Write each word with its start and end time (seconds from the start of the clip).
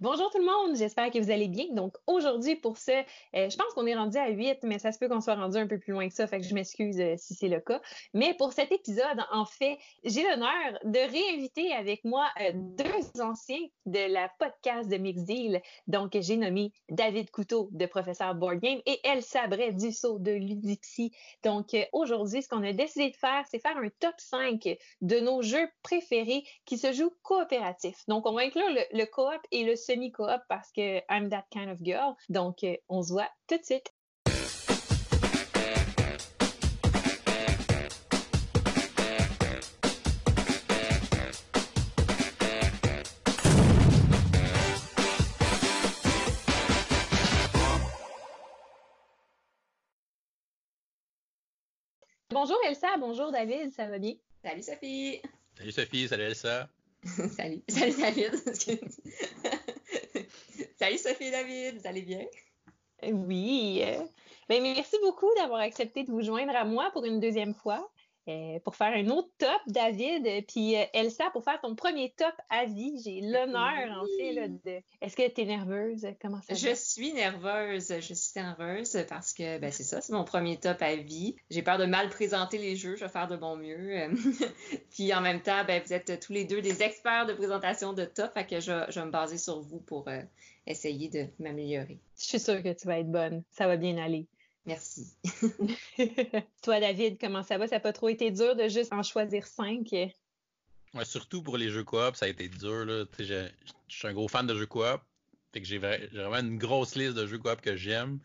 Bonjour 0.00 0.30
tout 0.30 0.38
le 0.38 0.44
monde, 0.44 0.76
j'espère 0.76 1.10
que 1.10 1.18
vous 1.18 1.32
allez 1.32 1.48
bien. 1.48 1.66
Donc 1.72 1.96
aujourd'hui 2.06 2.54
pour 2.54 2.78
ce, 2.78 2.92
euh, 2.92 3.50
je 3.50 3.56
pense 3.56 3.74
qu'on 3.74 3.84
est 3.84 3.96
rendu 3.96 4.16
à 4.16 4.28
8, 4.28 4.60
mais 4.62 4.78
ça 4.78 4.92
se 4.92 4.98
peut 5.00 5.08
qu'on 5.08 5.20
soit 5.20 5.34
rendu 5.34 5.56
un 5.56 5.66
peu 5.66 5.80
plus 5.80 5.92
loin 5.92 6.06
que 6.06 6.14
ça, 6.14 6.28
fait 6.28 6.38
que 6.38 6.46
je 6.46 6.54
m'excuse 6.54 7.00
euh, 7.00 7.14
si 7.16 7.34
c'est 7.34 7.48
le 7.48 7.58
cas. 7.58 7.80
Mais 8.14 8.32
pour 8.34 8.52
cet 8.52 8.70
épisode, 8.70 9.18
en 9.32 9.44
fait, 9.44 9.76
j'ai 10.04 10.22
l'honneur 10.22 10.78
de 10.84 11.00
réinviter 11.00 11.72
avec 11.72 12.04
moi 12.04 12.28
euh, 12.40 12.52
deux 12.54 13.20
anciens 13.20 13.58
de 13.86 14.12
la 14.12 14.30
podcast 14.38 14.88
de 14.88 14.98
Mix 14.98 15.24
Deal. 15.24 15.60
Donc 15.88 16.16
j'ai 16.16 16.36
nommé 16.36 16.70
David 16.88 17.32
Couteau 17.32 17.68
de 17.72 17.86
Professeur 17.86 18.36
Board 18.36 18.60
Game 18.60 18.80
et 18.86 19.00
Elsa 19.02 19.48
Bray 19.48 19.74
du 19.74 19.90
saut 19.90 20.20
de 20.20 20.30
Ludipsy. 20.30 21.10
Donc 21.42 21.76
aujourd'hui, 21.90 22.42
ce 22.42 22.48
qu'on 22.48 22.62
a 22.62 22.72
décidé 22.72 23.10
de 23.10 23.16
faire, 23.16 23.42
c'est 23.50 23.58
faire 23.58 23.76
un 23.76 23.88
top 23.98 24.14
5 24.18 24.78
de 25.00 25.18
nos 25.18 25.42
jeux 25.42 25.68
préférés 25.82 26.44
qui 26.66 26.78
se 26.78 26.92
jouent 26.92 27.16
coopératifs. 27.24 28.04
Donc 28.06 28.26
on 28.26 28.34
va 28.34 28.42
inclure 28.42 28.70
le, 28.70 28.96
le 28.96 29.04
coop 29.04 29.40
et 29.50 29.64
le 29.64 29.74
semi-coop 29.88 30.42
parce 30.48 30.70
que 30.70 30.98
I'm 31.08 31.30
that 31.30 31.46
kind 31.50 31.70
of 31.70 31.82
girl. 31.82 32.14
Donc, 32.28 32.62
euh, 32.62 32.76
on 32.88 33.02
se 33.02 33.12
voit 33.12 33.30
tout 33.46 33.56
de 33.56 33.64
suite. 33.64 33.92
Bonjour 52.30 52.58
Elsa, 52.68 52.96
bonjour 52.98 53.32
David, 53.32 53.72
ça 53.72 53.86
va 53.86 53.98
bien? 53.98 54.14
Salut 54.44 54.62
Sophie! 54.62 55.20
Salut 55.56 55.72
Sophie, 55.72 56.06
salut 56.06 56.22
Elsa! 56.24 56.68
salut, 57.36 57.62
salut 57.68 57.94
David! 57.98 58.32
salut 60.78 60.98
Sophie 60.98 61.24
et 61.24 61.30
David, 61.30 61.80
vous 61.80 61.86
allez 61.88 62.02
bien? 62.02 62.24
Oui. 63.02 63.82
Ben, 64.48 64.62
merci 64.62 64.96
beaucoup 65.02 65.30
d'avoir 65.36 65.60
accepté 65.60 66.04
de 66.04 66.10
vous 66.10 66.22
joindre 66.22 66.54
à 66.54 66.64
moi 66.64 66.90
pour 66.92 67.04
une 67.04 67.20
deuxième 67.20 67.54
fois. 67.54 67.90
Euh, 68.28 68.58
pour 68.60 68.76
faire 68.76 68.92
un 68.92 69.08
autre 69.08 69.30
top, 69.38 69.60
David, 69.68 70.44
puis 70.46 70.76
euh, 70.76 70.84
Elsa, 70.92 71.30
pour 71.30 71.42
faire 71.42 71.58
ton 71.62 71.74
premier 71.74 72.12
top 72.14 72.34
à 72.50 72.66
vie. 72.66 73.00
J'ai 73.02 73.22
l'honneur, 73.22 74.02
en 74.02 74.04
fait, 74.18 74.32
là, 74.32 74.48
de... 74.48 74.82
Est-ce 75.00 75.16
que 75.16 75.26
tu 75.30 75.40
es 75.40 75.44
nerveuse? 75.46 76.06
Comment 76.20 76.42
ça 76.42 76.52
Je 76.52 76.74
suis 76.74 77.14
nerveuse. 77.14 77.88
Je 77.88 78.12
suis 78.12 78.32
nerveuse 78.36 78.98
parce 79.08 79.32
que, 79.32 79.58
ben, 79.58 79.72
c'est 79.72 79.84
ça, 79.84 80.02
c'est 80.02 80.12
mon 80.12 80.24
premier 80.24 80.58
top 80.58 80.82
à 80.82 80.94
vie. 80.96 81.36
J'ai 81.48 81.62
peur 81.62 81.78
de 81.78 81.86
mal 81.86 82.10
présenter 82.10 82.58
les 82.58 82.76
jeux. 82.76 82.96
Je 82.96 83.04
vais 83.06 83.10
faire 83.10 83.28
de 83.28 83.36
mon 83.36 83.56
mieux. 83.56 84.10
puis 84.90 85.14
en 85.14 85.22
même 85.22 85.40
temps, 85.40 85.64
ben, 85.66 85.82
vous 85.82 85.94
êtes 85.94 86.20
tous 86.20 86.34
les 86.34 86.44
deux 86.44 86.60
des 86.60 86.82
experts 86.82 87.24
de 87.24 87.32
présentation 87.32 87.94
de 87.94 88.04
top, 88.04 88.34
fait 88.34 88.46
que 88.46 88.60
je, 88.60 88.84
je 88.90 89.00
vais 89.00 89.06
me 89.06 89.10
baser 89.10 89.38
sur 89.38 89.62
vous 89.62 89.80
pour 89.80 90.06
euh, 90.08 90.20
essayer 90.70 91.08
de 91.08 91.26
m'améliorer. 91.38 91.98
Je 92.18 92.24
suis 92.24 92.40
sûre 92.40 92.62
que 92.62 92.72
tu 92.72 92.86
vas 92.86 92.98
être 92.98 93.10
bonne. 93.10 93.42
Ça 93.50 93.66
va 93.66 93.76
bien 93.76 93.96
aller. 93.98 94.26
Merci. 94.66 95.14
Toi, 96.62 96.80
David, 96.80 97.18
comment 97.18 97.42
ça 97.42 97.56
va? 97.56 97.66
Ça 97.66 97.76
n'a 97.76 97.80
pas 97.80 97.92
trop 97.92 98.08
été 98.08 98.30
dur 98.30 98.54
de 98.54 98.68
juste 98.68 98.92
en 98.92 99.02
choisir 99.02 99.46
cinq? 99.46 99.92
Ouais, 100.94 101.04
surtout 101.04 101.42
pour 101.42 101.56
les 101.56 101.70
jeux 101.70 101.84
coop, 101.84 102.16
ça 102.16 102.26
a 102.26 102.28
été 102.28 102.48
dur. 102.48 102.84
Là. 102.84 103.04
Je 103.18 103.48
suis 103.88 104.08
un 104.08 104.12
gros 104.12 104.28
fan 104.28 104.46
de 104.46 104.54
jeux 104.54 104.66
coop. 104.66 105.00
Fait 105.52 105.62
que 105.62 105.66
j'ai 105.66 105.78
vraiment 105.78 106.36
une 106.36 106.58
grosse 106.58 106.94
liste 106.96 107.14
de 107.14 107.26
jeux 107.26 107.38
coop 107.38 107.60
que 107.62 107.76
j'aime. 107.76 108.20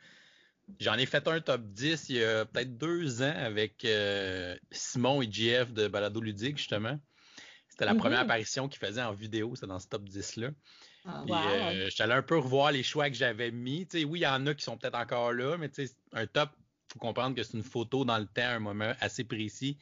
J'en 0.79 0.95
ai 0.95 1.05
fait 1.05 1.27
un 1.27 1.39
top 1.41 1.61
10 1.61 2.09
il 2.09 2.17
y 2.17 2.23
a 2.23 2.45
peut-être 2.45 2.77
deux 2.77 3.21
ans 3.21 3.33
avec 3.35 3.85
euh, 3.85 4.57
Simon 4.71 5.21
et 5.21 5.31
JF 5.31 5.71
de 5.73 5.87
Balado 5.87 6.21
Ludique, 6.21 6.57
justement. 6.57 6.99
C'était 7.69 7.85
la 7.85 7.95
première 7.95 8.19
apparition 8.19 8.67
qu'ils 8.67 8.85
faisaient 8.85 9.01
en 9.01 9.13
vidéo, 9.13 9.55
c'est 9.55 9.65
dans 9.65 9.79
ce 9.79 9.87
top 9.87 10.03
10-là. 10.03 10.49
Ah, 11.05 11.23
Puis, 11.25 11.33
euh, 11.35 11.89
j'allais 11.93 12.13
un 12.13 12.21
peu 12.21 12.37
revoir 12.37 12.71
les 12.71 12.83
choix 12.83 13.09
que 13.09 13.15
j'avais 13.15 13.51
mis. 13.51 13.87
oui, 13.93 14.19
il 14.19 14.23
y 14.23 14.27
en 14.27 14.45
a 14.47 14.53
qui 14.53 14.63
sont 14.63 14.77
peut-être 14.77 14.97
encore 14.97 15.33
là, 15.33 15.57
mais 15.57 15.69
un 16.13 16.27
top, 16.27 16.49
faut 16.91 16.99
comprendre 16.99 17.35
que 17.35 17.43
c'est 17.43 17.57
une 17.57 17.63
photo 17.63 18.05
dans 18.05 18.17
le 18.17 18.25
temps, 18.25 18.41
un 18.43 18.59
moment 18.59 18.93
assez 18.99 19.23
précis. 19.23 19.77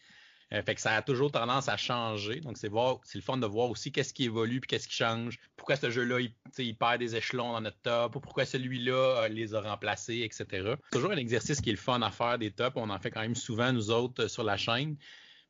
Euh, 0.53 0.61
fait 0.63 0.75
que 0.75 0.81
ça 0.81 0.95
a 0.95 1.01
toujours 1.01 1.31
tendance 1.31 1.69
à 1.69 1.77
changer. 1.77 2.41
Donc, 2.41 2.57
c'est 2.57 2.67
voir, 2.67 2.99
c'est 3.03 3.17
le 3.17 3.23
fun 3.23 3.37
de 3.37 3.45
voir 3.45 3.69
aussi 3.69 3.91
qu'est-ce 3.91 4.13
qui 4.13 4.25
évolue 4.25 4.59
puis 4.59 4.67
qu'est-ce 4.67 4.87
qui 4.87 4.95
change. 4.95 5.39
Pourquoi 5.55 5.77
ce 5.77 5.89
jeu-là, 5.89 6.19
il, 6.19 6.33
il, 6.57 6.75
perd 6.75 6.99
des 6.99 7.15
échelons 7.15 7.53
dans 7.53 7.61
notre 7.61 7.79
top, 7.81 8.17
ou 8.17 8.19
pourquoi 8.19 8.45
celui-là 8.45 9.23
euh, 9.23 9.27
les 9.29 9.55
a 9.55 9.61
remplacés, 9.61 10.21
etc. 10.23 10.45
C'est 10.49 10.91
toujours 10.91 11.11
un 11.11 11.17
exercice 11.17 11.61
qui 11.61 11.69
est 11.69 11.73
le 11.73 11.77
fun 11.77 12.01
à 12.01 12.11
faire 12.11 12.37
des 12.37 12.51
tops. 12.51 12.73
On 12.75 12.89
en 12.89 12.99
fait 12.99 13.11
quand 13.11 13.21
même 13.21 13.35
souvent, 13.35 13.71
nous 13.71 13.91
autres, 13.91 14.27
sur 14.27 14.43
la 14.43 14.57
chaîne. 14.57 14.97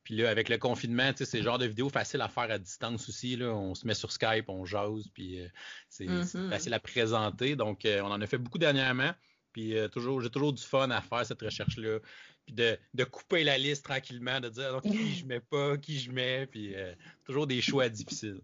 Puis 0.04 0.16
là, 0.16 0.30
avec 0.30 0.50
le 0.50 0.58
confinement, 0.58 1.12
c'est 1.16 1.38
le 1.38 1.44
genre 1.44 1.60
de 1.60 1.66
vidéo 1.68 1.90
facile 1.90 2.22
à 2.22 2.28
faire 2.28 2.50
à 2.50 2.58
distance 2.58 3.08
aussi. 3.08 3.36
Là. 3.36 3.54
On 3.54 3.76
se 3.76 3.86
met 3.86 3.94
sur 3.94 4.12
Skype, 4.12 4.50
on 4.50 4.66
jase, 4.66 5.08
puis 5.14 5.40
euh, 5.40 5.48
c'est 5.90 6.06
Mm-hmm. 6.06 6.50
facile 6.50 6.74
à 6.74 6.80
présenter. 6.80 7.56
Donc, 7.56 7.86
euh, 7.86 8.02
on 8.02 8.08
en 8.12 8.20
a 8.20 8.28
fait 8.28 8.38
beaucoup 8.40 8.58
dernièrement. 8.58 9.12
Puis 9.54 9.78
euh, 9.78 9.88
toujours, 9.88 10.22
j'ai 10.22 10.30
toujours 10.30 10.54
du 10.54 10.64
fun 10.64 10.90
à 10.90 11.02
faire 11.02 11.26
cette 11.26 11.42
recherche-là. 11.42 12.00
Puis 12.46 12.56
de, 12.56 12.78
de 12.94 13.04
couper 13.04 13.44
la 13.44 13.58
liste 13.58 13.86
tranquillement, 13.86 14.40
de 14.40 14.50
dire 14.50 14.72
donc, 14.72 14.84
qui 14.84 15.14
je 15.16 15.26
mets 15.26 15.40
pas, 15.40 15.78
qui 15.78 16.00
je 16.00 16.12
mets, 16.12 16.48
puis 16.48 16.74
toujours 17.26 17.46
des 17.46 17.62
choix 17.62 17.88
difficiles. 17.88 18.42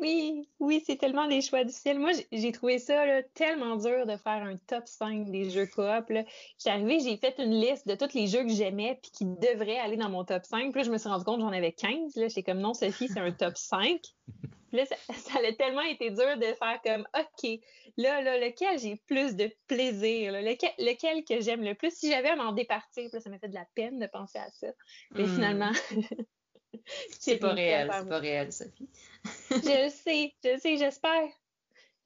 Oui, 0.00 0.48
oui, 0.58 0.82
c'est 0.84 0.96
tellement 0.96 1.28
des 1.28 1.40
choix 1.40 1.62
difficiles. 1.62 2.00
Moi, 2.00 2.10
j'ai 2.32 2.50
trouvé 2.50 2.78
ça 2.80 3.06
là, 3.06 3.22
tellement 3.34 3.76
dur 3.76 4.06
de 4.06 4.16
faire 4.16 4.42
un 4.42 4.56
top 4.56 4.88
5 4.88 5.30
des 5.30 5.50
jeux 5.50 5.66
coop. 5.66 6.06
J'étais 6.08 6.70
arrivée, 6.70 6.98
j'ai 6.98 7.16
fait 7.16 7.36
une 7.38 7.52
liste 7.52 7.86
de 7.86 7.94
tous 7.94 8.12
les 8.12 8.26
jeux 8.26 8.42
que 8.42 8.48
j'aimais 8.52 8.98
puis 9.00 9.12
qui 9.12 9.24
devraient 9.24 9.78
aller 9.78 9.96
dans 9.96 10.08
mon 10.08 10.24
top 10.24 10.44
5. 10.44 10.72
Puis 10.72 10.80
là, 10.80 10.86
je 10.86 10.90
me 10.90 10.98
suis 10.98 11.08
rendu 11.08 11.24
compte 11.24 11.36
que 11.36 11.42
j'en 11.42 11.52
avais 11.52 11.72
15. 11.72 12.12
J'étais 12.16 12.42
comme 12.42 12.58
non, 12.58 12.74
Sophie, 12.74 13.06
c'est 13.08 13.20
un 13.20 13.30
top 13.30 13.56
5. 13.56 14.00
Puis 14.68 14.78
là, 14.78 14.86
ça, 14.86 14.96
ça, 15.14 15.38
a 15.38 15.52
tellement 15.52 15.82
été 15.82 16.10
dur 16.10 16.36
de 16.36 16.52
faire 16.54 16.80
comme 16.82 17.06
OK, 17.16 17.60
là, 17.96 18.20
là, 18.22 18.38
lequel 18.38 18.76
j'ai 18.80 18.96
plus 19.06 19.36
de 19.36 19.48
plaisir, 19.68 20.32
là, 20.32 20.42
lequel, 20.42 20.72
lequel 20.80 21.24
que 21.24 21.40
j'aime 21.40 21.62
le 21.62 21.76
plus? 21.76 21.94
Si 21.94 22.10
j'avais 22.10 22.30
à 22.30 22.36
m'en 22.36 22.50
départir, 22.50 23.08
là, 23.12 23.20
ça 23.20 23.30
m'a 23.30 23.38
fait 23.38 23.48
de 23.48 23.54
la 23.54 23.66
peine 23.76 24.00
de 24.00 24.06
penser 24.06 24.38
à 24.38 24.50
ça. 24.50 24.66
Mais 25.12 25.24
Mm. 25.24 25.28
finalement. 25.28 25.72
C'est 27.20 27.36
pas 27.38 27.52
réel, 27.54 27.90
c'est 27.92 28.08
pas 28.08 28.18
réel, 28.18 28.52
Sophie. 28.52 28.88
je 29.50 29.84
le 29.84 29.90
sais, 29.90 30.34
je 30.44 30.50
le 30.50 30.58
sais, 30.58 30.76
j'espère. 30.76 31.28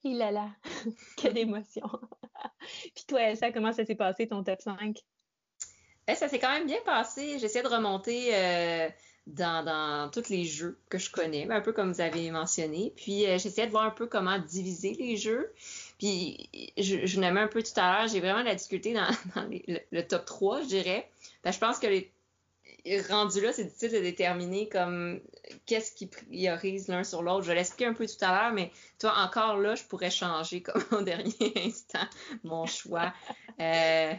Il 0.04 0.22
a 0.22 0.30
là, 0.30 0.48
que 1.16 1.28
d'émotion. 1.28 1.88
Puis 2.94 3.04
toi, 3.08 3.22
Elsa, 3.22 3.50
comment 3.50 3.72
ça 3.72 3.84
s'est 3.84 3.96
passé 3.96 4.28
ton 4.28 4.44
top 4.44 4.60
5? 4.60 4.96
Eh, 6.06 6.14
ça 6.14 6.28
s'est 6.28 6.38
quand 6.38 6.52
même 6.52 6.66
bien 6.66 6.80
passé. 6.86 7.38
J'essaie 7.38 7.62
de 7.62 7.68
remonter 7.68 8.34
euh, 8.34 8.88
dans, 9.26 9.64
dans 9.64 10.10
tous 10.10 10.28
les 10.30 10.44
jeux 10.44 10.78
que 10.88 10.96
je 10.98 11.10
connais, 11.10 11.50
un 11.50 11.60
peu 11.60 11.72
comme 11.72 11.92
vous 11.92 12.00
avez 12.00 12.30
mentionné. 12.30 12.92
Puis 12.96 13.26
euh, 13.26 13.38
j'essayais 13.38 13.66
de 13.66 13.72
voir 13.72 13.84
un 13.84 13.90
peu 13.90 14.06
comment 14.06 14.38
diviser 14.38 14.94
les 14.94 15.16
jeux. 15.16 15.52
Puis 15.98 16.48
je, 16.78 17.04
je 17.04 17.20
nommais 17.20 17.40
un 17.40 17.48
peu 17.48 17.62
tout 17.62 17.72
à 17.78 17.98
l'heure, 17.98 18.08
j'ai 18.08 18.20
vraiment 18.20 18.40
de 18.40 18.46
la 18.46 18.54
difficulté 18.54 18.94
dans, 18.94 19.10
dans 19.34 19.42
les- 19.48 19.64
le, 19.66 19.80
le 19.90 20.06
top 20.06 20.24
3, 20.24 20.62
je 20.62 20.66
dirais. 20.68 21.10
Parce 21.42 21.56
que 21.58 21.64
je 21.64 21.66
pense 21.68 21.78
que 21.80 21.86
les 21.88 22.10
rendu 23.08 23.40
là, 23.40 23.52
c'est 23.52 23.64
difficile 23.64 23.92
de 23.92 24.00
déterminer 24.00 24.68
comme 24.68 25.20
qu'est-ce 25.66 25.92
qui 25.92 26.06
priorise 26.06 26.88
l'un 26.88 27.04
sur 27.04 27.22
l'autre. 27.22 27.42
Je 27.42 27.48
vais 27.48 27.54
l'expliquer 27.54 27.86
un 27.86 27.94
peu 27.94 28.06
tout 28.06 28.24
à 28.24 28.32
l'heure, 28.32 28.52
mais 28.52 28.70
toi, 28.98 29.14
encore 29.18 29.56
là, 29.58 29.74
je 29.74 29.84
pourrais 29.84 30.10
changer 30.10 30.62
comme 30.62 30.82
au 30.98 31.02
dernier 31.02 31.52
instant 31.56 32.06
mon 32.44 32.66
choix. 32.66 33.12
Euh, 33.60 34.14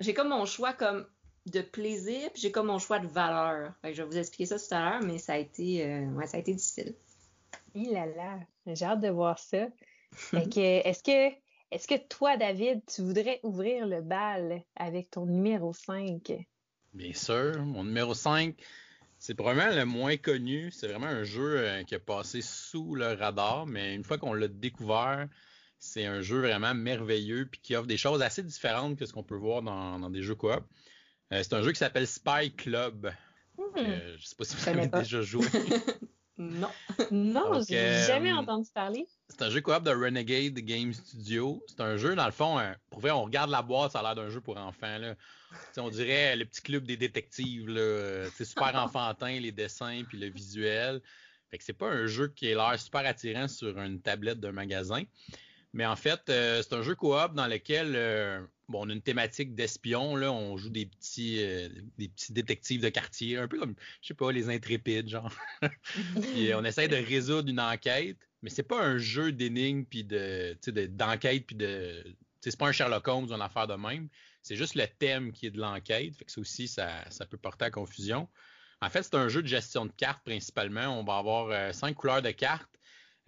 j'ai 0.00 0.14
comme 0.14 0.28
mon 0.28 0.46
choix 0.46 0.72
comme 0.72 1.06
de 1.46 1.60
plaisir, 1.60 2.30
puis 2.32 2.42
j'ai 2.42 2.50
comme 2.50 2.66
mon 2.66 2.78
choix 2.78 2.98
de 2.98 3.06
valeur. 3.06 3.72
Fait 3.82 3.90
que 3.90 3.96
je 3.96 4.02
vais 4.02 4.08
vous 4.08 4.18
expliquer 4.18 4.46
ça 4.46 4.58
tout 4.58 4.74
à 4.74 4.90
l'heure, 4.90 5.02
mais 5.02 5.18
ça 5.18 5.34
a 5.34 5.38
été 5.38 5.84
euh, 5.86 6.06
ouais, 6.12 6.26
ça 6.26 6.36
a 6.36 6.40
été 6.40 6.54
difficile. 6.54 6.94
Il 7.74 7.96
a 7.96 8.06
là, 8.06 8.38
j'ai 8.66 8.84
hâte 8.84 9.00
de 9.00 9.08
voir 9.08 9.38
ça. 9.38 9.68
Fait 10.12 10.48
que, 10.48 10.60
est-ce 10.60 11.02
que, 11.02 11.34
est-ce 11.70 11.86
que 11.86 11.96
toi, 12.08 12.36
David, 12.36 12.82
tu 12.86 13.02
voudrais 13.02 13.40
ouvrir 13.42 13.86
le 13.86 14.00
bal 14.00 14.62
avec 14.76 15.10
ton 15.10 15.26
numéro 15.26 15.72
5? 15.72 16.46
Bien 16.96 17.12
sûr. 17.12 17.62
Mon 17.62 17.84
numéro 17.84 18.14
5, 18.14 18.54
c'est 19.18 19.34
probablement 19.34 19.76
le 19.76 19.84
moins 19.84 20.16
connu. 20.16 20.70
C'est 20.72 20.88
vraiment 20.88 21.06
un 21.06 21.24
jeu 21.24 21.58
euh, 21.58 21.82
qui 21.84 21.94
a 21.94 21.98
passé 21.98 22.40
sous 22.40 22.94
le 22.94 23.12
radar, 23.12 23.66
mais 23.66 23.94
une 23.94 24.02
fois 24.02 24.16
qu'on 24.16 24.32
l'a 24.32 24.48
découvert, 24.48 25.28
c'est 25.78 26.06
un 26.06 26.22
jeu 26.22 26.40
vraiment 26.40 26.74
merveilleux 26.74 27.46
puis 27.50 27.60
qui 27.62 27.76
offre 27.76 27.86
des 27.86 27.98
choses 27.98 28.22
assez 28.22 28.42
différentes 28.42 28.98
que 28.98 29.04
ce 29.04 29.12
qu'on 29.12 29.22
peut 29.22 29.36
voir 29.36 29.60
dans, 29.60 29.98
dans 29.98 30.08
des 30.08 30.22
jeux 30.22 30.34
coop. 30.34 30.64
Euh, 31.32 31.42
c'est 31.42 31.52
un 31.52 31.62
jeu 31.62 31.72
qui 31.72 31.78
s'appelle 31.78 32.06
Spy 32.06 32.54
Club. 32.56 33.12
Hmm. 33.58 33.62
Euh, 33.76 34.16
je 34.18 34.26
sais 34.26 34.36
pas 34.36 34.44
si 34.44 34.56
vous 34.56 34.68
avez 34.68 34.86
déjà 34.88 35.20
joué. 35.20 35.46
Non. 36.38 36.70
Non, 37.10 37.52
Donc, 37.54 37.64
j'ai 37.68 37.78
euh, 37.78 38.06
jamais 38.06 38.32
entendu 38.32 38.68
parler. 38.72 39.06
C'est 39.28 39.42
un 39.42 39.50
jeu 39.50 39.60
coop 39.60 39.82
de 39.82 39.90
Renegade 39.90 40.54
Game 40.54 40.92
Studio. 40.92 41.62
C'est 41.66 41.80
un 41.80 41.96
jeu, 41.96 42.14
dans 42.14 42.26
le 42.26 42.32
fond, 42.32 42.58
euh, 42.58 42.72
pour 42.90 43.00
vrai, 43.00 43.10
on 43.10 43.24
regarde 43.24 43.50
la 43.50 43.62
boîte, 43.62 43.92
ça 43.92 44.00
a 44.00 44.02
l'air 44.02 44.14
d'un 44.14 44.28
jeu 44.28 44.40
pour 44.40 44.56
enfants. 44.56 44.98
Là. 44.98 45.14
On 45.78 45.88
dirait 45.88 46.36
le 46.36 46.44
petit 46.44 46.62
club 46.62 46.84
des 46.84 46.96
détectives. 46.96 47.68
là. 47.68 47.80
Euh, 47.80 48.28
C'est 48.34 48.44
super 48.44 48.74
enfantin, 48.76 49.40
les 49.40 49.52
dessins 49.52 50.02
puis 50.06 50.18
le 50.18 50.28
visuel. 50.28 51.00
Fait 51.50 51.58
que 51.58 51.64
c'est 51.64 51.72
pas 51.72 51.88
un 51.88 52.06
jeu 52.06 52.28
qui 52.28 52.52
a 52.52 52.54
l'air 52.54 52.78
super 52.78 53.06
attirant 53.06 53.48
sur 53.48 53.78
une 53.78 54.00
tablette 54.00 54.40
d'un 54.40 54.52
magasin. 54.52 55.02
Mais 55.76 55.84
en 55.84 55.94
fait, 55.94 56.22
euh, 56.30 56.62
c'est 56.62 56.74
un 56.74 56.80
jeu 56.80 56.94
coop 56.94 57.34
dans 57.34 57.46
lequel 57.46 57.92
euh, 57.96 58.40
bon, 58.66 58.86
on 58.86 58.88
a 58.88 58.94
une 58.94 59.02
thématique 59.02 59.54
d'espion. 59.54 60.16
Là, 60.16 60.32
on 60.32 60.56
joue 60.56 60.70
des 60.70 60.86
petits, 60.86 61.36
euh, 61.44 61.68
des 61.98 62.08
petits 62.08 62.32
détectives 62.32 62.80
de 62.80 62.88
quartier, 62.88 63.36
un 63.36 63.46
peu 63.46 63.58
comme, 63.58 63.74
je 64.00 64.08
sais 64.08 64.14
pas, 64.14 64.32
les 64.32 64.48
intrépides, 64.48 65.10
genre. 65.10 65.30
Puis 66.22 66.54
on 66.54 66.64
essaie 66.64 66.88
de 66.88 66.96
résoudre 66.96 67.50
une 67.50 67.60
enquête, 67.60 68.16
mais 68.40 68.48
c'est 68.48 68.62
pas 68.62 68.82
un 68.82 68.96
jeu 68.96 69.32
d'énigmes 69.32 69.84
puis 69.84 70.02
de, 70.02 70.56
d'enquête 70.86 71.44
puis 71.46 71.56
de, 71.56 72.02
c'est 72.40 72.56
pas 72.56 72.68
un 72.68 72.72
Sherlock 72.72 73.06
Holmes 73.06 73.26
ou 73.30 73.34
une 73.34 73.42
affaire 73.42 73.66
de 73.66 73.74
même. 73.74 74.08
C'est 74.42 74.56
juste 74.56 74.76
le 74.76 74.86
thème 74.86 75.30
qui 75.30 75.44
est 75.44 75.50
de 75.50 75.60
l'enquête. 75.60 76.16
Fait 76.16 76.24
que 76.24 76.32
ça 76.32 76.40
aussi, 76.40 76.68
ça, 76.68 77.04
ça, 77.10 77.26
peut 77.26 77.36
porter 77.36 77.66
à 77.66 77.70
confusion. 77.70 78.30
En 78.80 78.88
fait, 78.88 79.02
c'est 79.02 79.16
un 79.16 79.28
jeu 79.28 79.42
de 79.42 79.48
gestion 79.48 79.84
de 79.84 79.92
cartes 79.92 80.24
principalement. 80.24 80.98
On 80.98 81.04
va 81.04 81.18
avoir 81.18 81.50
euh, 81.50 81.72
cinq 81.72 81.96
couleurs 81.96 82.22
de 82.22 82.30
cartes 82.30 82.70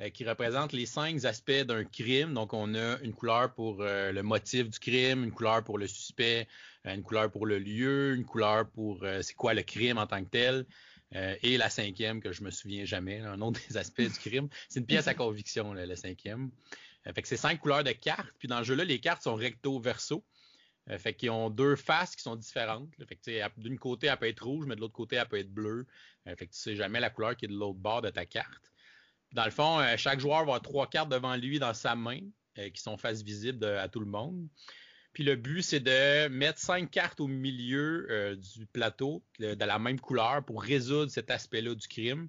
euh, 0.00 0.10
qui 0.10 0.24
représentent 0.24 0.72
les 0.72 0.86
cinq 0.86 1.24
aspects 1.24 1.50
d'un 1.50 1.84
crime. 1.84 2.34
Donc, 2.34 2.52
on 2.52 2.74
a 2.74 2.98
une 3.00 3.12
couleur 3.12 3.52
pour 3.54 3.78
euh, 3.80 4.12
le 4.12 4.22
motif 4.22 4.68
du 4.68 4.78
crime, 4.78 5.24
une 5.24 5.32
couleur 5.32 5.64
pour 5.64 5.78
le 5.78 5.86
suspect, 5.86 6.46
une 6.84 7.02
couleur 7.02 7.30
pour 7.30 7.46
le 7.46 7.58
lieu, 7.58 8.14
une 8.14 8.24
couleur 8.24 8.68
pour 8.70 9.04
c'est 9.20 9.34
quoi 9.34 9.52
le 9.52 9.62
crime 9.62 9.98
en 9.98 10.06
tant 10.06 10.24
que 10.24 10.30
tel. 10.30 10.64
et 11.42 11.58
la 11.58 11.68
cinquième, 11.68 12.22
que 12.22 12.32
je 12.32 12.42
me 12.42 12.50
souviens 12.50 12.86
jamais, 12.86 13.18
un 13.18 13.42
autre 13.42 13.60
des 13.68 13.76
aspects 13.76 14.00
du 14.00 14.18
crime. 14.18 14.48
C'est 14.70 14.80
une 14.80 14.86
pièce 14.86 15.06
à 15.06 15.12
conviction, 15.12 15.74
le 15.74 15.96
cinquième. 15.96 16.50
fait 17.04 17.20
que 17.20 17.28
c'est 17.28 17.36
cinq 17.36 17.60
couleurs 17.60 17.84
de 17.84 17.92
cartes. 17.92 18.32
Puis 18.38 18.48
dans 18.48 18.58
le 18.58 18.64
jeu-là, 18.64 18.84
les 18.84 19.00
cartes 19.00 19.22
sont 19.22 19.34
recto-verso. 19.34 20.24
Euh, 20.90 20.98
fait 20.98 21.14
qu'ils 21.14 21.30
ont 21.30 21.50
deux 21.50 21.76
faces 21.76 22.16
qui 22.16 22.22
sont 22.22 22.36
différentes. 22.36 22.88
Fait 23.06 23.16
que 23.16 23.60
d'une 23.60 23.78
côté, 23.78 24.06
elle 24.06 24.16
peut 24.16 24.28
être 24.28 24.44
rouge, 24.44 24.66
mais 24.66 24.76
de 24.76 24.80
l'autre 24.80 24.94
côté, 24.94 25.16
elle 25.16 25.28
peut 25.28 25.38
être 25.38 25.52
bleue. 25.52 25.86
Euh, 26.26 26.36
fait 26.36 26.46
que 26.46 26.52
tu 26.52 26.58
sais 26.58 26.76
jamais 26.76 27.00
la 27.00 27.10
couleur 27.10 27.36
qui 27.36 27.44
est 27.44 27.48
de 27.48 27.54
l'autre 27.54 27.78
bord 27.78 28.02
de 28.02 28.10
ta 28.10 28.26
carte. 28.26 28.72
Dans 29.32 29.44
le 29.44 29.50
fond, 29.50 29.80
euh, 29.80 29.96
chaque 29.96 30.20
joueur 30.20 30.38
va 30.38 30.42
avoir 30.42 30.62
trois 30.62 30.88
cartes 30.88 31.10
devant 31.10 31.36
lui 31.36 31.58
dans 31.58 31.74
sa 31.74 31.94
main, 31.94 32.20
qui 32.74 32.82
sont 32.82 32.96
face 32.96 33.22
visible 33.22 33.64
à 33.64 33.88
tout 33.88 34.00
le 34.00 34.06
monde. 34.06 34.48
Puis 35.12 35.22
le 35.22 35.36
but, 35.36 35.62
c'est 35.62 35.78
de 35.78 36.26
mettre 36.26 36.58
cinq 36.58 36.90
cartes 36.90 37.20
au 37.20 37.28
milieu 37.28 38.36
du 38.36 38.66
plateau 38.66 39.22
de, 39.38 39.54
la 39.64 39.78
même 39.78 40.00
couleur 40.00 40.44
pour 40.44 40.60
résoudre 40.60 41.08
cet 41.08 41.30
aspect-là 41.30 41.76
du 41.76 41.86
crime. 41.86 42.28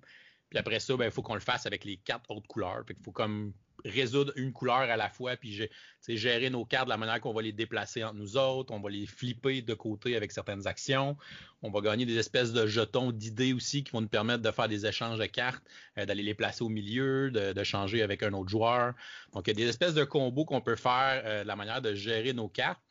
Puis 0.50 0.60
après 0.60 0.80
ça, 0.80 0.96
ben, 0.96 1.06
il 1.06 1.12
faut 1.12 1.24
qu'on 1.24 1.34
le 1.34 1.40
fasse 1.40 1.66
avec 1.66 1.84
les 1.84 1.98
quatre 1.98 2.30
autres 2.30 2.48
couleurs. 2.48 2.84
Fait 2.86 2.94
qu'il 2.94 3.04
faut 3.04 3.12
comme 3.12 3.54
résoudre 3.86 4.34
une 4.36 4.52
couleur 4.54 4.78
à 4.78 4.98
la 4.98 5.10
fois, 5.10 5.36
puis 5.36 5.68
gérer 6.08 6.50
nos 6.50 6.66
cartes 6.66 6.86
de 6.86 6.90
la 6.90 6.98
manière 6.98 7.22
qu'on 7.22 7.34
va 7.34 7.42
les 7.42 7.52
déplacer 7.52 8.04
entre 8.04 8.16
nous 8.16 8.38
autres, 8.38 8.74
on 8.74 8.80
va 8.80 8.90
les 8.90 9.06
flipper 9.06 9.62
de 9.62 9.74
côté 9.74 10.16
avec 10.16 10.31
certaines 10.31 10.68
actions, 10.68 11.18
on 11.62 11.72
va 11.72 11.81
gagner 11.81 12.06
des 12.06 12.18
espèces 12.18 12.54
de 12.54 12.66
jetons 12.68 13.12
d'idées 13.12 13.54
aussi 13.54 13.84
qui 13.84 13.92
vont 13.92 14.02
nous 14.02 14.08
permettre 14.08 14.42
de 14.42 14.52
faire 14.52 14.68
des 14.68 14.86
échanges 14.86 15.20
de 15.20 15.26
cartes, 15.26 15.64
euh, 15.98 16.06
d'aller 16.06 16.24
les 16.24 16.34
placer 16.34 16.64
au 16.64 16.70
milieu, 16.70 17.31
de, 17.31 17.64
changer 17.64 18.02
avec 18.02 18.24
un 18.24 18.34
autre 18.34 18.50
joueur. 18.50 18.94
Donc, 19.34 19.48
il 19.48 19.52
y 19.52 19.52
a 19.52 19.66
des 19.66 19.70
espèces 19.70 19.94
de 19.94 20.04
combos 20.04 20.46
qu'on 20.46 20.62
peut 20.62 20.78
faire 20.78 21.22
euh, 21.26 21.44
de 21.44 21.48
la 21.48 21.56
manière 21.56 21.81
de 21.81 21.94
gérer 21.94 22.34
nos 22.34 22.48
cartes. 22.48 22.81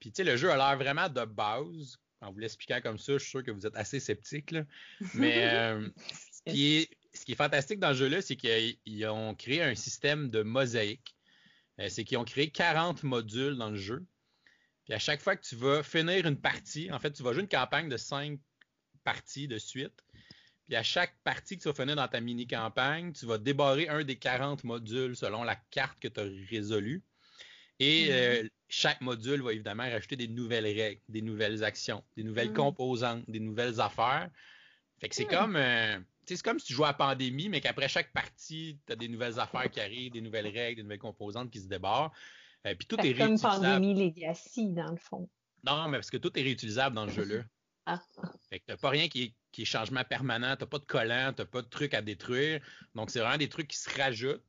Puis, 0.00 0.10
tu 0.10 0.16
sais, 0.16 0.24
le 0.24 0.36
jeu 0.36 0.50
a 0.50 0.56
l'air 0.56 0.76
vraiment 0.76 1.08
de 1.08 1.24
base. 1.24 1.98
En 2.20 2.32
vous 2.32 2.38
l'expliquant 2.38 2.80
comme 2.82 2.98
ça, 2.98 3.14
je 3.14 3.18
suis 3.18 3.30
sûr 3.30 3.44
que 3.44 3.50
vous 3.50 3.66
êtes 3.66 3.76
assez 3.76 4.00
sceptique. 4.00 4.54
Mais 5.14 5.48
euh, 5.54 5.88
ce 6.32 6.52
qui 6.52 6.76
est 6.76 6.90
ce 7.14 7.24
qui 7.24 7.32
est 7.32 7.36
fantastique 7.36 7.80
dans 7.80 7.92
ce 7.92 7.98
jeu-là, 7.98 8.22
c'est 8.22 8.36
qu'ils 8.36 9.06
ont 9.06 9.34
créé 9.34 9.62
un 9.62 9.74
système 9.74 10.30
de 10.30 10.42
mosaïque. 10.42 11.16
Euh, 11.80 11.88
c'est 11.88 12.04
qu'ils 12.04 12.18
ont 12.18 12.24
créé 12.24 12.50
40 12.50 13.02
modules 13.02 13.56
dans 13.56 13.70
le 13.70 13.76
jeu. 13.76 14.04
Puis 14.84 14.94
à 14.94 14.98
chaque 14.98 15.20
fois 15.20 15.36
que 15.36 15.46
tu 15.46 15.56
vas 15.56 15.82
finir 15.82 16.26
une 16.26 16.40
partie, 16.40 16.90
en 16.92 16.98
fait, 16.98 17.12
tu 17.12 17.22
vas 17.22 17.32
jouer 17.32 17.42
une 17.42 17.48
campagne 17.48 17.88
de 17.88 17.96
5 17.96 18.38
parties 19.04 19.48
de 19.48 19.58
suite. 19.58 20.04
Puis 20.66 20.76
à 20.76 20.82
chaque 20.82 21.16
partie 21.24 21.56
que 21.56 21.62
tu 21.62 21.68
vas 21.68 21.74
finir 21.74 21.96
dans 21.96 22.08
ta 22.08 22.20
mini-campagne, 22.20 23.12
tu 23.12 23.26
vas 23.26 23.38
débarrer 23.38 23.88
un 23.88 24.04
des 24.04 24.16
40 24.16 24.64
modules 24.64 25.16
selon 25.16 25.42
la 25.42 25.56
carte 25.56 25.98
que 25.98 26.08
tu 26.08 26.20
as 26.20 26.28
résolue. 26.50 27.02
Et 27.80 28.06
mm-hmm. 28.06 28.12
euh, 28.12 28.48
chaque 28.68 29.00
module 29.00 29.42
va 29.42 29.52
évidemment 29.52 29.82
rajouter 29.82 30.16
des 30.16 30.28
nouvelles 30.28 30.66
règles, 30.66 31.00
des 31.08 31.22
nouvelles 31.22 31.64
actions, 31.64 32.04
des 32.16 32.22
nouvelles 32.22 32.50
mm-hmm. 32.50 32.54
composantes, 32.54 33.24
des 33.26 33.40
nouvelles 33.40 33.80
affaires. 33.80 34.30
Fait 35.00 35.08
que 35.08 35.14
c'est 35.14 35.24
mm. 35.24 35.28
comme 35.28 35.56
euh, 35.56 35.98
c'est 36.36 36.42
comme 36.42 36.58
si 36.58 36.66
tu 36.66 36.72
jouais 36.74 36.88
à 36.88 36.92
Pandémie, 36.92 37.48
mais 37.48 37.60
qu'après 37.60 37.88
chaque 37.88 38.12
partie, 38.12 38.78
tu 38.86 38.92
as 38.92 38.96
des 38.96 39.08
nouvelles 39.08 39.38
affaires 39.38 39.70
qui 39.70 39.80
arrivent, 39.80 40.12
des 40.12 40.20
nouvelles 40.20 40.48
règles, 40.48 40.76
des 40.76 40.82
nouvelles 40.82 40.98
composantes 40.98 41.50
qui 41.50 41.60
se 41.60 41.68
débarrent. 41.68 42.12
Euh, 42.66 42.74
puis 42.74 42.86
tout 42.86 43.00
est 43.00 43.14
comme 43.14 43.38
Pandémie 43.38 43.94
Legacy, 43.94 44.68
dans 44.68 44.90
le 44.90 44.96
fond. 44.96 45.28
Non, 45.64 45.88
mais 45.88 45.98
parce 45.98 46.10
que 46.10 46.16
tout 46.16 46.36
est 46.38 46.42
réutilisable 46.42 46.94
dans 46.94 47.06
le 47.06 47.12
jeu-là. 47.12 47.42
Ah. 47.86 47.98
Fait 48.50 48.60
que 48.60 48.66
t'as 48.66 48.76
pas 48.76 48.90
rien 48.90 49.08
qui 49.08 49.34
est, 49.58 49.64
changement 49.64 50.04
permanent, 50.04 50.54
t'as 50.54 50.66
pas 50.66 50.78
de 50.78 50.84
collant, 50.84 51.32
t'as 51.34 51.46
pas 51.46 51.62
de 51.62 51.66
trucs 51.66 51.94
à 51.94 52.02
détruire. 52.02 52.60
Donc, 52.94 53.10
c'est 53.10 53.18
vraiment 53.18 53.38
des 53.38 53.48
trucs 53.48 53.68
qui 53.68 53.78
se 53.78 53.90
rajoutent. 53.98 54.44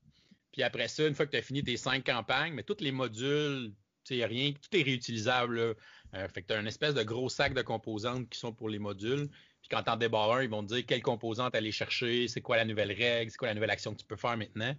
Puis 0.52 0.62
après 0.62 0.90
ça, 0.90 1.08
une 1.08 1.16
fois 1.16 1.26
que 1.26 1.32
tu 1.32 1.38
as 1.38 1.42
fini 1.42 1.64
tes 1.64 1.78
cinq 1.78 2.06
campagnes, 2.06 2.54
mais 2.54 2.62
tous 2.62 2.82
les 2.82 2.92
modules, 2.92 3.74
tu 4.04 4.18
sais, 4.18 4.26
rien, 4.26 4.52
tout 4.52 4.78
est 4.78 4.84
réutilisable. 4.84 5.58
Euh, 6.14 6.28
fait 6.28 6.44
que 6.44 6.48
tu 6.48 6.54
as 6.54 6.60
une 6.60 6.68
espèce 6.68 6.94
de 6.94 7.02
gros 7.04 7.30
sac 7.30 7.54
de 7.54 7.62
composantes 7.62 8.30
qui 8.30 8.38
sont 8.38 8.54
pour 8.54 8.70
les 8.70 8.80
modules 8.80 9.30
quand 9.72 9.84
t'en 9.84 9.96
débarres 9.96 10.34
un, 10.34 10.44
ils 10.44 10.50
vont 10.50 10.62
te 10.62 10.74
dire 10.74 10.86
quelle 10.86 11.02
composante 11.02 11.56
aller 11.56 11.72
chercher, 11.72 12.28
c'est 12.28 12.42
quoi 12.42 12.58
la 12.58 12.66
nouvelle 12.66 12.92
règle, 12.92 13.32
c'est 13.32 13.38
quoi 13.38 13.48
la 13.48 13.54
nouvelle 13.54 13.72
action 13.72 13.94
que 13.94 14.00
tu 14.00 14.06
peux 14.06 14.18
faire 14.18 14.36
maintenant. 14.36 14.76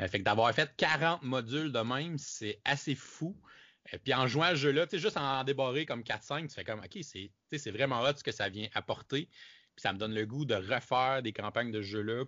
Euh, 0.00 0.08
fait 0.08 0.18
que 0.18 0.24
d'avoir 0.24 0.52
fait 0.54 0.74
40 0.78 1.22
modules 1.22 1.70
de 1.70 1.80
même, 1.80 2.16
c'est 2.16 2.58
assez 2.64 2.94
fou. 2.94 3.36
Euh, 3.92 3.98
puis 4.02 4.14
en 4.14 4.26
jouant 4.26 4.44
à 4.44 4.50
ce 4.50 4.56
jeu-là, 4.56 4.86
tu 4.86 4.96
sais, 4.96 4.98
juste 4.98 5.18
en 5.18 5.44
débarrer 5.44 5.84
comme 5.84 6.00
4-5, 6.02 6.48
tu 6.48 6.54
fais 6.54 6.64
comme, 6.64 6.80
OK, 6.80 6.98
c'est, 7.02 7.70
vraiment 7.70 8.00
hot 8.00 8.16
ce 8.16 8.24
que 8.24 8.32
ça 8.32 8.48
vient 8.48 8.66
apporter. 8.74 9.26
Puis 9.76 9.82
ça 9.82 9.92
me 9.92 9.98
donne 9.98 10.14
le 10.14 10.24
goût 10.24 10.46
de 10.46 10.54
refaire 10.54 11.22
des 11.22 11.32
campagnes 11.32 11.70
de 11.70 11.82
jeu-là 11.82 12.24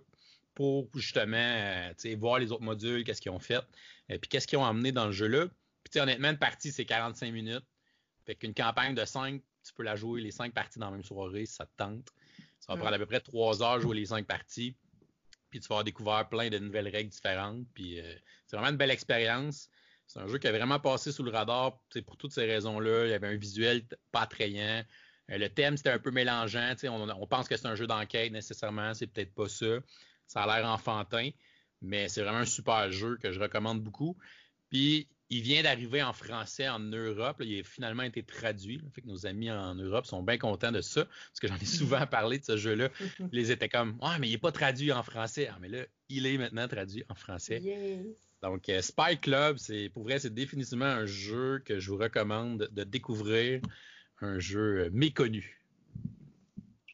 pour 0.53 0.87
justement, 0.93 1.37
euh, 1.37 1.93
voir 2.19 2.37
les 2.37 2.51
autres 2.51 2.61
modules, 2.61 3.03
qu'est-ce 3.03 3.21
qu'ils 3.21 3.31
ont 3.31 3.39
fait, 3.39 3.63
puis 4.07 4.29
qu'est-ce 4.29 4.45
qu'ils 4.45 4.59
ont 4.59 4.65
amené 4.65 4.91
dans 4.91 5.07
le 5.07 5.11
jeu-là. 5.11 5.47
Puis 5.83 5.99
honnêtement, 5.99 6.29
une 6.29 6.37
partie, 6.37 6.71
c'est 6.71 6.85
45 6.85 7.33
minutes. 7.33 7.65
Fait 8.25 8.35
qu'une 8.35 8.53
campagne 8.53 8.93
de 8.93 9.03
5, 9.03 9.41
tu 9.63 9.73
peux 9.73 9.83
la 9.83 9.95
jouer 9.95 10.21
les 10.21 10.31
cinq 10.31 10.53
parties 10.53 10.79
dans 10.79 10.87
la 10.87 10.91
même 10.93 11.03
soirée 11.03 11.45
si 11.45 11.53
ça 11.53 11.65
te 11.65 11.71
tente. 11.77 12.09
Ça 12.59 12.73
va 12.73 12.79
prendre 12.79 12.95
à 12.95 12.97
peu 12.97 13.05
près 13.05 13.19
trois 13.19 13.61
heures 13.61 13.81
jouer 13.81 13.97
les 13.97 14.05
cinq 14.05 14.25
parties. 14.25 14.75
Puis 15.49 15.59
tu 15.59 15.67
vas 15.67 15.75
avoir 15.75 15.83
découvert 15.83 16.27
plein 16.29 16.49
de 16.49 16.57
nouvelles 16.57 16.87
règles 16.87 17.09
différentes. 17.09 17.65
Puis 17.73 17.99
euh, 17.99 18.15
c'est 18.47 18.55
vraiment 18.55 18.71
une 18.71 18.77
belle 18.77 18.91
expérience. 18.91 19.69
C'est 20.07 20.19
un 20.19 20.27
jeu 20.27 20.37
qui 20.37 20.47
a 20.47 20.51
vraiment 20.51 20.79
passé 20.79 21.11
sous 21.11 21.23
le 21.23 21.31
radar 21.31 21.79
pour 22.05 22.17
toutes 22.17 22.33
ces 22.33 22.45
raisons-là. 22.45 23.05
Il 23.05 23.11
y 23.11 23.13
avait 23.13 23.27
un 23.27 23.35
visuel 23.35 23.83
pas 24.11 24.21
attrayant. 24.21 24.83
Euh, 25.31 25.37
le 25.37 25.49
thème, 25.49 25.77
c'était 25.77 25.91
un 25.91 25.99
peu 25.99 26.11
mélangeant. 26.11 26.73
On, 26.83 27.09
on, 27.09 27.27
pense 27.27 27.47
que 27.47 27.55
c'est 27.55 27.67
un 27.67 27.75
jeu 27.75 27.87
d'enquête 27.87 28.31
nécessairement. 28.31 28.93
C'est 28.93 29.07
peut-être 29.07 29.33
pas 29.33 29.47
ça. 29.47 29.79
Ça 30.27 30.43
a 30.43 30.59
l'air 30.59 30.69
enfantin. 30.69 31.29
Mais 31.81 32.09
c'est 32.09 32.21
vraiment 32.21 32.39
un 32.39 32.45
super 32.45 32.91
jeu 32.91 33.17
que 33.17 33.31
je 33.31 33.39
recommande 33.39 33.81
beaucoup. 33.81 34.17
Puis 34.69 35.07
il 35.29 35.41
vient 35.41 35.63
d'arriver 35.63 36.03
en 36.03 36.13
français 36.13 36.69
en 36.69 36.79
Europe. 36.79 37.37
il 37.39 37.59
a 37.59 37.63
finalement 37.63 38.03
été 38.03 38.23
traduit. 38.23 38.81
fait 38.93 39.01
que 39.01 39.07
nos 39.07 39.25
amis 39.25 39.49
en 39.51 39.75
Europe 39.75 40.05
sont 40.05 40.21
bien 40.21 40.37
contents 40.37 40.71
de 40.71 40.81
ça, 40.81 41.05
parce 41.05 41.39
que 41.41 41.47
j'en 41.47 41.55
ai 41.55 41.65
souvent 41.65 42.05
parlé 42.07 42.39
de 42.39 42.45
ce 42.45 42.57
jeu-là. 42.57 42.89
Ils 43.19 43.27
les 43.31 43.51
étaient 43.51 43.69
comme 43.69 43.97
Ah, 44.01 44.17
mais 44.19 44.27
il 44.27 44.31
n'est 44.31 44.37
pas 44.37 44.51
traduit 44.51 44.91
en 44.91 45.03
français. 45.03 45.49
Ah, 45.51 45.57
mais 45.61 45.69
là, 45.69 45.85
il 46.09 46.25
est 46.25 46.37
maintenant 46.37 46.67
traduit 46.67 47.03
en 47.09 47.15
français. 47.15 47.61
Donc, 48.41 48.67
euh, 48.67 48.81
Spy 48.81 49.17
Club, 49.19 49.57
c'est 49.57 49.89
pour 49.89 50.03
vrai, 50.03 50.19
c'est 50.19 50.33
définitivement 50.33 50.85
un 50.85 51.05
jeu 51.05 51.61
que 51.65 51.79
je 51.79 51.89
vous 51.89 51.97
recommande 51.97 52.69
de 52.71 52.83
découvrir, 52.83 53.61
un 54.21 54.37
jeu 54.37 54.85
euh, 54.85 54.89
méconnu. 54.91 55.62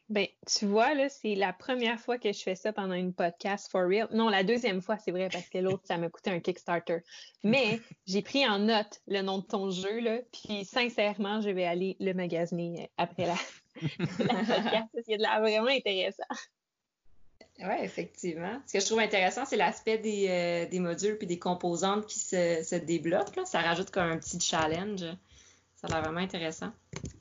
Ben, 0.10 0.26
tu 0.48 0.66
vois, 0.66 0.96
là, 0.96 1.08
c'est 1.08 1.36
la 1.36 1.54
première 1.54 2.00
fois 2.00 2.18
que 2.18 2.34
je 2.34 2.42
fais 2.42 2.56
ça 2.56 2.74
pendant 2.74 2.96
une 2.96 3.14
podcast 3.14 3.70
for 3.72 3.88
real. 3.88 4.08
Non, 4.12 4.28
la 4.28 4.44
deuxième 4.44 4.82
fois, 4.82 4.98
c'est 4.98 5.12
vrai, 5.12 5.30
parce 5.32 5.48
que 5.50 5.60
l'autre, 5.60 5.84
ça 5.86 5.98
m'a 5.98 6.10
coûté 6.10 6.32
un 6.32 6.40
Kickstarter. 6.40 7.00
Mais 7.44 7.80
j'ai 8.08 8.24
pris 8.24 8.48
en 8.48 8.58
note 8.58 9.02
le 9.08 9.22
nom 9.22 9.38
de 9.38 9.46
ton 9.46 9.70
jeu, 9.70 10.00
là, 10.00 10.18
puis 10.32 10.66
sincèrement, 10.66 11.42
je 11.42 11.52
vais 11.52 11.66
aller 11.66 11.96
le 12.00 12.14
magasiner 12.14 12.90
après 12.98 13.26
la, 13.28 13.36
podcast, 13.78 14.88
parce 14.94 15.06
qu'il 15.06 15.14
a 15.14 15.18
de 15.18 15.22
l'air 15.22 15.42
vraiment 15.42 15.68
intéressant. 15.68 16.24
Oui, 17.60 17.76
effectivement. 17.82 18.60
Ce 18.66 18.74
que 18.74 18.80
je 18.80 18.86
trouve 18.86 19.00
intéressant, 19.00 19.46
c'est 19.46 19.58
l'aspect 19.58 20.00
des, 20.00 20.28
euh, 20.30 20.70
des, 20.70 20.80
modules 20.80 21.18
puis 21.18 21.28
des 21.28 21.38
composantes 21.40 22.08
qui 22.08 22.18
se, 22.18 22.64
se 22.64 22.76
débloquent. 22.76 23.36
Là. 23.36 23.46
Ça 23.46 23.60
rajoute 23.60 23.92
comme 23.92 24.10
un 24.10 24.18
petit 24.18 24.40
challenge. 24.40 25.06
Ça 25.76 25.88
a 25.88 25.92
l'air 25.92 26.02
vraiment 26.02 26.22
intéressant. 26.22 26.72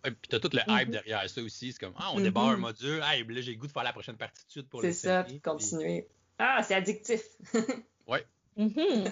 Ouais, 0.04 0.11
puis 0.11 0.28
t'as 0.28 0.40
tout 0.40 0.50
le 0.52 0.61
hype 0.66 0.88
mhm. 0.88 0.92
derrière 0.92 1.28
ça 1.28 1.42
aussi. 1.42 1.73
C'est 1.73 1.78
comme, 1.78 1.94
ah, 1.97 2.11
on 2.14 2.20
débarre 2.20 2.49
un 2.49 2.56
module. 2.56 3.00
Ah, 3.02 3.16
là, 3.16 3.40
j'ai 3.40 3.52
le 3.52 3.58
goût 3.58 3.66
de 3.66 3.73
faire 3.73 3.85
la 3.85 3.92
prochaine 3.92 4.16
partie 4.16 4.44
de 4.44 4.50
suite 4.50 4.68
pour 4.68 4.82
le 4.82 4.92
C'est 4.92 5.08
ça, 5.08 5.25
puis 5.25 5.40
continuer. 5.40 6.08
Ah, 6.38 6.62
c'est 6.62 6.75
addictif. 6.75 7.23
oui. 8.06 8.18
Mhm. 8.56 9.04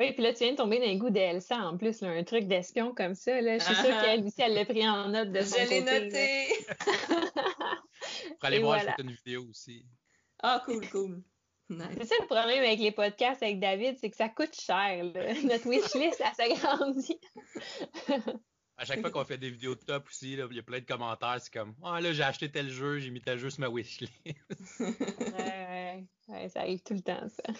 Oui, 0.00 0.12
puis 0.12 0.22
là, 0.22 0.32
tu 0.32 0.40
viens 0.40 0.52
de 0.52 0.56
tomber 0.56 0.80
dans 0.80 0.90
le 0.90 0.98
goût 0.98 1.10
d'Elsa 1.10 1.56
en 1.56 1.76
plus, 1.76 2.00
là, 2.00 2.10
un 2.10 2.24
truc 2.24 2.48
d'espion 2.48 2.94
comme 2.94 3.14
ça. 3.14 3.40
Là. 3.40 3.58
Je 3.58 3.64
suis 3.64 3.74
sûre 3.74 4.00
qu'elle 4.00 4.24
aussi, 4.24 4.42
elle 4.42 4.54
l'a 4.54 4.64
pris 4.64 4.88
en 4.88 5.08
note 5.08 5.30
de 5.30 5.40
son 5.42 5.56
Je 5.58 5.68
l'ai 5.68 5.80
noté. 5.80 6.48
pour 8.38 8.44
aller 8.44 8.58
voir 8.58 8.78
voilà. 8.78 8.96
une 8.98 9.12
vidéo 9.12 9.46
aussi. 9.48 9.84
Ah, 10.42 10.62
cool, 10.64 10.88
cool. 10.90 11.22
C'est 11.70 12.04
ça 12.04 12.14
le 12.20 12.26
problème 12.26 12.58
avec 12.58 12.80
les 12.80 12.92
podcasts 12.92 13.42
avec 13.42 13.60
David, 13.60 13.96
c'est 14.00 14.10
que 14.10 14.16
ça 14.16 14.28
coûte 14.28 14.54
cher. 14.54 15.04
Notre 15.04 15.68
wishlist, 15.68 16.18
ça 16.18 16.32
s'agrandit. 16.34 17.20
À 18.82 18.84
chaque 18.84 19.00
fois 19.00 19.12
qu'on 19.12 19.24
fait 19.24 19.38
des 19.38 19.48
vidéos 19.48 19.76
de 19.76 19.80
top 19.80 20.08
aussi, 20.08 20.32
il 20.32 20.38
y 20.56 20.58
a 20.58 20.62
plein 20.62 20.80
de 20.80 20.84
commentaires. 20.84 21.36
C'est 21.40 21.52
comme 21.52 21.72
Ah 21.84 22.00
là, 22.00 22.12
j'ai 22.12 22.24
acheté 22.24 22.50
tel 22.50 22.68
jeu, 22.68 22.98
j'ai 22.98 23.10
mis 23.10 23.20
tel 23.20 23.38
jeu 23.38 23.48
sur 23.48 23.60
ma 23.60 23.68
wishlist. 23.68 24.12
ouais, 24.80 26.04
ouais, 26.26 26.48
ça 26.48 26.60
arrive 26.62 26.82
tout 26.82 26.94
le 26.94 27.00
temps, 27.00 27.28
ça. 27.28 27.52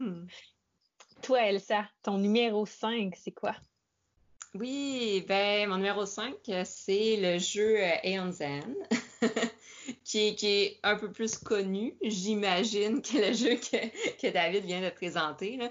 Toi, 1.22 1.42
Elsa, 1.42 1.86
ton 2.02 2.16
numéro 2.16 2.64
5, 2.64 3.14
c'est 3.14 3.32
quoi? 3.32 3.54
Oui, 4.54 5.22
ben 5.28 5.68
mon 5.68 5.76
numéro 5.76 6.06
5, 6.06 6.36
c'est 6.64 7.16
le 7.18 7.38
jeu 7.38 7.76
euh, 7.76 7.96
Aeon 8.02 8.32
Zen. 8.32 8.74
qui, 10.04 10.36
est, 10.42 10.78
un 10.82 10.96
peu 10.96 11.10
plus 11.10 11.36
connu, 11.38 11.94
j'imagine, 12.02 13.02
que 13.02 13.18
le 13.18 13.32
jeu 13.32 13.56
que, 13.56 14.32
David 14.32 14.64
vient 14.64 14.80
de 14.80 14.90
présenter. 14.90 15.56
Là. 15.56 15.70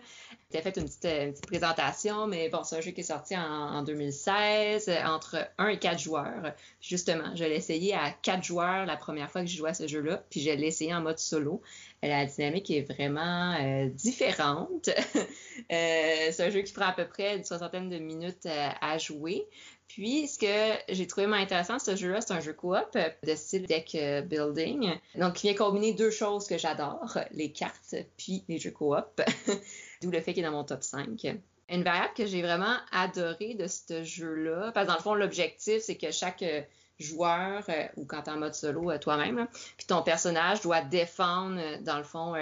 Tu 0.51 0.57
as 0.57 0.61
fait 0.61 0.77
une 0.77 0.85
petite, 0.85 1.45
présentation, 1.45 2.25
mais 2.25 2.49
bon, 2.49 2.63
c'est 2.63 2.77
un 2.77 2.81
jeu 2.81 2.91
qui 2.91 3.01
est 3.01 3.03
sorti 3.03 3.37
en, 3.37 3.41
en 3.41 3.83
2016 3.83 4.89
entre 5.05 5.47
1 5.57 5.67
et 5.67 5.79
4 5.79 5.99
joueurs. 5.99 6.53
justement, 6.81 7.35
je 7.35 7.43
l'ai 7.43 7.55
essayé 7.55 7.93
à 7.93 8.11
4 8.11 8.43
joueurs 8.43 8.85
la 8.85 8.97
première 8.97 9.29
fois 9.29 9.41
que 9.41 9.47
j'ai 9.47 9.57
joué 9.57 9.69
à 9.69 9.73
ce 9.73 9.87
jeu-là, 9.87 10.23
puis 10.29 10.41
je 10.41 10.49
l'ai 10.49 10.67
essayé 10.67 10.93
en 10.93 11.01
mode 11.01 11.19
solo. 11.19 11.61
La 12.01 12.25
dynamique 12.25 12.71
est 12.71 12.81
vraiment 12.81 13.55
euh, 13.59 13.89
différente. 13.89 14.89
euh, 15.71 16.29
c'est 16.31 16.41
un 16.41 16.49
jeu 16.49 16.61
qui 16.61 16.71
prend 16.71 16.85
à 16.85 16.93
peu 16.93 17.05
près 17.05 17.35
une 17.35 17.43
soixantaine 17.43 17.89
de 17.89 17.97
minutes 17.97 18.45
euh, 18.45 18.69
à 18.79 18.97
jouer. 18.97 19.45
Puis, 19.89 20.27
ce 20.27 20.39
que 20.39 20.93
j'ai 20.93 21.07
trouvé 21.07 21.27
vraiment 21.27 21.41
intéressant, 21.41 21.79
ce 21.79 21.95
jeu-là, 21.95 22.21
c'est 22.21 22.31
un 22.31 22.39
jeu 22.39 22.53
coop 22.53 22.97
de 23.23 23.35
style 23.35 23.65
deck 23.65 23.97
building. 24.27 24.93
Donc, 25.15 25.33
qui 25.33 25.47
vient 25.47 25.57
combiner 25.57 25.93
deux 25.93 26.11
choses 26.11 26.47
que 26.47 26.57
j'adore, 26.57 27.17
les 27.31 27.51
cartes 27.51 27.95
puis 28.15 28.45
les 28.47 28.59
jeux 28.59 28.71
coop. 28.71 29.21
D'où 30.01 30.11
le 30.11 30.21
fait 30.21 30.33
qu'il 30.33 30.43
est 30.43 30.47
dans 30.47 30.53
mon 30.53 30.63
top 30.63 30.83
5. 30.83 31.37
Une 31.69 31.83
variable 31.83 32.13
que 32.15 32.25
j'ai 32.25 32.41
vraiment 32.41 32.77
adorée 32.91 33.55
de 33.55 33.67
ce 33.67 34.03
jeu-là, 34.03 34.71
parce 34.73 34.85
que 34.85 34.91
dans 34.91 34.97
le 34.97 35.03
fond, 35.03 35.13
l'objectif, 35.13 35.81
c'est 35.81 35.97
que 35.97 36.11
chaque 36.11 36.43
joueur 36.99 37.63
euh, 37.69 37.87
ou 37.95 38.05
quand 38.05 38.23
tu 38.23 38.29
es 38.29 38.33
en 38.33 38.37
mode 38.37 38.53
solo 38.53 38.91
euh, 38.91 38.97
toi-même, 38.97 39.47
puis 39.77 39.87
ton 39.87 40.01
personnage 40.01 40.61
doit 40.61 40.81
défendre, 40.81 41.59
euh, 41.59 41.77
dans 41.81 41.97
le 41.97 42.03
fond, 42.03 42.33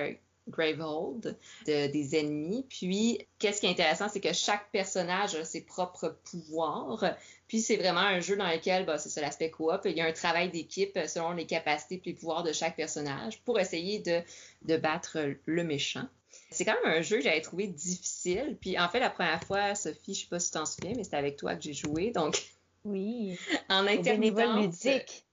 Gravehold 0.50 1.38
de, 1.66 1.88
des 1.88 2.16
ennemis. 2.16 2.66
Puis, 2.70 3.28
qu'est-ce 3.38 3.60
qui 3.60 3.68
est 3.68 3.72
intéressant, 3.72 4.08
c'est 4.10 4.22
que 4.22 4.34
chaque 4.34 4.72
personnage 4.72 5.36
a 5.36 5.44
ses 5.44 5.62
propres 5.62 6.18
pouvoirs. 6.24 7.04
Puis, 7.48 7.62
c'est 7.62 7.78
vraiment 7.78 8.02
un 8.02 8.20
jeu 8.20 8.36
dans 8.36 8.50
lequel, 8.50 8.86
bah, 8.86 8.98
c'est 8.98 9.10
ça 9.10 9.22
l'aspect 9.22 9.50
coop. 9.50 9.82
Il 9.86 9.96
y 9.96 10.02
a 10.02 10.06
un 10.06 10.12
travail 10.12 10.50
d'équipe 10.50 11.00
selon 11.08 11.32
les 11.32 11.46
capacités 11.46 11.96
et 11.96 12.02
les 12.06 12.14
pouvoirs 12.14 12.44
de 12.44 12.52
chaque 12.52 12.76
personnage 12.76 13.40
pour 13.42 13.60
essayer 13.60 14.00
de, 14.00 14.22
de 14.64 14.78
battre 14.78 15.18
le 15.46 15.64
méchant. 15.64 16.08
C'est 16.52 16.66
quand 16.66 16.76
même 16.84 16.98
un 16.98 17.02
jeu 17.02 17.18
que 17.18 17.24
j'avais 17.24 17.42
trouvé 17.42 17.68
difficile. 17.68 18.58
Puis, 18.60 18.78
en 18.78 18.90
fait, 18.90 19.00
la 19.00 19.10
première 19.10 19.44
fois, 19.44 19.76
Sophie, 19.76 20.14
je 20.14 20.22
sais 20.22 20.28
pas 20.28 20.40
si 20.40 20.52
tu 20.52 20.58
t'en 20.58 20.66
souviens, 20.66 20.94
mais 20.96 21.04
c'était 21.04 21.18
avec 21.18 21.38
toi 21.38 21.56
que 21.56 21.64
j'ai 21.64 21.74
joué. 21.74 22.12
Donc, 22.12 22.42
oui. 22.84 23.38
En 23.70 23.88
intermittence. 23.88 24.86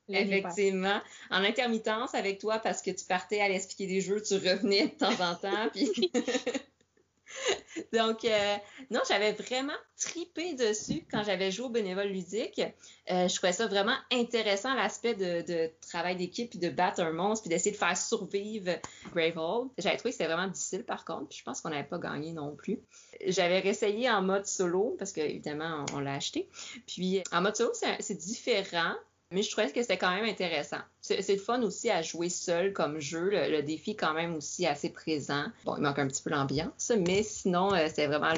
Effectivement. 0.09 1.00
En 1.30 1.42
intermittence 1.42 2.14
avec 2.14 2.38
toi 2.38 2.59
parce 2.59 2.83
que 2.83 2.90
tu 2.90 3.04
partais 3.06 3.40
à 3.40 3.49
l'expliquer 3.49 3.87
des 3.87 4.00
jeux, 4.00 4.21
tu 4.23 4.35
revenais 4.35 4.88
de 4.88 4.92
temps 4.92 5.21
en 5.21 5.35
temps. 5.35 5.68
Puis... 5.73 6.12
Donc, 7.92 8.24
euh, 8.24 8.56
non, 8.90 9.00
j'avais 9.08 9.32
vraiment 9.32 9.74
tripé 9.98 10.54
dessus 10.54 11.06
quand 11.10 11.22
j'avais 11.24 11.50
joué 11.50 11.66
au 11.66 11.70
bénévole 11.70 12.08
ludique. 12.08 12.60
Euh, 13.10 13.28
je 13.28 13.34
trouvais 13.34 13.52
ça 13.52 13.66
vraiment 13.66 13.96
intéressant, 14.12 14.74
l'aspect 14.74 15.14
de, 15.14 15.70
travail 15.88 16.16
d'équipe, 16.16 16.50
puis 16.50 16.58
de 16.58 16.68
battre 16.68 17.00
un 17.00 17.12
monstre, 17.12 17.44
puis 17.44 17.50
d'essayer 17.50 17.72
de 17.72 17.76
faire 17.76 17.96
survivre 17.96 18.72
Gravehold. 19.14 19.70
J'avais 19.78 19.96
trouvé 19.96 20.10
que 20.10 20.18
c'était 20.18 20.32
vraiment 20.32 20.48
difficile 20.48 20.84
par 20.84 21.04
contre, 21.04 21.28
puis 21.28 21.38
je 21.38 21.44
pense 21.44 21.60
qu'on 21.60 21.70
n'avait 21.70 21.88
pas 21.88 21.98
gagné 21.98 22.32
non 22.32 22.54
plus. 22.54 22.80
J'avais 23.26 23.60
réessayé 23.60 24.10
en 24.10 24.22
mode 24.22 24.46
solo, 24.46 24.96
parce 24.98 25.12
qu'évidemment, 25.12 25.84
on, 25.92 25.96
on 25.96 26.00
l'a 26.00 26.14
acheté. 26.14 26.48
Puis 26.86 27.22
en 27.32 27.42
mode 27.42 27.56
solo, 27.56 27.72
c'est 28.00 28.18
différent. 28.18 28.94
Mais 29.30 29.42
je 29.42 29.50
trouvais 29.50 29.70
que 29.70 29.80
c'était 29.82 29.98
quand 29.98 30.14
même 30.14 30.26
intéressant. 30.26 30.78
C'est 31.00 31.28
le 31.28 31.38
fun 31.38 31.62
aussi 31.62 31.90
à 31.90 32.02
jouer 32.02 32.28
seul 32.28 32.72
comme 32.72 33.00
jeu. 33.00 33.30
Le, 33.30 33.62
défi 33.62 33.92
est 33.92 33.96
quand 33.96 34.14
même 34.14 34.34
aussi 34.34 34.66
assez 34.66 34.90
présent. 34.90 35.46
Bon, 35.64 35.76
il 35.76 35.82
manque 35.82 35.98
un 35.98 36.06
petit 36.06 36.22
peu 36.22 36.30
l'ambiance, 36.30 36.92
mais 36.96 37.22
sinon, 37.22 37.74
euh, 37.74 37.88
c'est 37.92 38.06
vraiment 38.06 38.34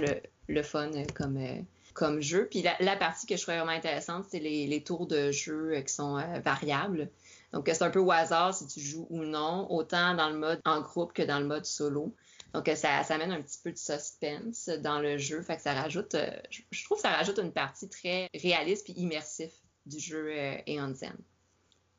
le, 0.48 0.62
fun 0.62 0.90
comme, 1.14 1.36
euh, 1.36 1.60
comme 1.92 2.22
jeu. 2.22 2.48
Puis 2.50 2.62
la, 2.80 2.96
partie 2.96 3.26
que 3.26 3.36
je 3.36 3.42
trouvais 3.42 3.58
vraiment 3.58 3.76
intéressante, 3.76 4.24
c'est 4.30 4.38
les, 4.38 4.82
tours 4.82 5.06
de 5.06 5.32
jeu 5.32 5.74
euh, 5.74 5.80
qui 5.82 5.92
sont 5.92 6.18
variables. 6.42 7.10
Donc, 7.52 7.68
c'est 7.68 7.82
un 7.82 7.90
peu 7.90 8.00
au 8.00 8.10
hasard 8.10 8.54
si 8.54 8.66
tu 8.66 8.80
joues 8.80 9.06
ou 9.10 9.22
non, 9.22 9.70
autant 9.70 10.14
dans 10.14 10.30
le 10.30 10.38
mode 10.38 10.60
en 10.64 10.80
groupe 10.80 11.12
que 11.12 11.22
dans 11.22 11.38
le 11.40 11.46
mode 11.46 11.66
solo. 11.66 12.14
Donc, 12.54 12.70
ça, 12.74 13.00
amène 13.10 13.32
un 13.32 13.42
petit 13.42 13.58
peu 13.62 13.70
de 13.70 13.76
suspense 13.76 14.68
dans 14.82 14.98
le 14.98 15.18
jeu. 15.18 15.42
Fait 15.42 15.56
que 15.56 15.62
ça 15.62 15.74
rajoute, 15.74 16.16
je, 16.50 16.84
trouve 16.84 16.96
que 16.96 17.02
ça 17.02 17.10
rajoute 17.10 17.38
une 17.38 17.52
partie 17.52 17.88
très 17.88 18.30
réaliste 18.34 18.88
et 18.88 18.92
immersif 18.92 19.52
du 19.86 19.98
jeu 19.98 20.28
euh, 20.30 20.58
Aeon 20.66 20.94
Zen. 20.94 21.16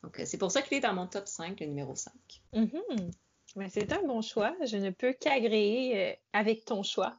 Donc, 0.03 0.19
euh, 0.19 0.23
c'est 0.25 0.37
pour 0.37 0.51
ça 0.51 0.61
qu'il 0.61 0.77
est 0.77 0.81
dans 0.81 0.93
mon 0.93 1.07
top 1.07 1.27
5, 1.27 1.59
le 1.59 1.65
numéro 1.65 1.95
5. 1.95 2.13
Mm 2.53 2.63
-hmm. 2.63 3.11
ben, 3.55 3.69
c'est 3.69 3.91
un 3.91 4.03
bon 4.03 4.21
choix. 4.21 4.55
Je 4.65 4.77
ne 4.77 4.91
peux 4.91 5.13
qu'agréer 5.13 6.11
euh, 6.11 6.15
avec 6.33 6.65
ton 6.65 6.83
choix. 6.83 7.17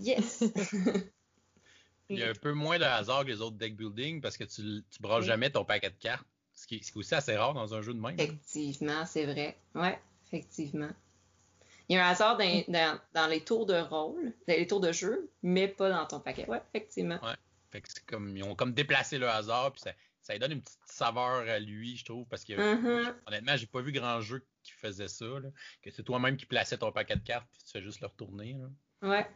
Yes! 0.00 0.42
Il 2.08 2.18
y 2.18 2.22
a 2.22 2.30
un 2.30 2.34
peu 2.34 2.52
moins 2.52 2.78
de 2.78 2.84
hasard 2.84 3.24
que 3.24 3.30
les 3.30 3.40
autres 3.40 3.56
deck 3.56 3.76
building 3.76 4.20
parce 4.20 4.36
que 4.36 4.44
tu 4.44 4.62
ne 4.62 4.80
brasses 5.00 5.22
oui. 5.22 5.26
jamais 5.26 5.50
ton 5.50 5.64
paquet 5.64 5.90
de 5.90 5.96
cartes, 5.96 6.26
ce 6.54 6.66
qui, 6.66 6.76
est, 6.76 6.82
ce 6.82 6.92
qui, 6.92 6.98
est, 6.98 7.00
aussi 7.00 7.14
assez 7.14 7.36
rare 7.36 7.52
dans 7.52 7.74
un 7.74 7.82
jeu 7.82 7.94
de 7.94 8.00
même. 8.00 8.14
Effectivement, 8.18 9.04
c'est 9.06 9.26
vrai. 9.26 9.58
Oui, 9.74 9.88
effectivement. 10.26 10.90
Il 11.88 11.96
y 11.96 11.98
a 11.98 12.06
un 12.06 12.10
hasard 12.10 12.36
dans, 12.36 12.64
dans, 12.68 13.00
dans, 13.12 13.26
les 13.26 13.42
tours 13.42 13.66
de 13.66 13.74
rôle, 13.74 14.32
dans 14.46 14.56
les 14.56 14.66
tours 14.66 14.80
de 14.80 14.92
jeu, 14.92 15.30
mais 15.42 15.66
pas 15.66 15.90
dans 15.90 16.06
ton 16.06 16.20
paquet. 16.20 16.46
Oui, 16.48 16.58
effectivement. 16.72 17.18
Ouais. 17.22 17.34
Fait 17.76 18.00
que 18.00 18.06
comme, 18.06 18.36
ils 18.36 18.42
ont 18.42 18.54
comme 18.54 18.72
déplacé 18.72 19.18
le 19.18 19.28
hasard, 19.28 19.72
puis 19.72 19.80
ça, 19.82 19.92
ça 20.22 20.32
lui 20.32 20.40
donne 20.40 20.52
une 20.52 20.62
petite 20.62 20.78
saveur 20.86 21.48
à 21.48 21.58
lui, 21.58 21.96
je 21.96 22.04
trouve, 22.04 22.26
parce 22.26 22.44
que 22.44 22.54
mm 22.54 22.84
-hmm. 22.84 23.14
honnêtement, 23.26 23.56
j'ai 23.56 23.66
pas 23.66 23.80
vu 23.80 23.92
grand 23.92 24.20
jeu 24.20 24.46
qui 24.62 24.72
faisait 24.72 25.08
ça, 25.08 25.24
là, 25.24 25.48
que 25.82 25.90
c'est 25.90 26.02
toi-même 26.02 26.36
qui 26.36 26.46
plaçais 26.46 26.78
ton 26.78 26.92
paquet 26.92 27.16
de 27.16 27.24
cartes, 27.24 27.48
puis 27.52 27.62
tu 27.64 27.70
fais 27.72 27.82
juste 27.82 28.00
le 28.00 28.08
retourner. 28.08 28.54
Là. 28.54 28.68
Ouais. 29.08 29.26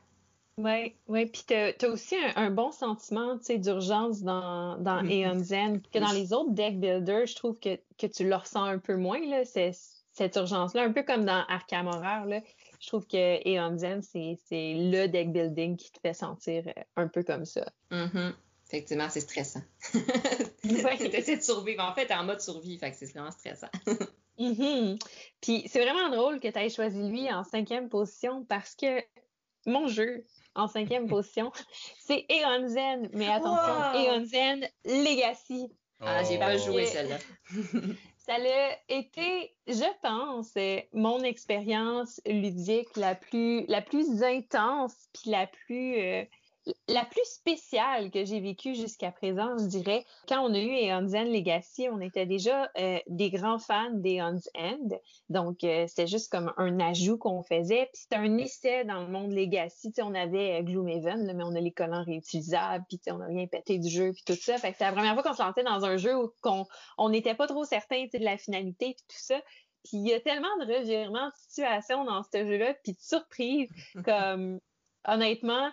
Oui, 0.57 0.95
ouais. 1.07 1.27
puis 1.27 1.43
tu 1.47 1.55
as, 1.55 1.89
aussi 1.89 2.17
un, 2.17 2.33
un, 2.37 2.51
bon 2.51 2.71
sentiment 2.71 3.37
d'urgence 3.37 4.23
dans, 4.23 4.77
dans 4.79 5.03
Mm-hmm. 5.03 5.27
Aeon 5.27 5.39
Zen, 5.43 5.83
que 5.83 5.99
dans 5.99 6.13
les 6.13 6.33
autres 6.33 6.53
deck 6.53 6.79
builders, 6.79 7.27
je 7.27 7.37
trouve 7.37 7.59
que, 7.59 7.77
que 7.99 8.07
tu 8.07 8.29
le 8.29 8.35
ressens 8.35 8.65
un 8.65 8.79
peu 8.79 8.97
moins, 8.97 9.25
là, 9.27 9.45
cette 9.45 10.37
urgence-là, 10.37 10.83
un 10.83 10.93
peu 10.93 11.03
comme 11.03 11.25
dans 11.25 11.45
Arkham 11.49 11.87
Horror. 11.87 12.27
Là. 12.27 12.41
Je 12.81 12.87
trouve 12.89 13.07
que 13.07 13.47
Aeon 13.47 13.77
Zen, 13.77 14.03
c'est 14.03 14.39
le 14.51 15.07
deck 15.07 15.33
building 15.33 15.77
qui 15.77 15.93
te 15.93 16.01
fait 16.01 16.15
sentir 16.15 16.65
euh, 16.67 16.83
un 16.97 17.09
peu 17.09 17.23
comme 17.23 17.45
ça. 17.45 17.71
Mm 17.91 18.07
-hmm. 18.07 18.33
Effectivement, 18.67 19.09
c'est 19.11 19.21
stressant. 19.21 19.63
Ouais. 20.85 20.97
tu 20.97 21.17
essaies 21.17 21.37
de 21.37 21.43
survivre. 21.43 21.83
En 21.83 21.95
fait, 21.95 22.11
en 22.13 22.25
mode 22.25 22.41
survie, 22.41 22.79
fait 22.79 22.91
que 22.93 22.97
c'est 22.97 23.13
vraiment 23.13 23.31
stressant. 23.31 23.71
mm 24.39 24.53
-hmm. 24.53 24.99
Puis 25.43 25.65
c'est 25.69 25.83
vraiment 25.85 26.09
drôle 26.17 26.41
que 26.41 26.49
tu 26.49 26.59
aies 26.59 26.71
choisi 26.71 27.03
lui 27.11 27.31
en 27.33 27.45
cinquième 27.45 27.89
position 27.89 28.45
parce 28.45 28.75
que 28.75 29.03
mon 29.67 29.87
jeu 29.89 30.25
en 30.55 30.67
cinquième 30.69 31.07
position, 31.07 31.53
c'est 32.07 32.25
Aeon 32.29 32.69
Zen. 32.69 33.11
Mais 33.13 33.29
attention, 33.29 33.77
wow. 33.95 34.25
Zen 34.25 34.59
Legacy. 34.85 35.71
Ah, 36.01 36.23
j'ai 36.25 36.39
pas 36.39 36.57
joué 36.57 36.87
celle-là. 36.87 37.19
ça 38.17 38.35
a 38.35 38.77
été, 38.89 39.55
je 39.67 40.01
pense, 40.03 40.55
mon 40.93 41.23
expérience 41.23 42.21
ludique 42.27 42.97
la 42.97 43.15
plus, 43.15 43.67
la 43.67 43.83
plus 43.83 44.23
intense 44.23 45.09
puis 45.13 45.31
la 45.31 45.47
plus, 45.47 46.01
euh, 46.01 46.25
la 46.89 47.05
plus 47.05 47.25
spéciale 47.25 48.11
que 48.11 48.25
j'ai 48.25 48.41
vécue 48.41 48.75
jusqu'à 48.75 49.13
présent, 49.13 49.57
je 49.59 49.67
dirais. 49.67 50.05
Quand 50.29 50.41
on 50.41 50.55
a 50.55 50.59
eu 50.59 50.71
Aeon's 50.71 51.15
End 51.15 51.25
Legacy, 51.25 51.89
on 51.91 52.01
était 52.01 52.27
déjà 52.27 52.71
euh, 52.79 52.99
des 53.07 53.31
grands 53.31 53.59
fans 53.59 53.93
d'Aeon's 53.93 54.49
End. 54.57 54.89
Donc, 55.29 55.65
euh, 55.65 55.87
c'était 55.87 56.07
juste 56.07 56.31
comme 56.31 56.53
un 56.57 56.81
ajout 56.81 57.19
qu'on 57.19 57.43
faisait. 57.43 57.89
Puis 57.93 58.03
c'était 58.03 58.17
un 58.17 58.39
essai 58.39 58.85
dans 58.85 59.03
le 59.03 59.09
monde 59.09 59.33
Legacy. 59.33 59.93
T'sais, 59.93 60.03
on 60.03 60.15
avait 60.15 60.63
Gloomhaven, 60.63 61.27
là, 61.27 61.35
mais 61.35 61.45
on 61.45 61.55
a 61.55 61.61
les 61.61 61.73
collants 61.73 62.05
réutilisables, 62.05 62.85
puis 62.89 63.01
on 63.09 63.19
n'a 63.19 63.27
rien 63.27 63.47
pété 63.47 63.79
du 63.79 63.89
jeu, 63.89 64.13
puis 64.13 64.23
tout 64.25 64.41
ça. 64.41 64.59
Fait 64.59 64.73
que 64.73 64.79
c'est 64.79 64.85
la 64.85 64.93
première 64.93 65.15
fois 65.15 65.23
qu'on 65.23 65.35
se 65.35 65.43
lançait 65.43 65.63
dans 65.63 65.85
un 65.85 65.97
jeu 65.97 66.17
où 66.17 66.33
on 66.99 67.09
n'était 67.09 67.35
pas 67.35 67.47
trop 67.47 67.65
certain 67.65 68.05
de 68.13 68.25
la 68.25 68.37
finalité, 68.37 68.95
puis 68.97 69.05
tout 69.09 69.23
ça. 69.23 69.41
Puis 69.85 69.97
il 69.99 70.09
y 70.09 70.13
a 70.13 70.21
tellement 70.21 70.55
de 70.61 70.67
revirements 70.67 71.29
de 71.29 71.35
situation 71.37 72.05
dans 72.05 72.23
ce 72.23 72.45
jeu-là, 72.45 72.75
puis 72.83 72.93
de 72.93 73.01
surprises, 73.01 73.71
comme 74.05 74.61
honnêtement, 75.07 75.71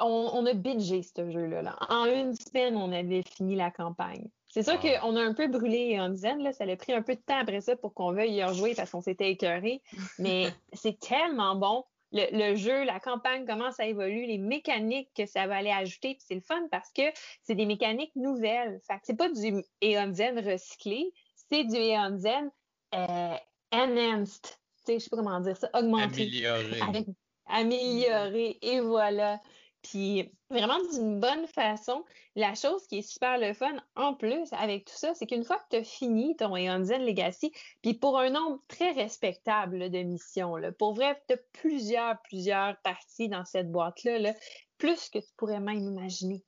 on, 0.00 0.30
on, 0.34 0.46
a 0.46 0.54
bingé 0.54 1.02
ce 1.02 1.30
jeu-là. 1.30 1.62
Là. 1.62 1.76
En 1.88 2.06
une 2.06 2.34
semaine, 2.34 2.76
on 2.76 2.92
avait 2.92 3.22
fini 3.22 3.56
la 3.56 3.70
campagne. 3.70 4.28
C'est 4.48 4.62
sûr 4.62 4.74
wow. 4.74 5.00
qu'on 5.00 5.16
a 5.16 5.22
un 5.22 5.32
peu 5.32 5.48
brûlé 5.48 5.98
en 5.98 6.10
dizaine, 6.10 6.42
là, 6.42 6.52
ça 6.52 6.64
a 6.64 6.76
pris 6.76 6.92
un 6.92 7.00
peu 7.00 7.14
de 7.14 7.20
temps 7.20 7.38
après 7.38 7.62
ça 7.62 7.74
pour 7.74 7.94
qu'on 7.94 8.12
veuille 8.12 8.34
y 8.34 8.44
rejouer 8.44 8.74
parce 8.74 8.90
qu'on 8.90 9.00
s'était 9.00 9.30
écœuré. 9.30 9.80
Mais 10.18 10.48
c'est 10.74 10.98
tellement 11.00 11.56
bon. 11.56 11.84
Le, 12.14 12.26
le, 12.30 12.56
jeu, 12.56 12.84
la 12.84 13.00
campagne, 13.00 13.46
comment 13.46 13.70
ça 13.70 13.86
évolue, 13.86 14.26
les 14.26 14.36
mécaniques 14.36 15.08
que 15.16 15.24
ça 15.24 15.46
va 15.46 15.56
aller 15.56 15.70
ajouter. 15.70 16.18
c'est 16.20 16.34
le 16.34 16.42
fun 16.42 16.68
parce 16.70 16.92
que 16.92 17.02
c'est 17.42 17.54
des 17.54 17.64
mécaniques 17.64 18.14
nouvelles. 18.14 18.78
Fait 18.86 18.96
que 18.96 19.00
c'est 19.04 19.16
pas 19.16 19.30
du 19.30 19.64
Eon 19.82 20.12
Zen 20.12 20.38
recyclé, 20.38 21.10
c'est 21.50 21.64
du 21.64 21.76
Eon 21.76 22.18
Zen 22.18 22.50
euh, 22.94 23.36
enhanced. 23.72 24.44
Je 24.86 24.98
sais 24.98 25.08
pas 25.08 25.16
comment 25.16 25.40
dire 25.40 25.56
ça, 25.56 25.70
augmenté. 25.72 26.22
Amélioré. 26.22 26.80
Avec, 26.86 27.06
amélioré. 27.46 28.58
Et 28.62 28.80
voilà. 28.80 29.40
Puis 29.82 30.30
vraiment 30.48 30.78
d'une 30.92 31.18
bonne 31.18 31.46
façon. 31.46 32.04
La 32.36 32.54
chose 32.54 32.86
qui 32.86 32.98
est 32.98 33.02
super 33.02 33.38
le 33.38 33.52
fun 33.52 33.76
en 33.96 34.14
plus 34.14 34.52
avec 34.52 34.84
tout 34.84 34.96
ça, 34.96 35.14
c'est 35.14 35.26
qu'une 35.26 35.44
fois 35.44 35.58
que 35.58 35.68
tu 35.70 35.76
as 35.76 35.84
fini 35.84 36.36
ton 36.36 36.56
Aeon 36.56 36.84
Zen 36.84 37.04
Legacy, 37.04 37.52
puis 37.82 37.94
pour 37.94 38.18
un 38.18 38.30
nombre 38.30 38.60
très 38.68 38.92
respectable 38.92 39.90
de 39.90 40.02
missions, 40.02 40.56
là, 40.56 40.70
pour 40.72 40.94
vrai, 40.94 41.20
tu 41.26 41.34
as 41.34 41.38
plusieurs, 41.52 42.20
plusieurs 42.22 42.76
parties 42.82 43.28
dans 43.28 43.44
cette 43.44 43.70
boîte-là, 43.70 44.18
là, 44.18 44.34
plus 44.78 45.08
que 45.08 45.18
tu 45.18 45.32
pourrais 45.36 45.60
même 45.60 45.80
imaginer. 45.80 46.44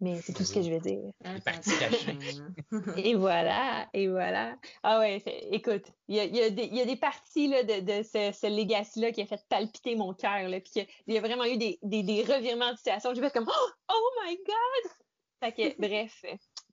Mais 0.00 0.20
c'est 0.20 0.34
tout 0.34 0.44
ce 0.44 0.52
que 0.52 0.60
je 0.60 0.70
veux 0.70 0.80
dire. 0.80 1.10
Cachées. 1.22 2.18
Et 2.96 3.14
voilà, 3.14 3.88
et 3.94 4.08
voilà. 4.08 4.56
Ah 4.82 4.98
ouais, 4.98 5.22
écoute, 5.50 5.84
il 6.08 6.16
y 6.16 6.20
a, 6.20 6.24
y, 6.24 6.40
a 6.40 6.48
y 6.48 6.80
a, 6.80 6.84
des 6.84 6.96
parties 6.96 7.48
là, 7.48 7.62
de, 7.62 7.80
de 7.80 8.02
ce, 8.02 8.30
ce 8.38 8.46
legacy-là 8.46 9.12
qui 9.12 9.22
a 9.22 9.26
fait 9.26 9.40
palpiter 9.48 9.96
mon 9.96 10.12
cœur. 10.12 10.50
Puis 10.62 10.86
il 11.06 11.14
y 11.14 11.18
a 11.18 11.20
vraiment 11.20 11.44
eu 11.44 11.56
des, 11.56 11.78
des, 11.82 12.02
des 12.02 12.22
revirements 12.22 12.72
de 12.72 12.76
situation. 12.76 13.14
J'ai 13.14 13.22
fait 13.22 13.32
comme 13.32 13.48
oh, 13.48 13.70
oh 13.90 14.10
my 14.24 14.36
God! 14.36 14.92
Fait 15.40 15.52
que, 15.52 15.80
bref, 15.80 16.24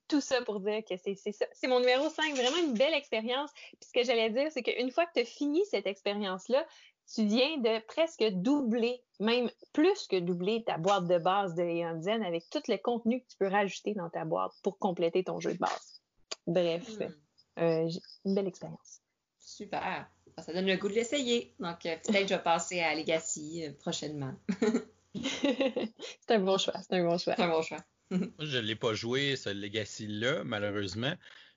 tout 0.08 0.20
ça 0.20 0.42
pour 0.42 0.60
dire 0.60 0.82
que 0.88 0.96
c'est 0.96 1.14
ça. 1.32 1.46
C'est 1.52 1.66
mon 1.66 1.80
numéro 1.80 2.08
5, 2.08 2.34
vraiment 2.34 2.58
une 2.58 2.74
belle 2.74 2.94
expérience. 2.94 3.50
Puis 3.80 3.88
ce 3.88 3.92
que 3.92 4.04
j'allais 4.04 4.30
dire, 4.30 4.50
c'est 4.50 4.62
qu'une 4.62 4.90
fois 4.90 5.06
que 5.06 5.12
tu 5.14 5.20
as 5.20 5.24
fini 5.24 5.64
cette 5.70 5.86
expérience-là, 5.86 6.66
tu 7.12 7.26
viens 7.26 7.58
de 7.58 7.84
presque 7.86 8.24
doubler, 8.32 9.02
même 9.20 9.50
plus 9.72 10.06
que 10.06 10.18
doubler 10.18 10.64
ta 10.64 10.78
boîte 10.78 11.06
de 11.06 11.18
base 11.18 11.54
de 11.54 11.62
Eon 11.62 12.00
Zen 12.02 12.22
avec 12.22 12.48
tout 12.50 12.62
le 12.68 12.76
contenu 12.76 13.20
que 13.20 13.26
tu 13.28 13.36
peux 13.38 13.48
rajouter 13.48 13.94
dans 13.94 14.10
ta 14.10 14.24
boîte 14.24 14.52
pour 14.62 14.78
compléter 14.78 15.24
ton 15.24 15.40
jeu 15.40 15.52
de 15.52 15.58
base. 15.58 16.02
Bref, 16.46 16.88
hmm. 16.98 17.62
euh, 17.62 17.88
une 18.24 18.34
belle 18.34 18.48
expérience. 18.48 19.00
Super. 19.38 20.08
Ça 20.38 20.52
donne 20.52 20.66
le 20.66 20.76
goût 20.76 20.88
de 20.88 20.94
l'essayer. 20.94 21.54
Donc, 21.60 21.86
euh, 21.86 21.96
peut-être 22.04 22.22
que 22.22 22.28
je 22.28 22.34
vais 22.34 22.42
passer 22.42 22.80
à 22.80 22.94
Legacy 22.94 23.66
euh, 23.66 23.72
prochainement. 23.72 24.34
c'est 25.14 26.30
un 26.30 26.40
bon 26.40 26.58
choix. 26.58 26.74
C'est 26.82 26.96
un 26.96 27.04
bon 27.04 27.18
choix. 27.18 27.34
C'est 27.36 27.42
un 27.42 27.48
bon 27.48 27.62
choix. 27.62 27.84
je 28.10 28.56
ne 28.56 28.60
l'ai 28.60 28.74
pas 28.74 28.94
joué, 28.94 29.36
ce 29.36 29.50
Legacy-là, 29.50 30.42
malheureusement. 30.44 31.14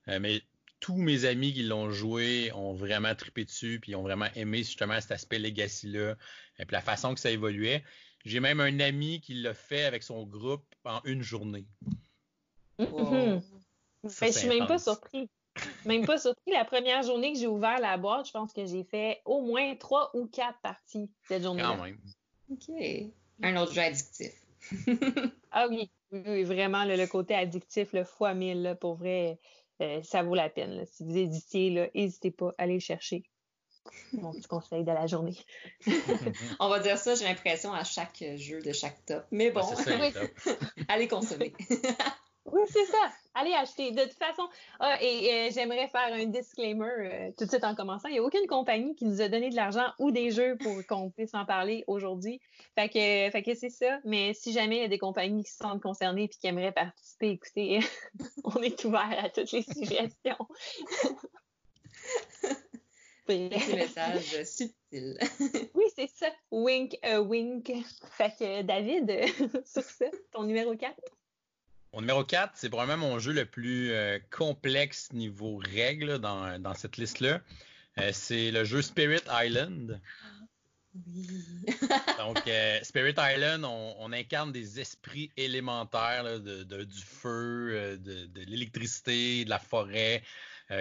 mais 0.07 0.41
tous 0.79 0.95
mes 0.95 1.25
amis 1.25 1.53
qui 1.53 1.63
l'ont 1.63 1.91
joué 1.91 2.51
ont 2.53 2.73
vraiment 2.73 3.15
trippé 3.15 3.45
dessus, 3.45 3.79
puis 3.81 3.95
ont 3.95 4.03
vraiment 4.03 4.27
aimé 4.35 4.59
justement 4.59 4.99
cet 5.01 5.11
aspect 5.11 5.39
legacy-là, 5.39 6.15
et 6.59 6.65
puis 6.65 6.73
la 6.73 6.81
façon 6.81 7.13
que 7.13 7.19
ça 7.19 7.31
évoluait. 7.31 7.83
J'ai 8.25 8.39
même 8.39 8.59
un 8.59 8.79
ami 8.79 9.21
qui 9.21 9.35
l'a 9.35 9.53
fait 9.53 9.83
avec 9.83 10.03
son 10.03 10.25
groupe 10.25 10.65
en 10.83 11.01
une 11.05 11.21
journée. 11.21 11.65
Mm-hmm. 12.79 13.41
je 14.03 14.31
suis 14.31 14.47
même 14.47 14.67
pas 14.67 14.79
surpris. 14.79 15.29
Même 15.85 16.05
pas 16.05 16.17
surpris. 16.17 16.51
La 16.51 16.65
première 16.65 17.03
journée 17.03 17.33
que 17.33 17.39
j'ai 17.39 17.47
ouvert 17.47 17.79
la 17.79 17.97
boîte, 17.97 18.27
je 18.27 18.31
pense 18.31 18.53
que 18.53 18.65
j'ai 18.65 18.83
fait 18.83 19.21
au 19.25 19.41
moins 19.41 19.75
trois 19.75 20.11
ou 20.13 20.27
quatre 20.27 20.59
parties 20.59 21.09
cette 21.27 21.43
journée-là. 21.43 21.75
Quand 21.75 21.83
même. 21.83 21.99
OK. 22.51 23.11
Un 23.43 23.61
autre 23.61 23.73
jeu 23.73 23.81
addictif. 23.81 24.33
ah 25.51 25.67
oui, 25.69 25.89
oui, 26.11 26.43
vraiment, 26.43 26.83
le, 26.85 27.05
côté 27.07 27.35
addictif, 27.35 27.93
le 27.93 28.03
fois 28.03 28.33
mille, 28.33 28.77
pour 28.79 28.95
vrai. 28.95 29.39
Euh, 29.81 30.01
ça 30.03 30.23
vaut 30.23 30.35
la 30.35 30.49
peine. 30.49 30.85
Si 30.85 31.03
vous 31.03 31.17
hésitez, 31.17 31.89
n'hésitez 31.93 32.31
pas, 32.31 32.49
à 32.57 32.63
aller 32.63 32.75
le 32.75 32.79
chercher. 32.79 33.23
Mon 34.13 34.33
petit 34.33 34.47
conseil 34.47 34.83
de 34.83 34.91
la 34.91 35.07
journée. 35.07 35.37
On 36.59 36.69
va 36.69 36.79
dire 36.79 36.97
ça, 36.97 37.15
j'ai 37.15 37.25
l'impression, 37.25 37.73
à 37.73 37.83
chaque 37.83 38.23
jeu 38.35 38.61
de 38.61 38.71
chaque 38.73 39.05
top. 39.05 39.25
Mais 39.31 39.51
bon, 39.51 39.61
allez 40.87 41.07
consommer. 41.07 41.53
Oui, 42.51 42.61
c'est 42.67 42.85
ça. 42.85 43.11
Allez 43.33 43.53
acheter. 43.53 43.91
De 43.91 44.03
toute 44.03 44.17
façon, 44.17 44.47
ah, 44.79 44.97
et, 45.01 45.31
euh, 45.31 45.49
j'aimerais 45.53 45.87
faire 45.89 46.13
un 46.13 46.25
disclaimer 46.25 46.85
euh, 46.85 47.31
tout 47.37 47.45
de 47.45 47.49
suite 47.49 47.63
en 47.63 47.75
commençant. 47.75 48.07
Il 48.07 48.13
n'y 48.13 48.19
a 48.19 48.23
aucune 48.23 48.47
compagnie 48.47 48.95
qui 48.95 49.05
nous 49.05 49.21
a 49.21 49.27
donné 49.27 49.49
de 49.49 49.55
l'argent 49.55 49.87
ou 49.99 50.11
des 50.11 50.31
jeux 50.31 50.57
pour 50.57 50.73
qu'on 50.87 51.09
puisse 51.09 51.33
en 51.33 51.45
parler 51.45 51.83
aujourd'hui. 51.87 52.39
Fait 52.75 52.87
que, 52.87 53.31
fait 53.31 53.43
que 53.43 53.53
c'est 53.53 53.69
ça. 53.69 53.99
Mais 54.05 54.33
si 54.33 54.53
jamais 54.53 54.77
il 54.77 54.81
y 54.81 54.85
a 54.85 54.87
des 54.87 54.97
compagnies 54.97 55.43
qui 55.43 55.51
se 55.51 55.57
sentent 55.57 55.81
concernées 55.81 56.23
et 56.23 56.29
qui 56.29 56.47
aimeraient 56.47 56.71
participer, 56.71 57.31
écoutez, 57.31 57.79
on 58.45 58.61
est 58.61 58.83
ouvert 58.85 59.23
à 59.23 59.29
toutes 59.29 59.51
les 59.51 59.63
suggestions. 59.63 60.37
Petit 63.25 63.75
message 63.75 64.43
subtil. 64.45 65.19
oui, 65.75 65.83
c'est 65.93 66.07
ça. 66.07 66.27
Wink, 66.49 66.97
a 67.03 67.21
wink. 67.21 67.73
Fait 68.11 68.33
que 68.39 68.61
David, 68.61 69.11
sur 69.65 69.83
ça, 69.83 70.05
ton 70.31 70.43
numéro 70.43 70.77
4. 70.77 70.95
Mon 71.93 72.01
numéro 72.01 72.23
4, 72.23 72.53
c'est 72.55 72.69
probablement 72.69 73.07
mon 73.07 73.19
jeu 73.19 73.31
le 73.31 73.45
plus 73.45 73.91
euh, 73.91 74.19
complexe 74.29 75.11
niveau 75.13 75.57
règles 75.57 76.19
dans, 76.19 76.73
cette 76.75 76.97
liste-là. 76.97 77.41
Euh, 77.97 78.11
c'est 78.13 78.51
le 78.51 78.63
jeu 78.65 78.81
Spirit 78.81 79.21
Island. 79.31 79.99
Oui. 81.07 81.27
Donc, 82.17 82.45
euh, 82.47 82.79
Spirit 82.83 83.15
Island, 83.17 83.63
on, 83.63 84.11
incarne 84.11 84.51
des 84.51 84.79
esprits 84.79 85.31
élémentaires 85.37 86.39
de, 86.39 86.63
du 86.63 87.01
feu, 87.03 87.97
de, 88.03 88.25
de 88.25 88.41
l'électricité, 88.41 89.45
de 89.45 89.49
la 89.49 89.59
forêt, 89.59 90.23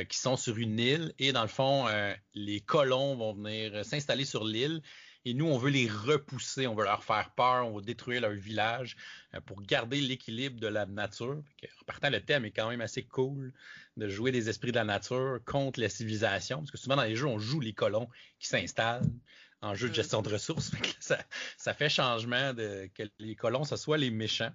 qui 0.09 0.19
sont 0.19 0.37
sur 0.37 0.57
une 0.57 0.79
île. 0.79 1.15
Et 1.19 1.33
dans 1.33 1.43
le 1.43 1.49
fond, 1.49 1.87
les 2.35 2.61
colons 2.61 3.15
vont 3.17 3.35
venir 3.35 3.85
s'installer 3.85 4.25
sur 4.25 4.45
l'île 4.45 4.83
et 5.27 5.35
nous, 5.35 5.47
on 5.47 5.59
veut 5.59 5.71
les 5.71 5.89
repousser, 5.89 6.69
on 6.69 6.77
veut 6.77 6.85
leur 6.85 7.03
faire 7.03 7.31
peur, 7.35 7.67
on 7.67 7.75
veut 7.77 7.83
détruire 7.83 8.21
leur 8.21 8.31
village 8.31 8.97
euh, 9.35 9.41
pour 9.41 9.61
garder 9.61 10.01
l'équilibre 10.01 10.61
de 10.61 10.69
la 10.69 10.87
nature. 10.87 11.43
En 11.65 11.85
partant, 11.85 12.11
le 12.11 12.21
thème 12.21 12.45
est 12.45 12.53
quand 12.53 12.71
même 12.71 12.81
assez 12.81 13.03
cool 13.03 13.53
de 13.97 14.09
jouer 14.09 14.31
des 14.31 14.49
esprits 14.49 14.71
de 14.71 14.77
la 14.77 14.85
nature 14.85 15.41
contre 15.45 15.81
la 15.81 15.89
civilisation, 15.89 16.59
parce 16.59 16.71
que 16.71 16.79
souvent 16.79 16.95
dans 16.95 17.03
les 17.03 17.17
jeux, 17.17 17.27
on 17.27 17.41
joue 17.41 17.59
les 17.59 17.73
colons 17.73 18.09
qui 18.39 18.47
s'installent 18.47 19.11
en 19.63 19.75
jeu 19.75 19.89
de 19.89 19.93
mm. 19.93 19.97
gestion 19.97 20.23
de 20.23 20.29
ressources. 20.29 20.71
ça, 21.59 21.75
fait 21.75 21.89
changement 21.89 22.55
de 22.55 22.89
que 22.95 23.03
les 23.19 23.35
colons, 23.35 23.65
ce 23.65 23.75
soit 23.75 23.99
les 23.99 24.13
méchants. 24.13 24.53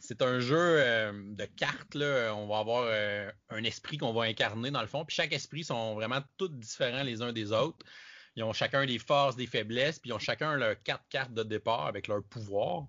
C'est 0.00 0.22
un 0.22 0.40
jeu 0.40 0.56
euh, 0.56 1.12
de 1.12 1.44
cartes. 1.44 1.94
Là. 1.94 2.34
On 2.34 2.46
va 2.46 2.58
avoir 2.58 2.84
euh, 2.86 3.30
un 3.50 3.64
esprit 3.64 3.98
qu'on 3.98 4.14
va 4.14 4.22
incarner 4.22 4.70
dans 4.70 4.80
le 4.80 4.86
fond. 4.86 5.04
Puis 5.04 5.14
chaque 5.14 5.32
esprit 5.34 5.62
sont 5.62 5.94
vraiment 5.94 6.22
tous 6.38 6.48
différents 6.48 7.02
les 7.02 7.20
uns 7.20 7.34
des 7.34 7.52
autres. 7.52 7.84
Ils 8.36 8.42
ont 8.42 8.52
chacun 8.52 8.84
des 8.86 8.98
forces, 8.98 9.36
des 9.36 9.46
faiblesses, 9.46 9.98
puis 9.98 10.10
ils 10.10 10.12
ont 10.12 10.18
chacun 10.18 10.56
leurs 10.56 10.82
quatre 10.82 11.06
cartes 11.08 11.32
de 11.32 11.42
départ 11.42 11.86
avec 11.86 12.08
leur 12.08 12.22
pouvoir. 12.24 12.86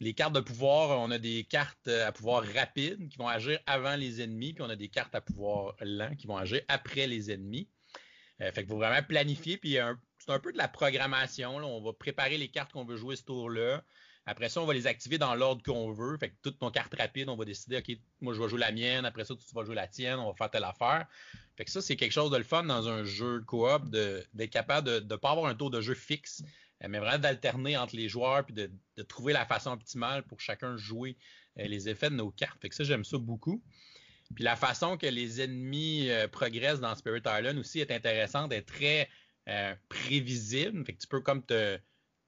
Les 0.00 0.14
cartes 0.14 0.34
de 0.34 0.40
pouvoir, 0.40 0.98
on 1.00 1.10
a 1.10 1.18
des 1.18 1.44
cartes 1.44 1.88
à 1.88 2.12
pouvoir 2.12 2.44
rapide 2.54 3.08
qui 3.08 3.18
vont 3.18 3.28
agir 3.28 3.58
avant 3.66 3.96
les 3.96 4.22
ennemis, 4.22 4.52
puis 4.54 4.62
on 4.62 4.70
a 4.70 4.76
des 4.76 4.88
cartes 4.88 5.14
à 5.14 5.20
pouvoir 5.20 5.74
lent 5.80 6.14
qui 6.16 6.26
vont 6.26 6.36
agir 6.36 6.62
après 6.68 7.06
les 7.06 7.30
ennemis. 7.30 7.68
Euh, 8.40 8.50
fait 8.52 8.62
qu'il 8.62 8.70
faut 8.70 8.78
vraiment 8.78 9.02
planifier, 9.06 9.56
puis 9.58 9.76
c'est 10.18 10.32
un 10.32 10.40
peu 10.40 10.52
de 10.52 10.58
la 10.58 10.68
programmation. 10.68 11.56
On 11.56 11.82
va 11.82 11.92
préparer 11.92 12.38
les 12.38 12.48
cartes 12.48 12.72
qu'on 12.72 12.84
veut 12.84 12.96
jouer 12.96 13.16
ce 13.16 13.24
tour-là. 13.24 13.84
Après 14.26 14.48
ça, 14.48 14.62
on 14.62 14.66
va 14.66 14.72
les 14.72 14.86
activer 14.86 15.18
dans 15.18 15.34
l'ordre 15.34 15.62
qu'on 15.62 15.92
veut. 15.92 16.16
Fait 16.16 16.30
que 16.30 16.34
toute 16.42 16.58
ton 16.58 16.70
carte 16.70 16.94
rapide, 16.94 17.28
on 17.28 17.36
va 17.36 17.44
décider, 17.44 17.78
OK, 17.78 17.96
moi 18.20 18.32
je 18.32 18.40
vais 18.40 18.48
jouer 18.48 18.60
la 18.60 18.72
mienne, 18.72 19.04
après 19.04 19.24
ça, 19.24 19.34
tu 19.34 19.54
vas 19.54 19.64
jouer 19.64 19.74
la 19.74 19.86
tienne, 19.86 20.18
on 20.18 20.28
va 20.28 20.34
faire 20.34 20.50
telle 20.50 20.64
affaire. 20.64 21.06
Fait 21.56 21.64
que 21.64 21.70
ça, 21.70 21.82
c'est 21.82 21.96
quelque 21.96 22.12
chose 22.12 22.30
de 22.30 22.38
le 22.38 22.44
fun 22.44 22.64
dans 22.64 22.88
un 22.88 23.04
jeu 23.04 23.40
de 23.40 23.44
coop, 23.44 23.88
d'être 23.90 24.50
capable 24.50 24.88
de 24.88 25.00
ne 25.00 25.16
pas 25.16 25.30
avoir 25.30 25.46
un 25.46 25.54
tour 25.54 25.70
de 25.70 25.80
jeu 25.80 25.94
fixe, 25.94 26.42
euh, 26.82 26.88
mais 26.88 26.98
vraiment 26.98 27.18
d'alterner 27.18 27.76
entre 27.76 27.96
les 27.96 28.08
joueurs 28.08 28.44
puis 28.44 28.54
de, 28.54 28.70
trouver 29.02 29.32
la 29.32 29.44
façon 29.44 29.72
optimale 29.72 30.22
pour 30.22 30.40
chacun 30.40 30.76
jouer 30.76 31.16
euh, 31.58 31.64
les 31.64 31.88
effets 31.88 32.10
de 32.10 32.16
nos 32.16 32.30
cartes. 32.30 32.60
Fait 32.62 32.70
que 32.70 32.74
ça, 32.74 32.84
j'aime 32.84 33.04
ça 33.04 33.18
beaucoup. 33.18 33.62
Puis 34.34 34.42
la 34.42 34.56
façon 34.56 34.96
que 34.96 35.06
les 35.06 35.42
ennemis 35.42 36.10
euh, 36.10 36.28
progressent 36.28 36.80
dans 36.80 36.94
Spirit 36.94 37.22
Island 37.26 37.58
aussi 37.58 37.80
est 37.80 37.90
intéressante, 37.90 38.52
est 38.52 38.62
très 38.62 39.08
prévisible. 39.90 40.86
Fait 40.86 40.94
que 40.94 40.98
tu 40.98 41.06
peux 41.06 41.20
comme 41.20 41.44
te 41.44 41.78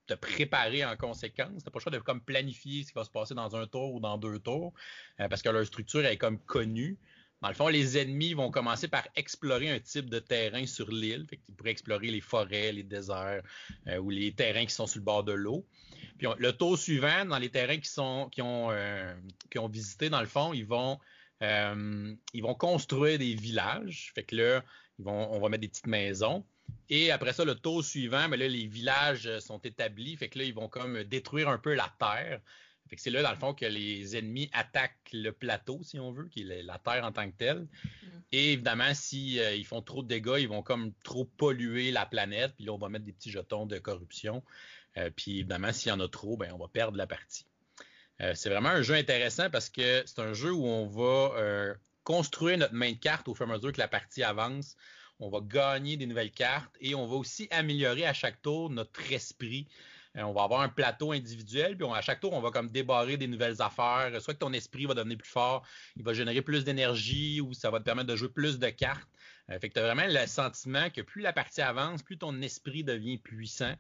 te 0.06 0.14
préparer 0.14 0.84
en 0.84 0.96
conséquence. 0.96 1.64
T'as 1.64 1.70
pas 1.70 1.78
le 1.78 1.82
choix 1.82 1.92
de 1.92 1.98
comme 1.98 2.20
planifier 2.20 2.82
ce 2.82 2.88
qui 2.88 2.94
va 2.94 3.04
se 3.04 3.10
passer 3.10 3.34
dans 3.34 3.56
un 3.56 3.66
tour 3.66 3.94
ou 3.94 4.00
dans 4.00 4.18
deux 4.18 4.38
tours, 4.38 4.72
euh, 5.20 5.28
parce 5.28 5.42
que 5.42 5.48
leur 5.48 5.66
structure 5.66 6.04
est 6.04 6.16
comme 6.16 6.38
connue. 6.38 6.98
Dans 7.42 7.48
le 7.48 7.54
fond, 7.54 7.68
les 7.68 7.98
ennemis 7.98 8.32
vont 8.32 8.50
commencer 8.50 8.88
par 8.88 9.06
explorer 9.14 9.70
un 9.70 9.78
type 9.78 10.08
de 10.08 10.18
terrain 10.18 10.64
sur 10.64 10.90
l'île. 10.90 11.26
Fait 11.28 11.36
qu'ils 11.36 11.54
pourraient 11.54 11.70
explorer 11.70 12.06
les 12.08 12.22
forêts, 12.22 12.72
les 12.72 12.82
déserts 12.82 13.42
euh, 13.88 13.98
ou 13.98 14.10
les 14.10 14.32
terrains 14.32 14.64
qui 14.64 14.74
sont 14.74 14.86
sur 14.86 15.00
le 15.00 15.04
bord 15.04 15.22
de 15.22 15.32
l'eau. 15.32 15.66
Puis 16.18 16.26
le 16.38 16.52
tour 16.52 16.78
suivant, 16.78 17.26
dans 17.26 17.38
les 17.38 17.50
terrains 17.50 17.76
qui 17.76 17.90
sont 17.90 18.30
qui 18.30 18.40
ont 18.40 18.70
euh, 18.70 19.14
qui 19.50 19.58
ont 19.58 19.68
dans 19.68 20.20
le 20.20 20.26
fond, 20.26 20.54
ils 20.54 20.66
vont 20.66 20.98
ils 21.42 22.42
vont 22.42 22.54
construire 22.54 23.18
des 23.18 23.34
villages. 23.34 24.12
Fait 24.14 24.22
que 24.22 24.34
là, 24.34 24.64
ils 24.98 25.04
vont, 25.04 25.30
on 25.32 25.38
va 25.38 25.50
mettre 25.50 25.60
des 25.60 25.68
petites 25.68 25.86
maisons. 25.86 26.44
Et 26.88 27.10
après 27.10 27.32
ça, 27.32 27.44
le 27.44 27.54
tour 27.54 27.84
suivant, 27.84 28.28
mais 28.28 28.36
là, 28.36 28.48
les 28.48 28.66
villages 28.66 29.26
euh, 29.26 29.40
sont 29.40 29.58
établis. 29.58 30.16
Fait 30.16 30.28
que 30.28 30.38
là, 30.38 30.44
ils 30.44 30.54
vont 30.54 30.68
comme 30.68 31.02
détruire 31.04 31.48
un 31.48 31.58
peu 31.58 31.74
la 31.74 31.92
terre. 31.98 32.40
Fait 32.88 32.94
que 32.94 33.02
c'est 33.02 33.10
là, 33.10 33.22
dans 33.22 33.30
le 33.30 33.36
fond, 33.36 33.52
que 33.52 33.66
les 33.66 34.16
ennemis 34.16 34.48
attaquent 34.52 35.10
le 35.12 35.32
plateau, 35.32 35.80
si 35.82 35.98
on 35.98 36.12
veut, 36.12 36.28
qui 36.28 36.42
est 36.42 36.62
la 36.62 36.78
terre 36.78 37.04
en 37.04 37.10
tant 37.10 37.28
que 37.28 37.36
telle. 37.36 37.62
Mm. 37.62 38.08
Et 38.30 38.52
évidemment, 38.52 38.94
s'ils 38.94 39.40
euh, 39.40 39.62
font 39.64 39.82
trop 39.82 40.04
de 40.04 40.08
dégâts, 40.08 40.36
ils 40.38 40.48
vont 40.48 40.62
comme 40.62 40.92
trop 41.02 41.24
polluer 41.24 41.90
la 41.90 42.06
planète. 42.06 42.52
Puis 42.56 42.64
là, 42.66 42.72
on 42.72 42.78
va 42.78 42.88
mettre 42.88 43.04
des 43.04 43.12
petits 43.12 43.32
jetons 43.32 43.66
de 43.66 43.78
corruption. 43.78 44.44
Euh, 44.96 45.10
puis 45.14 45.40
évidemment, 45.40 45.72
s'il 45.72 45.88
y 45.88 45.92
en 45.92 46.00
a 46.00 46.08
trop, 46.08 46.36
ben, 46.36 46.52
on 46.52 46.58
va 46.58 46.68
perdre 46.68 46.96
la 46.96 47.06
partie. 47.08 47.46
c'est 48.34 48.48
vraiment 48.48 48.70
un 48.70 48.82
jeu 48.82 48.94
intéressant 48.94 49.50
parce 49.50 49.68
que 49.68 50.02
c'est 50.06 50.20
un 50.20 50.32
jeu 50.32 50.52
où 50.52 50.64
on 50.64 50.86
va 50.86 51.74
construire 52.04 52.56
notre 52.56 52.72
main 52.72 52.92
de 52.92 52.98
carte 52.98 53.28
au 53.28 53.34
fur 53.34 53.46
et 53.46 53.50
à 53.50 53.54
mesure 53.54 53.72
que 53.72 53.80
la 53.80 53.88
partie 53.88 54.22
avance 54.22 54.76
on 55.18 55.28
va 55.30 55.40
gagner 55.40 55.96
des 55.96 56.06
nouvelles 56.06 56.30
cartes 56.30 56.74
et 56.80 56.94
on 56.94 57.06
va 57.06 57.16
aussi 57.16 57.48
améliorer 57.50 58.04
à 58.06 58.12
chaque 58.12 58.40
tour 58.42 58.70
notre 58.70 59.12
esprit. 59.12 59.66
Euh, 60.16 60.22
on 60.22 60.32
va 60.32 60.42
avoir 60.42 60.60
un 60.60 60.68
plateau 60.68 61.12
individuel, 61.12 61.76
puis 61.76 61.86
à 61.86 62.00
chaque 62.00 62.20
tour, 62.20 62.32
on 62.32 62.40
va 62.40 62.50
comme 62.50 62.70
débarrer 62.70 63.16
des 63.16 63.26
nouvelles 63.26 63.60
affaires. 63.60 64.10
Soit 64.20 64.34
que 64.34 64.38
ton 64.38 64.52
esprit 64.52 64.86
va 64.86 64.94
devenir 64.94 65.18
plus 65.18 65.28
fort, 65.28 65.66
il 65.96 66.02
va 66.02 66.12
générer 66.14 66.42
plus 66.42 66.64
d'énergie 66.64 67.40
ou 67.40 67.52
ça 67.52 67.70
va 67.70 67.78
te 67.80 67.84
permettre 67.84 68.08
de 68.08 68.16
jouer 68.16 68.28
plus 68.28 68.58
de 68.58 68.68
cartes. 68.68 69.08
Euh, 69.50 69.58
tu 69.60 69.78
as 69.78 69.82
vraiment 69.82 70.06
le 70.06 70.26
sentiment 70.26 70.90
que 70.90 71.02
plus 71.02 71.22
la 71.22 71.32
partie 71.32 71.60
avance, 71.60 72.02
plus 72.02 72.18
ton 72.18 72.40
esprit 72.42 72.84
devient 72.84 73.18
puissant. 73.18 73.74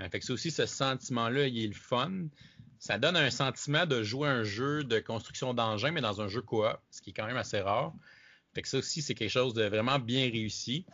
Euh, 0.00 0.08
fait 0.08 0.20
que 0.20 0.24
c'est 0.24 0.32
aussi 0.32 0.50
ce 0.50 0.66
sentiment-là, 0.66 1.46
il 1.46 1.64
est 1.64 1.68
le 1.68 1.74
fun. 1.74 2.12
ça 2.78 2.98
donne 2.98 3.16
un 3.16 3.30
sentiment 3.30 3.86
de 3.86 4.02
jouer 4.02 4.28
un 4.28 4.44
jeu 4.44 4.84
de 4.84 4.98
construction 4.98 5.54
d'engins, 5.54 5.92
mais 5.92 6.02
dans 6.02 6.20
un 6.20 6.28
jeu 6.28 6.42
coop, 6.42 6.66
ce 6.90 7.00
qui 7.00 7.10
est 7.10 7.12
quand 7.12 7.26
même 7.26 7.36
assez 7.36 7.60
rare. 7.60 7.94
Fait 8.56 8.62
que 8.62 8.68
ça 8.68 8.78
aussi, 8.78 9.02
c'est 9.02 9.14
quelque 9.14 9.28
chose 9.28 9.52
de 9.52 9.64
vraiment 9.64 9.98
bien 9.98 10.30
réussi. 10.30 10.86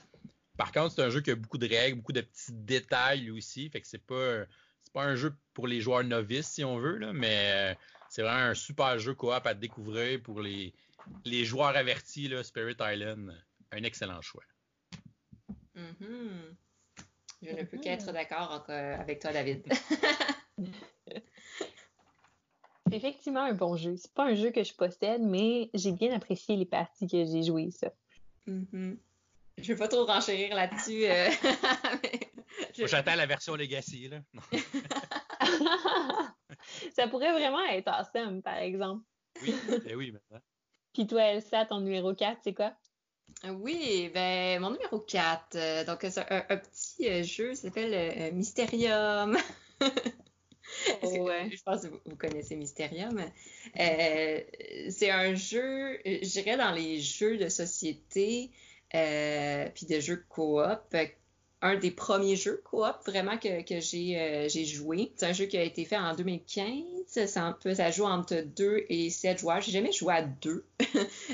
Par 0.56 0.72
contre, 0.72 0.96
c'est 0.96 1.02
un 1.02 1.10
jeu 1.10 1.20
qui 1.20 1.30
a 1.30 1.36
beaucoup 1.36 1.58
de 1.58 1.68
règles, 1.68 1.98
beaucoup 1.98 2.12
de 2.12 2.20
petits 2.20 2.50
détails 2.50 3.20
lui 3.20 3.30
aussi. 3.30 3.70
Fait 3.70 3.80
que 3.80 3.86
c'est 3.86 4.04
pas, 4.04 4.46
c'est 4.82 4.92
pas 4.92 5.04
un 5.04 5.14
jeu 5.14 5.32
pour 5.54 5.68
les 5.68 5.80
joueurs 5.80 6.02
novices, 6.02 6.48
si 6.48 6.64
on 6.64 6.80
veut, 6.80 6.98
là, 6.98 7.12
mais 7.12 7.52
euh, 7.54 7.74
c'est 8.08 8.22
vraiment 8.22 8.50
un 8.50 8.54
super 8.54 8.98
jeu 8.98 9.14
coop 9.14 9.46
à 9.46 9.54
découvrir 9.54 10.20
pour 10.24 10.40
les, 10.40 10.74
les 11.24 11.44
joueurs 11.44 11.76
avertis, 11.76 12.26
là, 12.26 12.42
Spirit 12.42 12.74
Island. 12.80 13.32
Un 13.70 13.84
excellent 13.84 14.20
choix. 14.22 14.42
Mm-hmm. 15.76 16.56
Je 17.42 17.48
ne 17.48 17.62
peux 17.62 17.78
qu'être 17.78 18.06
mm-hmm. 18.06 18.12
d'accord 18.12 18.64
avec 18.68 19.20
toi, 19.20 19.32
David. 19.32 19.62
c'est 22.92 22.98
effectivement 22.98 23.42
un 23.42 23.54
bon 23.54 23.76
jeu. 23.76 23.96
C'est 23.96 24.12
pas 24.12 24.24
un 24.24 24.34
jeu 24.34 24.50
que 24.50 24.62
je 24.62 24.74
possède, 24.74 25.22
mais 25.22 25.70
j'ai 25.74 25.92
bien 25.92 26.14
apprécié 26.14 26.56
les 26.56 26.66
parties 26.66 27.06
que 27.06 27.24
j'ai 27.24 27.42
jouées, 27.42 27.70
ça. 27.70 27.90
Mm-hmm. 28.46 28.96
Je 29.58 29.72
vais 29.72 29.78
pas 29.78 29.88
trop 29.88 30.04
renchérir 30.04 30.54
là-dessus. 30.54 31.04
Euh, 31.06 31.30
j'attends 32.86 33.14
la 33.14 33.26
version 33.26 33.54
Legacy, 33.54 34.08
là. 34.08 34.20
ça 36.96 37.08
pourrait 37.08 37.32
vraiment 37.32 37.64
être 37.66 37.88
awesome, 37.88 38.42
par 38.42 38.56
exemple. 38.56 39.04
Oui, 39.42 39.54
ben 39.84 39.96
oui, 39.96 40.12
maintenant. 40.12 40.40
Puis 40.92 41.06
toi, 41.06 41.22
Elsa, 41.22 41.64
ton 41.64 41.80
numéro 41.80 42.14
4, 42.14 42.40
c'est 42.44 42.54
quoi? 42.54 42.74
Oui, 43.44 44.10
ben 44.12 44.60
mon 44.60 44.70
numéro 44.70 44.98
4, 44.98 45.54
euh, 45.54 45.84
donc 45.84 46.00
c'est 46.02 46.18
un, 46.30 46.56
petit 46.58 47.08
euh, 47.08 47.22
jeu, 47.22 47.54
ça 47.54 47.62
s'appelle 47.62 48.34
Mysterium. 48.34 49.38
Je 51.02 51.62
pense 51.62 51.82
que 51.82 51.88
vous, 51.88 52.16
connaissez 52.16 52.56
Mysterium. 52.56 53.20
c'est 53.76 55.10
un 55.10 55.34
jeu, 55.34 55.98
je 56.04 56.28
dirais, 56.28 56.56
dans 56.56 56.72
les 56.72 57.00
jeux 57.00 57.36
de 57.38 57.48
société, 57.48 58.50
euh, 58.94 59.68
puis 59.74 59.86
de 59.86 60.00
jeux 60.00 60.24
coop. 60.28 60.96
Un 61.64 61.76
des 61.76 61.92
premiers 61.92 62.34
jeux 62.34 62.60
coop 62.64 62.96
vraiment 63.06 63.38
que, 63.38 63.62
que 63.62 63.80
j'ai 63.80 64.18
euh, 64.18 64.48
joué. 64.48 65.12
C'est 65.16 65.26
un 65.26 65.32
jeu 65.32 65.46
qui 65.46 65.56
a 65.56 65.62
été 65.62 65.84
fait 65.84 65.96
en 65.96 66.14
2015. 66.14 66.82
Ça, 67.06 67.26
ça 67.26 67.90
joue 67.90 68.04
entre 68.04 68.40
2 68.40 68.86
et 68.88 69.10
7 69.10 69.38
joueurs. 69.38 69.60
J'ai 69.60 69.70
jamais 69.70 69.92
joué 69.92 70.14
à 70.14 70.22
2. 70.22 70.64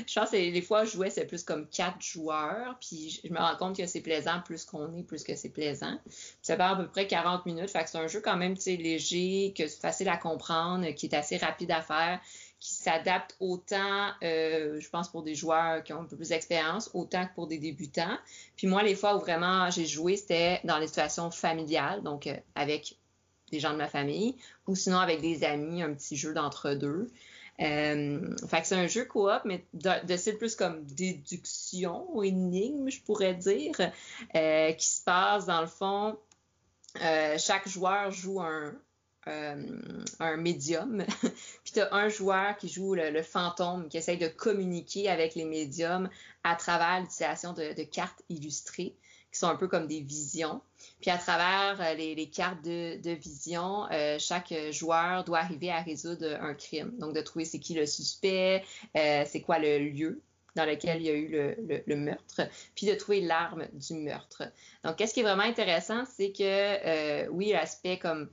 je 0.07 0.19
pense 0.19 0.29
que 0.29 0.35
les 0.35 0.61
fois 0.61 0.85
je 0.85 0.91
jouais, 0.91 1.09
c'est 1.09 1.25
plus 1.25 1.43
comme 1.43 1.67
4 1.67 2.01
joueurs. 2.01 2.77
Puis 2.79 3.21
je 3.23 3.31
me 3.31 3.39
rends 3.39 3.55
compte 3.57 3.77
que 3.77 3.85
c'est 3.85 4.01
plaisant 4.01 4.41
plus 4.45 4.65
qu'on 4.65 4.93
est, 4.95 5.03
plus 5.03 5.23
que 5.23 5.35
c'est 5.35 5.49
plaisant. 5.49 5.99
ça 6.41 6.55
part 6.55 6.73
à 6.73 6.75
peu 6.77 6.87
près 6.87 7.07
40 7.07 7.45
minutes. 7.45 7.69
Fait 7.69 7.85
c'est 7.87 7.97
un 7.97 8.07
jeu 8.07 8.21
quand 8.21 8.37
même 8.37 8.55
léger, 8.65 9.53
que 9.57 9.67
c'est 9.67 9.81
facile 9.81 10.09
à 10.09 10.17
comprendre, 10.17 10.89
qui 10.91 11.07
est 11.07 11.15
assez 11.15 11.37
rapide 11.37 11.71
à 11.71 11.81
faire 11.81 12.19
qui 12.59 12.73
s'adapte 12.73 13.35
autant, 13.39 14.11
euh, 14.21 14.79
je 14.79 14.89
pense, 14.89 15.09
pour 15.09 15.23
des 15.23 15.33
joueurs 15.33 15.81
qui 15.83 15.93
ont 15.93 16.01
un 16.01 16.05
peu 16.05 16.17
plus 16.17 16.29
d'expérience, 16.29 16.89
autant 16.93 17.25
que 17.25 17.33
pour 17.33 17.47
des 17.47 17.57
débutants. 17.57 18.17
Puis 18.57 18.67
moi, 18.67 18.83
les 18.83 18.95
fois 18.95 19.15
où 19.15 19.19
vraiment 19.19 19.69
j'ai 19.71 19.85
joué, 19.85 20.17
c'était 20.17 20.59
dans 20.65 20.77
les 20.77 20.87
situations 20.87 21.31
familiales, 21.31 22.03
donc 22.03 22.27
euh, 22.27 22.35
avec 22.55 22.97
des 23.51 23.59
gens 23.59 23.71
de 23.71 23.77
ma 23.77 23.87
famille, 23.87 24.35
ou 24.67 24.75
sinon 24.75 24.97
avec 24.97 25.21
des 25.21 25.43
amis, 25.43 25.81
un 25.81 25.93
petit 25.93 26.17
jeu 26.17 26.33
d'entre-deux. 26.33 27.09
Euh, 27.61 28.35
fait 28.47 28.61
que 28.61 28.67
c'est 28.67 28.75
un 28.75 28.87
jeu 28.87 29.05
coop, 29.05 29.41
mais 29.45 29.65
de, 29.73 30.15
style 30.15 30.37
plus 30.37 30.55
comme 30.55 30.85
déduction 30.85 32.23
énigme, 32.23 32.89
je 32.89 33.01
pourrais 33.01 33.33
dire, 33.33 33.75
euh, 34.35 34.71
qui 34.73 34.87
se 34.87 35.03
passe 35.03 35.45
dans 35.45 35.61
le 35.61 35.67
fond. 35.67 36.17
chaque 37.37 37.67
joueur 37.67 38.11
joue 38.11 38.41
un, 38.41 38.73
euh, 39.27 39.55
un 40.19 40.37
médium. 40.37 41.03
puis 41.63 41.73
tu 41.73 41.81
as 41.81 41.93
un 41.93 42.09
joueur 42.09 42.57
qui 42.57 42.67
joue 42.69 42.95
le, 42.95 43.21
fantôme, 43.21 43.87
qui 43.89 43.97
essaye 43.97 44.17
de 44.17 44.27
communiquer 44.27 45.09
avec 45.09 45.35
les 45.35 45.45
médiums 45.45 46.09
à 46.43 46.55
travers 46.55 47.01
l'utilisation 47.01 47.53
de, 47.53 47.83
cartes 47.83 48.23
illustrées, 48.29 48.95
qui 49.31 49.39
sont 49.39 49.47
un 49.47 49.55
peu 49.55 49.67
comme 49.67 49.87
des 49.87 50.01
visions. 50.01 50.61
Puis 51.01 51.11
à 51.11 51.17
travers 51.17 51.79
euh, 51.81 51.93
les, 51.93 52.29
cartes 52.29 52.63
de, 52.63 53.11
vision, 53.11 53.85
euh, 53.91 54.17
chaque 54.19 54.53
joueur 54.71 55.23
doit 55.23 55.39
arriver 55.39 55.71
à 55.71 55.81
résoudre 55.81 56.37
un 56.41 56.53
crime. 56.53 56.91
Donc 56.97 57.15
de 57.15 57.21
trouver 57.21 57.45
c'est 57.45 57.59
qui 57.59 57.73
le 57.73 57.85
suspect, 57.85 58.63
c'est 58.93 59.41
quoi 59.41 59.59
le 59.59 59.79
lieu 59.79 60.21
dans 60.55 60.65
lequel 60.65 61.01
il 61.01 61.05
y 61.05 61.09
a 61.09 61.13
eu 61.13 61.83
le 61.85 61.95
meurtre, 61.95 62.41
puis 62.75 62.87
de 62.87 62.95
trouver 62.95 63.21
l'arme 63.21 63.67
du 63.71 63.93
meurtre. 63.93 64.43
Donc, 64.83 64.95
qu'est-ce 64.97 65.13
qui 65.13 65.19
est 65.19 65.23
vraiment 65.23 65.43
intéressant, 65.43 66.03
c'est 66.17 66.31
que, 66.31 67.29
oui, 67.29 67.51
l'aspect 67.51 67.97
comme 67.97 68.29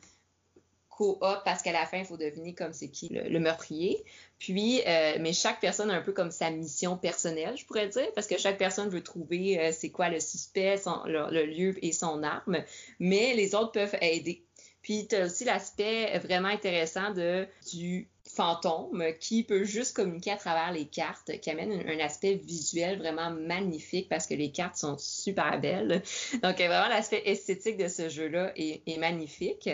coop 0.96 1.20
parce 1.44 1.62
qu'à 1.62 1.72
la 1.72 1.86
fin, 1.86 1.98
il 1.98 2.04
faut 2.04 2.16
deviner 2.16 2.54
comme 2.54 2.72
c'est 2.72 2.88
qui 2.88 3.08
le, 3.10 3.38
meurtrier. 3.38 4.02
Puis, 4.38 4.80
euh, 4.86 5.16
mais 5.20 5.32
chaque 5.32 5.60
personne 5.60 5.90
a 5.90 5.94
un 5.94 6.00
peu 6.00 6.12
comme 6.12 6.30
sa 6.30 6.50
mission 6.50 6.96
personnelle, 6.96 7.56
je 7.56 7.64
pourrais 7.64 7.88
dire, 7.88 8.10
parce 8.14 8.26
que 8.26 8.38
chaque 8.38 8.58
personne 8.58 8.88
veut 8.88 9.02
trouver 9.02 9.60
euh, 9.60 9.72
c'est 9.72 9.90
quoi 9.90 10.08
le 10.08 10.20
suspect, 10.20 10.76
le, 11.06 11.46
lieu 11.46 11.74
et 11.84 11.92
son 11.92 12.22
arme, 12.22 12.62
mais 12.98 13.34
les 13.34 13.54
autres 13.54 13.72
peuvent 13.72 13.96
aider. 14.00 14.42
Puis, 14.82 15.08
tu 15.08 15.16
as 15.16 15.26
aussi 15.26 15.44
l'aspect 15.44 16.16
vraiment 16.20 16.48
intéressant 16.48 17.12
de, 17.12 17.46
du 17.72 18.08
fantôme 18.24 19.04
qui 19.18 19.42
peut 19.42 19.64
juste 19.64 19.96
communiquer 19.96 20.30
à 20.30 20.36
travers 20.36 20.70
les 20.70 20.86
cartes, 20.86 21.40
qui 21.40 21.50
amène 21.50 21.72
un, 21.72 21.98
aspect 21.98 22.34
visuel 22.34 22.98
vraiment 22.98 23.30
magnifique 23.30 24.08
parce 24.08 24.26
que 24.26 24.34
les 24.34 24.52
cartes 24.52 24.76
sont 24.76 24.96
super 24.98 25.60
belles. 25.60 26.02
Donc, 26.42 26.56
vraiment, 26.56 26.88
l'aspect 26.88 27.22
esthétique 27.24 27.78
de 27.78 27.88
ce 27.88 28.08
jeu-là 28.08 28.52
est, 28.54 28.82
est 28.86 28.98
magnifique. 28.98 29.68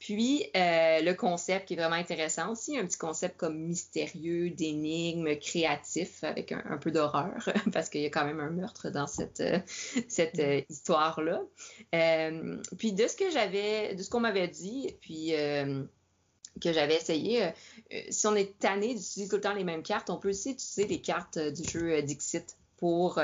Puis, 0.00 0.46
euh, 0.56 1.02
le 1.02 1.12
concept 1.12 1.68
qui 1.68 1.74
est 1.74 1.76
vraiment 1.76 1.96
intéressant 1.96 2.50
aussi, 2.50 2.76
un 2.78 2.86
petit 2.86 2.96
concept 2.96 3.36
comme 3.36 3.58
mystérieux, 3.58 4.48
d'énigme, 4.48 5.36
créatif, 5.36 6.24
avec 6.24 6.52
un, 6.52 6.78
peu 6.78 6.90
d'horreur, 6.90 7.34
parce 7.72 7.90
qu'il 7.90 8.00
y 8.00 8.06
a 8.06 8.08
quand 8.10 8.24
même 8.24 8.40
un 8.40 8.48
meurtre 8.48 8.88
dans 8.88 9.06
cette, 9.06 9.40
euh, 9.40 9.58
cette 10.08 10.38
euh, 10.38 10.62
histoire-là. 10.70 11.42
puis, 12.78 12.94
de 12.94 13.06
ce 13.06 13.14
que 13.14 13.30
j'avais, 13.30 13.94
de 13.94 14.02
ce 14.02 14.08
qu'on 14.08 14.20
m'avait 14.20 14.48
dit, 14.48 14.96
puis 15.02 15.34
que 16.60 16.72
j'avais 16.72 16.96
essayé, 16.96 17.52
si 18.08 18.26
on 18.26 18.34
est 18.34 18.58
tanné 18.58 18.94
d'utiliser 18.94 19.28
tout 19.28 19.36
le 19.36 19.42
temps 19.42 19.54
les 19.54 19.64
mêmes 19.64 19.82
cartes, 19.82 20.08
on 20.08 20.16
peut 20.16 20.30
aussi 20.30 20.52
utiliser 20.52 20.86
les 20.86 21.00
cartes 21.00 21.38
du 21.38 21.68
jeu 21.68 22.02
Dixit 22.02 22.56
pour 22.76 23.20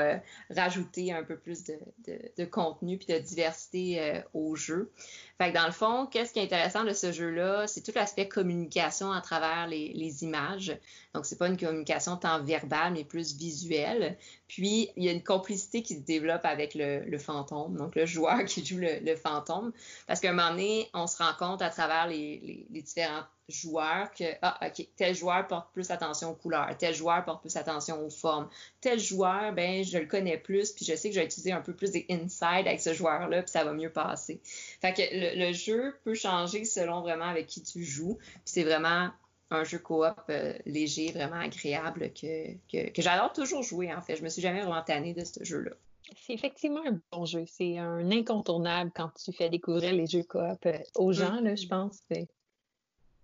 rajouter 0.49 1.11
un 1.11 1.23
peu 1.23 1.35
plus 1.37 1.63
de, 1.65 2.45
contenu 2.45 2.97
puis 2.97 3.13
de 3.13 3.19
diversité 3.19 4.21
au 4.33 4.55
jeu. 4.55 4.91
Fait 5.37 5.49
que 5.49 5.53
dans 5.55 5.67
le 5.67 5.71
fond, 5.71 6.07
qu'est-ce 6.07 6.33
qui 6.33 6.39
est 6.39 6.43
intéressant 6.43 6.83
de 6.83 6.93
ce 6.93 7.11
jeu-là, 7.11 7.67
c'est 7.67 7.81
tout 7.81 7.91
l'aspect 7.93 8.27
communication 8.27 9.11
à 9.11 9.21
travers 9.21 9.67
les, 9.67 10.23
images. 10.23 10.75
Donc, 11.13 11.25
c'est 11.25 11.37
pas 11.37 11.47
une 11.47 11.57
communication 11.57 12.17
tant 12.17 12.43
verbale, 12.43 12.93
mais 12.93 13.03
plus 13.03 13.35
visuelle. 13.35 14.17
Puis, 14.47 14.89
il 14.95 15.03
y 15.03 15.09
a 15.09 15.11
une 15.11 15.23
complicité 15.23 15.83
qui 15.83 15.95
se 15.95 16.01
développe 16.01 16.45
avec 16.45 16.73
le, 16.73 17.17
fantôme, 17.19 17.77
donc 17.77 17.95
le 17.95 18.05
joueur 18.05 18.45
qui 18.45 18.65
joue 18.65 18.79
le, 18.79 19.15
fantôme. 19.15 19.71
Parce 20.07 20.19
qu'à 20.19 20.29
un 20.29 20.33
moment 20.33 20.51
donné, 20.51 20.89
on 20.93 21.05
se 21.05 21.17
rend 21.17 21.33
compte 21.37 21.61
à 21.61 21.69
travers 21.69 22.07
les, 22.07 22.65
les 22.69 22.81
différentes 22.81 23.27
joueur 23.49 24.11
que, 24.11 24.25
ah, 24.41 24.59
OK, 24.65 24.85
tel 24.97 25.15
joueur 25.15 25.47
porte 25.47 25.71
plus 25.71 25.89
attention 25.89 26.31
aux 26.31 26.35
couleurs, 26.35 26.69
tel 26.77 26.93
joueur 26.93 27.23
porte 27.23 27.41
plus 27.41 27.55
attention 27.55 28.05
aux 28.05 28.09
formes, 28.09 28.49
tel 28.81 28.99
joueur, 28.99 29.53
ben, 29.53 29.83
je 29.83 29.97
le 29.97 30.05
connais 30.05 30.37
plus, 30.37 30.71
puis 30.71 30.85
je 30.85 30.95
sais 30.95 31.09
que 31.09 31.15
je 31.15 31.21
vais 31.21 31.25
utiliser 31.25 31.53
un 31.53 31.61
peu 31.61 31.73
plus 31.73 31.91
des 31.91 32.05
inside 32.09 32.67
avec 32.67 32.81
ce 32.81 32.93
joueur-là, 32.93 33.43
puis 33.43 33.51
ça 33.51 33.63
va 33.63 33.73
mieux 33.73 33.91
passer. 33.91 34.41
Fait 34.43 34.93
que 34.93 35.01
le, 35.01 35.26
jeu 35.53 35.95
peut 36.03 36.13
changer 36.13 36.65
selon 36.65 37.01
vraiment 37.01 37.25
avec 37.25 37.47
qui 37.47 37.63
tu 37.63 37.83
joues, 37.83 38.17
c'est 38.45 38.63
vraiment 38.63 39.09
un 39.49 39.63
jeu 39.63 39.79
coop 39.79 40.13
euh, 40.29 40.53
léger, 40.65 41.11
vraiment 41.11 41.39
agréable 41.39 42.11
que, 42.13 42.53
que, 42.71 42.89
que 42.89 43.01
j'adore 43.01 43.31
toujours 43.33 43.63
jouer, 43.63 43.93
en 43.93 44.01
fait. 44.01 44.17
Je 44.17 44.23
me 44.23 44.29
suis 44.29 44.41
jamais 44.41 44.61
vraiment 44.61 44.83
tannée 44.83 45.13
de 45.13 45.23
ce 45.23 45.43
jeu-là. 45.43 45.71
C'est 46.15 46.33
effectivement 46.33 46.83
un 46.85 46.99
bon 47.11 47.25
jeu. 47.25 47.45
C'est 47.47 47.77
un 47.77 48.11
incontournable 48.11 48.91
quand 48.93 49.09
tu 49.23 49.31
fais 49.31 49.49
découvrir 49.49 49.93
les 49.93 50.07
jeux 50.07 50.23
coop 50.23 50.65
euh, 50.65 50.79
aux 50.95 51.13
gens, 51.13 51.39
là, 51.41 51.55
je 51.55 51.65
mm. 51.65 51.69
pense. 51.69 52.03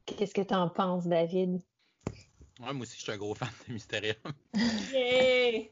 Qu'est-ce 0.06 0.34
que 0.34 0.42
tu 0.42 0.54
en 0.54 0.70
penses, 0.70 1.08
David? 1.08 1.62
Ouais, 2.60 2.72
moi 2.72 2.84
aussi, 2.84 2.98
je 2.98 3.04
suis 3.04 3.12
un 3.12 3.18
gros 3.18 3.34
fan 3.34 3.50
de 3.68 3.74
Mysterium. 3.74 4.16
Et, 4.94 5.72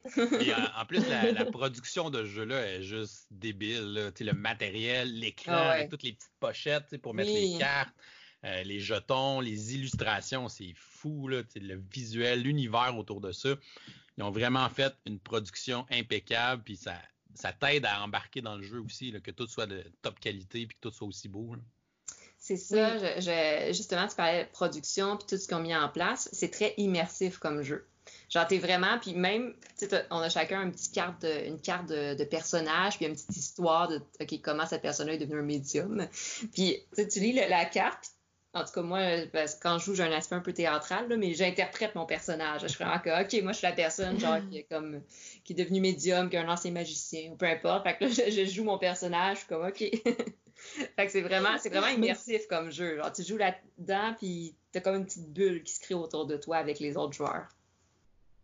en, 0.75 0.85
plus, 0.85 1.07
la, 1.07 1.45
production 1.45 2.09
de 2.09 2.23
ce 2.23 2.29
jeu-là 2.29 2.65
est 2.65 2.81
juste 2.81 3.27
débile. 3.29 4.11
Le 4.19 4.33
matériel, 4.33 5.13
l'écran, 5.13 5.53
avec 5.53 5.89
toutes 5.89 6.03
les 6.03 6.13
petites 6.13 6.31
pochettes 6.39 6.97
pour 6.97 7.13
mettre 7.13 7.31
les 7.31 7.57
cartes, 7.59 7.93
euh, 8.45 8.63
les 8.63 8.79
jetons, 8.79 9.39
les 9.39 9.75
illustrations, 9.75 10.49
c'est 10.49 10.73
fou. 10.75 11.27
Là, 11.27 11.43
le 11.55 11.83
visuel, 11.91 12.41
l'univers 12.41 12.97
autour 12.97 13.21
de 13.21 13.31
ça. 13.31 13.49
Ils 14.17 14.23
ont 14.23 14.31
vraiment 14.31 14.67
fait 14.69 14.95
une 15.05 15.19
production 15.19 15.85
impeccable, 15.91 16.63
puis 16.63 16.75
ça, 16.75 16.99
ça 17.35 17.53
t'aide 17.53 17.85
à 17.85 18.03
embarquer 18.03 18.41
dans 18.41 18.57
le 18.57 18.63
jeu 18.63 18.79
aussi, 18.79 19.13
que 19.21 19.31
tout 19.31 19.47
soit 19.47 19.67
de 19.67 19.83
top 20.01 20.19
qualité, 20.19 20.65
puis 20.65 20.75
que 20.75 20.89
tout 20.89 20.91
soit 20.91 21.07
aussi 21.07 21.29
beau. 21.29 21.55
C'est 22.57 22.57
ça, 22.57 23.71
justement, 23.71 24.07
tu 24.07 24.15
parlais 24.15 24.43
de 24.43 24.49
production 24.49 25.15
puis 25.15 25.25
tout 25.25 25.37
ce 25.37 25.47
qu'on 25.47 25.57
a 25.57 25.61
mis 25.61 25.75
en 25.75 25.87
place, 25.87 26.27
c'est 26.33 26.51
très 26.51 26.73
immersif 26.75 27.37
comme 27.37 27.61
jeu. 27.61 27.87
Genre, 28.29 28.45
t'es 28.45 28.57
vraiment, 28.57 28.99
puis 28.99 29.13
même, 29.13 29.53
on 30.09 30.19
a 30.19 30.27
chacun 30.27 30.63
une 30.63 30.73
petite 30.73 30.93
carte 30.93 31.21
de, 31.21 31.47
une 31.47 31.61
carte 31.61 31.87
de, 31.87 32.23
personnage, 32.25 32.97
puis 32.97 33.05
une 33.05 33.13
petite 33.13 33.37
histoire 33.37 33.87
de, 33.87 34.01
OK, 34.19 34.41
comment 34.41 34.65
cette 34.65 34.81
personne-là 34.81 35.13
est 35.13 35.17
devenue 35.17 35.39
un 35.39 35.43
médium. 35.43 36.07
Puis, 36.53 36.77
tu 36.95 37.19
lis 37.19 37.33
la 37.33 37.63
carte, 37.63 38.11
En 38.53 38.65
tout 38.65 38.71
cas, 38.73 38.81
moi, 38.81 38.99
parce 39.31 39.55
que 39.55 39.61
quand 39.61 39.77
je 39.79 39.85
joue, 39.85 39.95
j'ai 39.95 40.03
un 40.03 40.11
aspect 40.11 40.35
un 40.35 40.41
peu 40.41 40.51
théâtral, 40.51 41.07
là, 41.07 41.15
mais 41.15 41.33
j'interprète 41.33 41.95
mon 41.95 42.05
personnage. 42.05 42.63
Je 42.63 42.67
suis 42.67 42.83
vraiment 42.83 42.99
que, 42.99 43.23
OK, 43.23 43.43
moi, 43.43 43.53
je 43.53 43.59
suis 43.59 43.67
la 43.67 43.73
personne, 43.73 44.19
genre, 44.19 44.39
qui 44.49 44.57
est 44.57 44.63
comme, 44.63 45.01
qui 45.45 45.53
est 45.53 45.55
devenue 45.55 45.79
médium, 45.79 46.29
qui 46.29 46.35
est 46.35 46.39
un 46.39 46.49
ancien 46.49 46.71
magicien, 46.71 47.31
ou 47.31 47.35
peu 47.37 47.45
importe. 47.45 47.83
Fait 47.83 47.97
que 47.97 48.05
là, 48.05 48.29
je, 48.29 48.45
joue 48.45 48.65
mon 48.65 48.77
personnage, 48.77 49.37
je 49.37 49.39
suis 49.39 49.47
comme, 49.47 49.65
OK. 49.65 49.83
fait 50.95 51.05
que 51.05 51.11
c'est 51.11 51.21
vraiment, 51.21 51.57
c'est 51.59 51.69
vraiment 51.69 51.87
immersif 51.95 52.47
comme 52.47 52.71
jeu. 52.71 52.97
Genre, 52.97 53.11
tu 53.11 53.23
joues 53.23 53.37
là-dedans, 53.37 54.15
puis 54.17 54.55
t'as 54.71 54.81
comme 54.81 54.95
une 54.95 55.05
petite 55.05 55.31
bulle 55.31 55.63
qui 55.63 55.73
se 55.73 55.79
crée 55.79 55.95
autour 55.95 56.25
de 56.25 56.37
toi 56.37 56.57
avec 56.57 56.79
les 56.79 56.97
autres 56.97 57.13
joueurs. 57.13 57.47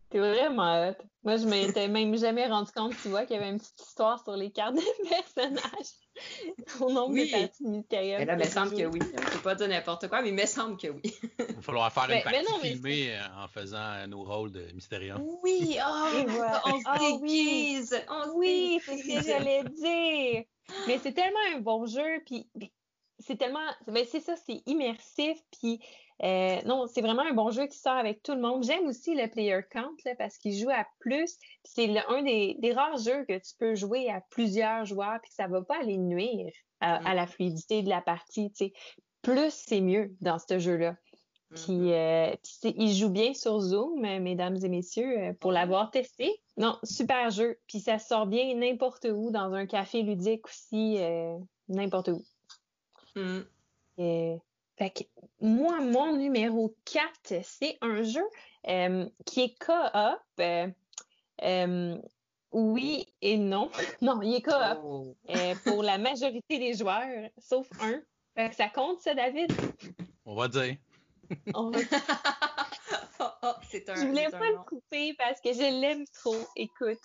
T'es 0.10 0.20
vraiment 0.20 0.88
hot. 0.88 0.96
Moi, 1.24 1.36
je 1.36 1.46
m'étais 1.46 1.90
même 1.90 2.18
jamais 2.18 2.48
rendu 2.48 2.72
compte, 2.72 2.94
tu 3.02 3.10
vois, 3.10 3.26
qu'il 3.26 3.36
y 3.36 3.40
avait 3.40 3.50
une 3.50 3.60
petite 3.60 3.82
histoire 3.82 4.24
sur 4.24 4.38
les 4.38 4.52
cartes 4.52 4.76
des 4.76 4.82
personnages. 5.10 5.92
Au 6.80 6.90
nombre 6.90 7.14
oui. 7.14 7.30
de 7.30 7.38
parties 7.38 7.64
mystérieuses. 7.66 8.20
Mais 8.20 8.26
là, 8.26 8.34
il 8.34 8.40
me 8.40 8.44
semble 8.46 8.72
que 8.72 8.86
oui. 8.86 9.00
Je 9.02 9.32
peux 9.34 9.40
pas 9.40 9.56
dire 9.56 9.68
n'importe 9.68 10.08
quoi, 10.08 10.22
mais 10.22 10.30
il 10.30 10.36
me 10.36 10.46
semble 10.46 10.78
que 10.78 10.88
oui. 10.88 11.02
il 11.40 11.56
va 11.56 11.62
falloir 11.62 11.92
faire 11.92 12.10
une 12.10 12.24
partie 12.24 12.44
non, 12.50 12.60
filmée 12.60 13.18
euh, 13.18 13.44
en 13.44 13.48
faisant 13.50 14.08
nos 14.08 14.24
rôles 14.24 14.52
de 14.52 14.72
Mysterium. 14.74 15.22
Oui, 15.44 15.78
oh, 15.86 16.10
voilà. 16.28 16.62
on 16.66 16.80
se 16.80 17.20
déguise. 17.20 18.02
Oh, 18.10 18.32
oui, 18.36 18.80
c'est 18.86 18.98
ce 18.98 19.04
que 19.04 19.28
j'allais 19.28 19.64
dire. 19.64 20.46
Mais 20.88 20.98
c'est 20.98 21.14
tellement 21.14 21.40
un 21.56 21.60
bon 21.60 21.86
jeu, 21.86 22.22
puis 22.26 22.50
c'est 23.20 23.38
tellement, 23.38 23.66
ben 23.88 24.06
c'est 24.06 24.20
ça, 24.20 24.36
c'est 24.36 24.62
immersif, 24.66 25.38
puis 25.60 25.80
euh, 26.24 26.60
non, 26.66 26.88
c'est 26.88 27.02
vraiment 27.02 27.24
un 27.24 27.34
bon 27.34 27.52
jeu 27.52 27.68
qui 27.68 27.78
sort 27.78 27.94
avec 27.94 28.24
tout 28.24 28.34
le 28.34 28.42
monde. 28.42 28.64
J'aime 28.64 28.88
aussi 28.88 29.14
le 29.14 29.28
player 29.28 29.60
count 29.70 29.96
là, 30.06 30.16
parce 30.18 30.38
qu'il 30.38 30.58
joue 30.58 30.70
à 30.70 30.86
plus. 31.00 31.38
C'est 31.64 31.96
un 32.08 32.24
des, 32.24 32.56
des, 32.60 32.74
rares 32.74 32.98
jeux 32.98 33.24
que 33.26 33.38
tu 33.38 33.54
peux 33.60 33.76
jouer 33.76 34.10
à 34.10 34.22
plusieurs 34.32 34.86
joueurs 34.86 35.20
puis 35.22 35.30
que 35.30 35.36
ça 35.36 35.48
va 35.48 35.62
pas 35.62 35.80
aller 35.80 35.98
nuire 35.98 36.52
à, 36.80 37.08
à 37.08 37.14
la 37.14 37.28
fluidité 37.28 37.84
de 37.84 37.90
la 37.90 38.02
partie. 38.02 38.52
Plus 39.22 39.52
c'est 39.52 39.82
mieux 39.82 40.16
dans 40.22 40.40
ce 40.40 40.58
jeu-là. 40.58 40.96
Puis, 41.56 41.94
euh, 41.94 42.36
puis 42.44 42.76
il 42.78 42.94
joue 42.94 43.10
bien 43.10 43.34
sur 43.34 43.60
Zoom, 43.60 44.02
mesdames 44.02 44.58
et 44.62 44.68
messieurs, 44.68 45.18
euh, 45.18 45.34
pour 45.40 45.54
l'avoir 45.54 45.92
testé. 45.92 46.42
Non, 46.58 46.78
super 46.84 47.30
jeu. 47.30 47.58
Puis 47.68 47.80
ça 47.80 48.00
sort 48.00 48.28
bien 48.28 48.54
n'importe 48.56 49.08
où, 49.10 49.32
dans 49.32 49.54
un 49.54 49.66
café 49.66 50.02
ludique 50.02 50.46
aussi, 50.46 50.98
euh, 50.98 51.38
n'importe 51.70 52.10
où. 52.10 52.22
Mm. 53.16 53.40
Et, 54.00 54.38
fait 54.78 54.92
que 54.92 55.04
moi, 55.42 55.80
mon 55.80 56.16
numéro 56.16 56.76
4, 56.86 57.44
c'est 57.44 57.78
un 57.82 58.04
jeu 58.04 58.24
euh, 58.68 59.10
qui 59.26 59.42
est 59.42 59.56
co-op. 59.60 60.20
Euh, 60.40 60.68
euh, 61.44 61.98
oui 62.52 63.08
et 63.22 63.38
non. 63.38 63.72
non, 64.02 64.22
il 64.22 64.36
est 64.36 64.42
co-op 64.42 64.80
Oh. 64.84 65.16
pour 65.66 65.82
la 65.82 65.98
majorité 65.98 66.60
des 66.60 66.74
joueurs, 66.74 67.30
sauf 67.38 67.68
un. 67.82 68.02
Fait 68.36 68.50
que 68.50 68.56
ça 68.56 68.70
compte, 68.70 69.00
ça, 69.00 69.16
David? 69.16 69.52
On 70.26 70.36
va 70.36 70.48
dire. 70.48 70.78
On 71.54 71.70
va... 71.70 71.80
oh, 73.20 73.26
oh, 73.44 73.54
c'est 73.70 73.90
un, 73.90 73.96
Je 73.96 74.08
voulais 74.08 74.30
pas 74.30 74.50
le 74.50 74.64
couper 74.64 75.14
parce 75.18 75.42
que 75.42 75.54
je 75.54 75.82
l'aime 75.82 76.06
trop. 76.14 76.38
Écoute, 76.56 77.00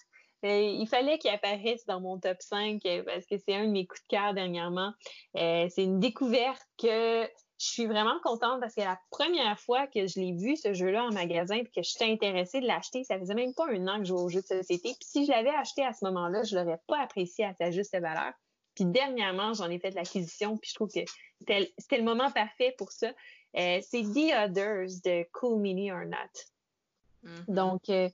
euh, 0.44 0.60
il 0.60 0.88
fallait 0.88 1.18
qu'il 1.18 1.30
apparaisse 1.30 1.86
dans 1.86 2.00
mon 2.00 2.18
top 2.18 2.36
5 2.40 2.84
euh, 2.84 3.02
parce 3.04 3.26
que 3.26 3.36
c'est 3.38 3.54
un 3.54 3.66
de 3.66 3.70
mes 3.70 3.86
coups 3.86 4.02
de 4.02 4.08
cœur 4.08 4.34
dernièrement. 4.34 4.92
Euh, 5.36 5.68
c'est 5.70 5.84
une 5.84 6.00
découverte 6.00 6.62
que 6.78 7.28
je 7.58 7.66
suis 7.66 7.86
vraiment 7.86 8.18
contente 8.24 8.60
parce 8.60 8.74
que 8.74 8.80
la 8.80 8.98
première 9.10 9.58
fois 9.60 9.86
que 9.86 10.08
je 10.08 10.18
l'ai 10.18 10.32
vu, 10.32 10.56
ce 10.56 10.74
jeu-là, 10.74 11.04
en 11.04 11.12
magasin, 11.12 11.62
puis 11.62 11.70
que 11.70 11.82
j'étais 11.82 12.10
intéressée 12.10 12.60
de 12.60 12.66
l'acheter, 12.66 13.04
ça 13.04 13.20
faisait 13.20 13.34
même 13.34 13.54
pas 13.54 13.66
un 13.68 13.86
an 13.86 13.98
que 13.98 14.04
je 14.04 14.08
jouais 14.08 14.20
au 14.20 14.28
jeu 14.28 14.40
de 14.40 14.46
société. 14.46 14.94
Puis 14.98 15.08
si 15.08 15.26
je 15.26 15.30
l'avais 15.30 15.50
acheté 15.50 15.84
à 15.84 15.92
ce 15.92 16.04
moment-là, 16.06 16.42
je 16.42 16.56
l'aurais 16.56 16.80
pas 16.88 17.00
apprécié 17.00 17.44
à 17.44 17.54
sa 17.54 17.70
juste 17.70 17.92
valeur. 17.92 18.32
Puis 18.74 18.84
dernièrement, 18.84 19.52
j'en 19.54 19.70
ai 19.70 19.78
fait 19.78 19.90
l'acquisition, 19.90 20.56
puis 20.56 20.70
je 20.70 20.74
trouve 20.74 20.88
que 20.88 21.00
c'était 21.40 21.98
le 21.98 22.04
moment 22.04 22.30
parfait 22.30 22.74
pour 22.78 22.92
ça. 22.92 23.08
Euh, 23.56 23.80
c'est 23.82 24.02
The 24.02 24.48
Others 24.48 25.00
de 25.04 25.26
Cool 25.32 25.60
Mini 25.60 25.92
or 25.92 26.04
Not. 26.06 26.16
Mhm. 27.22 27.44
Donc, 27.48 27.88
euh, 27.90 28.08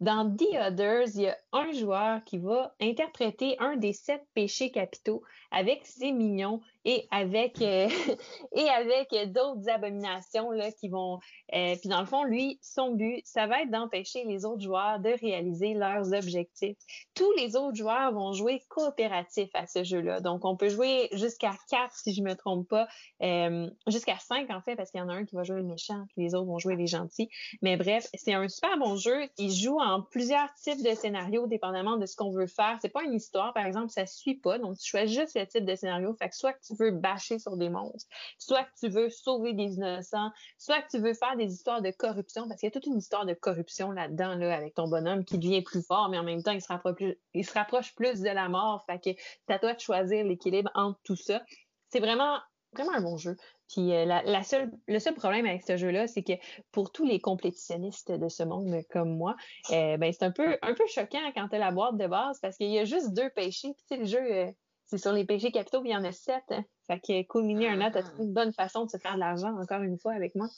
dans 0.00 0.34
The 0.36 0.56
Others, 0.68 1.14
il 1.14 1.22
y 1.22 1.28
a 1.28 1.38
un 1.52 1.70
joueur 1.72 2.24
qui 2.24 2.38
va 2.38 2.74
interpréter 2.80 3.56
un 3.60 3.76
des 3.76 3.92
sept 3.92 4.22
péchés 4.34 4.72
capitaux 4.72 5.22
avec 5.52 5.86
ses 5.86 6.10
mignons 6.10 6.60
et 6.84 7.06
avec 7.10 7.60
euh, 7.60 7.88
et 8.56 8.68
avec 8.68 9.32
d'autres 9.32 9.68
abominations 9.68 10.50
là 10.50 10.70
qui 10.72 10.88
vont. 10.88 11.18
euh, 11.54 11.76
puis 11.76 11.88
dans 11.88 12.00
le 12.00 12.06
fond, 12.06 12.24
lui, 12.24 12.58
son 12.62 12.92
but, 12.92 13.22
ça 13.24 13.46
va 13.46 13.62
être 13.62 13.70
d'empêcher 13.70 14.24
les 14.24 14.44
autres 14.44 14.62
joueurs 14.62 15.00
de 15.00 15.10
réaliser 15.20 15.74
leurs 15.74 16.12
objectifs. 16.12 16.76
Tous 17.14 17.30
les 17.36 17.56
autres 17.56 17.76
joueurs 17.76 18.12
vont 18.12 18.32
jouer 18.32 18.62
coopératif 18.68 19.48
à 19.54 19.66
ce 19.66 19.84
jeu-là. 19.84 20.20
Donc, 20.20 20.44
on 20.44 20.56
peut 20.56 20.68
jouer 20.68 21.08
jusqu'à 21.12 21.52
quatre, 21.68 21.94
si 21.94 22.14
je 22.14 22.22
me 22.22 22.34
trompe 22.34 22.68
pas, 22.68 22.88
euh, 23.22 23.68
jusqu'à 23.86 24.18
cinq 24.18 24.50
en 24.50 24.60
fait, 24.60 24.76
parce 24.76 24.90
qu'il 24.90 25.00
y 25.00 25.02
en 25.02 25.08
a 25.08 25.14
un 25.14 25.24
qui 25.24 25.34
va 25.34 25.44
jouer 25.44 25.56
le 25.56 25.64
méchant, 25.64 26.04
puis 26.08 26.24
les 26.24 26.34
autres 26.34 26.46
vont 26.46 26.58
jouer 26.58 26.76
les 26.76 26.86
gentils. 26.86 27.28
Mais 27.62 27.76
bref, 27.76 28.06
c'est 28.14 28.34
un 28.34 28.48
super 28.48 28.76
bon 28.78 28.96
jeu. 28.96 29.28
Il 29.38 29.52
joue 29.52 29.78
en 29.78 30.02
plusieurs 30.02 30.52
types 30.54 30.82
de 30.82 30.94
scénarios, 30.94 31.46
dépendamment 31.46 31.96
de 31.96 32.06
ce 32.06 32.16
qu'on 32.16 32.30
veut 32.30 32.46
faire. 32.46 32.78
C'est 32.80 32.88
pas 32.92 33.02
une 33.02 33.14
histoire, 33.14 33.52
par 33.52 33.66
exemple, 33.66 33.90
ça 33.90 34.06
suit 34.06 34.34
pas. 34.34 34.58
Donc, 34.58 34.78
tu 34.78 34.88
choisis 34.88 35.16
juste 35.16 35.38
le 35.38 35.46
type 35.46 35.64
de 35.64 35.74
scénario. 35.74 36.14
Fait 36.14 36.28
que 36.28 36.36
soit 36.36 36.52
que 36.52 36.60
tu 36.66 36.71
veux 36.78 36.90
bâcher 36.90 37.38
sur 37.38 37.56
des 37.56 37.68
monstres, 37.68 38.08
soit 38.38 38.64
que 38.64 38.70
tu 38.78 38.88
veux 38.88 39.08
sauver 39.10 39.52
des 39.52 39.74
innocents, 39.74 40.30
soit 40.58 40.82
que 40.82 40.88
tu 40.90 40.98
veux 40.98 41.14
faire 41.14 41.36
des 41.36 41.52
histoires 41.52 41.82
de 41.82 41.90
corruption, 41.90 42.48
parce 42.48 42.60
qu'il 42.60 42.66
y 42.66 42.72
a 42.72 42.72
toute 42.72 42.86
une 42.86 42.98
histoire 42.98 43.26
de 43.26 43.34
corruption 43.34 43.90
là-dedans, 43.90 44.34
là, 44.34 44.54
avec 44.56 44.74
ton 44.74 44.88
bonhomme 44.88 45.24
qui 45.24 45.38
devient 45.38 45.62
plus 45.62 45.82
fort, 45.82 46.08
mais 46.08 46.18
en 46.18 46.24
même 46.24 46.42
temps, 46.42 46.52
il 46.52 46.62
se 46.62 47.52
rapproche 47.52 47.94
plus, 47.94 48.20
de 48.20 48.30
la 48.30 48.48
mort. 48.48 48.84
Fait 48.86 48.98
que 48.98 49.20
c'est 49.46 49.54
à 49.54 49.58
toi 49.58 49.74
de 49.74 49.80
choisir 49.80 50.24
l'équilibre 50.24 50.70
entre 50.74 50.98
tout 51.04 51.16
ça. 51.16 51.42
C'est 51.90 52.00
vraiment, 52.00 52.38
vraiment 52.72 52.92
un 52.92 53.00
bon 53.00 53.16
jeu. 53.16 53.36
Puis 53.72 53.94
euh, 53.94 54.04
la, 54.04 54.42
seule, 54.42 54.70
le 54.86 54.98
seul 54.98 55.14
problème 55.14 55.46
avec 55.46 55.62
ce 55.62 55.76
jeu-là, 55.76 56.06
c'est 56.06 56.22
que 56.22 56.34
pour 56.72 56.92
tous 56.92 57.06
les 57.06 57.20
complétitionnistes 57.20 58.12
de 58.12 58.28
ce 58.28 58.42
monde 58.42 58.82
comme 58.90 59.16
moi, 59.16 59.34
euh, 59.70 59.96
ben 59.96 60.12
c'est 60.12 60.24
un 60.24 60.30
peu, 60.30 60.58
un 60.60 60.74
peu 60.74 60.86
choquant 60.88 61.32
quand 61.34 61.48
tu 61.48 61.56
as 61.56 61.58
la 61.58 61.70
boîte 61.70 61.96
de 61.96 62.06
base 62.06 62.38
parce 62.40 62.56
qu'il 62.56 62.70
y 62.70 62.78
a 62.78 62.84
juste 62.84 63.14
deux 63.14 63.30
péchés. 63.30 63.72
Puis 63.74 63.84
tu 63.90 63.96
le 63.96 64.04
jeu, 64.04 64.20
euh, 64.20 64.50
c'est 64.92 64.98
sur 64.98 65.12
les 65.12 65.24
péchés 65.24 65.50
capitaux, 65.50 65.80
puis 65.80 65.88
il 65.90 65.92
y 65.94 65.96
en 65.96 66.04
a 66.04 66.12
sept. 66.12 66.44
hein. 66.50 66.64
Fait 66.86 67.00
que 67.00 67.22
Cool 67.28 67.44
Mini 67.44 67.66
un 67.66 67.80
autre 67.86 67.96
a 67.96 68.02
trouvé 68.02 68.24
une 68.24 68.32
bonne 68.34 68.52
façon 68.52 68.84
de 68.84 68.90
se 68.90 68.98
faire 68.98 69.14
de 69.14 69.20
l'argent 69.20 69.56
encore 69.58 69.80
une 69.82 69.98
fois 69.98 70.12
avec 70.12 70.34
moi. 70.34 70.48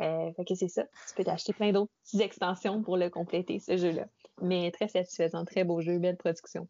Euh, 0.00 0.32
fait 0.32 0.44
que 0.46 0.54
c'est 0.54 0.68
ça. 0.68 0.84
Tu 1.08 1.14
peux 1.16 1.24
t'acheter 1.24 1.52
plein 1.52 1.72
d'autres 1.72 1.92
petites 2.04 2.22
extensions 2.22 2.82
pour 2.82 2.96
le 2.96 3.10
compléter, 3.10 3.58
ce 3.60 3.76
jeu-là. 3.76 4.06
Mais 4.40 4.70
très 4.70 4.88
satisfaisant, 4.88 5.44
très 5.44 5.64
beau 5.64 5.80
jeu, 5.82 5.98
belle 5.98 6.16
production. 6.16 6.66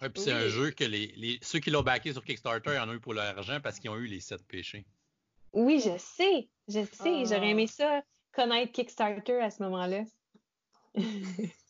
Ouais, 0.00 0.08
puis 0.10 0.22
c'est 0.22 0.32
Oui. 0.32 0.38
un 0.44 0.48
jeu 0.48 0.70
que 0.70 0.84
les, 0.84 1.08
les- 1.16 1.38
ceux 1.42 1.58
qui 1.58 1.70
l'ont 1.70 1.82
backé 1.82 2.12
sur 2.12 2.24
Kickstarter, 2.24 2.74
ils 2.74 2.78
en 2.78 2.88
ont 2.88 2.92
eu 2.94 3.00
pour 3.00 3.14
leur 3.14 3.24
argent 3.36 3.58
parce 3.60 3.80
qu'ils 3.80 3.90
ont 3.90 3.96
eu 3.96 4.06
les 4.06 4.20
sept 4.20 4.46
péchés. 4.46 4.86
Oui, 5.52 5.80
je 5.80 5.98
sais, 5.98 6.48
je 6.68 6.84
sais. 6.84 7.22
Ah. 7.22 7.24
J'aurais 7.24 7.50
aimé 7.50 7.66
ça, 7.66 8.02
connaître 8.32 8.70
Kickstarter 8.72 9.40
à 9.40 9.50
ce 9.50 9.62
moment-là. 9.64 10.04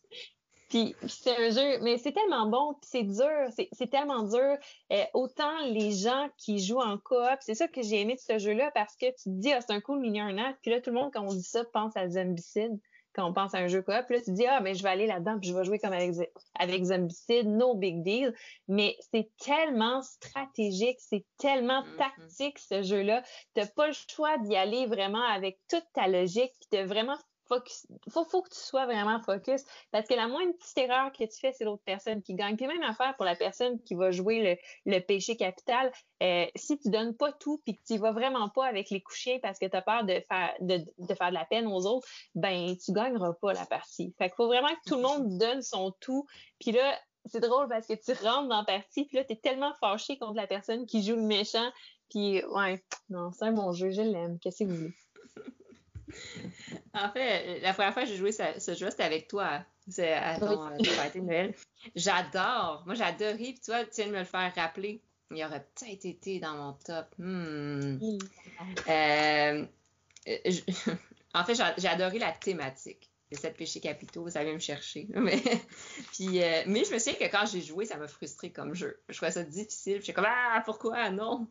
puis 0.69 0.95
puis 0.99 1.09
c'est 1.09 1.35
un 1.35 1.49
jeu, 1.49 1.79
mais 1.81 1.97
c'est 1.97 2.11
tellement 2.13 2.47
bon, 2.47 2.73
puis 2.75 2.89
c'est 2.91 3.03
dur, 3.03 3.47
c'est 3.55 3.69
c'est 3.71 3.89
tellement 3.89 4.23
dur. 4.23 4.57
Euh, 4.93 5.03
autant 5.13 5.59
les 5.65 5.91
gens 5.91 6.29
qui 6.37 6.59
jouent 6.59 6.81
en 6.81 6.97
coop, 6.97 7.37
c'est 7.41 7.55
ça 7.55 7.67
que 7.67 7.81
j'ai 7.81 8.01
aimé 8.01 8.15
de 8.15 8.19
ce 8.21 8.37
jeu-là 8.39 8.71
parce 8.73 8.95
que 8.95 9.07
tu 9.07 9.23
te 9.23 9.29
dis, 9.29 9.51
ah, 9.51 9.61
c'est 9.61 9.73
un 9.73 9.81
cool 9.81 9.99
mini 9.99 10.19
un 10.21 10.37
an, 10.37 10.53
puis 10.61 10.71
là, 10.71 10.79
tout 10.81 10.91
le 10.91 10.95
monde, 10.97 11.11
quand 11.13 11.23
on 11.23 11.33
dit 11.33 11.43
ça, 11.43 11.63
pense 11.73 11.95
à 11.97 12.07
Zombicide, 12.09 12.79
quand 13.13 13.27
on 13.27 13.33
pense 13.33 13.55
à 13.55 13.57
un 13.57 13.67
jeu 13.67 13.81
coop, 13.81 13.95
puis 14.05 14.15
là, 14.17 14.21
tu 14.21 14.27
te 14.27 14.31
dis, 14.31 14.45
ah, 14.45 14.61
mais 14.61 14.75
je 14.75 14.83
vais 14.83 14.89
aller 14.89 15.07
là-dedans, 15.07 15.39
puis 15.39 15.49
je 15.49 15.55
vais 15.55 15.63
jouer 15.65 15.79
comme 15.79 15.93
avec, 15.93 16.11
avec 16.59 16.83
Zombicide, 16.83 17.47
no 17.47 17.73
big 17.75 18.03
deal. 18.03 18.35
Mais 18.67 18.95
c'est 19.11 19.31
tellement 19.39 20.03
stratégique, 20.03 20.97
c'est 20.99 21.25
tellement 21.37 21.83
Mhm. 21.83 21.95
tactique, 21.97 22.59
ce 22.59 22.83
jeu-là. 22.83 23.23
T'as 23.55 23.65
pas 23.65 23.87
le 23.87 23.93
choix 23.93 24.37
d'y 24.37 24.55
aller 24.55 24.85
vraiment 24.85 25.23
avec 25.23 25.59
toute 25.69 25.85
ta 25.93 26.07
logique, 26.07 26.53
puis 26.59 26.79
de 26.79 26.85
vraiment 26.85 27.17
focus. 27.49 27.87
Faut, 28.09 28.41
que 28.41 28.49
tu 28.49 28.59
sois 28.59 28.85
vraiment 28.85 29.19
focus, 29.21 29.65
parce 29.91 30.07
que 30.07 30.13
la 30.13 30.27
moindre 30.27 30.53
petite 30.53 30.77
erreur 30.77 31.11
que 31.11 31.23
tu 31.23 31.39
fais, 31.39 31.51
c'est 31.51 31.65
l'autre 31.65 31.83
personne 31.83 32.21
qui 32.21 32.35
gagne. 32.35 32.55
Puis 32.55 32.67
même 32.67 32.83
affaire 32.83 33.15
pour 33.15 33.25
la 33.25 33.35
personne 33.35 33.81
qui 33.81 33.95
va 33.95 34.11
jouer 34.11 34.59
le, 34.85 34.99
péché 34.99 35.35
capital. 35.35 35.91
Euh, 36.21 36.45
si 36.55 36.77
tu 36.77 36.89
donnes 36.89 37.15
pas 37.15 37.31
tout, 37.33 37.61
puis 37.65 37.77
que 37.77 37.81
tu 37.85 37.97
vas 37.97 38.11
vraiment 38.11 38.49
pas 38.49 38.65
avec 38.65 38.89
les 38.89 39.01
couchers 39.01 39.39
parce 39.39 39.57
que 39.57 39.65
tu 39.65 39.75
as 39.75 39.81
peur 39.81 40.03
de 40.03 40.21
faire 40.29 40.53
de, 40.59 40.83
faire 41.15 41.29
de 41.29 41.33
la 41.33 41.45
peine 41.45 41.67
aux 41.67 41.85
autres, 41.85 42.07
ben 42.35 42.75
tu 42.77 42.91
gagneras 42.91 43.33
pas 43.41 43.53
la 43.53 43.65
partie. 43.65 44.13
Fait 44.17 44.27
qu'il 44.27 44.35
faut 44.35 44.47
vraiment 44.47 44.69
que 44.69 44.89
tout 44.89 44.95
le 44.95 45.01
monde 45.01 45.37
donne 45.37 45.61
son 45.61 45.91
tout. 45.99 46.25
Puis 46.59 46.71
là, 46.71 46.97
c'est 47.25 47.39
drôle 47.39 47.67
parce 47.67 47.87
que 47.87 47.93
tu 47.93 48.11
rentres 48.23 48.47
dans 48.47 48.59
la 48.59 48.63
partie, 48.65 49.05
puis 49.05 49.17
là, 49.17 49.23
tu 49.23 49.33
es 49.33 49.35
tellement 49.35 49.73
fâché 49.79 50.17
contre 50.17 50.35
la 50.35 50.47
personne 50.47 50.85
qui 50.85 51.03
joue 51.03 51.15
le 51.15 51.23
méchant. 51.23 51.71
Puis, 52.09 52.43
ouais, 52.45 52.83
non, 53.09 53.31
c'est 53.31 53.45
un 53.45 53.51
bon 53.51 53.71
jeu, 53.71 53.91
je 53.91 54.01
l'aime. 54.01 54.39
Qu'est-ce 54.39 54.63
que 54.63 54.69
vous 54.69 54.75
voulez? 54.75 54.95
En 56.93 57.09
fait, 57.11 57.59
la 57.61 57.73
première 57.73 57.93
fois 57.93 58.03
que 58.03 58.09
j'ai 58.09 58.17
joué 58.17 58.31
ce, 58.31 58.43
ce 58.57 58.73
jeu, 58.75 58.89
c'était 58.89 59.03
avec 59.03 59.27
toi. 59.27 59.63
C'est 59.87 60.13
à 60.13 60.39
ton 60.39 60.67
euh, 60.67 60.77
ton 60.77 60.95
party 60.95 61.19
de 61.21 61.25
Noël. 61.25 61.55
J'adore. 61.95 62.83
Moi, 62.85 62.95
j'adore. 62.95 63.35
Puis 63.35 63.55
tu 63.63 63.71
vois, 63.71 63.83
tu 63.85 63.95
viens 64.01 64.07
de 64.07 64.11
me 64.11 64.19
le 64.19 64.25
faire 64.25 64.53
rappeler. 64.55 65.01
Il 65.31 65.43
aurait 65.43 65.65
peut-être 65.75 66.05
été 66.05 66.39
dans 66.39 66.53
mon 66.55 66.73
top. 66.73 67.07
Hmm. 67.17 67.97
Euh, 68.89 69.65
je- 70.25 70.61
en 71.33 71.43
fait, 71.43 71.55
j'ai 71.77 71.87
adoré 71.87 72.19
la 72.19 72.31
thématique. 72.31 73.08
Les 73.31 73.37
sept 73.37 73.55
péchés 73.55 73.79
capitaux, 73.79 74.27
ça 74.29 74.43
vient 74.43 74.53
me 74.53 74.59
chercher. 74.59 75.07
Mais, 75.15 75.39
puis, 76.13 76.41
euh, 76.41 76.63
mais 76.65 76.83
je 76.83 76.93
me 76.93 76.99
souviens 76.99 77.27
que 77.27 77.31
quand 77.31 77.45
j'ai 77.45 77.61
joué, 77.61 77.85
ça 77.85 77.97
m'a 77.97 78.07
frustré 78.07 78.51
comme 78.51 78.73
jeu. 78.73 78.99
Je 79.07 79.15
trouvais 79.15 79.31
ça 79.31 79.43
difficile. 79.43 79.99
J'étais 79.99 80.13
comme 80.13 80.27
Ah, 80.27 80.61
pourquoi? 80.65 81.09
Non? 81.11 81.47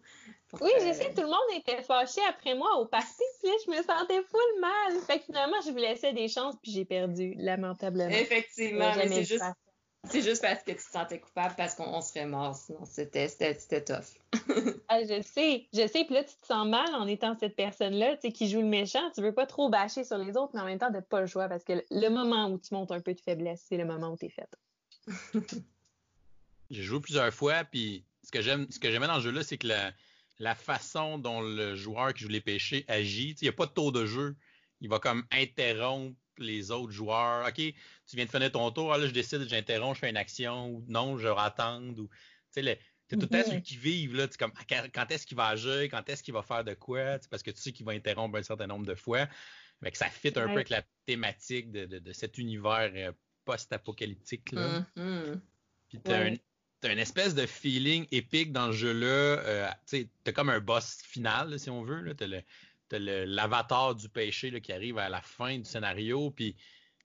Oui, 0.60 0.70
je 0.80 0.92
sais, 0.92 1.12
tout 1.14 1.22
le 1.22 1.28
monde 1.28 1.56
était 1.56 1.82
fâché 1.82 2.20
après 2.28 2.54
moi 2.54 2.76
au 2.78 2.86
parti, 2.86 3.22
puis 3.42 3.50
je 3.66 3.70
me 3.70 3.76
sentais 3.76 4.22
full 4.22 4.60
mal. 4.60 4.98
Fait 5.06 5.18
que 5.18 5.26
finalement, 5.26 5.60
je 5.64 5.70
vous 5.70 5.76
laissais 5.76 6.12
des 6.12 6.28
chances, 6.28 6.56
puis 6.62 6.72
j'ai 6.72 6.84
perdu, 6.84 7.34
lamentablement. 7.36 8.10
Effectivement, 8.10 8.92
mais 8.96 9.08
c'est 9.08 9.24
juste, 9.24 9.44
c'est 10.04 10.22
juste 10.22 10.42
parce 10.42 10.62
que 10.62 10.70
tu 10.70 10.76
te 10.76 10.90
sentais 10.90 11.20
coupable, 11.20 11.54
parce 11.56 11.74
qu'on 11.74 12.00
serait 12.00 12.26
mort, 12.26 12.54
sinon 12.54 12.84
c'était, 12.84 13.28
c'était, 13.28 13.84
tough. 13.84 14.16
ah, 14.88 15.02
je 15.02 15.22
sais, 15.22 15.66
je 15.72 15.86
sais, 15.86 16.04
puis 16.04 16.14
là, 16.14 16.24
tu 16.24 16.34
te 16.40 16.46
sens 16.46 16.66
mal 16.66 16.94
en 16.94 17.06
étant 17.06 17.36
cette 17.38 17.56
personne-là, 17.56 18.16
tu 18.16 18.22
sais, 18.22 18.32
qui 18.32 18.48
joue 18.48 18.60
le 18.60 18.68
méchant, 18.68 19.10
tu 19.14 19.22
veux 19.22 19.34
pas 19.34 19.46
trop 19.46 19.68
bâcher 19.68 20.04
sur 20.04 20.18
les 20.18 20.36
autres, 20.36 20.52
mais 20.54 20.60
en 20.60 20.66
même 20.66 20.78
temps, 20.78 20.90
de 20.90 21.00
pas 21.00 21.20
le 21.20 21.26
choix, 21.26 21.48
parce 21.48 21.64
que 21.64 21.84
le 21.90 22.08
moment 22.08 22.48
où 22.50 22.58
tu 22.58 22.74
montes 22.74 22.92
un 22.92 23.00
peu 23.00 23.12
de 23.14 23.20
faiblesse, 23.20 23.64
c'est 23.68 23.76
le 23.76 23.84
moment 23.84 24.10
où 24.12 24.16
t'es 24.16 24.30
faite. 24.30 24.54
J'ai 26.70 26.82
joué 26.82 27.00
plusieurs 27.00 27.32
fois, 27.32 27.64
puis 27.64 28.04
ce 28.22 28.30
que 28.30 28.42
j'aime, 28.42 28.66
ce 28.70 28.78
que 28.78 28.90
j'aimais 28.90 29.06
dans 29.06 29.16
le 29.16 29.22
jeu-là, 29.22 29.42
c'est 29.42 29.58
que 29.58 29.66
la, 29.66 29.92
la 30.38 30.54
façon 30.54 31.18
dont 31.18 31.40
le 31.40 31.74
joueur 31.74 32.14
qui 32.14 32.22
joue 32.22 32.28
les 32.28 32.40
péchés 32.40 32.84
agit, 32.88 33.36
il 33.40 33.44
n'y 33.44 33.48
a 33.48 33.52
pas 33.52 33.66
de 33.66 33.72
tour 33.72 33.90
de 33.92 34.06
jeu. 34.06 34.36
Il 34.80 34.88
va 34.88 34.98
comme 34.98 35.24
interrompre 35.32 36.14
les 36.38 36.70
autres 36.70 36.92
joueurs. 36.92 37.46
OK, 37.46 37.54
tu 37.54 38.16
viens 38.16 38.24
de 38.24 38.30
finir 38.30 38.52
ton 38.52 38.70
tour, 38.70 38.92
ah, 38.92 38.98
là, 38.98 39.06
je 39.06 39.12
décide, 39.12 39.46
j'interromps, 39.48 39.96
je 39.96 40.00
fais 40.00 40.10
une 40.10 40.16
action, 40.16 40.70
ou 40.70 40.84
non, 40.88 41.18
je 41.18 41.28
vais 41.28 41.34
attendre. 41.36 41.98
Ou, 41.98 42.08
tu 42.54 42.62
sais, 42.62 42.78
tout 43.08 43.18
le 43.20 43.26
temps 43.26 43.42
celui 43.44 43.62
qui 43.62 43.76
vive, 43.76 44.14
là, 44.14 44.26
comme, 44.38 44.52
quand 44.94 45.10
est-ce 45.10 45.26
qu'il 45.26 45.36
va 45.36 45.48
agir, 45.48 45.82
quand 45.84 46.08
est-ce 46.08 46.22
qu'il 46.22 46.34
va 46.34 46.42
faire 46.42 46.64
de 46.64 46.74
quoi, 46.74 47.18
parce 47.30 47.42
que 47.42 47.50
tu 47.50 47.60
sais 47.60 47.72
qu'il 47.72 47.86
va 47.86 47.92
interrompre 47.92 48.38
un 48.38 48.42
certain 48.42 48.66
nombre 48.66 48.86
de 48.86 48.94
fois. 48.94 49.26
Mais 49.80 49.92
que 49.92 49.98
ça 49.98 50.10
fit 50.10 50.28
un 50.28 50.46
peu 50.46 50.50
avec 50.50 50.70
la 50.70 50.82
thématique 51.06 51.70
de, 51.70 52.12
cet 52.12 52.38
univers 52.38 52.90
euh, 52.94 53.12
post-apocalyptique. 53.44 54.52
Mm-hmm. 54.52 55.40
Puis 55.88 56.00
tu 56.04 56.10
as, 56.10 56.32
t'as 56.80 56.92
une 56.92 56.98
espèce 56.98 57.34
de 57.34 57.46
feeling 57.46 58.06
épique 58.10 58.52
dans 58.52 58.68
le 58.68 58.72
jeu-là. 58.72 59.06
Euh, 59.06 59.68
tu 59.86 60.08
t'as 60.24 60.32
comme 60.32 60.50
un 60.50 60.60
boss 60.60 60.98
final, 61.02 61.58
si 61.58 61.70
on 61.70 61.82
veut. 61.82 62.14
T'as 62.14 62.26
l'avatar 62.90 63.94
du 63.94 64.08
péché 64.08 64.50
là, 64.50 64.60
qui 64.60 64.72
arrive 64.72 64.98
à 64.98 65.08
la 65.08 65.20
fin 65.20 65.58
du 65.58 65.64
scénario. 65.64 66.30
Puis, 66.30 66.56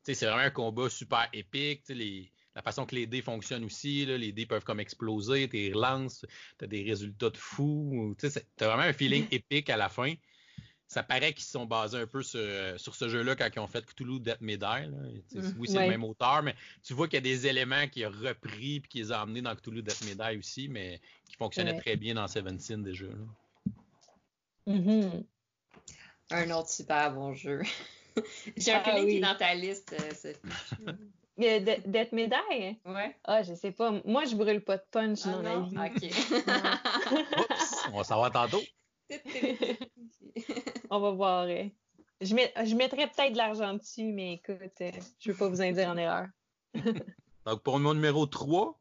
c'est 0.03 0.13
vraiment 0.25 0.43
un 0.43 0.49
combat 0.49 0.89
super 0.89 1.27
épique. 1.33 1.83
Les, 1.89 2.31
la 2.55 2.61
façon 2.61 2.85
que 2.85 2.95
les 2.95 3.07
dés 3.07 3.21
fonctionnent 3.21 3.63
aussi, 3.63 4.05
là, 4.05 4.17
les 4.17 4.31
dés 4.31 4.45
peuvent 4.45 4.63
comme 4.63 4.79
exploser, 4.79 5.49
tu 5.49 5.73
relances, 5.73 6.25
tu 6.59 6.65
as 6.65 6.67
des 6.67 6.83
résultats 6.83 7.29
de 7.29 7.37
fou. 7.37 8.15
Tu 8.19 8.27
as 8.27 8.65
vraiment 8.67 8.83
un 8.83 8.93
feeling 8.93 9.27
épique 9.31 9.69
à 9.69 9.77
la 9.77 9.89
fin 9.89 10.13
ça 10.93 11.03
paraît 11.03 11.33
qu'ils 11.33 11.43
se 11.43 11.51
sont 11.51 11.65
basés 11.65 11.97
un 11.97 12.07
peu 12.07 12.21
sur, 12.21 12.39
ce 12.77 13.09
jeu-là 13.09 13.35
quand 13.35 13.49
ils 13.53 13.59
ont 13.59 13.67
fait 13.67 13.83
Cthulhu 13.85 14.19
Death 14.19 14.41
Medai. 14.41 14.87
Mm, 14.87 15.53
oui, 15.57 15.67
c'est 15.67 15.81
le 15.81 15.89
même 15.89 16.03
auteur, 16.03 16.43
mais 16.43 16.55
tu 16.83 16.93
vois 16.93 17.07
qu'il 17.07 17.15
y 17.15 17.17
a 17.17 17.21
des 17.21 17.47
éléments 17.47 17.87
qu'il 17.87 18.05
a 18.05 18.09
repris 18.09 18.75
et 18.75 18.81
qu'il 18.81 19.01
les 19.01 19.11
a 19.11 19.21
amenés 19.21 19.41
dans 19.41 19.55
Cthulhu 19.55 19.81
Death 19.81 20.05
Medai 20.05 20.37
aussi, 20.37 20.69
mais 20.69 21.01
qui 21.27 21.35
fonctionnaient 21.35 21.79
très 21.79 21.95
bien 21.95 22.13
dans 22.13 22.27
Seven 22.27 22.59
Sin 22.59 22.79
déjà. 22.79 23.07
Mm-hmm. 24.67 25.25
Un 26.31 26.51
autre 26.51 26.69
super 26.69 27.13
bon 27.13 27.33
jeu. 27.33 27.61
J'ai 28.57 28.73
un 28.73 28.81
ah, 28.85 28.99
qui 28.99 29.17
est 29.17 29.19
dans 29.19 29.35
ta 29.35 29.53
liste, 29.53 29.95
euh, 29.99 30.93
Death 31.85 32.11
Medai? 32.11 32.79
Ouais. 32.85 33.15
Ah, 33.23 33.41
je 33.43 33.53
sais 33.55 33.71
pas. 33.71 33.91
Moi, 34.05 34.25
je 34.25 34.35
brûle 34.35 34.63
pas 34.63 34.77
de 34.77 34.83
punch 34.91 35.21
ah, 35.25 35.31
dans 35.31 35.41
la 35.41 35.59
vie. 35.59 35.75
OK. 35.75 36.09
on 37.91 37.97
va 37.97 38.03
savoir 38.03 38.31
tantôt. 38.31 38.61
On 40.89 40.99
va 40.99 41.11
voir. 41.11 41.45
Euh. 41.47 41.65
Je, 42.21 42.27
je 42.27 42.75
mettrais 42.75 43.07
peut-être 43.07 43.33
de 43.33 43.37
l'argent 43.37 43.73
dessus, 43.73 44.05
mais 44.13 44.33
écoute, 44.35 44.61
euh, 44.81 44.91
je 45.19 45.29
ne 45.29 45.33
veux 45.33 45.37
pas 45.37 45.49
vous 45.49 45.61
induire 45.61 45.89
en 45.89 45.97
erreur. 45.97 46.27
Donc, 47.45 47.63
pour 47.63 47.79
mon 47.79 47.93
numéro 47.93 48.25
3, 48.25 48.79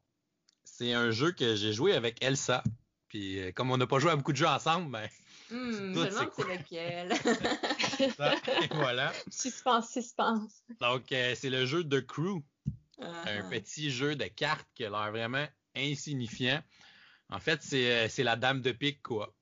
c'est 0.65 0.93
un 0.93 1.11
jeu 1.11 1.33
que 1.33 1.57
j'ai 1.57 1.73
joué 1.73 1.95
avec 1.95 2.23
Elsa. 2.23 2.63
Puis, 3.09 3.41
euh, 3.41 3.53
comme 3.53 3.71
on 3.71 3.77
n'a 3.77 3.87
pas 3.87 3.99
joué 3.99 4.11
à 4.11 4.17
beaucoup 4.17 4.33
de 4.33 4.37
jeux 4.37 4.47
ensemble, 4.47 4.91
ben. 4.91 5.09
Hmm, 5.53 5.73
je 5.73 6.01
me 6.01 6.07
demande 6.09 6.31
c'est 6.37 6.59
lequel? 6.59 7.13
voilà. 8.75 9.13
Suspense, 9.31 9.93
suspense. 9.93 10.65
Donc, 10.81 11.05
c'est 11.09 11.51
le 11.51 11.67
jeu 11.67 11.85
de 11.85 12.01
Crew. 12.01 12.43
Un 12.99 13.13
ah. 13.27 13.43
petit 13.51 13.91
jeu 13.91 14.15
de 14.15 14.25
cartes 14.25 14.69
qui 14.75 14.85
a 14.85 14.91
l'air 14.91 15.11
vraiment 15.11 15.47
insignifiant. 15.75 16.63
En 17.29 17.41
fait, 17.41 17.63
c'est 17.63 18.23
la 18.23 18.37
dame 18.37 18.61
de 18.61 18.73
pique, 18.73 19.03
quoi. 19.03 19.35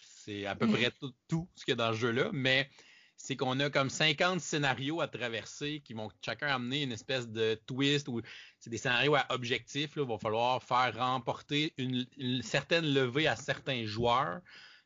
C'est 0.00 0.46
à 0.46 0.54
peu 0.54 0.66
mm. 0.66 0.72
près 0.72 0.92
tout, 1.28 1.48
ce 1.54 1.64
qu'il 1.64 1.72
y 1.72 1.74
a 1.74 1.76
dans 1.76 1.92
ce 1.92 1.98
jeu-là, 1.98 2.30
mais 2.32 2.68
c'est 3.16 3.36
qu'on 3.36 3.60
a 3.60 3.68
comme 3.68 3.90
50 3.90 4.40
scénarios 4.40 5.00
à 5.00 5.08
traverser 5.08 5.82
qui 5.84 5.92
vont 5.92 6.10
chacun 6.24 6.48
amener 6.48 6.82
une 6.82 6.92
espèce 6.92 7.28
de 7.28 7.60
twist 7.66 8.08
ou 8.08 8.22
c'est 8.58 8.70
des 8.70 8.78
scénarios 8.78 9.14
à 9.14 9.26
objectif. 9.30 9.92
Il 9.96 10.02
va 10.02 10.18
falloir 10.18 10.62
faire 10.62 10.96
remporter 10.96 11.74
une, 11.76 12.06
certaine 12.42 12.86
levée 12.86 13.26
à 13.26 13.36
certains 13.36 13.84
joueurs. 13.84 14.40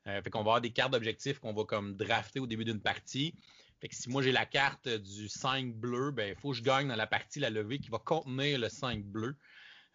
Euh, 0.06 0.20
fait 0.22 0.30
qu'on 0.30 0.40
va 0.40 0.50
avoir 0.50 0.60
des 0.60 0.70
cartes 0.70 0.92
d'objectifs 0.92 1.38
qu'on 1.38 1.54
va 1.54 1.64
comme 1.64 1.96
drafter 1.96 2.40
au 2.40 2.46
début 2.46 2.64
d'une 2.64 2.80
partie. 2.80 3.34
Fait 3.80 3.88
que 3.88 3.94
si 3.94 4.08
moi 4.08 4.22
j'ai 4.22 4.32
la 4.32 4.46
carte 4.46 4.88
du 4.88 5.28
5 5.28 5.74
bleu, 5.74 6.10
ben 6.10 6.34
il 6.36 6.40
faut 6.40 6.50
que 6.50 6.56
je 6.56 6.62
gagne 6.62 6.88
dans 6.88 6.96
la 6.96 7.06
partie 7.06 7.40
la 7.40 7.50
levée 7.50 7.78
qui 7.78 7.90
va 7.90 7.98
contenir 7.98 8.58
le 8.58 8.68
5 8.68 9.04
bleu. 9.04 9.36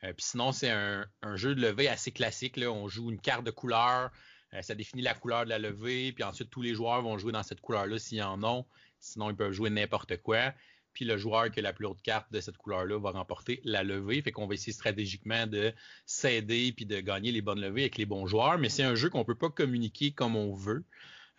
Euh, 0.03 0.13
puis 0.13 0.25
sinon, 0.25 0.51
c'est 0.51 0.69
un, 0.69 1.05
jeu 1.35 1.55
de 1.55 1.61
levée 1.61 1.87
assez 1.87 2.11
classique. 2.11 2.57
On 2.57 2.87
joue 2.87 3.11
une 3.11 3.19
carte 3.19 3.43
de 3.43 3.51
couleur, 3.51 4.11
euh, 4.53 4.61
ça 4.61 4.75
définit 4.75 5.01
la 5.01 5.13
couleur 5.13 5.43
de 5.43 5.49
la 5.49 5.59
levée, 5.59 6.11
puis 6.11 6.23
ensuite 6.23 6.49
tous 6.49 6.61
les 6.61 6.73
joueurs 6.73 7.01
vont 7.01 7.17
jouer 7.17 7.31
dans 7.31 7.43
cette 7.43 7.61
couleur-là 7.61 7.99
s'ils 7.99 8.23
en 8.23 8.43
ont. 8.43 8.65
Sinon, 8.99 9.29
ils 9.29 9.35
peuvent 9.35 9.51
jouer 9.51 9.69
n'importe 9.69 10.17
quoi. 10.17 10.53
Puis 10.99 11.05
le 11.05 11.15
joueur 11.15 11.49
qui 11.49 11.59
a 11.59 11.61
la 11.61 11.71
plus 11.71 11.85
haute 11.85 12.01
carte 12.01 12.29
de 12.29 12.41
cette 12.41 12.57
couleur-là 12.57 12.99
va 12.99 13.11
remporter 13.11 13.61
la 13.63 13.83
levée. 13.83 14.21
Fait 14.21 14.33
qu'on 14.33 14.47
va 14.47 14.55
essayer 14.55 14.73
stratégiquement 14.73 15.47
de 15.47 15.73
s'aider 16.05 16.73
puis 16.73 16.85
de 16.85 16.99
gagner 16.99 17.31
les 17.31 17.41
bonnes 17.41 17.61
levées 17.61 17.83
avec 17.83 17.97
les 17.97 18.05
bons 18.05 18.27
joueurs. 18.27 18.57
Mais 18.57 18.67
c'est 18.67 18.83
un 18.83 18.95
jeu 18.95 19.09
qu'on 19.09 19.23
peut 19.23 19.37
pas 19.37 19.49
communiquer 19.49 20.11
comme 20.11 20.35
on 20.35 20.53
veut. 20.53 20.83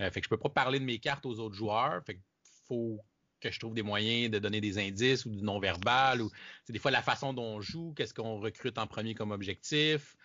Euh, 0.01 0.11
fait 0.11 0.23
que 0.23 0.25
je 0.25 0.31
peux 0.31 0.39
pas 0.39 0.49
parler 0.49 0.81
de 0.81 0.87
mes 0.87 0.99
cartes 0.99 1.27
aux 1.27 1.41
autres 1.41 1.57
joueurs. 1.57 2.03
Fait 2.07 2.19
faut 2.69 3.05
que 3.39 3.51
je 3.51 3.61
trouve 3.61 3.75
des 3.75 3.83
moyens 3.83 4.31
de 4.31 4.39
donner 4.39 4.63
des 4.63 4.79
indices 4.79 5.27
ou 5.27 5.31
du 5.31 5.43
non-verbal 5.43 6.23
ou 6.23 6.31
c'est 6.65 6.73
des 6.73 6.79
fois 6.79 6.91
la 6.91 7.03
façon 7.03 7.35
dont 7.35 7.57
on 7.57 7.61
joue, 7.61 7.93
qu'est-ce 7.95 8.15
qu'on 8.15 8.41
recrute 8.41 8.79
en 8.79 8.87
premier 8.87 9.15
comme 9.15 9.31
objectif. 9.31 10.17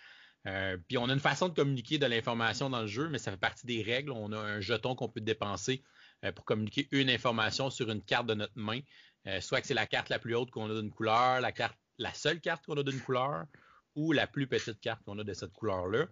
Euh, 0.47 0.77
puis 0.87 0.97
on 0.97 1.09
a 1.09 1.13
une 1.13 1.19
façon 1.19 1.49
de 1.49 1.53
communiquer 1.53 1.97
de 1.97 2.05
l'information 2.05 2.69
dans 2.69 2.83
le 2.83 2.87
jeu, 2.87 3.09
mais 3.09 3.17
ça 3.17 3.31
fait 3.31 3.37
partie 3.37 3.65
des 3.65 3.81
règles. 3.81 4.11
On 4.11 4.31
a 4.31 4.37
un 4.37 4.61
jeton 4.61 4.95
qu'on 4.95 5.09
peut 5.09 5.19
dépenser 5.19 5.83
euh, 6.23 6.31
pour 6.31 6.45
communiquer 6.45 6.87
une 6.91 7.09
information 7.09 7.69
sur 7.69 7.89
une 7.89 8.01
carte 8.01 8.27
de 8.27 8.35
notre 8.35 8.57
main. 8.57 8.79
Euh, 9.27 9.41
soit 9.41 9.61
que 9.61 9.67
c'est 9.67 9.73
la 9.73 9.87
carte 9.87 10.09
la 10.09 10.19
plus 10.19 10.35
haute 10.35 10.51
qu'on 10.51 10.69
a 10.69 10.79
d'une 10.79 10.91
couleur, 10.91 11.41
la 11.41 11.51
carte, 11.51 11.77
la 11.97 12.13
seule 12.13 12.39
carte 12.39 12.65
qu'on 12.65 12.77
a 12.77 12.83
d'une 12.83 12.99
couleur, 12.99 13.45
ou 13.95 14.11
la 14.11 14.27
plus 14.27 14.47
petite 14.47 14.79
carte 14.79 15.03
qu'on 15.03 15.17
a 15.19 15.23
de 15.23 15.33
cette 15.33 15.53
couleur-là. 15.53 16.05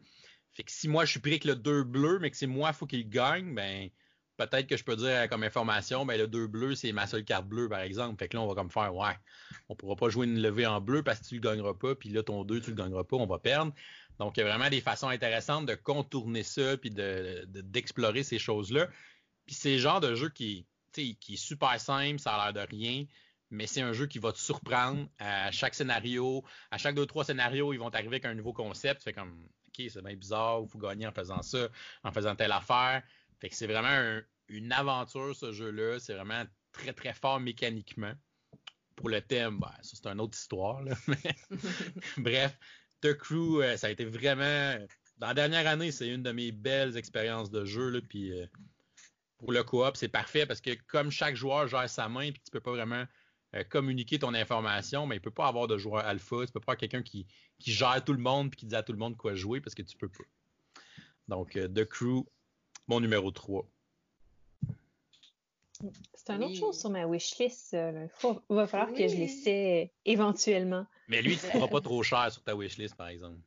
Fait 0.53 0.63
que 0.63 0.71
si 0.71 0.87
moi 0.87 1.05
je 1.05 1.11
suis 1.11 1.19
pris 1.19 1.31
avec 1.31 1.45
le 1.45 1.55
2 1.55 1.83
bleu, 1.83 2.19
mais 2.19 2.31
que 2.31 2.37
c'est 2.37 2.47
moi, 2.47 2.73
faut 2.73 2.85
qu'il 2.85 3.09
gagne, 3.09 3.53
ben 3.53 3.89
peut-être 4.37 4.67
que 4.67 4.77
je 4.77 4.83
peux 4.83 4.95
dire 4.95 5.27
comme 5.29 5.43
information, 5.43 6.05
ben 6.05 6.17
le 6.17 6.27
2 6.27 6.47
bleu, 6.47 6.75
c'est 6.75 6.91
ma 6.91 7.07
seule 7.07 7.25
carte 7.25 7.47
bleue, 7.47 7.69
par 7.69 7.81
exemple. 7.81 8.17
Fait 8.17 8.27
que 8.27 8.37
là, 8.37 8.43
on 8.43 8.47
va 8.47 8.55
comme 8.55 8.71
faire 8.71 8.95
Ouais, 8.95 9.15
on 9.69 9.75
pourra 9.75 9.95
pas 9.95 10.09
jouer 10.09 10.25
une 10.25 10.41
levée 10.41 10.65
en 10.65 10.81
bleu 10.81 11.03
parce 11.03 11.19
que 11.19 11.25
tu 11.25 11.35
le 11.35 11.41
gagneras 11.41 11.73
pas, 11.73 11.95
puis 11.95 12.09
là, 12.09 12.23
ton 12.23 12.43
2, 12.43 12.61
tu 12.61 12.69
le 12.71 12.75
gagneras 12.75 13.03
pas, 13.03 13.17
on 13.17 13.25
va 13.25 13.39
perdre. 13.39 13.73
Donc, 14.19 14.37
il 14.37 14.41
y 14.41 14.43
a 14.43 14.45
vraiment 14.47 14.69
des 14.69 14.81
façons 14.81 15.07
intéressantes 15.07 15.65
de 15.65 15.75
contourner 15.75 16.43
ça 16.43 16.77
puis 16.77 16.91
d'explorer 16.91 18.19
de, 18.19 18.25
ces 18.25 18.39
choses-là. 18.39 18.87
Puis 19.45 19.55
c'est 19.55 19.73
le 19.73 19.79
genre 19.79 19.99
de 19.99 20.15
jeu 20.15 20.29
qui, 20.29 20.67
qui 20.93 21.33
est 21.33 21.37
super 21.37 21.79
simple, 21.79 22.19
ça 22.19 22.35
a 22.35 22.51
l'air 22.51 22.65
de 22.65 22.69
rien, 22.69 23.05
mais 23.49 23.67
c'est 23.67 23.81
un 23.81 23.93
jeu 23.93 24.07
qui 24.07 24.19
va 24.19 24.31
te 24.31 24.39
surprendre 24.39 25.07
à 25.19 25.51
chaque 25.51 25.75
scénario. 25.75 26.43
À 26.71 26.77
chaque 26.77 26.95
deux, 26.95 27.05
trois 27.05 27.23
scénarios, 27.23 27.73
ils 27.73 27.77
vont 27.77 27.89
arriver 27.89 28.15
avec 28.15 28.25
un 28.25 28.33
nouveau 28.33 28.53
concept. 28.53 29.03
Fait 29.03 29.13
comme, 29.13 29.47
OK, 29.67 29.85
c'est 29.89 30.03
bien 30.03 30.15
bizarre, 30.15 30.61
il 30.63 30.69
faut 30.69 30.79
gagner 30.79 31.07
en 31.07 31.11
faisant 31.11 31.41
ça, 31.41 31.69
en 32.03 32.11
faisant 32.11 32.35
telle 32.35 32.51
affaire. 32.51 33.03
Fait 33.39 33.49
que 33.49 33.55
c'est 33.55 33.67
vraiment 33.67 34.21
une 34.47 34.71
aventure, 34.71 35.35
ce 35.35 35.51
jeu-là. 35.51 35.99
C'est 35.99 36.13
vraiment 36.15 36.43
très, 36.71 36.93
très 36.93 37.13
fort 37.13 37.39
mécaniquement. 37.39 38.13
Pour 38.95 39.09
le 39.09 39.21
thème, 39.21 39.59
ben, 39.59 39.71
ça, 39.81 39.97
c'est 40.01 40.07
une 40.07 40.21
autre 40.21 40.37
histoire. 40.37 40.81
Là. 40.81 40.95
Bref, 42.17 42.57
The 43.01 43.13
Crew, 43.13 43.61
euh, 43.61 43.77
ça 43.77 43.87
a 43.87 43.89
été 43.89 44.05
vraiment. 44.05 44.77
Dans 45.17 45.27
la 45.27 45.33
dernière 45.33 45.67
année, 45.67 45.91
c'est 45.91 46.07
une 46.07 46.23
de 46.23 46.31
mes 46.31 46.51
belles 46.51 46.97
expériences 46.97 47.51
de 47.51 47.65
jeu. 47.65 47.89
Là, 47.89 47.99
puis 48.01 48.31
euh, 48.31 48.47
pour 49.43 49.51
le 49.51 49.63
coop, 49.63 49.97
c'est 49.97 50.07
parfait 50.07 50.45
parce 50.45 50.61
que 50.61 50.71
comme 50.87 51.11
chaque 51.11 51.35
joueur 51.35 51.67
gère 51.67 51.89
sa 51.89 52.07
main, 52.07 52.31
puis 52.31 52.41
tu 52.45 52.49
peux 52.49 52.61
pas 52.61 52.71
vraiment 52.71 53.03
euh, 53.55 53.63
communiquer 53.65 54.17
ton 54.17 54.33
information, 54.33 55.05
mais 55.05 55.17
il 55.17 55.21
peut 55.21 55.31
pas 55.31 55.47
avoir 55.47 55.67
de 55.67 55.77
joueur 55.77 56.05
alpha. 56.05 56.45
Tu 56.45 56.53
peux 56.53 56.61
pas 56.61 56.71
avoir 56.71 56.77
quelqu'un 56.77 57.03
qui, 57.03 57.27
gère 57.59 58.01
tout 58.05 58.13
le 58.13 58.19
monde 58.19 58.51
puis 58.51 58.61
qui 58.61 58.65
dit 58.65 58.75
à 58.75 58.83
tout 58.83 58.93
le 58.93 58.97
monde 58.97 59.17
quoi 59.17 59.35
jouer 59.35 59.59
parce 59.59 59.75
que 59.75 59.81
tu 59.81 59.97
peux 59.97 60.07
pas. 60.07 60.23
Donc, 61.27 61.51
The 61.51 61.83
Crew, 61.83 62.25
mon 62.87 63.01
numéro 63.01 63.31
3. 63.31 63.67
C'est 66.13 66.29
une 66.29 66.43
autre 66.45 66.55
chose 66.55 66.79
sur 66.79 66.89
ma 66.89 67.05
wishlist. 67.05 67.73
Il 67.73 68.09
va 68.49 68.65
falloir 68.65 68.93
que 68.93 69.05
je 69.05 69.17
l'essaie 69.17 69.91
éventuellement. 70.05 70.85
Mais 71.09 71.21
lui, 71.21 71.37
tu 71.37 71.45
ne 71.47 71.51
feras 71.51 71.67
pas 71.67 71.81
trop 71.81 72.01
cher 72.01 72.31
sur 72.31 72.43
ta 72.43 72.55
wishlist, 72.55 72.95
par 72.95 73.09
exemple. 73.09 73.39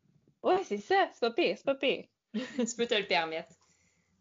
Ouais, 0.42 0.62
c'est 0.64 0.76
ça. 0.76 1.08
C'est 1.14 1.20
pas 1.20 1.30
pire. 1.30 1.56
C'est 1.56 1.64
pas 1.64 1.74
pire. 1.74 2.04
tu 2.34 2.76
peux 2.76 2.86
te 2.86 2.94
le 2.94 3.06
permettre. 3.06 3.55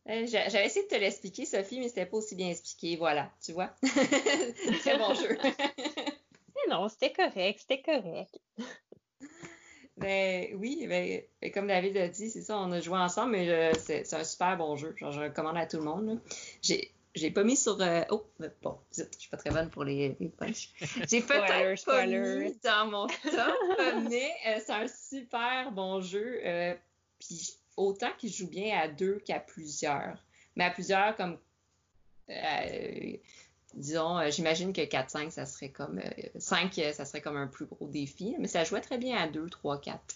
Euh, 0.07 0.27
j'avais 0.27 0.65
essayé 0.65 0.85
de 0.85 0.89
te 0.89 0.99
l'expliquer, 0.99 1.45
Sophie, 1.45 1.79
mais 1.79 1.89
c'était 1.89 2.05
pas 2.05 2.17
aussi 2.17 2.35
bien 2.35 2.49
expliqué. 2.49 2.95
Voilà, 2.95 3.31
tu 3.43 3.53
vois? 3.53 3.73
Très 4.81 4.97
bon 4.97 5.13
jeu. 5.15 5.37
non, 6.69 6.87
c'était 6.89 7.11
correct, 7.11 7.59
c'était 7.61 7.81
correct. 7.81 8.39
Ben 9.97 10.49
oui, 10.55 10.85
ben, 10.89 11.21
ben, 11.41 11.51
comme 11.53 11.67
David 11.67 11.95
a 11.95 12.09
dit, 12.09 12.29
c'est 12.29 12.41
ça, 12.41 12.57
on 12.57 12.69
a 12.73 12.81
joué 12.81 12.97
ensemble, 12.97 13.31
mais 13.31 13.49
euh, 13.49 13.71
c'est 13.77 14.13
un 14.13 14.25
super 14.25 14.57
bon 14.57 14.75
jeu. 14.75 14.93
Genre, 14.97 15.13
je 15.13 15.21
recommande 15.21 15.55
à 15.55 15.65
tout 15.65 15.77
le 15.77 15.83
monde. 15.83 16.19
J'ai 16.61 16.91
j'ai 17.13 17.31
pas 17.31 17.45
mis 17.45 17.55
sur. 17.55 17.81
Euh, 17.81 18.01
oh, 18.09 18.25
bon, 18.61 18.77
je 18.91 19.03
suis 19.17 19.29
pas 19.29 19.37
très 19.37 19.51
bonne 19.51 19.69
pour 19.69 19.85
les, 19.85 20.17
les. 20.19 20.31
J'ai 21.09 21.21
peut-être 21.21 21.85
pas 21.85 22.05
mis 22.05 22.57
dans 22.61 22.87
mon 22.87 23.07
top, 23.07 24.09
mais 24.09 24.33
euh, 24.47 24.59
c'est 24.65 24.73
un 24.73 24.87
super 24.89 25.71
bon 25.71 26.01
jeu. 26.01 26.41
Puis 27.17 27.55
autant 27.77 28.11
qu'il 28.17 28.31
joue 28.31 28.49
bien 28.49 28.77
à 28.77 28.87
deux 28.87 29.19
qu'à 29.19 29.39
plusieurs. 29.39 30.23
Mais 30.55 30.63
à 30.63 30.71
plusieurs, 30.71 31.15
comme 31.15 31.37
disons, 33.75 34.17
euh, 34.17 34.29
j'imagine 34.31 34.73
que 34.73 34.81
4-5, 34.81 35.31
ça 35.31 35.45
serait 35.45 35.69
comme 35.69 36.01
5, 36.37 36.77
euh, 36.77 36.81
euh, 36.81 36.93
ça 36.93 37.05
serait 37.05 37.21
comme 37.21 37.37
un 37.37 37.47
plus 37.47 37.65
gros 37.65 37.87
défi, 37.87 38.35
mais 38.39 38.47
ça 38.47 38.63
jouait 38.63 38.81
très 38.81 38.97
bien 38.97 39.17
à 39.17 39.27
2, 39.27 39.49
3, 39.49 39.81
4. 39.81 40.15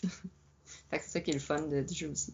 fait 0.89 0.97
que 0.97 1.03
c'est 1.03 1.09
ça 1.09 1.21
qui 1.21 1.31
est 1.31 1.35
le 1.35 1.39
fun 1.39 1.61
du 1.61 1.93
jeu 1.93 2.09
aussi. 2.09 2.33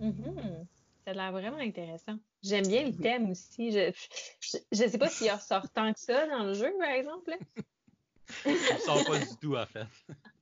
Mm-hmm. 0.00 0.66
Ça 1.04 1.12
a 1.12 1.14
l'air 1.14 1.32
vraiment 1.32 1.58
intéressant. 1.58 2.18
J'aime 2.42 2.66
bien 2.66 2.84
le 2.84 2.94
thème 2.94 3.30
aussi. 3.30 3.72
Je, 3.72 3.92
je, 4.40 4.88
sais 4.88 4.98
pas 4.98 5.08
s'il 5.08 5.30
ressort 5.30 5.70
tant 5.70 5.92
que 5.92 6.00
ça 6.00 6.26
dans 6.26 6.44
le 6.44 6.54
jeu, 6.54 6.72
par 6.78 6.90
exemple. 6.90 7.36
Il 8.46 8.58
sort 8.80 9.04
pas 9.04 9.18
du 9.18 9.36
tout, 9.40 9.56
en 9.56 9.66
fait. 9.66 9.86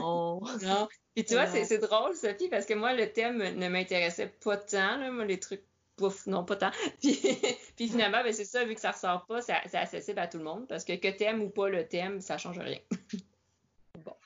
Oh. 0.00 0.42
Non. 0.62 0.88
Puis 1.14 1.24
tu 1.24 1.34
vois, 1.34 1.46
c'est 1.46 1.78
drôle, 1.78 2.14
Sophie, 2.16 2.48
parce 2.48 2.66
que 2.66 2.74
moi, 2.74 2.92
le 2.92 3.12
thème 3.12 3.38
ne 3.38 3.68
m'intéressait 3.68 4.32
pas 4.42 4.56
tant. 4.56 4.96
Là. 4.96 5.10
Moi, 5.10 5.24
les 5.24 5.38
trucs 5.38 5.62
pouf, 5.96 6.26
non, 6.26 6.44
pas 6.44 6.56
tant. 6.56 6.70
Puis, 7.00 7.88
finalement, 7.88 8.22
ben, 8.22 8.32
c'est 8.32 8.44
ça, 8.44 8.64
vu 8.64 8.74
que 8.74 8.80
ça 8.80 8.90
ressort 8.92 9.26
pas, 9.26 9.40
c'est 9.40 9.52
accessible 9.74 10.18
à 10.18 10.26
tout 10.26 10.38
le 10.38 10.44
monde 10.44 10.66
parce 10.68 10.84
que 10.84 10.94
que 10.96 11.08
t'aimes 11.08 11.42
ou 11.42 11.50
pas 11.50 11.68
le 11.68 11.86
thème, 11.86 12.20
ça 12.20 12.38
change 12.38 12.58
rien. 12.58 12.80
bon. 14.04 14.16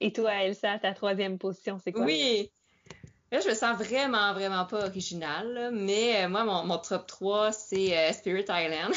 Et 0.00 0.12
toi, 0.12 0.44
Elsa, 0.44 0.78
ta 0.78 0.92
troisième 0.92 1.38
position, 1.38 1.78
c'est 1.82 1.92
quoi? 1.92 2.04
Oui! 2.04 2.50
Là, 3.32 3.40
je 3.40 3.48
me 3.48 3.54
sens 3.54 3.76
vraiment, 3.76 4.32
vraiment 4.32 4.64
pas 4.64 4.86
original, 4.86 5.70
mais 5.72 6.24
euh, 6.24 6.28
moi, 6.28 6.44
mon, 6.44 6.78
top 6.78 7.06
3, 7.06 7.50
c'est 7.50 7.98
euh, 7.98 8.12
Spirit 8.12 8.44
Island. 8.48 8.94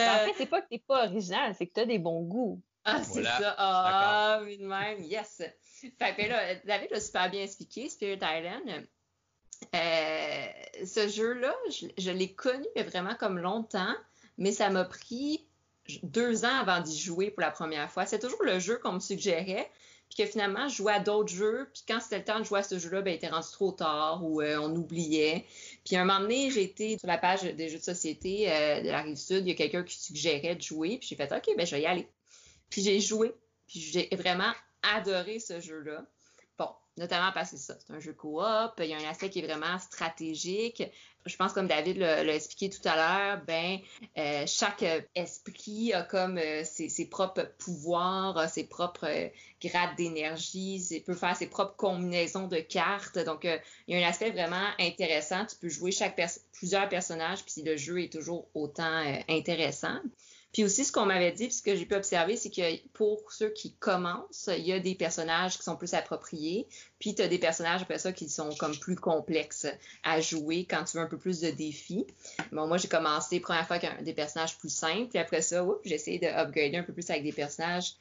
Ben, 0.00 0.14
en 0.14 0.26
fait, 0.26 0.34
c'est 0.36 0.46
pas 0.46 0.60
que 0.60 0.68
t'es 0.68 0.78
pas 0.78 1.06
original, 1.06 1.54
c'est 1.56 1.66
que 1.66 1.72
t'as 1.72 1.84
des 1.84 1.98
bons 1.98 2.22
goûts. 2.22 2.60
Ah, 2.84 3.02
c'est 3.02 3.22
ça. 3.22 3.54
Ah, 3.58 4.40
mais 4.44 4.56
de 4.56 4.66
même, 4.66 5.02
yes. 5.02 5.42
Fait 5.98 6.14
que 6.14 6.28
là, 6.28 6.54
David 6.64 6.92
a 6.92 7.00
super 7.00 7.30
bien 7.30 7.42
expliqué, 7.42 7.88
Spirit 7.88 8.20
Island. 8.22 8.86
Euh, 9.74 10.46
ce 10.86 11.08
jeu-là, 11.08 11.54
je, 11.98 12.10
l'ai 12.10 12.32
connu 12.32 12.66
vraiment 12.86 13.14
comme 13.14 13.38
longtemps, 13.38 13.94
mais 14.38 14.52
ça 14.52 14.70
m'a 14.70 14.84
pris 14.84 15.46
deux 16.02 16.44
ans 16.44 16.56
avant 16.60 16.80
d'y 16.80 16.98
jouer 16.98 17.30
pour 17.30 17.42
la 17.42 17.50
première 17.50 17.90
fois. 17.90 18.06
C'est 18.06 18.18
toujours 18.18 18.42
le 18.42 18.58
jeu 18.58 18.78
qu'on 18.78 18.92
me 18.92 19.00
suggérait, 19.00 19.70
puis 20.08 20.24
que 20.24 20.30
finalement, 20.30 20.68
je 20.68 20.76
jouais 20.76 20.94
à 20.94 21.00
d'autres 21.00 21.32
jeux, 21.32 21.68
puis 21.72 21.84
quand 21.86 22.00
c'était 22.00 22.18
le 22.18 22.24
temps 22.24 22.38
de 22.38 22.44
jouer 22.44 22.60
à 22.60 22.62
ce 22.62 22.78
jeu-là, 22.78 23.02
ben, 23.02 23.12
il 23.12 23.16
était 23.16 23.28
rendu 23.28 23.48
trop 23.52 23.72
tard 23.72 24.24
ou 24.24 24.40
euh, 24.40 24.58
on 24.58 24.74
oubliait. 24.74 25.44
Puis 25.84 25.96
un 25.96 26.04
moment 26.04 26.20
donné, 26.20 26.50
j'ai 26.50 26.62
été 26.62 26.98
sur 26.98 27.08
la 27.08 27.18
page 27.18 27.42
des 27.42 27.68
jeux 27.68 27.78
de 27.78 27.82
société 27.82 28.50
euh, 28.50 28.82
de 28.82 28.88
la 28.88 29.02
Rive-Sud, 29.02 29.46
il 29.46 29.48
y 29.48 29.52
a 29.52 29.54
quelqu'un 29.54 29.82
qui 29.82 29.98
suggérait 29.98 30.54
de 30.54 30.62
jouer, 30.62 30.98
puis 30.98 31.08
j'ai 31.08 31.16
fait 31.16 31.32
«OK, 31.36 31.56
ben 31.56 31.66
je 31.66 31.74
vais 31.74 31.82
y 31.82 31.86
aller». 31.86 32.06
Puis 32.70 32.82
j'ai 32.82 33.00
joué, 33.00 33.32
puis 33.66 33.80
j'ai 33.80 34.08
vraiment 34.12 34.52
adoré 34.82 35.40
ce 35.40 35.60
jeu-là. 35.60 36.04
Notamment 36.96 37.30
parce 37.32 37.52
que 37.52 37.56
c'est 37.56 37.72
ça, 37.72 37.78
c'est 37.78 37.92
un 37.92 38.00
jeu 38.00 38.12
coop, 38.12 38.72
il 38.78 38.86
y 38.86 38.94
a 38.94 38.98
un 38.98 39.08
aspect 39.08 39.30
qui 39.30 39.38
est 39.38 39.46
vraiment 39.46 39.78
stratégique. 39.78 40.82
Je 41.24 41.36
pense, 41.36 41.52
comme 41.52 41.68
David 41.68 41.98
l'a 41.98 42.34
expliqué 42.34 42.68
tout 42.68 42.86
à 42.86 42.96
l'heure, 42.96 43.44
ben 43.46 43.78
euh, 44.18 44.44
chaque 44.46 44.84
esprit 45.14 45.92
a 45.92 46.02
comme 46.02 46.38
euh, 46.38 46.64
ses, 46.64 47.08
propres 47.08 47.52
pouvoirs, 47.58 48.48
ses 48.48 48.64
propres 48.64 49.06
euh, 49.06 49.28
grades 49.62 49.96
d'énergie, 49.96 51.02
peut 51.06 51.14
faire 51.14 51.36
ses 51.36 51.46
propres 51.46 51.76
combinaisons 51.76 52.48
de 52.48 52.58
cartes. 52.58 53.18
Donc, 53.18 53.44
il 53.44 53.60
y 53.88 54.02
a 54.02 54.04
un 54.04 54.08
aspect 54.08 54.30
vraiment 54.30 54.66
intéressant. 54.78 55.46
Tu 55.46 55.56
peux 55.56 55.68
jouer 55.68 55.92
chaque 55.92 56.20
plusieurs 56.52 56.88
personnages, 56.88 57.44
puis 57.44 57.62
le 57.62 57.76
jeu 57.76 58.02
est 58.02 58.12
toujours 58.12 58.48
autant 58.54 59.04
intéressant. 59.28 60.00
Puis 60.52 60.64
aussi, 60.64 60.84
ce 60.84 60.90
qu'on 60.90 61.06
m'avait 61.06 61.30
dit, 61.30 61.46
puis 61.46 61.54
ce 61.54 61.62
que 61.62 61.76
j'ai 61.76 61.86
pu 61.86 61.94
observer, 61.94 62.36
c'est 62.36 62.50
que 62.50 62.86
pour 62.88 63.30
ceux 63.30 63.50
qui 63.50 63.72
commencent, 63.74 64.50
il 64.56 64.66
y 64.66 64.72
a 64.72 64.80
des 64.80 64.96
personnages 64.96 65.56
qui 65.56 65.62
sont 65.62 65.76
plus 65.76 65.94
appropriés, 65.94 66.66
puis 66.98 67.14
tu 67.14 67.22
as 67.22 67.28
des 67.28 67.38
personnages 67.38 67.82
après 67.82 67.98
ça 67.98 68.12
qui 68.12 68.28
sont 68.28 68.50
comme 68.56 68.76
plus 68.76 68.96
complexes 68.96 69.68
à 70.02 70.20
jouer 70.20 70.66
quand 70.68 70.84
tu 70.84 70.96
veux 70.96 71.02
un 71.04 71.06
peu 71.06 71.18
plus 71.18 71.40
de 71.40 71.50
défis. 71.50 72.04
Bon, 72.50 72.66
moi, 72.66 72.78
j'ai 72.78 72.88
commencé 72.88 73.38
première 73.38 73.66
fois 73.66 73.76
avec 73.76 74.02
des 74.02 74.14
personnages 74.14 74.58
plus 74.58 74.74
simples, 74.74 75.08
puis 75.08 75.18
après 75.18 75.42
ça, 75.42 75.64
j'ai 75.84 75.94
essayé 75.94 76.18
de 76.18 76.26
upgrader 76.26 76.76
un 76.76 76.82
peu 76.82 76.92
plus 76.92 77.08
avec 77.10 77.22
des 77.22 77.32
personnages 77.32 77.94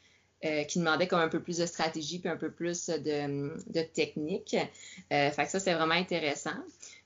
euh, 0.46 0.64
qui 0.64 0.80
demandaient 0.80 1.08
comme 1.08 1.20
un 1.20 1.28
peu 1.28 1.42
plus 1.42 1.58
de 1.58 1.66
stratégie 1.66 2.18
puis 2.18 2.30
un 2.30 2.38
peu 2.38 2.50
plus 2.50 2.88
de, 2.88 3.82
technique. 3.94 4.56
Euh, 5.12 5.30
fait 5.32 5.46
que 5.46 5.52
ça, 5.52 5.60
c'est 5.60 5.74
vraiment 5.74 5.96
intéressant. 5.96 6.56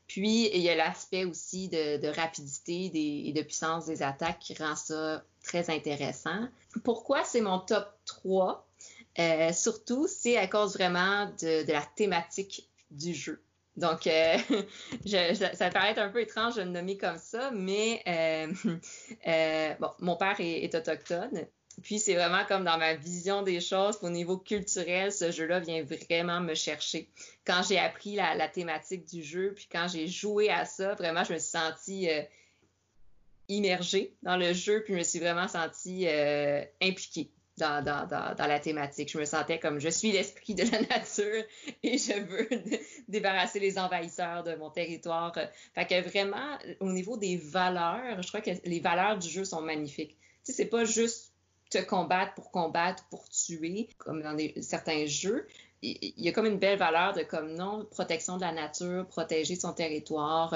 Puis, 0.08 0.52
il 0.54 0.62
y 0.62 0.70
a 0.70 0.76
l'aspect 0.76 1.26
aussi 1.26 1.68
de, 1.68 2.08
rapidité 2.08 2.92
et 3.28 3.34
de 3.34 3.42
puissance 3.42 3.88
des 3.88 4.04
attaques 4.04 4.40
qui 4.40 4.54
rend 4.54 4.76
ça 4.76 5.24
très 5.44 5.70
intéressant. 5.70 6.48
Pourquoi 6.84 7.24
c'est 7.24 7.42
mon 7.42 7.60
top 7.60 7.88
3? 8.06 8.68
Euh, 9.20 9.54
surtout, 9.54 10.08
c'est 10.08 10.38
à 10.38 10.48
cause 10.48 10.74
vraiment 10.74 11.28
de, 11.42 11.72
la 11.72 11.84
thématique 11.96 12.68
du 12.90 13.14
jeu. 13.14 13.42
Donc, 13.76 14.08
euh, 14.08 14.38
ça 15.54 15.70
paraît 15.70 15.92
être 15.92 16.00
un 16.00 16.10
peu 16.10 16.22
étrange 16.22 16.56
de 16.56 16.62
le 16.62 16.70
nommer 16.70 16.98
comme 16.98 17.18
ça, 17.18 17.52
mais 17.52 18.02
euh, 18.08 19.76
bon, 19.80 19.90
mon 20.00 20.16
père 20.16 20.36
est 20.40 20.74
autochtone. 20.74 21.46
Puis 21.82 21.98
c'est 21.98 22.14
vraiment 22.14 22.46
comme 22.48 22.64
dans 22.64 22.78
ma 22.78 22.94
vision 22.94 23.42
des 23.42 23.60
choses, 23.60 23.98
au 24.04 24.10
niveau 24.12 24.38
culturel, 24.38 25.12
ce 25.12 25.32
jeu-là 25.32 25.60
vient 25.60 25.84
vraiment 25.84 26.40
me 26.40 26.54
chercher. 26.54 27.10
Quand 27.46 27.64
j'ai 27.68 27.80
appris 27.80 28.16
la, 28.16 28.48
thématique 28.48 29.06
du 29.06 29.24
jeu, 29.24 29.54
puis 29.56 29.68
quand 29.72 29.88
j'ai 29.88 30.08
joué 30.08 30.52
à 30.52 30.66
ça, 30.66 30.94
vraiment, 30.94 31.24
je 31.24 31.34
me 31.34 31.40
suis 31.40 31.50
sentie 31.50 32.08
immergée 33.50 34.16
dans 34.24 34.38
le 34.38 34.54
jeu, 34.54 34.84
puis 34.84 34.94
je 34.94 35.00
me 35.00 35.04
suis 35.04 35.20
vraiment 35.20 35.48
sentie 35.48 36.08
euh, 36.08 36.64
impliquée 36.82 37.32
dans, 37.58 37.84
dans, 37.84 38.08
dans, 38.08 38.48
la 38.48 38.60
thématique. 38.60 39.12
Je 39.12 39.18
me 39.18 39.26
sentais 39.26 39.60
comme 39.60 39.80
je 39.80 39.90
suis 39.90 40.12
l'esprit 40.12 40.56
de 40.56 40.64
la 40.64 40.82
nature 40.98 41.44
et 41.84 41.98
je 41.98 42.20
veux 42.20 42.48
débarrasser 43.08 43.60
les 43.60 43.78
envahisseurs 43.78 44.44
de 44.44 44.56
mon 44.56 44.70
territoire. 44.70 45.34
Fait 45.76 45.86
que 45.86 46.02
vraiment, 46.02 46.58
au 46.80 46.92
niveau 46.92 47.18
des 47.18 47.38
valeurs, 47.38 48.22
je 48.22 48.28
crois 48.28 48.42
que 48.42 48.52
les 48.66 48.80
valeurs 48.80 49.20
du 49.20 49.30
jeu 49.30 49.46
sont 49.46 49.62
magnifiques. 49.62 50.18
Tu 50.44 50.52
sais, 50.52 50.54
c'est 50.54 50.70
pas 50.70 50.84
juste 50.86 51.34
te 51.70 51.78
combattre 51.80 52.34
pour 52.36 52.52
combattre, 52.52 53.04
pour 53.10 53.28
tuer, 53.30 53.90
comme 53.98 54.22
dans 54.22 54.38
certains 54.62 55.06
jeux. 55.06 55.48
Il 55.86 56.14
y 56.18 56.30
a 56.30 56.32
comme 56.32 56.46
une 56.46 56.60
belle 56.60 56.78
valeur 56.78 57.14
de 57.14 57.24
comme 57.24 57.54
non, 57.56 57.86
protection 57.92 58.38
de 58.38 58.42
la 58.42 58.54
nature, 58.54 59.06
protéger 59.08 59.56
son 59.56 59.74
territoire. 59.74 60.56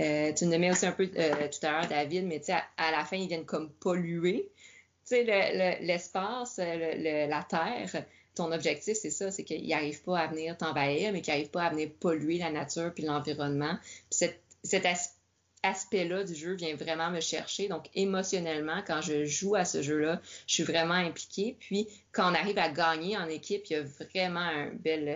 Euh, 0.00 0.32
tu 0.34 0.44
me 0.44 0.58
mets 0.58 0.70
aussi 0.70 0.84
un 0.84 0.92
peu 0.92 1.08
euh, 1.16 1.48
tout 1.48 1.66
à 1.66 1.72
l'heure, 1.72 1.88
David, 1.88 2.26
mais 2.26 2.40
tu 2.40 2.46
sais, 2.46 2.58
à, 2.76 2.90
la 2.90 3.04
fin, 3.04 3.16
ils 3.16 3.26
viennent 3.26 3.46
comme 3.46 3.70
polluer. 3.70 4.50
Tu 5.08 5.16
sais, 5.16 5.78
l'espace, 5.80 6.58
la 6.58 7.42
terre, 7.48 8.04
ton 8.34 8.52
objectif, 8.52 8.98
c'est 8.98 9.10
ça, 9.10 9.30
c'est 9.30 9.44
qu'ils 9.44 9.66
n'arrivent 9.66 10.02
pas 10.02 10.18
à 10.18 10.26
venir 10.26 10.58
t'envahir, 10.58 11.12
mais 11.12 11.22
qu'ils 11.22 11.32
n'arrivent 11.32 11.50
pas 11.50 11.64
à 11.64 11.70
venir 11.70 11.88
polluer 11.98 12.38
la 12.38 12.50
nature 12.50 12.92
puis 12.94 13.04
l'environnement. 13.04 13.78
Puis 14.10 14.28
cet 14.62 14.84
aspect 14.84 15.15
aspect-là 15.62 16.24
du 16.24 16.34
jeu 16.34 16.54
vient 16.54 16.76
vraiment 16.76 17.10
me 17.10 17.20
chercher. 17.20 17.68
Donc, 17.68 17.88
émotionnellement, 17.94 18.82
quand 18.86 19.00
je 19.00 19.24
joue 19.24 19.54
à 19.54 19.64
ce 19.64 19.82
jeu-là, 19.82 20.20
je 20.46 20.54
suis 20.54 20.62
vraiment 20.62 20.94
impliquée. 20.94 21.56
Puis, 21.58 21.88
quand 22.12 22.30
on 22.30 22.34
arrive 22.34 22.58
à 22.58 22.68
gagner 22.68 23.16
en 23.16 23.28
équipe, 23.28 23.66
il 23.66 23.72
y 23.72 23.76
a 23.76 23.82
vraiment 23.82 24.40
un 24.40 24.70
bel, 24.72 25.08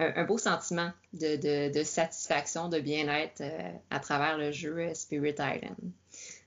euh, 0.00 0.12
un, 0.16 0.24
beau 0.24 0.38
sentiment 0.38 0.92
de, 1.12 1.82
satisfaction, 1.82 2.68
de 2.68 2.80
bien-être 2.80 3.40
euh, 3.40 3.72
à 3.90 4.00
travers 4.00 4.38
le 4.38 4.52
jeu 4.52 4.78
euh, 4.78 4.94
Spirit 4.94 5.36
Island. 5.38 5.92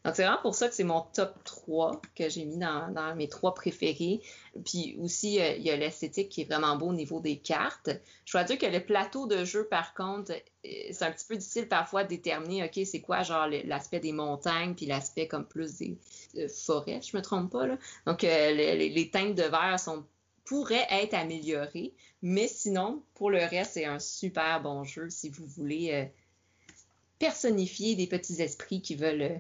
Donc, 0.06 0.16
c'est 0.16 0.24
vraiment 0.24 0.42
pour 0.42 0.54
ça 0.54 0.68
que 0.68 0.76
c'est 0.76 0.84
mon 0.84 1.02
top 1.14 1.42
3 1.46 2.02
que 2.16 2.28
j'ai 2.28 2.44
mis 2.44 2.58
dans, 2.58 3.16
mes 3.16 3.30
trois 3.30 3.54
préférés. 3.54 4.22
Puis 4.66 4.98
aussi, 5.00 5.36
il 5.36 5.62
y 5.62 5.70
a 5.70 5.78
l'esthétique 5.78 6.30
qui 6.30 6.42
est 6.42 6.46
vraiment 6.46 6.76
beau 6.76 6.88
au 6.88 6.94
niveau 6.94 7.22
des 7.22 7.38
cartes. 7.38 7.90
Je 8.26 8.34
dois 8.34 8.44
dire 8.44 8.58
que 8.58 8.66
le 8.66 8.84
plateau 8.84 9.28
de 9.28 9.46
jeu, 9.46 9.66
par 9.66 9.94
contre, 9.94 10.34
c'est 10.64 11.04
un 11.04 11.12
petit 11.12 11.26
peu 11.26 11.38
difficile 11.38 11.68
parfois 11.70 12.04
de 12.04 12.10
déterminer, 12.10 12.64
OK, 12.66 12.86
c'est 12.86 13.02
quoi, 13.02 13.24
genre, 13.24 13.48
l'aspect 13.66 14.02
des 14.02 14.12
montagnes, 14.12 14.76
puis 14.76 14.86
l'aspect 14.86 15.28
comme 15.28 15.46
plus 15.46 15.78
des 15.78 15.98
forêts, 16.50 17.02
je 17.02 17.16
me 17.16 17.22
trompe 17.22 17.52
pas, 17.52 17.68
là. 17.68 17.78
Donc, 18.06 18.24
euh, 18.24 18.52
les, 18.52 19.10
teintes 19.10 19.36
de 19.36 19.44
verre 19.44 19.80
sont 19.80 20.06
pourraient 20.46 20.88
être 20.90 21.14
améliorées, 21.14 21.94
mais 22.22 22.48
sinon, 22.48 23.04
pour 23.16 23.32
le 23.32 23.40
reste, 23.40 23.74
c'est 23.74 23.86
un 23.86 24.00
super 24.00 24.62
bon 24.62 24.84
jeu 24.84 25.10
si 25.10 25.30
vous 25.30 25.46
voulez 25.48 25.92
euh, 25.94 26.06
personnifier 27.18 27.96
des 27.96 28.08
petits 28.08 28.42
esprits 28.42 28.82
qui 28.82 28.96
veulent 28.96 29.22
euh, 29.22 29.38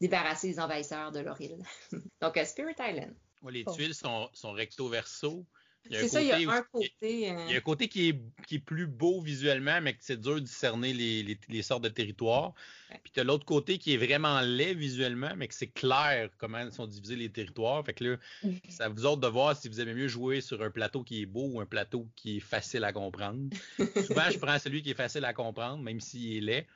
débarrasser 0.00 0.48
les 0.48 0.60
envahisseurs 0.60 1.12
de 1.12 1.20
leur 1.20 1.40
île. 1.40 1.58
Donc, 2.20 2.38
Spirit 2.44 2.74
Island. 2.78 3.14
les 3.48 3.64
tuiles 3.64 3.94
sont, 3.94 4.28
sont 4.32 4.52
recto-verso. 4.52 5.46
C'est 5.90 6.08
ça, 6.08 6.22
il 6.22 6.28
y 6.28 6.32
a 6.32 6.50
un 6.50 6.62
côté. 6.62 6.88
Il 7.02 7.20
y 7.20 7.54
a 7.54 7.56
un 7.56 7.60
côté 7.60 7.88
qui 7.88 8.08
est, 8.08 8.20
qui 8.46 8.56
est 8.56 8.60
plus 8.60 8.86
beau 8.86 9.20
visuellement, 9.20 9.80
mais 9.80 9.94
que 9.94 10.02
c'est 10.02 10.20
dur 10.20 10.36
de 10.36 10.40
discerner 10.40 10.92
les, 10.92 11.38
les, 11.48 11.62
sortes 11.62 11.82
de 11.84 11.88
territoires. 11.88 12.54
Puis 13.02 13.12
tu 13.12 13.20
as 13.20 13.24
l'autre 13.24 13.44
côté 13.44 13.78
qui 13.78 13.94
est 13.94 13.96
vraiment 13.96 14.40
laid 14.40 14.74
visuellement, 14.74 15.30
mais 15.36 15.48
que 15.48 15.54
c'est 15.54 15.68
clair 15.68 16.30
comment 16.38 16.70
sont 16.70 16.86
divisés 16.86 17.16
les 17.16 17.30
territoires. 17.30 17.84
Fait 17.84 17.94
que 17.94 18.04
là, 18.04 18.16
c'est 18.68 18.82
à 18.82 18.88
vous 18.88 19.06
autres 19.06 19.20
de 19.20 19.28
voir 19.28 19.56
si 19.56 19.68
vous 19.68 19.80
aimez 19.80 19.94
mieux 19.94 20.08
jouer 20.08 20.40
sur 20.40 20.62
un 20.62 20.70
plateau 20.70 21.02
qui 21.02 21.22
est 21.22 21.26
beau 21.26 21.48
ou 21.52 21.60
un 21.60 21.66
plateau 21.66 22.08
qui 22.16 22.38
est 22.38 22.40
facile 22.40 22.84
à 22.84 22.92
comprendre. 22.92 23.48
Souvent, 24.06 24.30
je 24.30 24.38
prends 24.38 24.58
celui 24.58 24.82
qui 24.82 24.90
est 24.90 24.94
facile 24.94 25.24
à 25.24 25.32
comprendre, 25.32 25.82
même 25.82 26.00
s'il 26.00 26.36
est 26.36 26.40
laid. 26.40 26.66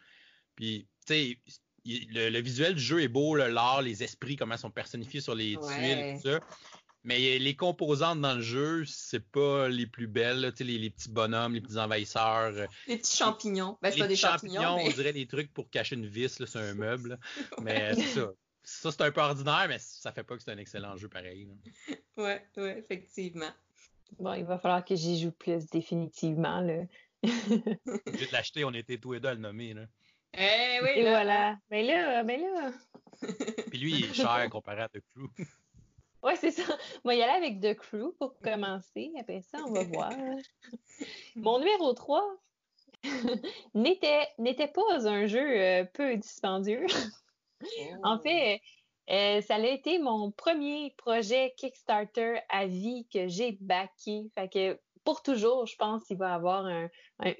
Puis, 0.56 0.86
tu 1.06 1.14
sais, 1.14 1.38
le, 1.84 2.40
visuel 2.40 2.74
du 2.74 2.80
jeu 2.80 3.02
est 3.02 3.08
beau, 3.08 3.36
l'art, 3.36 3.82
les 3.82 4.02
esprits, 4.02 4.36
comment 4.36 4.56
sont 4.56 4.70
personnifiés 4.70 5.20
sur 5.20 5.34
les 5.34 5.56
tuiles, 5.56 6.16
tout 6.16 6.28
ça. 6.28 6.40
Mais 7.02 7.38
les 7.38 7.56
composantes 7.56 8.20
dans 8.20 8.34
le 8.34 8.42
jeu, 8.42 8.84
c'est 8.84 9.24
pas 9.24 9.68
les 9.68 9.86
plus 9.86 10.06
belles, 10.06 10.52
les, 10.58 10.78
les, 10.78 10.90
petits 10.90 11.08
bonhommes, 11.08 11.54
les 11.54 11.62
petits 11.62 11.78
envahisseurs. 11.78 12.52
Euh, 12.54 12.66
les 12.88 12.98
petits 12.98 13.16
champignons. 13.16 13.78
Ben, 13.80 13.90
les 13.90 13.98
pas 13.98 14.06
des 14.06 14.16
champignons, 14.16 14.76
on 14.76 14.90
dirait 14.90 15.14
des 15.14 15.26
trucs 15.26 15.52
pour 15.52 15.70
cacher 15.70 15.96
une 15.96 16.06
vis 16.06 16.44
sur 16.44 16.60
un 16.60 16.74
meuble. 16.74 17.18
mais 17.62 17.94
c'est 17.94 18.20
ça. 18.20 18.30
Ça, 18.62 18.92
c'est 18.92 19.00
un 19.00 19.10
peu 19.10 19.22
ordinaire, 19.22 19.66
mais 19.68 19.78
ça 19.78 20.12
fait 20.12 20.22
pas 20.22 20.36
que 20.36 20.42
c'est 20.42 20.52
un 20.52 20.58
excellent 20.58 20.96
jeu 20.96 21.08
pareil. 21.08 21.48
Oui, 22.18 22.32
ouais, 22.58 22.78
effectivement. 22.78 23.50
Bon, 24.18 24.34
il 24.34 24.44
va 24.44 24.58
falloir 24.58 24.84
que 24.84 24.94
j'y 24.94 25.18
joue 25.18 25.32
plus 25.32 25.66
définitivement. 25.70 26.60
Là. 26.60 26.82
J'ai 27.22 28.26
de 28.26 28.32
l'acheter, 28.32 28.64
on 28.64 28.72
était 28.74 28.98
tous 28.98 29.12
les 29.12 29.20
deux 29.20 29.28
à 29.28 29.34
le 29.34 29.40
nommer. 29.40 29.72
Là. 29.72 29.86
Eh 30.34 30.78
oui, 30.82 30.90
Et 30.96 31.02
voilà. 31.02 31.58
Mais 31.70 31.86
ben 31.86 31.96
là, 31.96 32.22
mais 32.22 32.38
ben 32.38 32.54
là. 32.54 32.72
Puis 33.70 33.78
lui, 33.78 33.92
il 33.92 34.04
est 34.10 34.14
cher 34.14 34.48
comparé 34.50 34.82
à 34.82 34.88
The 34.88 35.00
Crew. 35.00 35.28
Oui, 36.22 36.34
c'est 36.36 36.50
ça. 36.50 36.76
Moi, 37.02 37.14
y 37.14 37.22
aller 37.22 37.46
avec 37.46 37.60
The 37.62 37.74
Crew 37.74 38.12
pour 38.18 38.38
commencer. 38.40 39.10
Après 39.18 39.40
ça, 39.40 39.56
on 39.66 39.72
va 39.72 39.84
voir. 39.84 40.12
Mon 41.34 41.58
numéro 41.58 41.94
3 41.94 42.22
n'était, 43.74 44.28
n'était 44.36 44.68
pas 44.68 44.82
un 45.06 45.26
jeu 45.26 45.40
euh, 45.40 45.84
peu 45.84 46.16
dispendieux. 46.16 46.84
en 48.02 48.18
oh. 48.18 48.20
fait, 48.22 48.60
euh, 49.10 49.40
ça 49.40 49.54
a 49.54 49.60
été 49.60 49.98
mon 49.98 50.30
premier 50.30 50.94
projet 50.98 51.54
Kickstarter 51.56 52.40
à 52.48 52.66
vie 52.66 53.06
que 53.12 53.26
j'ai 53.26 53.56
backé. 53.60 54.30
Fait 54.34 54.48
que 54.48 54.78
pour 55.10 55.22
toujours, 55.22 55.66
je 55.66 55.74
pense 55.74 56.04
qu'il 56.04 56.18
va 56.18 56.34
avoir 56.34 56.68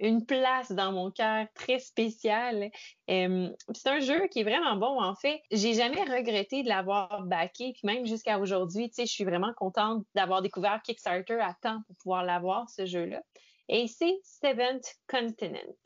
une 0.01 0.27
place 0.27 0.73
dans 0.73 0.91
mon 0.91 1.13
cœur 1.13 1.47
très 1.55 1.79
spéciale. 1.79 2.69
c'est 3.07 3.87
un 3.87 4.01
jeu 4.01 4.27
qui 4.27 4.41
est 4.41 4.43
vraiment 4.43 4.75
bon. 4.75 5.01
En 5.01 5.15
fait, 5.15 5.41
j'ai 5.53 5.75
jamais 5.75 6.03
regretté 6.03 6.65
de 6.65 6.69
l'avoir 6.69 7.23
backé, 7.23 7.73
puis 7.73 7.83
même 7.85 8.07
jusqu'à 8.07 8.41
aujourd'hui, 8.41 8.89
tu 8.89 8.97
sais, 8.97 9.07
je 9.07 9.13
suis 9.13 9.23
vraiment 9.23 9.53
contente 9.57 10.05
d'avoir 10.17 10.43
découvert 10.43 10.83
Kickstarter 10.83 11.39
à 11.39 11.55
temps 11.63 11.81
pour 11.87 11.97
pouvoir 12.03 12.25
l'avoir, 12.25 12.69
ce 12.71 12.87
jeu-là. 12.87 13.23
Et 13.69 13.87
c'est 13.87 14.19
Seventh 14.25 14.97
Continent. 15.07 15.77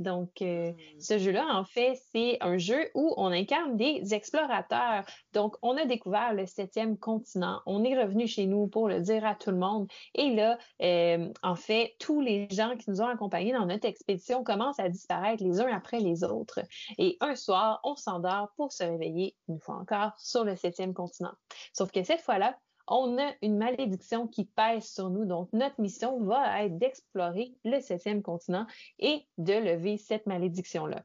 Donc, 0.00 0.40
euh, 0.40 0.72
hmm. 0.72 1.00
ce 1.00 1.18
jeu-là, 1.18 1.46
en 1.52 1.64
fait, 1.64 2.00
c'est 2.10 2.38
un 2.40 2.56
jeu 2.56 2.90
où 2.94 3.14
on 3.18 3.26
incarne 3.26 3.76
des 3.76 4.14
explorateurs. 4.14 5.04
Donc, 5.34 5.56
on 5.62 5.76
a 5.76 5.84
découvert 5.84 6.32
le 6.32 6.46
septième 6.46 6.96
continent. 6.96 7.60
On 7.66 7.84
est 7.84 8.00
revenu 8.00 8.26
chez 8.26 8.46
nous 8.46 8.66
pour 8.66 8.88
le 8.88 9.00
dire 9.00 9.26
à 9.26 9.34
tout 9.34 9.50
le 9.50 9.58
monde. 9.58 9.88
Et 10.14 10.34
là, 10.34 10.58
euh, 10.82 11.28
en 11.42 11.54
fait, 11.54 11.94
tous 11.98 12.22
les 12.22 12.48
gens 12.50 12.76
qui 12.78 12.90
nous 12.90 13.02
ont 13.02 13.08
accompagnés 13.08 13.52
dans 13.52 13.66
notre 13.66 13.86
expédition 13.86 14.42
commencent 14.42 14.80
à 14.80 14.88
disparaître 14.88 15.44
les 15.44 15.60
uns 15.60 15.70
après 15.70 16.00
les 16.00 16.24
autres. 16.24 16.60
Et 16.96 17.18
un 17.20 17.36
soir, 17.36 17.80
on 17.84 17.94
s'endort 17.94 18.52
pour 18.56 18.72
se 18.72 18.84
réveiller 18.84 19.36
une 19.48 19.60
fois 19.60 19.76
encore 19.76 20.12
sur 20.18 20.44
le 20.44 20.56
septième 20.56 20.94
continent. 20.94 21.32
Sauf 21.74 21.92
que 21.92 22.02
cette 22.02 22.22
fois-là, 22.22 22.56
on 22.90 23.18
a 23.18 23.32
une 23.40 23.56
malédiction 23.56 24.26
qui 24.26 24.44
pèse 24.44 24.84
sur 24.84 25.08
nous. 25.10 25.24
Donc, 25.24 25.48
notre 25.52 25.80
mission 25.80 26.22
va 26.24 26.64
être 26.64 26.76
d'explorer 26.76 27.54
le 27.64 27.80
septième 27.80 28.22
continent 28.22 28.66
et 28.98 29.26
de 29.38 29.54
lever 29.54 29.96
cette 29.96 30.26
malédiction-là. 30.26 31.04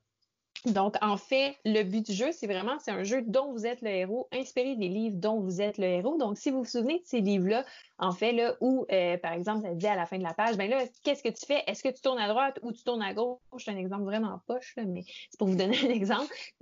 Donc, 0.65 0.95
en 1.01 1.17
fait, 1.17 1.55
le 1.63 1.83
but 1.83 2.05
du 2.05 2.13
jeu, 2.13 2.31
c'est 2.31 2.47
vraiment, 2.47 2.77
c'est 2.79 2.91
un 2.91 3.03
jeu 3.03 3.21
dont 3.21 3.51
vous 3.51 3.65
êtes 3.65 3.81
le 3.81 3.89
héros, 3.89 4.27
inspiré 4.31 4.75
des 4.75 4.87
livres 4.87 5.17
dont 5.17 5.39
vous 5.39 5.61
êtes 5.61 5.77
le 5.77 5.85
héros. 5.85 6.17
Donc, 6.17 6.37
si 6.37 6.49
vous 6.49 6.59
vous 6.59 6.69
souvenez 6.69 6.99
de 6.99 7.05
ces 7.05 7.21
livres-là, 7.21 7.63
en 7.97 8.11
fait, 8.11 8.31
là, 8.31 8.55
où, 8.61 8.85
euh, 8.91 9.17
par 9.17 9.33
exemple, 9.33 9.61
ça 9.61 9.73
dit 9.73 9.87
à 9.87 9.95
la 9.95 10.05
fin 10.05 10.17
de 10.17 10.23
la 10.23 10.33
page, 10.33 10.57
ben 10.57 10.69
là, 10.69 10.83
qu'est-ce 11.03 11.23
que 11.23 11.29
tu 11.29 11.45
fais? 11.45 11.63
Est-ce 11.67 11.83
que 11.83 11.89
tu 11.89 12.01
tournes 12.01 12.19
à 12.19 12.27
droite 12.27 12.59
ou 12.63 12.71
tu 12.71 12.83
tournes 12.83 13.01
à 13.01 13.13
gauche? 13.13 13.39
C'est 13.57 13.71
un 13.71 13.77
exemple 13.77 14.03
vraiment 14.03 14.39
poche, 14.47 14.73
là, 14.75 14.83
mais 14.85 15.03
c'est 15.29 15.37
pour 15.37 15.47
vous 15.47 15.55
donner 15.55 15.77
un 15.77 15.89
exemple. 15.89 16.33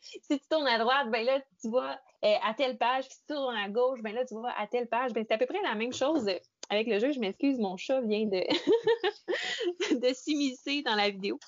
si 0.00 0.28
tu 0.28 0.38
tournes 0.48 0.66
à 0.66 0.78
droite, 0.78 1.10
ben 1.10 1.24
là, 1.24 1.40
tu 1.60 1.68
vois 1.68 1.98
euh, 2.24 2.34
à 2.42 2.54
telle 2.54 2.78
page, 2.78 3.04
si 3.04 3.20
tu 3.26 3.34
tournes 3.34 3.56
à 3.56 3.68
gauche, 3.68 4.02
ben 4.02 4.14
là, 4.14 4.24
tu 4.24 4.34
vois 4.34 4.52
à 4.58 4.66
telle 4.66 4.88
page. 4.88 5.12
Ben, 5.12 5.24
c'est 5.28 5.34
à 5.34 5.38
peu 5.38 5.46
près 5.46 5.62
la 5.62 5.74
même 5.74 5.92
chose 5.92 6.28
avec 6.70 6.86
le 6.88 6.98
jeu. 6.98 7.12
Je 7.12 7.20
m'excuse, 7.20 7.58
mon 7.58 7.76
chat 7.76 8.00
vient 8.00 8.26
de, 8.26 8.42
de 9.90 10.14
s'immiscer 10.14 10.82
dans 10.82 10.94
la 10.94 11.10
vidéo. 11.10 11.38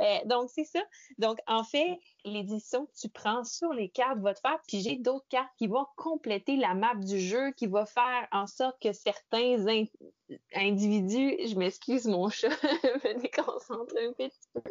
Euh, 0.00 0.18
donc, 0.26 0.50
c'est 0.52 0.64
ça. 0.64 0.80
Donc, 1.18 1.38
en 1.46 1.64
fait, 1.64 1.98
l'édition 2.24 2.86
que 2.86 2.92
tu 2.98 3.08
prends 3.08 3.44
sur 3.44 3.72
les 3.72 3.88
cartes 3.88 4.18
va 4.18 4.34
te 4.34 4.40
faire 4.40 4.60
piger 4.66 4.96
d'autres 4.96 5.26
cartes 5.28 5.52
qui 5.58 5.66
vont 5.66 5.86
compléter 5.96 6.56
la 6.56 6.74
map 6.74 6.94
du 6.96 7.20
jeu, 7.20 7.52
qui 7.52 7.66
va 7.66 7.86
faire 7.86 8.26
en 8.32 8.46
sorte 8.46 8.80
que 8.80 8.92
certains 8.92 9.64
individus, 10.54 11.36
je 11.46 11.54
m'excuse, 11.56 12.06
mon 12.06 12.28
chat 12.28 12.48
me 12.62 13.20
déconcentrer 13.20 14.06
un 14.06 14.12
petit 14.12 14.48
peu. 14.52 14.62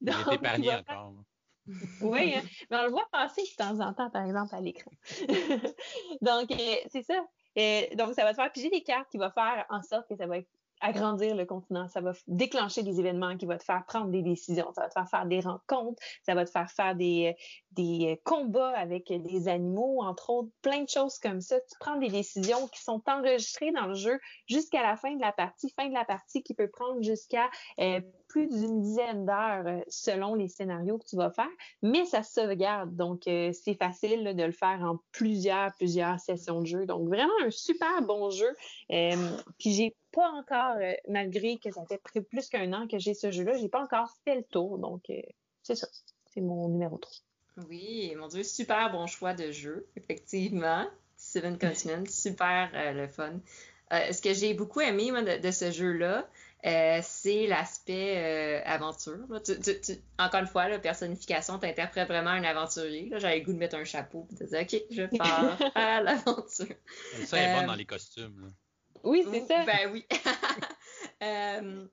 Donc, 0.00 0.16
il 0.26 0.32
est 0.32 0.34
épargné 0.34 0.74
encore. 0.74 1.14
oui, 2.02 2.34
hein. 2.34 2.42
mais 2.70 2.76
on 2.76 2.84
le 2.84 2.90
voit 2.90 3.08
passer 3.10 3.42
de 3.42 3.56
temps 3.56 3.80
en 3.80 3.94
temps, 3.94 4.10
par 4.10 4.24
exemple, 4.24 4.54
à 4.54 4.60
l'écran. 4.60 4.90
donc, 6.20 6.50
euh, 6.50 6.76
c'est 6.90 7.02
ça. 7.02 7.24
Euh, 7.56 7.82
donc, 7.94 8.14
ça 8.14 8.24
va 8.24 8.30
te 8.32 8.36
faire 8.36 8.52
piger 8.52 8.70
des 8.70 8.82
cartes 8.82 9.10
qui 9.10 9.18
vont 9.18 9.30
faire 9.30 9.64
en 9.70 9.82
sorte 9.82 10.08
que 10.08 10.16
ça 10.16 10.26
va 10.26 10.38
être 10.38 10.48
agrandir 10.84 11.34
le 11.34 11.46
continent, 11.46 11.88
ça 11.88 12.00
va 12.00 12.12
déclencher 12.26 12.82
des 12.82 13.00
événements 13.00 13.36
qui 13.36 13.46
vont 13.46 13.56
te 13.56 13.64
faire 13.64 13.84
prendre 13.86 14.10
des 14.10 14.22
décisions, 14.22 14.70
ça 14.74 14.82
va 14.82 14.88
te 14.88 14.92
faire 14.92 15.08
faire 15.08 15.26
des 15.26 15.40
rencontres, 15.40 16.02
ça 16.22 16.34
va 16.34 16.44
te 16.44 16.50
faire 16.50 16.70
faire 16.70 16.94
des, 16.94 17.34
des 17.74 18.20
combats 18.24 18.76
avec 18.76 19.12
des 19.12 19.48
animaux, 19.48 20.02
entre 20.02 20.30
autres, 20.30 20.50
plein 20.62 20.82
de 20.82 20.88
choses 20.88 21.18
comme 21.18 21.40
ça. 21.40 21.60
Tu 21.60 21.76
prends 21.80 21.96
des 21.96 22.08
décisions 22.08 22.68
qui 22.68 22.82
sont 22.82 23.02
enregistrées 23.06 23.72
dans 23.72 23.86
le 23.86 23.94
jeu 23.94 24.18
jusqu'à 24.46 24.82
la 24.82 24.96
fin 24.96 25.14
de 25.14 25.20
la 25.20 25.32
partie, 25.32 25.72
fin 25.76 25.88
de 25.88 25.94
la 25.94 26.04
partie 26.04 26.42
qui 26.42 26.54
peut 26.54 26.68
prendre 26.68 27.02
jusqu'à 27.02 27.48
euh, 27.80 28.00
plus 28.28 28.48
d'une 28.48 28.80
dizaine 28.80 29.26
d'heures 29.26 29.66
euh, 29.66 29.80
selon 29.88 30.34
les 30.34 30.48
scénarios 30.48 30.98
que 30.98 31.06
tu 31.06 31.16
vas 31.16 31.30
faire, 31.30 31.50
mais 31.82 32.04
ça 32.04 32.22
sauvegarde. 32.22 32.94
Donc, 32.94 33.26
euh, 33.26 33.52
c'est 33.52 33.74
facile 33.74 34.24
de 34.24 34.42
le 34.42 34.52
faire 34.52 34.80
en 34.82 34.98
plusieurs, 35.12 35.72
plusieurs 35.74 36.18
sessions 36.20 36.60
de 36.60 36.66
jeu. 36.66 36.86
Donc, 36.86 37.08
vraiment 37.08 37.32
un 37.44 37.50
super 37.50 38.02
bon 38.02 38.30
jeu. 38.30 38.54
puis, 38.88 39.72
j'ai 39.72 39.96
pas 40.12 40.30
encore, 40.30 40.76
malgré 41.08 41.58
que 41.58 41.70
ça 41.72 41.84
fait 41.86 42.20
plus 42.20 42.48
qu'un 42.48 42.72
an 42.72 42.86
que 42.86 42.98
j'ai 42.98 43.14
ce 43.14 43.30
jeu-là, 43.30 43.56
j'ai 43.56 43.68
pas 43.68 43.82
encore 43.82 44.10
fait 44.24 44.36
le 44.36 44.44
tour. 44.44 44.78
Donc, 44.78 45.02
c'est 45.62 45.74
ça. 45.74 45.88
C'est 46.26 46.40
mon 46.40 46.68
numéro 46.68 46.98
3. 46.98 47.12
Oui, 47.68 48.14
mon 48.16 48.28
Dieu, 48.28 48.42
super 48.42 48.90
bon 48.90 49.06
choix 49.06 49.34
de 49.34 49.52
jeu, 49.52 49.86
effectivement. 49.96 50.86
Seven 51.16 51.58
Continents, 51.58 52.06
super 52.08 52.70
euh, 52.74 52.92
le 52.92 53.08
fun. 53.08 53.40
Euh, 53.92 54.12
ce 54.12 54.20
que 54.20 54.34
j'ai 54.34 54.54
beaucoup 54.54 54.80
aimé 54.80 55.12
de, 55.40 55.50
ce 55.50 55.70
jeu-là, 55.70 56.28
euh, 56.66 57.00
c'est 57.02 57.46
l'aspect 57.46 58.62
aventure. 58.64 59.26
encore 60.18 60.40
une 60.40 60.46
fois, 60.46 60.68
la 60.68 60.78
personnification, 60.78 61.58
tu 61.58 61.66
interprètes 61.66 62.08
vraiment 62.08 62.30
un 62.30 62.44
aventurier. 62.44 63.10
J'avais 63.16 63.38
le 63.38 63.44
goût 63.44 63.52
de 63.52 63.58
mettre 63.58 63.76
un 63.76 63.84
chapeau 63.84 64.26
et 64.32 64.44
de 64.44 64.48
dire 64.48 64.60
OK, 64.62 64.82
je 64.90 65.02
pars 65.18 65.58
à 65.74 66.00
l'aventure. 66.00 66.74
Ça 67.24 67.38
est 67.38 67.60
bon 67.60 67.66
dans 67.66 67.74
les 67.74 67.86
costumes. 67.86 68.52
Oui, 69.04 69.24
c'est 69.30 69.46
ça. 69.46 69.64
Ben 69.64 69.92
oui. 69.92 70.04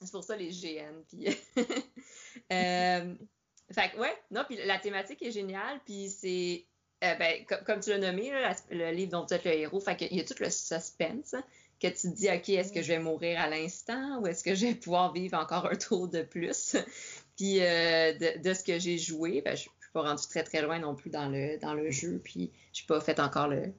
c'est 0.00 0.12
pour 0.12 0.22
ça 0.22 0.36
les 0.36 0.50
GN. 0.50 1.02
Puis 1.08 1.26
Fait 3.72 3.90
que, 3.90 3.98
ouais, 3.98 4.14
non, 4.30 4.44
puis 4.46 4.58
la 4.64 4.78
thématique 4.78 5.22
est 5.22 5.30
géniale, 5.30 5.80
puis 5.84 6.08
c'est, 6.08 6.64
euh, 7.04 7.14
ben, 7.14 7.44
comme 7.66 7.80
tu 7.80 7.90
l'as 7.90 7.98
nommé, 7.98 8.32
le 8.70 8.90
livre 8.92 9.12
dont 9.12 9.26
tu 9.26 9.34
es 9.34 9.40
le 9.44 9.52
héros, 9.52 9.80
fait 9.80 9.96
qu'il 9.96 10.16
y 10.16 10.20
a 10.20 10.24
tout 10.24 10.34
le 10.40 10.50
suspense, 10.50 11.34
hein, 11.34 11.44
que 11.80 11.88
tu 11.88 12.10
te 12.10 12.14
dis, 12.14 12.28
OK, 12.28 12.48
est-ce 12.50 12.72
que 12.72 12.82
je 12.82 12.88
vais 12.88 12.98
mourir 12.98 13.40
à 13.40 13.48
l'instant 13.48 14.20
ou 14.20 14.26
est-ce 14.26 14.44
que 14.44 14.54
je 14.54 14.66
vais 14.66 14.74
pouvoir 14.74 15.12
vivre 15.12 15.38
encore 15.38 15.66
un 15.66 15.74
tour 15.74 16.08
de 16.08 16.22
plus? 16.22 16.76
puis 17.36 17.60
euh, 17.60 18.12
de, 18.12 18.54
ce 18.54 18.62
que 18.62 18.78
j'ai 18.78 18.98
joué, 18.98 19.42
ben, 19.42 19.56
je 19.56 19.62
ne 19.62 19.70
suis 19.80 19.92
pas 19.92 20.02
rendu 20.02 20.22
très, 20.28 20.44
très 20.44 20.62
loin 20.62 20.78
non 20.78 20.94
plus 20.94 21.10
dans 21.10 21.28
le, 21.28 21.58
dans 21.58 21.74
le 21.74 21.90
jeu, 21.90 22.20
puis 22.22 22.52
je 22.72 22.82
n'ai 22.82 22.86
pas 22.86 23.00
fait 23.00 23.18
encore 23.20 23.48
le, 23.48 23.72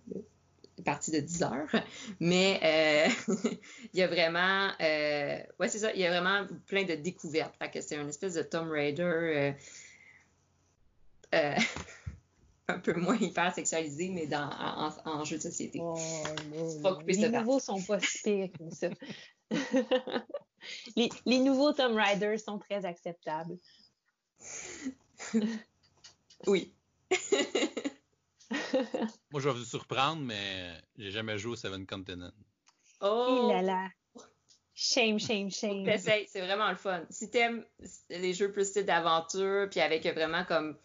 partie 0.84 1.12
de 1.12 1.20
10 1.20 1.44
heures. 1.44 1.84
Mais 2.20 2.60
euh, 2.64 3.34
il 3.94 4.00
y 4.00 4.04
a 4.04 4.08
vraiment, 4.08 4.72
ouais, 4.80 5.68
c'est 5.68 5.80
ça, 5.80 5.94
il 5.94 6.02
y 6.02 6.06
a 6.06 6.10
vraiment 6.10 6.48
plein 6.68 6.84
de 6.84 6.96
découvertes. 6.96 7.56
Fait 7.58 7.70
que 7.70 7.82
c'est 7.82 7.96
une 7.96 8.10
espèce 8.10 8.34
de 8.34 8.44
Tomb 8.44 8.70
Raider 8.70 9.04
euh, 9.04 9.52
un 12.68 12.80
peu 12.80 12.94
moins 12.94 13.18
hyper 13.18 13.54
sexualisé, 13.54 14.10
mais 14.10 14.28
dans, 14.28 14.50
en, 15.06 15.24
jeu 15.24 15.38
de 15.38 15.42
société. 15.42 15.80
Oh, 15.82 15.98
les 17.06 17.30
nouveaux 17.30 17.60
sont 17.60 17.82
pas 17.82 18.00
si 18.00 18.52
comme 18.58 18.72
ça. 18.72 18.90
les, 20.96 21.10
les 21.26 21.40
nouveaux 21.40 21.74
Tomb 21.74 21.96
Raider 21.96 22.38
sont 22.38 22.60
très 22.60 22.86
acceptables. 22.86 23.58
oui. 26.48 26.74
Moi, 29.32 29.42
je 29.42 29.50
vais 29.50 29.56
vous 29.56 29.66
surprendre, 29.66 30.22
mais 30.22 30.82
j'ai 30.98 31.12
jamais 31.12 31.38
joué 31.38 31.54
au 31.54 31.56
Seven 31.56 31.86
Continent. 31.86 32.32
Oh! 33.02 33.50
Il 33.50 33.56
là 33.56 33.62
là. 33.62 33.88
Shame, 34.76 35.20
shame, 35.20 35.52
shame. 35.52 35.86
c'est 35.98 36.42
vraiment 36.42 36.70
le 36.70 36.76
fun. 36.76 37.04
Si 37.10 37.30
t'aimes 37.30 37.64
les 38.10 38.34
jeux 38.34 38.52
plus 38.52 38.74
d'aventure, 38.74 39.70
puis 39.70 39.80
avec 39.80 40.04
vraiment 40.08 40.46
comme 40.46 40.76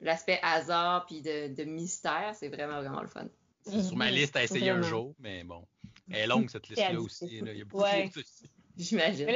l'aspect 0.00 0.38
hasard 0.42 1.06
puis 1.06 1.22
de, 1.22 1.64
mystère, 1.64 2.34
c'est 2.34 2.48
vraiment, 2.48 2.80
vraiment 2.80 3.02
le 3.02 3.08
fun. 3.08 3.26
C'est 3.62 3.82
sur 3.82 3.96
ma 3.96 4.10
liste 4.10 4.36
à 4.36 4.44
essayer 4.44 4.70
un 4.70 4.82
jour, 4.82 5.14
mais 5.18 5.44
bon. 5.44 5.66
Elle 6.10 6.16
est 6.16 6.26
longue, 6.26 6.48
cette 6.48 6.68
liste-là 6.68 7.00
aussi. 7.00 7.26
Il 7.30 7.56
y 7.56 7.60
a 7.60 7.64
beaucoup 7.64 7.84
de 7.84 8.22
J'imagine. 8.78 9.26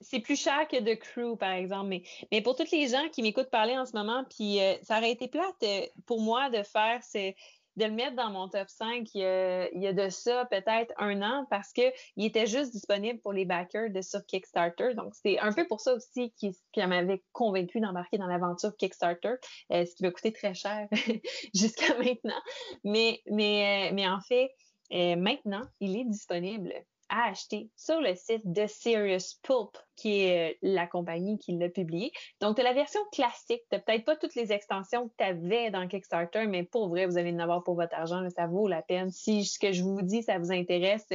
c'est 0.00 0.20
plus, 0.20 0.40
cher 0.40 0.66
que 0.68 0.76
The 0.76 0.96
Crew, 0.98 1.36
par 1.36 1.50
exemple. 1.50 1.88
Mais, 1.88 2.02
mais 2.30 2.40
pour 2.40 2.54
toutes 2.54 2.70
les 2.70 2.88
gens 2.88 3.08
qui 3.10 3.20
m'écoutent 3.20 3.50
parler 3.50 3.76
en 3.76 3.84
ce 3.84 3.92
moment, 3.94 4.24
puis 4.24 4.60
euh, 4.60 4.74
ça 4.82 4.98
aurait 4.98 5.10
été 5.10 5.26
plate 5.26 5.56
euh, 5.64 5.86
pour 6.06 6.20
moi 6.20 6.50
de 6.50 6.62
faire 6.62 7.00
c'est 7.02 7.34
de 7.76 7.84
le 7.84 7.92
mettre 7.92 8.16
dans 8.16 8.30
mon 8.30 8.48
top 8.48 8.68
5 8.68 9.08
il 9.14 9.20
y 9.20 9.86
a, 9.86 9.92
de 9.92 10.08
ça 10.08 10.46
peut-être 10.46 10.92
un 10.98 11.22
an 11.22 11.46
parce 11.50 11.72
qu'il 11.72 11.92
était 12.16 12.46
juste 12.46 12.72
disponible 12.72 13.20
pour 13.20 13.32
les 13.32 13.44
backers 13.44 13.90
de 13.90 14.00
sur 14.00 14.24
Kickstarter. 14.26 14.94
Donc, 14.94 15.14
c'est 15.14 15.38
un 15.38 15.52
peu 15.52 15.66
pour 15.66 15.80
ça 15.80 15.94
aussi 15.94 16.32
qui, 16.38 16.56
m'avait 16.76 17.22
convaincu 17.32 17.80
d'embarquer 17.80 18.18
dans 18.18 18.26
l'aventure 18.26 18.76
Kickstarter, 18.76 19.34
euh, 19.72 19.84
ce 19.84 19.94
qui 19.94 20.04
m'a 20.04 20.10
coûté 20.10 20.32
très 20.32 20.54
cher 20.54 20.88
jusqu'à 21.54 21.96
maintenant. 21.98 22.40
Mais, 22.84 23.22
mais 23.26 24.08
en 24.08 24.20
fait, 24.20 24.50
maintenant, 24.90 25.62
il 25.80 25.96
est 25.96 26.04
disponible 26.04 26.72
à 27.08 27.30
acheter 27.30 27.70
sur 27.76 28.00
le 28.00 28.14
site 28.14 28.42
de 28.44 28.66
Serious 28.66 29.36
Pulp, 29.42 29.76
qui 29.94 30.20
est 30.20 30.52
euh, 30.52 30.58
la 30.62 30.86
compagnie 30.86 31.38
qui 31.38 31.52
l'a 31.52 31.68
publié. 31.68 32.12
Donc, 32.40 32.56
tu 32.56 32.62
as 32.62 32.64
la 32.64 32.72
version 32.72 33.00
classique. 33.12 33.62
Tu 33.70 33.78
peut-être 33.78 34.04
pas 34.04 34.16
toutes 34.16 34.34
les 34.34 34.52
extensions 34.52 35.08
que 35.08 35.14
tu 35.18 35.24
avais 35.24 35.70
dans 35.70 35.86
Kickstarter, 35.86 36.46
mais 36.46 36.64
pour 36.64 36.88
vrai, 36.88 37.06
vous 37.06 37.18
allez 37.18 37.32
en 37.32 37.38
avoir 37.38 37.62
pour 37.62 37.74
votre 37.74 37.94
argent. 37.94 38.26
ça 38.30 38.46
vaut 38.46 38.68
la 38.68 38.82
peine. 38.82 39.10
Si 39.10 39.44
ce 39.44 39.58
que 39.58 39.72
je 39.72 39.82
vous 39.82 40.02
dis, 40.02 40.22
ça 40.22 40.38
vous 40.38 40.52
intéresse, 40.52 41.06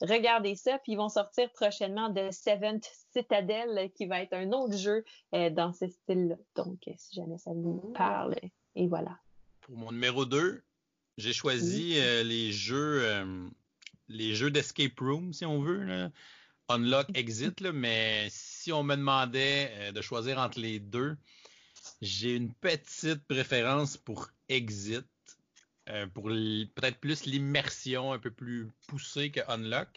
regardez 0.00 0.54
ça. 0.54 0.78
Puis, 0.78 0.92
ils 0.92 0.96
vont 0.96 1.08
sortir 1.08 1.50
prochainement 1.52 2.08
de 2.08 2.30
Seventh 2.30 2.88
Citadel, 3.12 3.90
qui 3.94 4.06
va 4.06 4.20
être 4.22 4.34
un 4.34 4.52
autre 4.52 4.76
jeu 4.76 5.04
euh, 5.34 5.50
dans 5.50 5.72
ce 5.72 5.86
style-là. 5.88 6.36
Donc, 6.56 6.78
euh, 6.88 6.92
si 6.96 7.16
jamais 7.16 7.38
ça 7.38 7.50
vous 7.54 7.92
parle, 7.94 8.36
et 8.76 8.86
voilà. 8.86 9.18
Pour 9.62 9.76
mon 9.76 9.92
numéro 9.92 10.24
2, 10.24 10.62
j'ai 11.18 11.32
choisi 11.32 11.94
les 12.24 12.50
jeux 12.50 13.04
les 14.10 14.34
jeux 14.34 14.50
d'escape 14.50 14.98
room, 15.00 15.32
si 15.32 15.44
on 15.46 15.62
veut, 15.62 16.10
Unlock, 16.70 17.08
Exit, 17.14 17.60
mais 17.62 18.28
si 18.30 18.72
on 18.72 18.84
me 18.84 18.94
demandait 18.94 19.70
euh, 19.72 19.92
de 19.92 20.00
choisir 20.00 20.38
entre 20.38 20.60
les 20.60 20.78
deux, 20.78 21.16
j'ai 22.00 22.36
une 22.36 22.54
petite 22.54 23.24
préférence 23.26 23.96
pour 23.96 24.28
Exit, 24.48 25.04
euh, 25.88 26.06
pour 26.06 26.24
peut-être 26.24 26.98
plus 26.98 27.26
l'immersion 27.26 28.12
un 28.12 28.20
peu 28.20 28.30
plus 28.30 28.68
poussée 28.86 29.32
que 29.32 29.40
Unlock. 29.48 29.88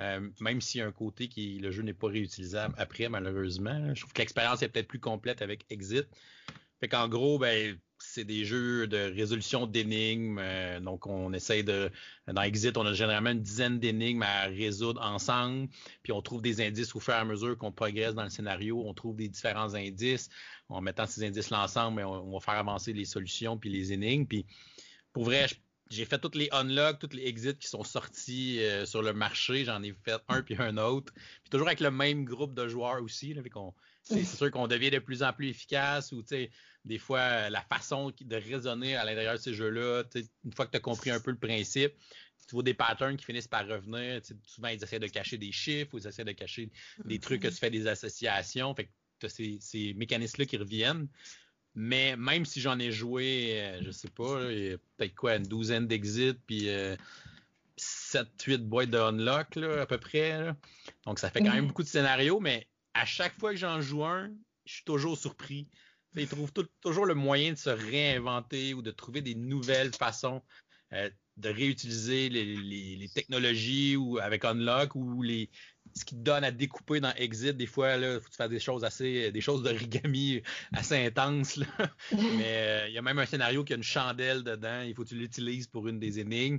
Euh, 0.00 0.30
même 0.40 0.60
s'il 0.60 0.78
y 0.78 0.82
a 0.82 0.86
un 0.86 0.92
côté 0.92 1.28
qui 1.28 1.58
le 1.58 1.70
jeu 1.70 1.82
n'est 1.82 1.92
pas 1.92 2.08
réutilisable 2.08 2.74
après, 2.78 3.08
malheureusement. 3.08 3.94
Je 3.94 4.00
trouve 4.00 4.12
que 4.12 4.20
l'expérience 4.20 4.62
est 4.62 4.68
peut-être 4.68 4.88
plus 4.88 5.00
complète 5.00 5.42
avec 5.42 5.66
Exit. 5.70 6.06
Fait 6.80 6.88
qu'en 6.88 7.08
gros, 7.08 7.38
ben, 7.38 7.78
c'est 8.04 8.24
des 8.24 8.44
jeux 8.44 8.86
de 8.86 8.96
résolution 9.14 9.66
d'énigmes. 9.66 10.38
Euh, 10.40 10.80
donc, 10.80 11.06
on 11.06 11.32
essaye 11.32 11.64
de. 11.64 11.90
Dans 12.26 12.42
Exit, 12.42 12.76
on 12.76 12.86
a 12.86 12.92
généralement 12.92 13.30
une 13.30 13.42
dizaine 13.42 13.78
d'énigmes 13.78 14.22
à 14.22 14.42
résoudre 14.44 15.00
ensemble. 15.02 15.68
Puis, 16.02 16.12
on 16.12 16.20
trouve 16.20 16.42
des 16.42 16.60
indices 16.60 16.94
au 16.94 17.00
fur 17.00 17.14
et 17.14 17.16
à 17.16 17.24
mesure 17.24 17.56
qu'on 17.56 17.72
progresse 17.72 18.14
dans 18.14 18.24
le 18.24 18.30
scénario. 18.30 18.82
On 18.86 18.94
trouve 18.94 19.16
des 19.16 19.28
différents 19.28 19.74
indices. 19.74 20.28
En 20.68 20.80
mettant 20.80 21.06
ces 21.06 21.24
indices-là 21.24 21.64
ensemble, 21.64 21.98
ben, 21.98 22.06
on, 22.06 22.32
va 22.32 22.40
faire 22.40 22.54
avancer 22.54 22.92
les 22.92 23.04
solutions 23.04 23.58
puis 23.58 23.70
les 23.70 23.92
énigmes. 23.92 24.26
Puis, 24.26 24.46
pour 25.12 25.24
vrai, 25.24 25.46
j'ai 25.90 26.04
fait 26.04 26.18
toutes 26.18 26.36
les 26.36 26.48
unlocks, 26.52 26.98
toutes 26.98 27.14
les 27.14 27.26
exits 27.26 27.56
qui 27.56 27.68
sont 27.68 27.84
sortis 27.84 28.60
euh, 28.60 28.86
sur 28.86 29.02
le 29.02 29.12
marché. 29.12 29.64
J'en 29.64 29.82
ai 29.82 29.92
fait 30.04 30.20
un 30.28 30.42
puis 30.42 30.56
un 30.58 30.76
autre. 30.78 31.12
Puis 31.14 31.50
toujours 31.50 31.68
avec 31.68 31.80
le 31.80 31.90
même 31.90 32.24
groupe 32.24 32.54
de 32.54 32.66
joueurs 32.68 33.02
aussi. 33.02 33.34
C'est 34.02 34.24
sûr 34.24 34.50
qu'on 34.50 34.66
devient 34.66 34.90
de 34.90 34.98
plus 34.98 35.22
en 35.22 35.32
plus 35.32 35.48
efficace 35.48 36.12
ou 36.12 36.22
des 36.84 36.98
fois 36.98 37.50
la 37.50 37.62
façon 37.62 38.12
de 38.20 38.36
raisonner 38.36 38.96
à 38.96 39.04
l'intérieur 39.04 39.34
de 39.34 39.38
ces 39.38 39.54
jeux-là, 39.54 40.04
une 40.44 40.52
fois 40.52 40.66
que 40.66 40.72
tu 40.72 40.76
as 40.76 40.80
compris 40.80 41.10
un 41.10 41.20
peu 41.20 41.30
le 41.30 41.38
principe, 41.38 41.92
tu 42.46 42.56
vois 42.56 42.62
des 42.62 42.74
patterns 42.74 43.16
qui 43.16 43.24
finissent 43.24 43.48
par 43.48 43.66
revenir. 43.66 44.20
Souvent, 44.46 44.68
ils 44.68 44.82
essaient 44.82 44.98
de 44.98 45.06
cacher 45.06 45.38
des 45.38 45.52
chiffres 45.52 45.94
ou 45.94 45.98
ils 45.98 46.06
essaient 46.06 46.24
de 46.24 46.32
cacher 46.32 46.70
des 47.04 47.18
trucs 47.18 47.42
que 47.42 47.48
tu 47.48 47.54
fais 47.54 47.70
des 47.70 47.86
associations. 47.86 48.74
Fait 48.74 48.86
que 48.86 48.90
tu 49.20 49.26
as 49.26 49.28
ces, 49.28 49.58
ces 49.60 49.94
mécanismes-là 49.94 50.46
qui 50.46 50.56
reviennent. 50.56 51.08
Mais 51.74 52.16
même 52.16 52.44
si 52.44 52.60
j'en 52.60 52.78
ai 52.78 52.92
joué, 52.92 53.60
euh, 53.60 53.82
je 53.82 53.90
sais 53.90 54.10
pas, 54.10 54.40
peut-être 54.96 55.14
quoi, 55.14 55.36
une 55.36 55.44
douzaine 55.44 55.86
d'exits, 55.86 56.34
puis 56.46 56.68
7-8 57.78 58.52
euh, 58.52 58.58
boîtes 58.58 58.90
de 58.90 58.98
unlock, 58.98 59.56
à 59.56 59.86
peu 59.86 59.98
près. 59.98 60.54
Donc, 61.06 61.18
ça 61.18 61.30
fait 61.30 61.40
quand 61.40 61.54
même 61.54 61.68
beaucoup 61.68 61.82
de 61.82 61.88
scénarios, 61.88 62.40
mais 62.40 62.66
à 62.94 63.04
chaque 63.04 63.38
fois 63.38 63.50
que 63.50 63.56
j'en 63.56 63.80
joue 63.80 64.04
un, 64.04 64.30
je 64.64 64.74
suis 64.74 64.84
toujours 64.84 65.18
surpris. 65.18 65.68
Ils 66.14 66.28
trouvent 66.28 66.52
toujours 66.80 67.06
le 67.06 67.14
moyen 67.14 67.52
de 67.52 67.58
se 67.58 67.70
réinventer 67.70 68.74
ou 68.74 68.82
de 68.82 68.90
trouver 68.90 69.22
des 69.22 69.34
nouvelles 69.34 69.94
façons 69.94 70.42
euh, 70.92 71.08
de 71.38 71.48
réutiliser 71.48 72.28
les, 72.28 73.08
technologies 73.14 73.96
ou 73.96 74.18
avec 74.18 74.44
Unlock 74.44 74.94
ou 74.94 75.22
les, 75.22 75.48
ce 75.94 76.04
qui 76.04 76.14
te 76.14 76.20
donne 76.20 76.44
à 76.44 76.50
découper 76.50 77.00
dans 77.00 77.14
Exit. 77.14 77.56
Des 77.56 77.66
fois, 77.66 77.96
il 77.96 78.20
faut 78.20 78.30
fasses 78.30 78.50
des 78.50 78.60
choses 78.60 78.84
assez, 78.84 79.32
des 79.32 79.40
choses 79.40 79.62
d'origami 79.62 80.42
assez 80.74 81.06
intenses. 81.06 81.58
Mais 82.12 82.52
euh, 82.58 82.88
il 82.88 82.94
y 82.94 82.98
a 82.98 83.02
même 83.02 83.18
un 83.18 83.24
scénario 83.24 83.64
qui 83.64 83.72
a 83.72 83.76
une 83.76 83.82
chandelle 83.82 84.44
dedans. 84.44 84.82
Il 84.82 84.94
faut 84.94 85.04
que 85.04 85.08
tu 85.08 85.16
l'utilises 85.16 85.66
pour 85.66 85.88
une 85.88 85.98
des 85.98 86.20
énigmes. 86.20 86.58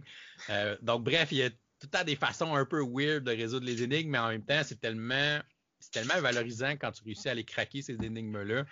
Euh, 0.50 0.76
donc, 0.82 1.04
bref, 1.04 1.32
il 1.32 1.38
y 1.38 1.44
a 1.44 1.52
tout 1.52 1.58
le 1.84 1.90
temps 1.90 2.04
des 2.04 2.16
façons 2.16 2.56
un 2.56 2.66
peu 2.66 2.84
weird 2.84 3.24
de 3.24 3.32
résoudre 3.32 3.68
les 3.68 3.84
énigmes, 3.84 4.10
mais 4.10 4.18
en 4.18 4.30
même 4.30 4.44
temps, 4.44 4.62
c'est 4.64 4.82
tellement 4.82 5.40
tellement 5.94 6.20
valorisant 6.20 6.72
quand 6.72 6.92
tu 6.92 7.04
réussis 7.04 7.30
à 7.30 7.34
les 7.34 7.46
craquer, 7.46 7.82
ces 7.82 7.94
énigmes-là. 7.94 8.66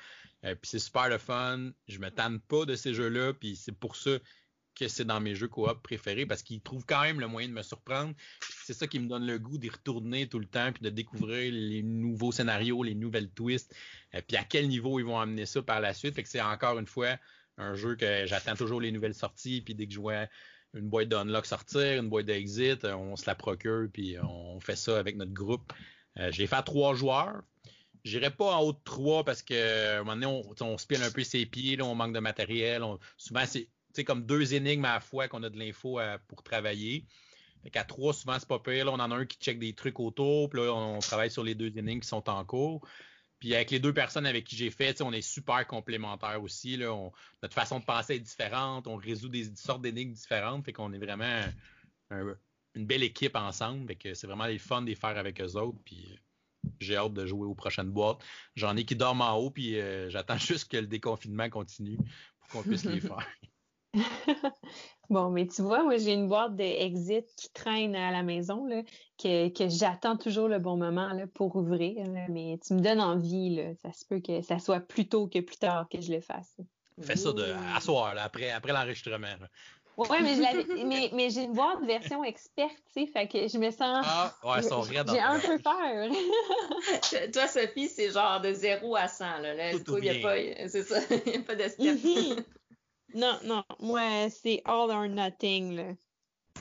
Euh, 0.43 0.55
puis 0.55 0.69
c'est 0.69 0.79
super 0.79 1.07
le 1.07 1.17
fun. 1.17 1.71
Je 1.87 1.99
me 1.99 2.09
tanne 2.09 2.39
pas 2.39 2.65
de 2.65 2.75
ces 2.75 2.93
jeux-là. 2.93 3.33
Puis 3.33 3.55
c'est 3.55 3.71
pour 3.71 3.95
ça 3.95 4.17
que 4.75 4.87
c'est 4.87 5.05
dans 5.05 5.19
mes 5.19 5.35
jeux 5.35 5.47
coop 5.47 5.81
préférés 5.83 6.25
parce 6.25 6.43
qu'ils 6.43 6.61
trouvent 6.61 6.85
quand 6.85 7.01
même 7.01 7.19
le 7.19 7.27
moyen 7.27 7.49
de 7.49 7.53
me 7.53 7.61
surprendre. 7.61 8.13
C'est 8.65 8.73
ça 8.73 8.87
qui 8.87 8.99
me 8.99 9.07
donne 9.07 9.25
le 9.25 9.37
goût 9.37 9.57
d'y 9.57 9.69
retourner 9.69 10.27
tout 10.27 10.39
le 10.39 10.45
temps 10.45 10.71
puis 10.71 10.83
de 10.83 10.89
découvrir 10.89 11.51
les 11.53 11.83
nouveaux 11.83 12.31
scénarios, 12.31 12.83
les 12.83 12.95
nouvelles 12.95 13.29
twists, 13.29 13.75
euh, 14.15 14.21
puis 14.27 14.37
à 14.37 14.43
quel 14.43 14.67
niveau 14.67 14.99
ils 14.99 15.05
vont 15.05 15.19
amener 15.19 15.45
ça 15.45 15.61
par 15.61 15.81
la 15.81 15.93
suite. 15.93 16.19
C'est 16.25 16.41
encore 16.41 16.79
une 16.79 16.87
fois 16.87 17.17
un 17.57 17.75
jeu 17.75 17.95
que 17.95 18.25
j'attends 18.25 18.55
toujours 18.55 18.81
les 18.81 18.91
nouvelles 18.91 19.13
sorties 19.13 19.61
puis 19.61 19.75
dès 19.75 19.87
que 19.87 19.93
je 19.93 19.99
vois 19.99 20.27
une 20.73 20.89
boîte 20.89 21.09
d'unlock 21.09 21.45
sortir, 21.45 22.01
une 22.01 22.09
boîte 22.09 22.27
d'exit, 22.27 22.85
euh, 22.85 22.95
on 22.95 23.15
se 23.17 23.25
la 23.27 23.35
procure 23.35 23.89
puis 23.91 24.15
on 24.23 24.59
fait 24.61 24.77
ça 24.77 24.97
avec 24.97 25.17
notre 25.17 25.33
groupe. 25.33 25.73
Euh, 26.19 26.31
j'ai 26.31 26.47
fait 26.47 26.61
trois 26.63 26.93
joueurs. 26.93 27.41
J'irai 28.03 28.31
pas 28.31 28.55
en 28.55 28.61
haut 28.61 28.73
de 28.73 28.79
trois 28.83 29.23
parce 29.23 29.43
que 29.43 29.99
un 29.99 30.03
moment 30.03 30.13
donné, 30.13 30.25
on, 30.25 30.65
on 30.65 30.75
un 30.75 31.11
peu 31.11 31.23
ses 31.23 31.45
pieds, 31.45 31.75
là, 31.75 31.85
on 31.85 31.95
manque 31.95 32.13
de 32.13 32.19
matériel. 32.19 32.83
souvent, 33.17 33.43
c'est 33.45 34.03
comme 34.03 34.25
deux 34.25 34.53
énigmes 34.53 34.85
à 34.85 34.95
la 34.95 34.99
fois 34.99 35.27
qu'on 35.27 35.43
a 35.43 35.49
de 35.49 35.59
l'info 35.59 35.99
pour 36.27 36.41
travailler. 36.41 37.05
Fait 37.63 37.69
qu'à 37.69 37.83
trois, 37.83 38.13
souvent, 38.13 38.37
c'est 38.39 38.47
pas 38.47 38.59
pire. 38.59 38.85
Là, 38.85 38.91
on 38.91 38.99
en 38.99 39.11
a 39.11 39.15
un 39.15 39.25
qui 39.25 39.37
check 39.37 39.59
des 39.59 39.73
trucs 39.73 39.99
autour, 39.99 40.49
puis 40.49 40.61
là, 40.61 40.73
on 40.73 40.99
travaille 40.99 41.29
sur 41.29 41.43
les 41.43 41.53
deux 41.53 41.77
énigmes 41.77 41.99
qui 41.99 42.07
sont 42.07 42.27
en 42.27 42.43
cours. 42.43 42.81
Puis 43.39 43.55
avec 43.55 43.71
les 43.71 43.79
deux 43.79 43.93
personnes 43.93 44.27
avec 44.27 44.45
qui 44.45 44.55
j'ai 44.55 44.69
fait, 44.69 45.01
on 45.01 45.11
est 45.11 45.21
super 45.21 45.65
complémentaires 45.65 46.41
aussi. 46.41 46.77
Là. 46.77 46.95
notre 47.41 47.55
façon 47.55 47.79
de 47.79 47.85
penser 47.85 48.15
est 48.15 48.19
différente, 48.19 48.87
on 48.87 48.95
résout 48.95 49.29
des, 49.29 49.55
sortes 49.55 49.81
d'énigmes 49.81 50.13
différentes, 50.13 50.63
fait 50.63 50.73
qu'on 50.73 50.93
est 50.93 50.99
vraiment 50.99 51.41
une 52.75 52.85
belle 52.85 53.03
équipe 53.03 53.35
ensemble. 53.35 53.95
Que 53.95 54.13
c'est 54.13 54.27
vraiment 54.27 54.47
le 54.47 54.57
fun 54.57 54.81
de 54.81 54.87
les 54.87 54.95
faire 54.95 55.17
avec 55.17 55.41
eux 55.41 55.55
autres. 55.57 55.79
Puis 55.85 56.19
j'ai 56.79 56.95
hâte 56.95 57.13
de 57.13 57.25
jouer 57.25 57.45
aux 57.45 57.55
prochaines 57.55 57.89
boîtes. 57.89 58.19
J'en 58.55 58.75
ai 58.75 58.85
qui 58.85 58.95
dorment 58.95 59.21
en 59.21 59.37
haut, 59.37 59.51
puis 59.51 59.79
euh, 59.79 60.09
j'attends 60.09 60.37
juste 60.37 60.69
que 60.69 60.77
le 60.77 60.87
déconfinement 60.87 61.49
continue 61.49 61.97
pour 62.39 62.63
qu'on 62.63 62.69
puisse 62.69 62.85
les 62.85 62.99
faire. 63.01 63.27
bon, 65.09 65.31
mais 65.31 65.47
tu 65.47 65.61
vois, 65.61 65.83
moi, 65.83 65.97
j'ai 65.97 66.13
une 66.13 66.27
boîte 66.27 66.55
d'exit 66.55 67.25
qui 67.35 67.51
traîne 67.51 67.95
à 67.95 68.11
la 68.11 68.23
maison, 68.23 68.65
là, 68.65 68.83
que, 69.17 69.49
que 69.49 69.67
j'attends 69.69 70.17
toujours 70.17 70.47
le 70.47 70.59
bon 70.59 70.77
moment 70.77 71.11
là, 71.13 71.27
pour 71.27 71.55
ouvrir. 71.55 72.07
mais 72.29 72.57
tu 72.65 72.73
me 72.73 72.81
donnes 72.81 73.01
envie, 73.01 73.55
là. 73.55 73.75
Ça 73.81 73.91
se 73.91 74.05
peut 74.05 74.21
que 74.21 74.41
ça 74.41 74.59
soit 74.59 74.79
plus 74.79 75.07
tôt 75.07 75.27
que 75.27 75.39
plus 75.39 75.57
tard 75.57 75.87
que 75.89 75.99
je 75.99 76.11
le 76.11 76.21
fasse. 76.21 76.57
Fais 77.01 77.15
ça 77.15 77.33
de, 77.33 77.43
à 77.75 77.79
soir, 77.79 78.13
là, 78.13 78.23
après, 78.23 78.51
après 78.51 78.73
l'enregistrement. 78.73 79.27
Oui, 79.97 80.07
mais, 80.21 80.85
mais, 80.85 81.09
mais 81.13 81.29
j'ai 81.29 81.43
une 81.43 81.53
boîte 81.53 81.83
version 81.85 82.23
experte, 82.23 82.71
tu 82.93 83.05
sais, 83.05 83.07
fait 83.07 83.27
que 83.27 83.47
je 83.47 83.57
me 83.57 83.69
sens. 83.71 84.05
Ah, 84.07 84.33
ouais, 84.43 84.61
sont 84.61 84.83
J'ai 84.83 84.97
un 84.97 85.39
peu 85.39 85.59
peur. 85.59 86.09
Toi, 87.33 87.47
Sophie, 87.47 87.89
c'est 87.89 88.11
genre 88.11 88.39
de 88.41 88.53
0 88.53 88.95
à 88.95 89.07
100, 89.07 89.39
là. 89.39 89.53
là 89.53 89.71
Tout 89.79 89.97
il 89.97 90.03
n'y 90.03 90.09
a 90.09 90.21
pas, 90.21 90.35
c'est 90.69 90.83
ça, 90.83 90.99
il 91.25 91.31
n'y 91.31 91.37
a 91.37 91.41
pas 91.41 91.55
d'expert. 91.55 91.95
Non, 93.13 93.37
non. 93.43 93.63
Moi, 93.79 94.29
c'est 94.29 94.61
all 94.65 94.89
or 94.89 95.07
nothing, 95.07 95.75
là. 95.75 95.93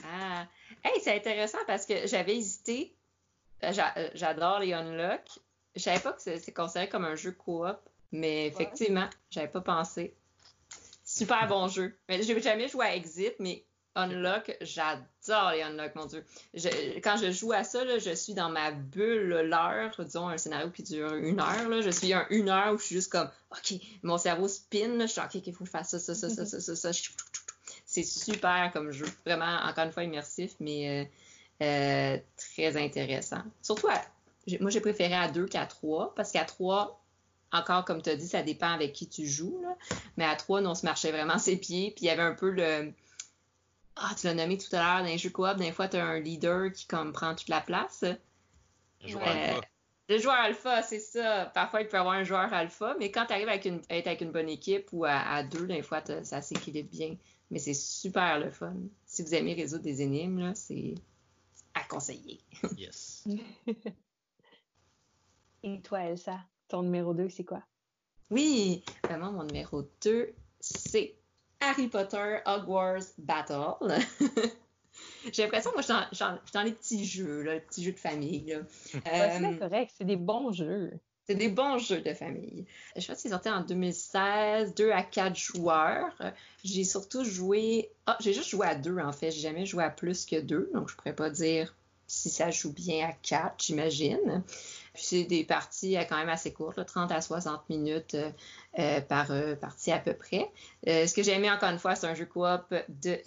Ah. 0.05 0.47
Hey, 0.85 1.01
c'est 1.01 1.15
intéressant 1.15 1.59
parce 1.67 1.87
que 1.87 2.07
j'avais 2.07 2.37
hésité. 2.37 2.95
Euh, 3.63 3.73
euh, 3.97 4.09
j'adore 4.15 4.61
les 4.61 4.73
unlock. 4.73 5.23
Je 5.75 5.81
savais 5.81 6.01
pas 6.01 6.13
que 6.13 6.23
c'est 6.23 6.53
considéré 6.53 6.89
comme 6.89 7.05
un 7.05 7.15
jeu 7.15 7.33
coop, 7.33 7.77
mais 8.13 8.47
effectivement, 8.47 9.09
j'avais 9.31 9.49
pas 9.49 9.61
pensé. 9.61 10.17
Super 11.13 11.49
bon 11.49 11.67
jeu. 11.67 11.99
Mais 12.09 12.23
j'ai 12.23 12.41
jamais 12.41 12.69
joué 12.69 12.87
à 12.87 12.95
Exit, 12.95 13.35
mais 13.41 13.65
Unlock, 13.97 14.57
j'adore 14.61 15.51
les 15.51 15.63
Unlock, 15.63 15.97
mon 15.97 16.07
Dieu. 16.07 16.25
quand 17.03 17.17
je 17.17 17.33
joue 17.33 17.53
à 17.53 17.65
ça, 17.65 17.99
je 17.99 18.15
suis 18.15 18.33
dans 18.33 18.49
ma 18.49 18.71
bulle 18.71 19.41
l'heure, 19.41 19.93
disons 19.99 20.29
un 20.29 20.39
scénario 20.39 20.71
qui 20.71 20.85
dure 20.85 21.13
une 21.15 21.41
heure. 21.41 21.83
je 21.83 21.91
suis 21.91 22.15
en 22.15 22.25
une 22.31 22.49
heure 22.49 22.75
où 22.75 22.79
je 22.79 22.85
suis 22.85 22.95
juste 22.95 23.11
comme, 23.11 23.29
OK, 23.51 23.75
mon 24.05 24.19
cerveau 24.19 24.47
spin, 24.47 25.01
je 25.01 25.07
suis 25.07 25.21
OK, 25.21 25.35
il 25.35 25.53
faut 25.53 25.65
que 25.65 25.67
je 25.67 25.71
fasse 25.71 25.91
ça, 25.91 25.99
ça, 25.99 26.15
ça, 26.15 26.29
ça, 26.29 26.47
ça, 26.47 26.61
ça, 26.61 26.77
ça. 26.77 26.91
C'est 27.85 28.05
super 28.05 28.71
comme 28.73 28.93
jeu. 28.93 29.07
Vraiment, 29.27 29.59
encore 29.65 29.87
une 29.87 29.93
fois, 29.93 30.05
immersif, 30.05 30.53
mais 30.61 31.09
euh, 31.61 31.65
euh, 31.65 32.19
très 32.37 32.77
intéressant. 32.77 33.43
Surtout, 33.63 33.89
moi, 34.61 34.71
j'ai 34.71 34.81
préféré 34.81 35.15
à 35.15 35.29
deux 35.29 35.47
qu'à 35.47 35.67
trois, 35.67 36.15
parce 36.15 36.31
qu'à 36.31 36.45
trois, 36.45 37.00
encore 37.53 37.85
comme 37.85 38.03
tu 38.03 38.11
as 38.11 38.17
dit, 38.17 38.29
ça 38.29 38.43
dépend 38.43 38.71
avec 38.71 38.93
qui 38.93 39.09
tu 39.09 39.27
joues. 39.27 39.65
Mais 40.17 40.25
à 40.25 40.37
trois, 40.37 40.61
on 40.63 40.75
se 40.75 40.85
marchait 40.85 41.13
vraiment 41.13 41.39
ses 41.39 41.57
pieds. 41.57 41.93
Puis 41.93 42.05
il 42.05 42.09
y 42.09 42.11
avait 42.11 42.23
un 42.23 42.35
peu 42.35 42.51
le. 42.51 42.93
Ah, 43.97 44.11
tu 44.19 44.27
l'as 44.27 44.35
nommé 44.35 44.57
tout 44.57 44.75
à 44.75 44.79
l'heure, 44.79 44.99
dans 45.01 45.11
les 45.11 45.19
jeux 45.19 45.31
coop, 45.31 45.57
des 45.57 45.73
fois, 45.73 45.89
tu 45.89 45.97
as 45.97 46.05
un 46.05 46.21
leader 46.21 46.73
qui 46.73 46.87
comme 46.87 47.13
prend 47.13 47.35
toute 47.35 47.49
la 47.49 47.61
place. 47.61 48.05
Le 49.03 49.09
joueur 49.09 49.29
alpha. 49.29 49.61
Le 50.09 50.19
joueur 50.19 50.37
alpha, 50.37 50.83
c'est 50.83 50.99
ça. 50.99 51.47
Parfois, 51.55 51.83
il 51.83 51.89
peut 51.89 51.97
y 51.97 52.01
avoir 52.01 52.15
un 52.15 52.25
joueur 52.25 52.53
alpha, 52.53 52.97
mais 52.99 53.11
quand 53.11 53.27
tu 53.27 53.33
arrives 53.33 53.49
avec 53.49 53.65
une, 53.65 53.81
à 53.89 53.97
être 53.97 54.07
avec 54.09 54.21
une 54.23 54.33
bonne 54.33 54.49
équipe 54.49 54.89
ou 54.93 55.05
à, 55.05 55.43
deux, 55.43 55.67
des 55.67 55.83
fois, 55.83 56.03
ça 56.25 56.43
s'équilibre 56.43 56.91
bien. 56.91 57.17
Mais 57.51 57.59
c'est 57.59 57.75
super 57.75 58.39
le 58.39 58.51
fun. 58.51 58.75
Si 59.07 59.23
vous 59.23 59.35
aimez 59.35 59.55
résoudre 59.55 59.83
des 59.83 60.03
énigmes, 60.03 60.53
c'est 60.55 60.95
à 61.75 61.85
conseiller. 61.85 62.41
yes. 62.77 63.27
Et 65.63 65.81
toi, 65.83 66.01
Elsa, 66.05 66.41
ton 66.71 66.83
numéro 66.83 67.13
2, 67.13 67.29
c'est 67.29 67.45
quoi? 67.45 67.63
Oui, 68.31 68.83
vraiment, 69.05 69.33
mon 69.33 69.45
numéro 69.45 69.83
2, 70.03 70.33
c'est 70.61 71.15
Harry 71.61 71.89
Potter 71.89 72.39
Hogwarts 72.47 73.13
Battle. 73.19 73.99
J'ai 75.33 75.43
l'impression, 75.43 75.73
moi, 75.73 75.83
je 75.83 76.17
suis 76.17 76.25
dans, 76.53 76.63
les 76.63 76.73
petits 76.73 77.05
jeux, 77.05 77.43
les 77.43 77.61
petits 77.61 77.85
jeux 77.85 77.93
de 77.93 77.99
famille. 77.99 78.59
c'est 78.91 78.99
euh, 79.07 79.57
correct, 79.57 79.93
c'est 79.97 80.05
des 80.05 80.17
bons 80.17 80.53
jeux. 80.53 80.93
C'est 81.27 81.35
des 81.35 81.49
bons 81.49 81.79
jeux 81.79 82.01
de 82.01 82.13
famille. 82.13 82.67
Je 82.97 83.03
si 83.03 83.15
c'est 83.15 83.29
sorti 83.29 83.49
en 83.49 83.63
2016, 83.63 84.75
2 84.75 84.91
à 84.91 85.03
4 85.03 85.37
joueurs. 85.37 86.13
J'ai 86.65 86.85
surtout 86.85 87.25
joué. 87.25 87.91
Ah, 88.07 88.17
j'ai 88.21 88.33
juste 88.33 88.49
joué 88.49 88.67
à 88.67 88.75
2 88.75 88.99
en 88.99 89.13
fait. 89.13 89.31
J'ai 89.31 89.43
jamais 89.43 89.65
joué 89.65 89.85
à 89.85 89.91
plus 89.91 90.27
que 90.27 90.41
2, 90.41 90.71
donc 90.75 90.89
je 90.89 90.97
pourrais 90.97 91.15
pas 91.15 91.31
dire 91.31 91.77
si 92.09 92.31
ça 92.31 92.51
joue 92.51 92.73
bien 92.73 93.09
à 93.09 93.13
4, 93.13 93.55
j'imagine. 93.59 94.43
Puis 95.01 95.07
c'est 95.07 95.25
des 95.25 95.45
parties 95.45 95.97
quand 96.11 96.19
même 96.19 96.29
assez 96.29 96.53
courtes, 96.53 96.85
30 96.85 97.11
à 97.11 97.23
60 97.23 97.71
minutes 97.71 98.17
euh, 98.17 98.31
euh, 98.79 99.01
par 99.01 99.31
euh, 99.31 99.57
partie 99.57 99.93
à 99.93 99.99
peu 99.99 100.13
près. 100.13 100.51
ce 100.87 101.15
que 101.15 101.23
j'ai 101.23 101.33
aimé 101.33 101.51
encore 101.51 101.71
une 101.71 101.79
fois, 101.79 101.95
c'est 101.95 102.07
un 102.07 102.15
jeu 102.15 102.27
coop 102.27 102.75
de 102.91 103.19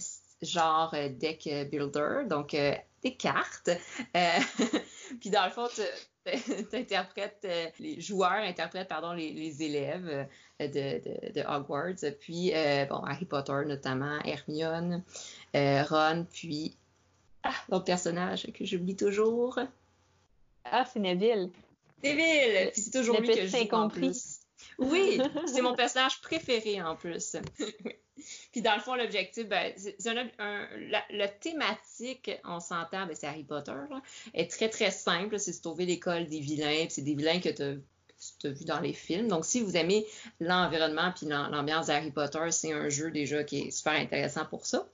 genre 0.43 0.93
deck 1.17 1.49
builder, 1.71 2.28
donc 2.30 2.51
des 2.51 3.15
cartes. 3.15 3.71
puis 5.19 5.32
dans 5.32 5.45
le 5.45 5.49
fond, 5.49 5.67
t'interprètes, 6.71 7.47
les 7.80 7.99
joueurs 7.99 8.43
interprètent 8.43 8.88
pardon, 8.88 9.13
les, 9.13 9.63
élèves 9.63 10.28
de, 10.59 11.41
Hogwarts. 11.41 12.13
Puis, 12.19 12.53
bon, 12.88 12.97
Harry 12.97 13.26
Potter 13.26 13.63
notamment, 13.65 14.19
Hermione, 14.24 15.03
Ron, 15.55 16.28
puis 16.32 16.78
ah, 17.41 17.49
l'autre 17.69 17.86
personnage 17.86 18.45
que 18.53 18.63
j'oublie 18.63 18.95
toujours. 18.95 19.57
Ah, 20.66 20.86
c'est 20.86 20.99
Neville. 20.99 21.49
Neville! 22.03 22.72
Puis 22.72 22.82
c'est 22.82 22.91
toujours 22.91 23.20
lui 23.20 23.30
que 23.30 23.76
en 23.76 23.89
plus. 23.89 24.39
Oui, 24.78 25.22
c'est 25.45 25.61
mon 25.61 25.76
personnage 25.76 26.22
préféré 26.22 26.82
en 26.82 26.95
plus. 26.95 27.36
Puis 28.51 28.61
dans 28.61 28.76
le 28.76 28.82
fond, 28.82 28.95
l'objectif, 28.95 29.47
ben, 29.47 29.74
c'est 29.76 29.97
la, 31.09 31.28
thématique, 31.28 32.32
on 32.45 32.59
s'entend, 32.59 33.05
ben, 33.07 33.16
c'est 33.16 33.28
Harry 33.28 33.43
Potter, 33.43 33.74
est 34.34 34.49
très 34.49 34.70
très 34.70 34.91
simple. 34.91 35.39
C'est 35.39 35.51
de 35.51 35.64
sauver 35.64 35.86
l'école 35.86 36.28
des 36.28 36.39
vilains. 36.39 36.86
c'est 36.89 37.01
des 37.01 37.16
vilains 37.16 37.39
que 37.39 37.49
tu 37.49 37.64
as 38.47 38.49
vu 38.49 38.66
dans 38.66 38.80
les 38.80 38.93
films. 38.93 39.28
Donc, 39.28 39.45
si 39.45 39.61
vous 39.61 39.76
aimez 39.76 40.05
l'environnement 40.39 41.11
puis 41.16 41.28
l'ambiance 41.28 41.88
d'Harry 41.88 42.11
Potter, 42.11 42.51
c'est 42.51 42.72
un 42.72 42.89
jeu 42.89 43.11
déjà 43.11 43.43
qui 43.43 43.61
est 43.61 43.72
super 43.72 43.93
intéressant 43.93 44.45
pour 44.45 44.66
ça. 44.66 44.88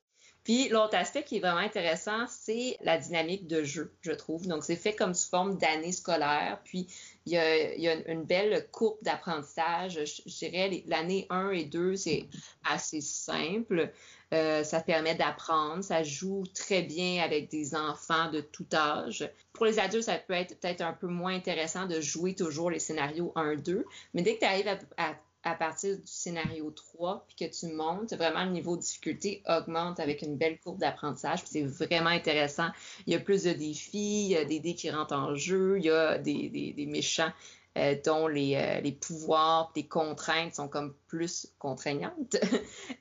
Puis 0.50 0.68
l'autre 0.70 0.96
aspect 0.96 1.22
qui 1.22 1.38
est 1.38 1.40
vraiment 1.42 1.60
intéressant, 1.60 2.26
c'est 2.28 2.76
la 2.82 2.98
dynamique 2.98 3.46
de 3.46 3.64
jeu, 3.64 3.94
je 4.02 4.12
trouve. 4.12 4.48
Donc, 4.48 4.64
c'est 4.64 4.76
fait 4.76 4.96
comme 4.96 5.14
sous 5.14 5.30
forme 5.30 5.60
d'année 5.60 5.92
scolaire. 5.92 6.60
Puis, 6.64 6.88
il 7.28 7.34
y 7.34 7.38
a, 7.38 8.12
une 8.12 8.24
belle 8.24 8.68
courbe 8.72 8.98
d'apprentissage. 9.04 10.00
Je, 10.04 10.38
dirais 10.40 10.84
l'année 10.88 11.28
1 11.30 11.52
et 11.52 11.66
2, 11.66 11.96
c'est 11.96 12.30
assez 12.68 13.00
simple. 13.00 13.92
Euh, 14.34 14.64
ça 14.64 14.82
permet 14.82 15.14
d'apprendre. 15.14 15.84
Ça 15.84 16.02
joue 16.02 16.46
très 16.56 16.82
bien 16.82 17.22
avec 17.22 17.52
des 17.52 17.76
enfants 17.76 18.32
de 18.32 18.42
tout 18.42 18.66
âge. 18.74 19.30
Pour 19.54 19.68
les 19.68 19.78
adultes, 19.78 20.06
ça 20.06 20.18
peut 20.18 20.34
être 20.34 20.60
peut-être 20.60 20.82
un 20.82 20.94
peu 20.94 21.06
moins 21.06 21.36
intéressant 21.36 21.86
de 21.86 22.02
jouer 22.02 22.34
toujours 22.34 22.72
les 22.72 22.80
scénarios 22.80 23.32
1-2. 23.36 23.84
Mais 24.16 24.24
dès 24.24 24.34
que 24.34 24.40
tu 24.40 24.46
arrives 24.46 24.80
à 24.98 25.14
partir 25.44 25.98
du 25.98 26.08
scénario 26.08 26.70
3, 26.72 27.26
puis 27.28 27.48
que 27.48 27.54
tu 27.54 27.68
montes, 27.74 28.14
vraiment 28.14 28.44
le 28.44 28.52
niveau 28.52 28.76
de 28.76 28.82
difficulté 28.82 29.42
augmente 29.48 30.00
avec 30.00 30.22
une 30.22 30.38
belle 30.38 30.60
courbe 30.60 30.80
d'apprentissage, 30.80 31.44
puis 31.44 31.50
c'est 31.50 31.86
vraiment 31.86 32.10
intéressant. 32.10 32.70
Il 33.08 33.14
y 33.14 33.16
a 33.16 33.20
plus 33.20 33.44
de 33.44 33.54
défis, 33.54 34.26
il 34.26 34.32
y 34.32 34.38
a 34.38 34.46
des 34.46 34.60
dés 34.60 34.76
qui 34.76 34.90
rentrent 34.92 35.16
en 35.16 35.36
jeu, 35.36 35.78
il 35.78 35.86
y 35.86 35.90
a 35.90 36.18
des, 36.18 36.86
méchants 36.88 37.32
euh, 37.78 37.96
dont 38.06 38.28
les, 38.28 38.56
euh, 38.56 38.82
les, 38.82 38.92
pouvoirs, 38.92 39.72
les 39.76 39.88
contraintes 39.88 40.56
sont 40.56 40.68
comme 40.68 40.94
plus 41.08 41.48
contraignantes. 41.58 42.38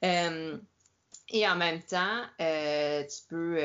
Euh, 0.05 0.57
et 1.31 1.49
en 1.49 1.57
même 1.57 1.83
temps, 1.83 2.23
tu 2.39 3.23
peux 3.29 3.59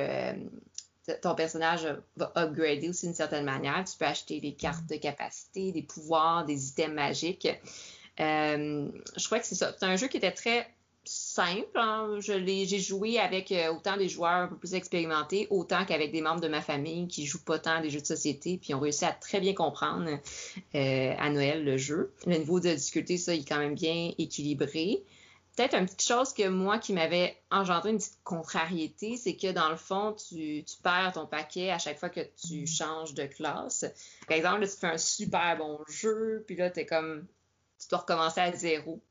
ton 1.22 1.36
personnage 1.36 1.88
va 2.16 2.32
upgrader 2.36 2.90
aussi 2.90 3.06
d'une 3.06 3.16
certaine 3.16 3.46
manière. 3.46 3.84
Tu 3.84 3.98
peux 3.98 4.06
acheter 4.06 4.40
des 4.40 4.54
cartes 4.54 4.86
de 4.88 4.96
capacité, 4.96 5.72
des 5.72 5.84
pouvoirs, 5.84 6.46
des 6.46 6.70
items 6.70 6.96
magiques. 6.96 7.48
Euh, 8.20 8.88
je 9.18 9.26
crois 9.26 9.40
que 9.40 9.46
c'est 9.46 9.56
ça. 9.56 9.74
C'est 9.78 9.86
un 9.86 9.96
jeu 9.96 10.08
qui 10.08 10.18
était 10.18 10.32
très 10.32 10.68
simple. 11.06 11.78
Hein. 11.78 12.20
j'ai 12.20 12.80
joué 12.80 13.20
avec 13.20 13.52
euh, 13.52 13.74
autant 13.74 13.98
des 13.98 14.08
joueurs 14.08 14.44
un 14.44 14.48
peu 14.48 14.56
plus 14.56 14.74
expérimentés, 14.74 15.48
autant 15.50 15.86
qu'avec 15.86 16.12
des 16.12 16.22
membres 16.22 16.42
de 16.42 16.48
ma 16.48 16.62
famille 16.62 17.08
qui 17.08 17.26
jouent 17.26 17.44
pas 17.44 17.60
tant 17.60 17.82
des 17.82 17.90
jeux 17.90 18.02
de 18.02 18.06
société, 18.06 18.58
puis 18.58 18.74
ont 18.74 18.80
réussi 18.80 19.06
à 19.06 19.12
très 19.12 19.40
bien 19.40 19.54
comprendre 19.54 20.10
euh, 20.76 21.14
à 21.18 21.30
Noël 21.30 21.64
le 21.64 21.78
jeu. 21.78 22.14
Le 22.26 22.38
niveau 22.38 22.60
de 22.60 22.74
difficulté, 22.74 23.18
ça, 23.18 23.34
il 23.34 23.42
est 23.42 23.48
quand 23.48 23.60
même 23.60 23.76
bien 23.76 24.12
équilibré. 24.18 25.04
Peut-être 25.56 25.76
une 25.76 25.86
petite 25.86 26.02
chose 26.02 26.34
que 26.34 26.48
moi 26.48 26.80
qui 26.80 26.94
m'avait 26.94 27.38
engendré 27.52 27.92
une 27.92 27.98
petite 27.98 28.18
contrariété, 28.24 29.18
c'est 29.18 29.36
que 29.36 29.52
dans 29.52 29.70
le 29.70 29.76
fond, 29.76 30.14
tu, 30.14 30.64
tu, 30.64 30.78
perds 30.82 31.12
ton 31.14 31.28
paquet 31.28 31.70
à 31.70 31.78
chaque 31.78 32.00
fois 32.00 32.10
que 32.10 32.22
tu 32.48 32.66
changes 32.66 33.14
de 33.14 33.26
classe. 33.26 33.86
Par 34.28 34.36
exemple, 34.36 34.62
là, 34.62 34.68
tu 34.68 34.78
fais 34.78 34.88
un 34.88 34.98
super 34.98 35.58
bon 35.58 35.80
jeu, 35.88 36.44
puis 36.48 36.56
là, 36.56 36.72
tu 36.72 36.80
es 36.80 36.86
comme 36.88 37.28
tu 37.84 37.90
dois 37.90 38.00
recommencer 38.00 38.42
à 38.42 38.52
zéro 38.52 39.02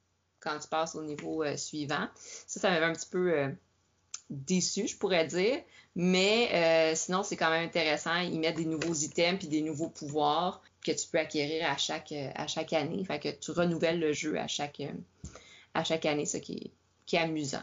quand 0.40 0.58
tu 0.58 0.68
passes 0.68 0.94
au 0.94 1.02
niveau 1.02 1.42
euh, 1.42 1.56
suivant. 1.56 2.08
Ça, 2.46 2.60
ça 2.60 2.70
m'avait 2.70 2.84
un 2.84 2.92
petit 2.92 3.08
peu 3.08 3.32
euh, 3.32 3.48
déçu, 4.30 4.88
je 4.88 4.96
pourrais 4.96 5.26
dire. 5.26 5.62
Mais 5.94 6.48
euh, 6.52 6.94
sinon, 6.96 7.22
c'est 7.22 7.36
quand 7.36 7.50
même 7.50 7.66
intéressant. 7.66 8.16
Ils 8.16 8.40
mettent 8.40 8.56
des 8.56 8.64
nouveaux 8.64 8.94
items 8.94 9.38
puis 9.38 9.48
des 9.48 9.62
nouveaux 9.62 9.90
pouvoirs 9.90 10.62
que 10.84 10.92
tu 10.92 11.06
peux 11.08 11.18
acquérir 11.18 11.70
à 11.70 11.76
chaque, 11.76 12.12
à 12.12 12.46
chaque 12.46 12.72
année. 12.72 13.04
Fait 13.04 13.20
que 13.20 13.28
tu 13.28 13.50
renouvelles 13.52 14.00
le 14.00 14.12
jeu 14.12 14.38
à 14.38 14.48
chaque, 14.48 14.82
à 15.74 15.84
chaque 15.84 16.06
année, 16.06 16.26
ce 16.26 16.38
qui 16.38 16.72
est 17.12 17.18
amusant. 17.18 17.62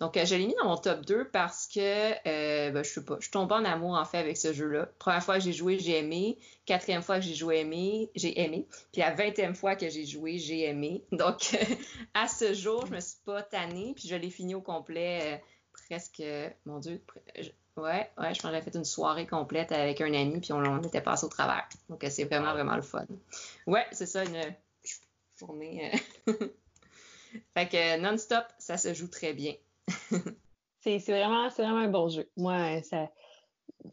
Donc, 0.00 0.16
euh, 0.16 0.24
je 0.24 0.34
l'ai 0.34 0.46
mis 0.46 0.54
dans 0.60 0.68
mon 0.68 0.76
top 0.76 1.06
2 1.06 1.28
parce 1.30 1.68
que, 1.68 1.80
euh, 1.80 2.70
ben, 2.70 2.82
je 2.82 2.90
sais 2.90 3.04
pas, 3.04 3.16
je 3.20 3.30
tombe 3.30 3.50
en 3.52 3.64
amour, 3.64 3.92
en 3.92 4.04
fait, 4.04 4.18
avec 4.18 4.36
ce 4.36 4.52
jeu-là. 4.52 4.88
Première 4.98 5.22
fois 5.22 5.36
que 5.36 5.44
j'ai 5.44 5.52
joué, 5.52 5.78
j'ai 5.78 5.98
aimé. 5.98 6.38
Quatrième 6.66 7.02
fois 7.02 7.16
que 7.16 7.24
j'ai 7.24 7.34
joué, 7.34 7.60
aimé, 7.60 8.10
j'ai 8.16 8.40
aimé. 8.40 8.66
Puis 8.92 9.02
la 9.02 9.12
vingtième 9.12 9.54
fois 9.54 9.76
que 9.76 9.88
j'ai 9.88 10.04
joué, 10.04 10.38
j'ai 10.38 10.64
aimé. 10.64 11.04
Donc, 11.12 11.56
à 12.14 12.26
ce 12.26 12.54
jour, 12.54 12.86
je 12.86 12.92
me 12.92 13.00
suis 13.00 13.18
pas 13.24 13.42
tannée, 13.42 13.92
puis 13.94 14.08
je 14.08 14.16
l'ai 14.16 14.30
fini 14.30 14.54
au 14.54 14.60
complet 14.60 15.20
euh, 15.22 15.36
presque, 15.72 16.22
mon 16.66 16.80
Dieu, 16.80 17.00
ouais, 17.76 18.10
ouais, 18.18 18.34
je 18.34 18.42
pense 18.42 18.50
que 18.50 18.56
j'ai 18.56 18.62
fait 18.62 18.74
une 18.74 18.84
soirée 18.84 19.26
complète 19.26 19.70
avec 19.70 20.00
un 20.00 20.12
ami, 20.12 20.40
puis 20.40 20.52
on, 20.52 20.82
était 20.82 21.02
passé 21.02 21.24
au 21.24 21.28
travers. 21.28 21.68
Donc, 21.88 22.04
c'est 22.10 22.24
vraiment, 22.24 22.52
vraiment 22.52 22.76
le 22.76 22.82
fun. 22.82 23.06
Ouais, 23.66 23.86
c'est 23.92 24.06
ça, 24.06 24.24
une 24.24 24.54
journée... 25.38 25.92
fait 27.54 27.68
que 27.68 27.98
non-stop, 28.00 28.44
ça 28.58 28.76
se 28.76 28.92
joue 28.92 29.08
très 29.08 29.32
bien. 29.32 29.54
C'est 30.80 30.98
vraiment, 31.08 31.48
vraiment 31.48 31.78
un 31.78 31.88
bon 31.88 32.08
jeu. 32.08 32.28
Moi, 32.36 32.82
ça, 32.82 33.08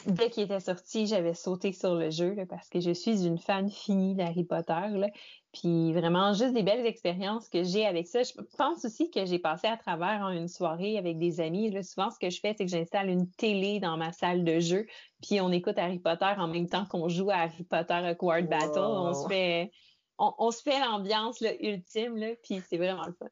dès 0.05 0.29
qu'il 0.29 0.43
était 0.43 0.59
sorti, 0.59 1.07
j'avais 1.07 1.33
sauté 1.33 1.73
sur 1.73 1.95
le 1.95 2.09
jeu 2.09 2.35
parce 2.49 2.69
que 2.69 2.79
je 2.79 2.91
suis 2.91 3.25
une 3.25 3.37
fan 3.37 3.69
finie 3.69 4.15
d'Harry 4.15 4.43
Potter. 4.43 4.87
Là. 4.89 5.07
Puis 5.53 5.91
vraiment, 5.91 6.33
juste 6.33 6.53
des 6.53 6.63
belles 6.63 6.85
expériences 6.85 7.49
que 7.49 7.63
j'ai 7.63 7.85
avec 7.85 8.07
ça. 8.07 8.23
Je 8.23 8.31
pense 8.57 8.85
aussi 8.85 9.11
que 9.11 9.25
j'ai 9.25 9.39
passé 9.39 9.67
à 9.67 9.75
travers 9.75 10.29
une 10.29 10.47
soirée 10.47 10.97
avec 10.97 11.17
des 11.17 11.41
amis. 11.41 11.69
Là, 11.69 11.83
souvent, 11.83 12.09
ce 12.09 12.19
que 12.19 12.29
je 12.29 12.39
fais, 12.39 12.55
c'est 12.57 12.65
que 12.65 12.71
j'installe 12.71 13.09
une 13.09 13.29
télé 13.31 13.79
dans 13.79 13.97
ma 13.97 14.13
salle 14.13 14.45
de 14.45 14.59
jeu, 14.59 14.87
puis 15.21 15.41
on 15.41 15.51
écoute 15.51 15.77
Harry 15.77 15.99
Potter 15.99 16.33
en 16.37 16.47
même 16.47 16.69
temps 16.69 16.85
qu'on 16.85 17.09
joue 17.09 17.29
à 17.29 17.35
Harry 17.35 17.63
Potter 17.63 17.93
Acquired 17.93 18.47
Battle. 18.47 18.79
On 18.79 19.13
se 19.13 19.27
fait, 19.27 19.71
on, 20.17 20.51
se 20.51 20.61
fait 20.61 20.79
l'ambiance 20.79 21.41
ultime, 21.59 22.15
là, 22.15 22.29
puis 22.43 22.61
c'est 22.69 22.77
vraiment 22.77 23.05
le 23.05 23.13
fun. 23.13 23.27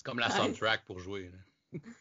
C'est 0.00 0.06
comme 0.06 0.18
la 0.18 0.30
soundtrack 0.30 0.86
pour 0.86 0.98
jouer. 0.98 1.30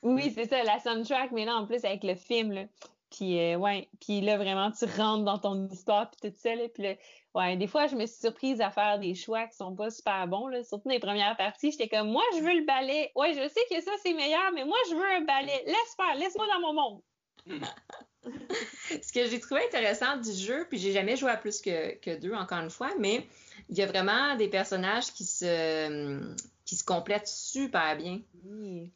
oui, 0.03 0.31
c'est 0.33 0.45
ça, 0.45 0.63
la 0.63 0.79
soundtrack, 0.79 1.33
mais 1.33 1.43
là, 1.43 1.55
en 1.55 1.65
plus, 1.65 1.83
avec 1.83 2.05
le 2.05 2.15
film, 2.15 2.53
là. 2.53 2.63
Puis, 3.11 3.37
euh, 3.37 3.57
ouais, 3.57 3.89
puis 3.99 4.21
là, 4.21 4.37
vraiment, 4.37 4.71
tu 4.71 4.85
rentres 4.85 5.25
dans 5.25 5.37
ton 5.37 5.67
histoire, 5.67 6.09
puis 6.09 6.29
tout 6.29 6.37
ça, 6.37 6.55
là, 6.55 6.69
puis 6.73 6.83
là, 6.83 6.93
ouais, 7.35 7.57
des 7.57 7.67
fois, 7.67 7.87
je 7.87 7.97
me 7.97 8.05
suis 8.05 8.21
surprise 8.21 8.61
à 8.61 8.71
faire 8.71 8.99
des 8.99 9.15
choix 9.15 9.47
qui 9.47 9.57
sont 9.57 9.75
pas 9.75 9.89
super 9.89 10.29
bons, 10.29 10.47
là, 10.47 10.63
surtout 10.63 10.87
dans 10.87 10.93
les 10.93 11.01
premières 11.01 11.35
parties, 11.35 11.71
j'étais 11.71 11.89
comme, 11.89 12.09
moi, 12.09 12.23
je 12.37 12.39
veux 12.41 12.57
le 12.57 12.65
ballet, 12.65 13.11
ouais, 13.15 13.33
je 13.33 13.49
sais 13.49 13.61
que 13.69 13.83
ça, 13.83 13.91
c'est 14.01 14.13
meilleur, 14.13 14.53
mais 14.55 14.63
moi, 14.63 14.77
je 14.89 14.95
veux 14.95 15.11
un 15.17 15.25
ballet, 15.25 15.61
laisse 15.65 15.95
faire, 15.97 16.15
laisse-moi 16.15 16.47
dans 16.53 16.61
mon 16.61 16.73
monde. 16.73 17.01
Ce 19.03 19.11
que 19.11 19.25
j'ai 19.25 19.41
trouvé 19.41 19.65
intéressant 19.65 20.15
du 20.15 20.31
jeu, 20.31 20.65
puis 20.69 20.77
j'ai 20.77 20.93
jamais 20.93 21.17
joué 21.17 21.31
à 21.31 21.37
plus 21.37 21.61
que, 21.61 21.95
que 21.95 22.17
deux, 22.17 22.33
encore 22.33 22.59
une 22.59 22.69
fois, 22.69 22.91
mais 22.97 23.27
il 23.67 23.77
y 23.77 23.81
a 23.81 23.87
vraiment 23.87 24.37
des 24.37 24.47
personnages 24.47 25.11
qui 25.11 25.25
se, 25.25 26.33
qui 26.69 26.75
se 26.75 26.83
complètent 26.83 27.27
super 27.27 27.97
bien. 27.97 28.21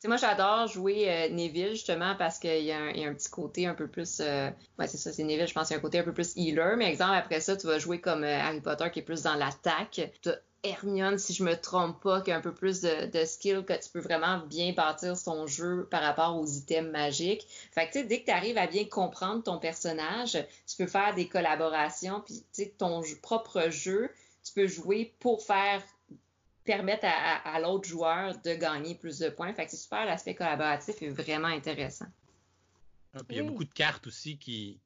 Moi, 0.05 0.17
j'adore 0.17 0.67
jouer 0.67 1.09
euh, 1.09 1.29
Neville, 1.29 1.71
justement, 1.71 2.13
parce 2.15 2.37
qu'il 2.37 2.63
y, 2.63 2.71
a 2.71 2.77
un 2.77 3.13
petit 3.15 3.31
côté 3.31 3.65
un 3.65 3.73
peu 3.73 3.87
plus... 3.87 4.19
Euh, 4.19 4.51
ouais, 4.77 4.85
c'est 4.85 4.97
ça, 4.97 5.11
c'est 5.11 5.23
Neville, 5.23 5.47
je 5.47 5.55
pense 5.55 5.69
qu'il 5.69 5.73
y 5.73 5.77
a 5.77 5.79
un 5.79 5.81
côté 5.81 5.97
un 5.97 6.03
peu 6.03 6.13
plus 6.13 6.37
healer, 6.37 6.75
mais 6.77 6.85
exemple, 6.85 7.15
après 7.15 7.39
ça, 7.39 7.57
tu 7.57 7.65
vas 7.65 7.79
jouer 7.79 7.99
comme 7.99 8.23
euh, 8.23 8.39
Harry 8.39 8.61
Potter, 8.61 8.91
qui 8.91 8.99
est 8.99 9.03
plus 9.03 9.23
dans 9.23 9.33
l'attaque. 9.33 10.01
Tu 10.21 10.29
as 10.29 10.35
Hermione, 10.61 11.17
si 11.17 11.33
je 11.33 11.43
me 11.43 11.55
trompe 11.55 11.99
pas, 12.03 12.21
qui 12.21 12.29
a 12.29 12.37
un 12.37 12.41
peu 12.41 12.53
plus 12.53 12.81
de, 12.81 13.07
de 13.07 13.25
skill, 13.25 13.65
que 13.65 13.73
tu 13.73 13.89
peux 13.89 14.01
vraiment 14.01 14.37
bien 14.45 14.73
bâtir 14.73 15.17
son 15.17 15.47
jeu 15.47 15.87
par 15.89 16.03
rapport 16.03 16.37
aux 16.37 16.45
items 16.45 16.91
magiques. 16.91 17.47
Fait 17.71 17.87
que, 17.87 17.93
tu 17.93 17.99
sais, 18.01 18.05
dès 18.05 18.19
que 18.21 18.25
tu 18.25 18.31
arrives 18.31 18.59
à 18.59 18.67
bien 18.67 18.85
comprendre 18.85 19.41
ton 19.41 19.57
personnage, 19.57 20.37
tu 20.67 20.77
peux 20.77 20.87
faire 20.87 21.15
des 21.15 21.27
collaborations, 21.27 22.21
puis, 22.23 22.35
tu 22.53 22.65
sais, 22.65 22.73
ton 22.77 23.01
propre 23.23 23.71
jeu, 23.71 24.11
tu 24.43 24.53
peux 24.53 24.67
jouer 24.67 25.15
pour 25.19 25.41
faire 25.41 25.81
permettre 26.63 27.05
à, 27.05 27.59
l'autre 27.59 27.87
joueur 27.87 28.37
de 28.41 28.55
gagner 28.55 28.95
plus 28.95 29.19
de 29.19 29.29
points. 29.29 29.53
Fait 29.53 29.65
que 29.65 29.71
c'est 29.71 29.77
super, 29.77 30.05
l'aspect 30.05 30.35
collaboratif 30.35 31.01
est 31.01 31.09
vraiment 31.09 31.49
intéressant. 31.49 32.07
Ah, 33.13 33.19
il 33.29 33.37
y 33.37 33.39
a 33.39 33.43
beaucoup 33.43 33.65
de 33.65 33.73
cartes 33.73 34.07
aussi 34.07 34.37
qui, 34.37 34.79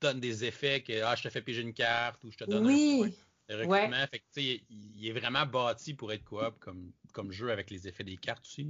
donnent 0.00 0.20
des 0.20 0.44
effets 0.44 0.80
que 0.80 1.02
ah, 1.02 1.16
je 1.16 1.24
te 1.24 1.28
fais 1.28 1.42
piger 1.42 1.60
une 1.60 1.74
carte 1.74 2.22
ou 2.22 2.30
je 2.30 2.36
te 2.36 2.44
donne 2.44 2.66
un 2.66 2.98
point 2.98 3.10
de 3.48 3.54
recrutement. 3.56 4.06
Fait 4.08 4.20
que, 4.20 4.40
il, 4.70 5.08
est 5.08 5.12
vraiment 5.12 5.44
bâti 5.44 5.94
pour 5.94 6.12
être 6.12 6.22
coop 6.22 6.56
comme, 6.60 6.92
comme 7.12 7.32
jeu 7.32 7.50
avec 7.50 7.68
les 7.70 7.88
effets 7.88 8.04
des 8.04 8.16
cartes 8.16 8.46
aussi. 8.46 8.68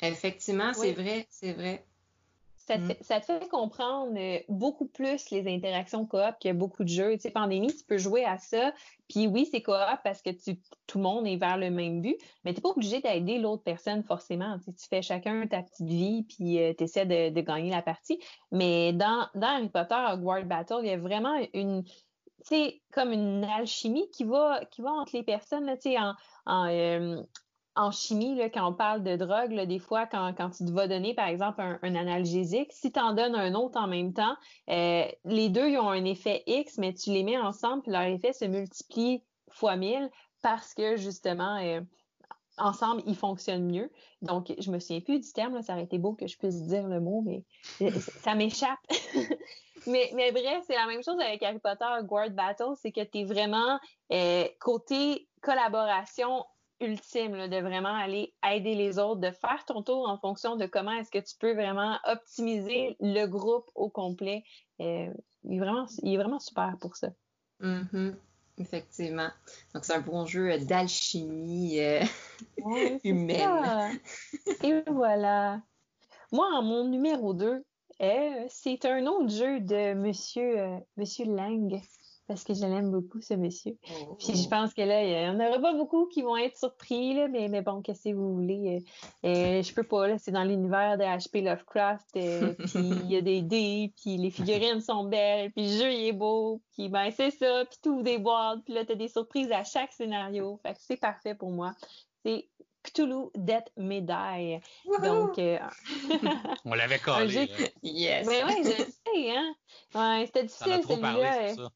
Effectivement, 0.00 0.72
c'est 0.72 0.92
vrai, 0.92 1.26
c'est 1.30 1.52
vrai. 1.52 1.84
Mm. 2.68 2.92
Ça 3.00 3.20
te, 3.20 3.26
fait, 3.26 3.48
comprendre 3.48 4.14
euh, 4.16 4.38
beaucoup 4.48 4.86
plus 4.86 5.30
les 5.30 5.52
interactions 5.52 6.06
coop 6.06 6.38
qu'il 6.40 6.48
y 6.48 6.50
a 6.50 6.54
beaucoup 6.54 6.84
de 6.84 6.88
jeux. 6.88 7.14
Tu 7.14 7.20
sais, 7.20 7.30
Pandémie, 7.30 7.74
tu 7.74 7.84
peux 7.84 7.98
jouer 7.98 8.24
à 8.24 8.38
ça. 8.38 8.72
Puis 9.08 9.26
oui, 9.26 9.48
c'est 9.50 9.62
coop 9.62 9.74
parce 10.04 10.22
que 10.22 10.30
tu, 10.30 10.58
tout 10.86 10.98
le 10.98 11.04
monde 11.04 11.26
est 11.26 11.36
vers 11.36 11.58
le 11.58 11.70
même 11.70 12.00
but, 12.00 12.16
mais 12.44 12.52
tu 12.52 12.58
n'es 12.58 12.62
pas 12.62 12.70
obligé 12.70 13.00
d'aider 13.00 13.38
l'autre 13.38 13.62
personne 13.62 14.02
forcément. 14.04 14.58
Tu, 14.64 14.88
fais 14.88 15.02
chacun 15.02 15.46
ta 15.46 15.62
petite 15.62 15.86
vie, 15.86 16.24
puis 16.24 16.60
euh, 16.60 16.72
tu 16.76 16.84
essaies 16.84 17.06
de, 17.30 17.40
gagner 17.40 17.70
la 17.70 17.82
partie. 17.82 18.20
Mais 18.50 18.92
dans, 18.92 19.26
dans 19.34 19.48
Harry 19.48 19.68
Potter 19.68 19.96
Hogwarts 20.12 20.44
Battle, 20.44 20.80
il 20.82 20.88
y 20.88 20.90
a 20.90 20.98
vraiment 20.98 21.36
une 21.54 21.84
c'est 22.44 22.82
comme 22.90 23.12
une 23.12 23.44
alchimie 23.44 24.10
qui 24.10 24.24
va 24.24 24.64
qui 24.64 24.82
va 24.82 24.90
entre 24.90 25.14
les 25.14 25.22
personnes 25.22 25.64
là, 25.64 25.76
en, 25.84 26.14
en, 26.46 26.68
euh, 26.68 27.22
en 27.74 27.90
chimie, 27.90 28.38
quand 28.52 28.68
on 28.68 28.74
parle 28.74 29.02
de 29.02 29.16
drogue, 29.16 29.54
des 29.66 29.78
fois, 29.78 30.06
quand, 30.06 30.50
tu 30.50 30.64
te 30.64 30.70
vas 30.70 30.88
donner, 30.88 31.14
par 31.14 31.28
exemple, 31.28 31.60
un, 31.60 31.94
analgésique, 31.94 32.72
si 32.72 32.92
tu 32.92 33.00
en 33.00 33.14
donnes 33.14 33.34
un 33.34 33.54
autre 33.54 33.80
en 33.80 33.86
même 33.86 34.12
temps, 34.12 34.36
euh, 34.68 35.04
les 35.24 35.48
deux 35.48 35.76
ont 35.78 35.88
un 35.88 36.04
effet 36.04 36.42
X, 36.46 36.78
mais 36.78 36.92
tu 36.92 37.10
les 37.10 37.22
mets 37.22 37.38
ensemble, 37.38 37.82
puis 37.82 37.92
leur 37.92 38.02
effet 38.02 38.32
se 38.32 38.44
multiplie 38.44 39.22
fois 39.50 39.76
mille 39.76 40.10
parce 40.42 40.74
que, 40.74 40.96
justement, 40.96 41.56
euh, 41.62 41.80
ensemble, 42.58 43.02
ils 43.06 43.16
fonctionnent 43.16 43.70
mieux. 43.70 43.90
Donc, 44.20 44.52
je 44.58 44.70
me 44.70 44.78
souviens 44.78 45.00
plus 45.00 45.20
du 45.20 45.32
terme, 45.32 45.62
ça 45.62 45.72
aurait 45.74 45.84
été 45.84 45.98
beau 45.98 46.14
que 46.14 46.26
je 46.26 46.36
puisse 46.36 46.62
dire 46.64 46.86
le 46.88 47.00
mot, 47.00 47.22
mais 47.22 47.42
ça 48.20 48.34
m'échappe. 48.34 48.80
mais, 49.86 50.10
mais 50.14 50.32
bref, 50.32 50.64
c'est 50.66 50.74
la 50.74 50.86
même 50.86 51.02
chose 51.02 51.18
avec 51.20 51.42
Harry 51.42 51.58
Potter 51.58 51.86
Guard 52.04 52.30
Battle, 52.30 52.74
c'est 52.76 52.92
que 52.92 53.02
tu 53.02 53.20
es 53.20 53.24
vraiment 53.24 53.78
euh, 54.12 54.46
côté 54.60 55.28
collaboration 55.40 56.44
ultime 56.82 57.48
de 57.48 57.60
vraiment 57.60 57.94
aller 57.94 58.34
aider 58.44 58.74
les 58.74 58.98
autres, 58.98 59.20
de 59.20 59.30
faire 59.30 59.64
ton 59.66 59.82
tour 59.82 60.08
en 60.08 60.18
fonction 60.18 60.56
de 60.56 60.66
comment 60.66 60.92
est-ce 60.92 61.10
que 61.10 61.18
tu 61.18 61.36
peux 61.38 61.54
vraiment 61.54 61.98
optimiser 62.04 62.96
le 63.00 63.26
groupe 63.26 63.70
au 63.74 63.88
complet. 63.88 64.44
Euh, 64.80 65.12
il, 65.44 65.56
est 65.56 65.58
vraiment, 65.58 65.86
il 66.02 66.14
est 66.14 66.16
vraiment 66.16 66.40
super 66.40 66.76
pour 66.80 66.96
ça. 66.96 67.08
Mm-hmm. 67.60 68.14
Effectivement. 68.58 69.30
Donc, 69.74 69.84
c'est 69.84 69.94
un 69.94 70.00
bon 70.00 70.26
jeu 70.26 70.58
d'alchimie 70.58 71.80
euh, 71.80 72.04
humaine. 73.04 73.98
Et 74.62 74.82
voilà. 74.88 75.62
Moi, 76.32 76.46
en 76.52 76.62
mon 76.62 76.88
numéro 76.88 77.32
2, 77.32 77.64
euh, 78.00 78.44
c'est 78.48 78.84
un 78.84 79.06
autre 79.06 79.30
jeu 79.30 79.60
de 79.60 79.94
Monsieur, 79.94 80.80
Monsieur 80.96 81.26
Lang 81.26 81.80
parce 82.32 82.44
que 82.44 82.54
je 82.54 82.60
l'aime 82.60 82.90
beaucoup, 82.90 83.20
ce 83.20 83.34
monsieur. 83.34 83.76
Oh. 83.90 84.16
Puis 84.18 84.34
je 84.34 84.48
pense 84.48 84.72
que 84.72 84.80
là, 84.80 85.04
il 85.04 85.10
n'y 85.10 85.28
en 85.28 85.46
aura 85.46 85.60
pas 85.60 85.74
beaucoup 85.74 86.06
qui 86.06 86.22
vont 86.22 86.38
être 86.38 86.56
surpris, 86.56 87.12
là, 87.12 87.28
mais, 87.28 87.48
mais 87.48 87.60
bon, 87.60 87.82
qu'est-ce 87.82 88.04
que 88.04 88.14
vous 88.14 88.36
voulez? 88.36 88.82
Euh, 89.24 89.28
euh, 89.28 89.62
je 89.62 89.74
peux 89.74 89.82
pas, 89.82 90.08
là, 90.08 90.16
c'est 90.16 90.30
dans 90.30 90.44
l'univers 90.44 90.96
de 90.96 91.02
H.P. 91.02 91.42
Lovecraft, 91.42 92.16
euh, 92.16 92.54
puis 92.58 92.80
il 93.04 93.12
y 93.12 93.16
a 93.16 93.20
des 93.20 93.42
dés, 93.42 93.92
puis 94.00 94.16
les 94.16 94.30
figurines 94.30 94.80
sont 94.80 95.04
belles, 95.04 95.52
puis 95.52 95.64
le 95.64 95.78
jeu, 95.78 95.92
il 95.92 96.06
est 96.06 96.12
beau, 96.12 96.62
puis 96.72 96.88
ben 96.88 97.10
c'est 97.10 97.32
ça, 97.32 97.66
puis 97.66 97.78
tout 97.82 98.02
des 98.02 98.16
boîtes, 98.16 98.60
puis 98.64 98.72
là, 98.72 98.86
tu 98.86 98.92
as 98.92 98.96
des 98.96 99.08
surprises 99.08 99.52
à 99.52 99.62
chaque 99.62 99.92
scénario. 99.92 100.58
Fait 100.62 100.72
que 100.72 100.80
c'est 100.80 100.96
parfait 100.96 101.34
pour 101.34 101.50
moi. 101.50 101.72
C'est 102.24 102.48
Cthulhu 102.82 103.28
Death 103.34 103.70
Medai. 103.76 104.60
Donc, 105.02 105.38
on 106.64 106.74
l'avait 106.74 106.98
collé. 106.98 107.50
Yes. 107.82 108.26
Mais 108.26 108.42
ouais, 108.42 108.62
je 108.64 108.84
sais, 108.84 109.36
hein. 109.36 109.54
Ouais, 109.94 110.24
c'était 110.26 110.44
difficile 110.44 110.80
celui-là. 110.88 111.68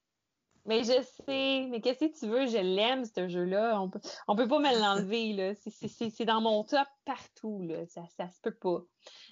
Mais 0.67 0.81
je 0.81 1.01
sais, 1.27 1.67
mais 1.71 1.81
qu'est-ce 1.81 2.07
que 2.07 2.19
tu 2.19 2.27
veux? 2.27 2.47
Je 2.47 2.59
l'aime, 2.59 3.05
ce 3.05 3.29
jeu-là. 3.29 3.81
On 3.81 3.89
peut, 3.89 4.01
on 4.27 4.37
peut 4.37 4.49
pas 4.49 4.59
me 4.59 4.79
l'enlever. 4.81 5.55
C'est 5.57 6.25
dans 6.25 6.41
mon 6.41 6.65
top 6.65 6.87
partout, 7.05 7.63
là. 7.63 7.87
Ça, 7.87 8.03
ça 8.17 8.29
se 8.29 8.41
peut 8.41 8.55
pas. 8.55 8.83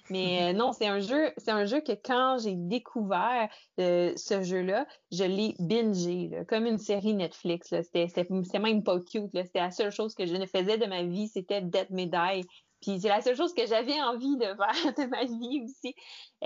Mais 0.09 0.43
euh, 0.43 0.53
non, 0.53 0.71
c'est 0.71 0.87
un 0.87 0.99
jeu, 0.99 1.31
c'est 1.37 1.51
un 1.51 1.65
jeu 1.65 1.81
que 1.81 1.91
quand 1.91 2.37
j'ai 2.41 2.55
découvert 2.55 3.49
euh, 3.79 4.13
ce 4.15 4.43
jeu-là, 4.43 4.85
je 5.11 5.23
l'ai 5.23 5.55
bingé, 5.59 6.29
là, 6.29 6.45
comme 6.45 6.65
une 6.65 6.77
série 6.77 7.13
Netflix. 7.13 7.73
C'était 7.81 8.59
même 8.59 8.83
pas 8.83 8.99
cute. 8.99 9.31
C'était 9.33 9.59
la 9.59 9.71
seule 9.71 9.91
chose 9.91 10.15
que 10.15 10.25
je 10.25 10.35
ne 10.35 10.45
faisais 10.45 10.77
de 10.77 10.85
ma 10.85 11.03
vie, 11.03 11.27
c'était 11.27 11.61
Dead 11.61 11.89
Medai. 11.89 12.43
Puis 12.81 12.99
c'est 12.99 13.09
la 13.09 13.21
seule 13.21 13.35
chose 13.35 13.53
que 13.53 13.65
j'avais 13.65 13.99
envie 14.01 14.37
de 14.37 14.45
faire 14.45 14.93
de 14.97 15.09
ma 15.09 15.23
vie 15.23 15.63
aussi. 15.63 15.95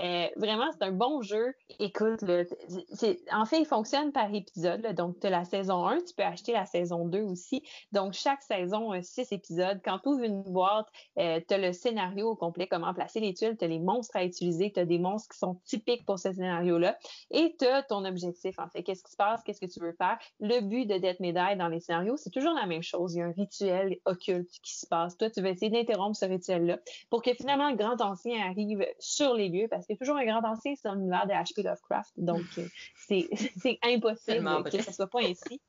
Euh, 0.02 0.28
vraiment, 0.36 0.70
c'est 0.72 0.84
un 0.84 0.92
bon 0.92 1.22
jeu. 1.22 1.54
Écoute, 1.78 2.22
en 2.22 3.44
fait, 3.44 3.60
il 3.60 3.66
fonctionne 3.66 4.12
par 4.12 4.32
épisode. 4.34 4.94
Donc, 4.94 5.20
tu 5.20 5.26
as 5.26 5.30
la 5.30 5.44
saison 5.44 5.86
1, 5.86 5.98
tu 5.98 6.14
peux 6.16 6.22
acheter 6.22 6.52
la 6.52 6.66
saison 6.66 7.06
2 7.06 7.20
aussi. 7.22 7.62
Donc, 7.92 8.14
chaque 8.14 8.42
saison, 8.42 8.92
6 9.00 9.32
épisodes. 9.32 9.80
Quand 9.84 9.98
tu 9.98 10.08
ouvres 10.08 10.24
une 10.24 10.42
boîte, 10.42 10.86
euh, 11.18 11.40
tu 11.46 11.54
as 11.54 11.58
le 11.58 11.72
scénario 11.72 12.30
au 12.30 12.36
complet, 12.36 12.66
comment 12.66 12.94
placer 12.94 13.20
les 13.20 13.34
tuiles, 13.34 13.56
tu 13.58 13.64
as 13.64 13.68
les 13.68 13.78
monstres 13.78 14.16
à 14.16 14.24
utiliser, 14.24 14.72
tu 14.72 14.80
as 14.80 14.86
des 14.86 14.98
monstres 14.98 15.28
qui 15.32 15.38
sont 15.38 15.60
typiques 15.64 16.06
pour 16.06 16.18
ce 16.18 16.32
scénario-là. 16.32 16.96
Et 17.30 17.54
tu 17.58 17.66
as 17.66 17.82
ton 17.82 18.04
objectif, 18.04 18.58
en 18.58 18.68
fait. 18.68 18.82
Qu'est-ce 18.82 19.04
qui 19.04 19.12
se 19.12 19.16
passe? 19.16 19.42
Qu'est-ce 19.42 19.60
que 19.60 19.70
tu 19.70 19.80
veux 19.80 19.92
faire? 19.92 20.18
Le 20.40 20.60
but 20.60 20.86
de 20.86 20.96
Death 20.96 21.20
Medai 21.20 21.56
dans 21.56 21.68
les 21.68 21.80
scénarios, 21.80 22.16
c'est 22.16 22.30
toujours 22.30 22.54
la 22.54 22.66
même 22.66 22.82
chose. 22.82 23.14
Il 23.14 23.18
y 23.18 23.22
a 23.22 23.26
un 23.26 23.32
rituel 23.32 23.98
occulte 24.06 24.50
qui 24.62 24.76
se 24.78 24.86
passe. 24.86 25.16
Toi, 25.18 25.28
tu 25.30 25.42
vas 25.42 25.50
essayer 25.50 25.70
d'interrompre 25.70 26.16
ce 26.16 26.24
rituel-là 26.24 26.78
pour 27.10 27.22
que 27.22 27.34
finalement 27.34 27.70
le 27.70 27.76
grand 27.76 28.00
ancien 28.00 28.40
arrive 28.48 28.86
sur 28.98 29.34
les 29.34 29.48
lieux 29.48 29.68
parce 29.68 29.86
que 29.86 29.89
toujours 29.96 30.16
un 30.16 30.24
grand 30.24 30.44
ancien, 30.44 30.74
c'est 30.74 30.88
dans 30.88 30.94
l'univers 30.94 31.26
de 31.26 31.32
H.P. 31.32 31.62
Lovecraft. 31.62 32.12
Donc, 32.16 32.44
euh, 32.58 32.66
c'est 32.96 33.28
impossible 33.82 34.64
que 34.64 34.82
ce 34.82 34.92
soit 34.92 35.08
pas 35.08 35.20
ainsi. 35.20 35.60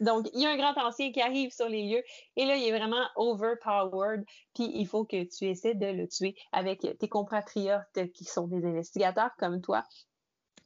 Donc, 0.00 0.28
il 0.34 0.42
y 0.42 0.46
a 0.46 0.50
un 0.50 0.56
grand 0.56 0.76
ancien 0.76 1.12
qui 1.12 1.20
arrive 1.20 1.52
sur 1.52 1.68
les 1.68 1.82
lieux 1.88 2.02
et 2.36 2.44
là, 2.44 2.56
il 2.56 2.64
est 2.64 2.76
vraiment 2.76 3.06
overpowered. 3.16 4.24
Puis, 4.54 4.70
il 4.74 4.86
faut 4.86 5.04
que 5.04 5.24
tu 5.24 5.46
essaies 5.46 5.74
de 5.74 5.86
le 5.86 6.08
tuer 6.08 6.34
avec 6.52 6.86
tes 6.98 7.08
compatriotes 7.08 8.12
qui 8.14 8.24
sont 8.24 8.46
des 8.46 8.64
investigateurs 8.64 9.30
comme 9.38 9.60
toi. 9.60 9.84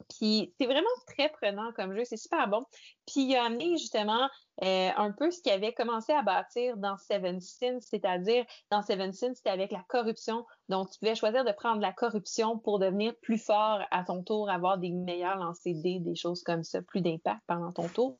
Puis 0.08 0.54
c'est 0.58 0.66
vraiment 0.66 0.86
très 1.06 1.28
prenant 1.30 1.72
comme 1.72 1.94
jeu, 1.94 2.04
c'est 2.04 2.16
super 2.16 2.48
bon. 2.48 2.64
Puis 3.06 3.22
il 3.24 3.36
a 3.36 3.44
amené 3.44 3.76
justement 3.78 4.28
euh, 4.64 4.90
un 4.96 5.12
peu 5.12 5.30
ce 5.30 5.42
qu'il 5.42 5.52
avait 5.52 5.74
commencé 5.74 6.12
à 6.12 6.22
bâtir 6.22 6.76
dans 6.78 6.96
Seven 6.96 7.40
Sins, 7.40 7.80
c'est-à-dire 7.80 8.44
dans 8.70 8.82
Seven 8.82 9.12
Sins, 9.12 9.34
c'était 9.34 9.50
avec 9.50 9.70
la 9.70 9.84
corruption. 9.88 10.46
Donc 10.68 10.90
tu 10.90 10.98
pouvais 10.98 11.14
choisir 11.14 11.44
de 11.44 11.52
prendre 11.52 11.80
la 11.80 11.92
corruption 11.92 12.58
pour 12.58 12.78
devenir 12.78 13.14
plus 13.20 13.38
fort 13.38 13.80
à 13.90 14.04
ton 14.04 14.22
tour, 14.22 14.48
avoir 14.48 14.78
des 14.78 14.90
meilleurs 14.90 15.36
lancers 15.36 15.74
dés, 15.74 15.98
des 16.00 16.14
choses 16.14 16.42
comme 16.42 16.64
ça, 16.64 16.80
plus 16.82 17.02
d'impact 17.02 17.40
pendant 17.46 17.72
ton 17.72 17.88
tour. 17.88 18.18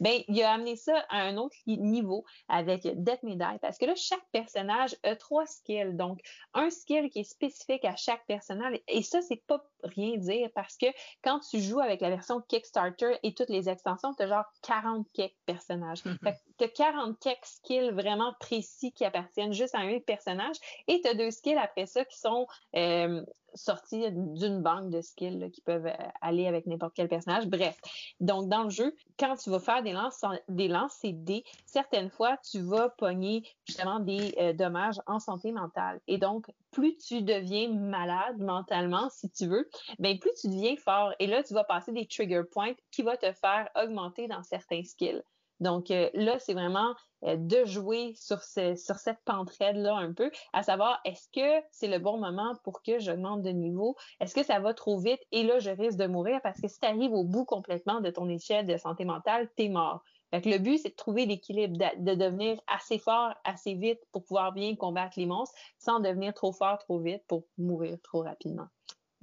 Ben, 0.00 0.20
il 0.28 0.42
a 0.42 0.52
amené 0.52 0.76
ça 0.76 1.04
à 1.08 1.22
un 1.22 1.36
autre 1.36 1.56
niveau 1.66 2.24
avec 2.48 2.82
Death 2.82 3.24
Die 3.24 3.58
parce 3.60 3.78
que 3.78 3.86
là, 3.86 3.94
chaque 3.96 4.24
personnage 4.32 4.96
a 5.02 5.16
trois 5.16 5.46
skills. 5.46 5.94
Donc, 5.94 6.20
un 6.54 6.70
skill 6.70 7.10
qui 7.10 7.20
est 7.20 7.24
spécifique 7.24 7.84
à 7.84 7.96
chaque 7.96 8.24
personnage. 8.26 8.78
Et 8.88 9.02
ça, 9.02 9.22
c'est 9.22 9.42
pas 9.46 9.64
rien 9.82 10.16
dire 10.16 10.50
parce 10.54 10.76
que 10.76 10.86
quand 11.22 11.40
tu 11.40 11.60
joues 11.60 11.80
avec 11.80 12.00
la 12.00 12.10
version 12.10 12.40
Kickstarter 12.40 13.18
et 13.22 13.34
toutes 13.34 13.50
les 13.50 13.68
extensions, 13.68 14.14
tu 14.14 14.25
genre 14.26 14.44
40 14.62 15.06
quelques 15.12 15.34
personnages. 15.46 16.02
tu 16.02 16.64
as 16.64 16.68
40 16.68 17.18
quelques 17.20 17.44
skills 17.44 17.90
vraiment 17.90 18.34
précis 18.40 18.92
qui 18.92 19.04
appartiennent 19.04 19.52
juste 19.52 19.74
à 19.74 19.80
un 19.80 19.98
personnage 20.00 20.56
et 20.88 21.00
tu 21.00 21.08
as 21.08 21.14
deux 21.14 21.30
skills 21.30 21.58
après 21.58 21.86
ça 21.86 22.04
qui 22.04 22.18
sont 22.18 22.46
euh, 22.74 23.24
sortis 23.56 24.10
d'une 24.12 24.62
banque 24.62 24.90
de 24.90 25.00
skills 25.00 25.50
qui 25.52 25.60
peuvent 25.60 25.86
euh, 25.86 26.08
aller 26.20 26.46
avec 26.46 26.66
n'importe 26.66 26.94
quel 26.94 27.08
personnage. 27.08 27.46
Bref, 27.46 27.78
donc 28.20 28.48
dans 28.48 28.64
le 28.64 28.70
jeu, 28.70 28.94
quand 29.18 29.36
tu 29.36 29.50
vas 29.50 29.60
faire 29.60 29.82
des 29.82 29.92
lances, 29.92 30.24
des 30.48 30.68
lances 30.68 31.00
dés, 31.02 31.44
certaines 31.64 32.10
fois, 32.10 32.36
tu 32.50 32.60
vas 32.60 32.90
pogner 32.90 33.42
justement 33.66 34.00
des 34.00 34.34
euh, 34.38 34.52
dommages 34.52 35.00
en 35.06 35.18
santé 35.18 35.52
mentale. 35.52 36.00
Et 36.06 36.18
donc, 36.18 36.46
plus 36.70 36.96
tu 36.96 37.22
deviens 37.22 37.72
malade 37.72 38.38
mentalement, 38.38 39.08
si 39.10 39.30
tu 39.30 39.46
veux, 39.46 39.68
ben 39.98 40.18
plus 40.18 40.32
tu 40.40 40.48
deviens 40.48 40.76
fort. 40.76 41.12
Et 41.18 41.26
là, 41.26 41.42
tu 41.42 41.54
vas 41.54 41.64
passer 41.64 41.92
des 41.92 42.06
trigger 42.06 42.42
points 42.50 42.74
qui 42.90 43.02
vont 43.02 43.16
te 43.16 43.32
faire 43.32 43.68
augmenter 43.74 44.28
dans 44.28 44.42
certains 44.42 44.82
skills. 44.84 45.22
Donc 45.60 45.90
euh, 45.90 46.10
là, 46.14 46.38
c'est 46.38 46.54
vraiment 46.54 46.94
euh, 47.24 47.36
de 47.36 47.64
jouer 47.64 48.12
sur, 48.14 48.40
cette 48.42 49.18
pentraide-là 49.24 49.96
un 49.96 50.12
peu, 50.12 50.30
à 50.52 50.62
savoir 50.62 51.00
est-ce 51.04 51.28
que 51.32 51.64
c'est 51.70 51.88
le 51.88 51.98
bon 51.98 52.18
moment 52.18 52.54
pour 52.62 52.82
que 52.82 52.98
j'augmente 52.98 53.42
de 53.42 53.50
niveau? 53.50 53.96
Est-ce 54.20 54.34
que 54.34 54.42
ça 54.42 54.60
va 54.60 54.74
trop 54.74 54.98
vite? 54.98 55.20
Et 55.32 55.42
là, 55.42 55.58
je 55.58 55.70
risque 55.70 55.98
de 55.98 56.06
mourir 56.06 56.40
parce 56.42 56.60
que 56.60 56.68
si 56.68 56.78
tu 56.78 56.86
arrives 56.86 57.12
au 57.12 57.24
bout 57.24 57.44
complètement 57.44 58.00
de 58.00 58.10
ton 58.10 58.28
échelle 58.28 58.66
de 58.66 58.76
santé 58.76 59.04
mentale, 59.04 59.48
t'es 59.56 59.68
mort. 59.68 60.02
Fait 60.30 60.42
que 60.42 60.50
le 60.50 60.58
but, 60.58 60.78
c'est 60.78 60.90
de 60.90 60.94
trouver 60.94 61.24
l'équilibre, 61.24 61.78
de, 61.78 62.14
devenir 62.14 62.60
assez 62.66 62.98
fort, 62.98 63.32
assez 63.44 63.74
vite 63.74 64.00
pour 64.12 64.24
pouvoir 64.24 64.52
bien 64.52 64.74
combattre 64.74 65.18
les 65.18 65.26
monstres, 65.26 65.56
sans 65.78 66.00
devenir 66.00 66.34
trop 66.34 66.52
fort, 66.52 66.78
trop 66.78 66.98
vite 66.98 67.22
pour 67.28 67.44
mourir 67.58 67.96
trop 68.02 68.22
rapidement. 68.22 68.66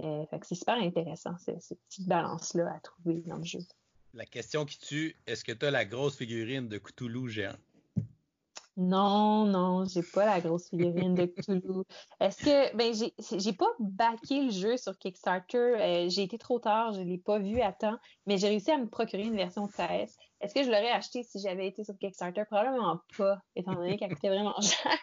Euh, 0.01 0.25
fait 0.27 0.39
que 0.39 0.47
c'est 0.47 0.55
super 0.55 0.75
intéressant, 0.75 1.37
cette 1.37 1.59
petite 1.89 2.07
balance-là 2.07 2.73
à 2.73 2.79
trouver 2.79 3.21
dans 3.27 3.37
le 3.37 3.43
jeu. 3.43 3.59
La 4.15 4.25
question 4.27 4.63
qui 4.63 4.77
tue, 4.77 5.15
est-ce 5.25 5.43
que 5.43 5.51
tu 5.51 5.65
as 5.65 5.71
la 5.71 5.85
grosse 5.85 6.17
figurine 6.17 6.67
de 6.67 6.77
Cthulhu 6.77 7.29
géant? 7.29 7.55
Non, 8.77 9.45
non, 9.45 9.85
j'ai 9.85 10.03
pas 10.03 10.25
la 10.25 10.39
grosse 10.39 10.69
figurine 10.69 11.15
de 11.15 11.25
Cthulhu. 11.25 11.83
Est-ce 12.19 12.45
que, 12.45 12.75
ben, 12.75 12.93
j'ai 12.93 13.53
pas 13.53 13.69
backé 13.79 14.43
le 14.43 14.51
jeu 14.51 14.77
sur 14.77 14.97
Kickstarter. 14.99 15.57
Euh, 15.57 16.09
j'ai 16.09 16.21
été 16.23 16.37
trop 16.37 16.59
tard, 16.59 16.93
je 16.93 17.01
l'ai 17.01 17.17
pas 17.17 17.39
vu 17.39 17.59
à 17.61 17.71
temps, 17.71 17.97
mais 18.27 18.37
j'ai 18.37 18.49
réussi 18.49 18.69
à 18.69 18.77
me 18.77 18.87
procurer 18.87 19.23
une 19.23 19.35
version 19.35 19.67
13. 19.67 20.15
Est-ce 20.41 20.53
que 20.53 20.61
je 20.61 20.69
l'aurais 20.69 20.91
acheté 20.91 21.23
si 21.23 21.39
j'avais 21.39 21.67
été 21.67 21.83
sur 21.83 21.97
Kickstarter? 21.97 22.43
Probablement 22.45 22.99
pas, 23.17 23.39
étant 23.55 23.73
donné 23.73 23.97
qu'elle 23.97 24.13
coûtait 24.13 24.29
vraiment 24.29 24.59
cher. 24.61 24.97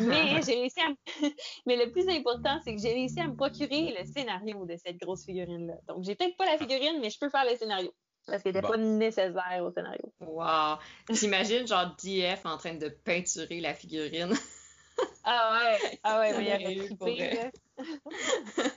mais 0.00 0.42
j'ai 0.42 0.60
réussi 0.60 0.80
à 0.80 0.92
Mais 1.66 1.76
le 1.76 1.90
plus 1.90 2.08
important, 2.10 2.58
c'est 2.62 2.74
que 2.74 2.80
j'ai 2.80 2.92
réussi 2.92 3.20
à 3.20 3.28
me 3.28 3.36
procurer 3.36 3.94
le 3.98 4.04
scénario 4.04 4.66
de 4.66 4.76
cette 4.76 4.98
grosse 4.98 5.24
figurine-là. 5.24 5.76
Donc, 5.88 6.04
j'ai 6.04 6.14
peut-être 6.14 6.36
pas 6.36 6.44
la 6.44 6.58
figurine, 6.58 6.98
mais 7.00 7.08
je 7.08 7.18
peux 7.18 7.30
faire 7.30 7.44
le 7.50 7.56
scénario. 7.56 7.90
Parce 8.30 8.42
qu'il 8.42 8.52
n'était 8.52 8.66
pas 8.66 8.76
nécessaire 8.76 9.62
au 9.62 9.70
scénario. 9.70 10.12
Wow! 10.20 10.78
T'imagines 11.12 11.66
genre 11.66 11.94
DF 12.02 12.46
en 12.46 12.56
train 12.56 12.74
de 12.74 12.88
peinturer 12.88 13.60
la 13.60 13.74
figurine? 13.74 14.32
ah 15.24 15.58
ouais! 15.58 15.98
Ah 16.02 16.20
ouais, 16.20 16.38
mais 16.38 16.74
il 16.74 16.96
aurait 17.00 17.52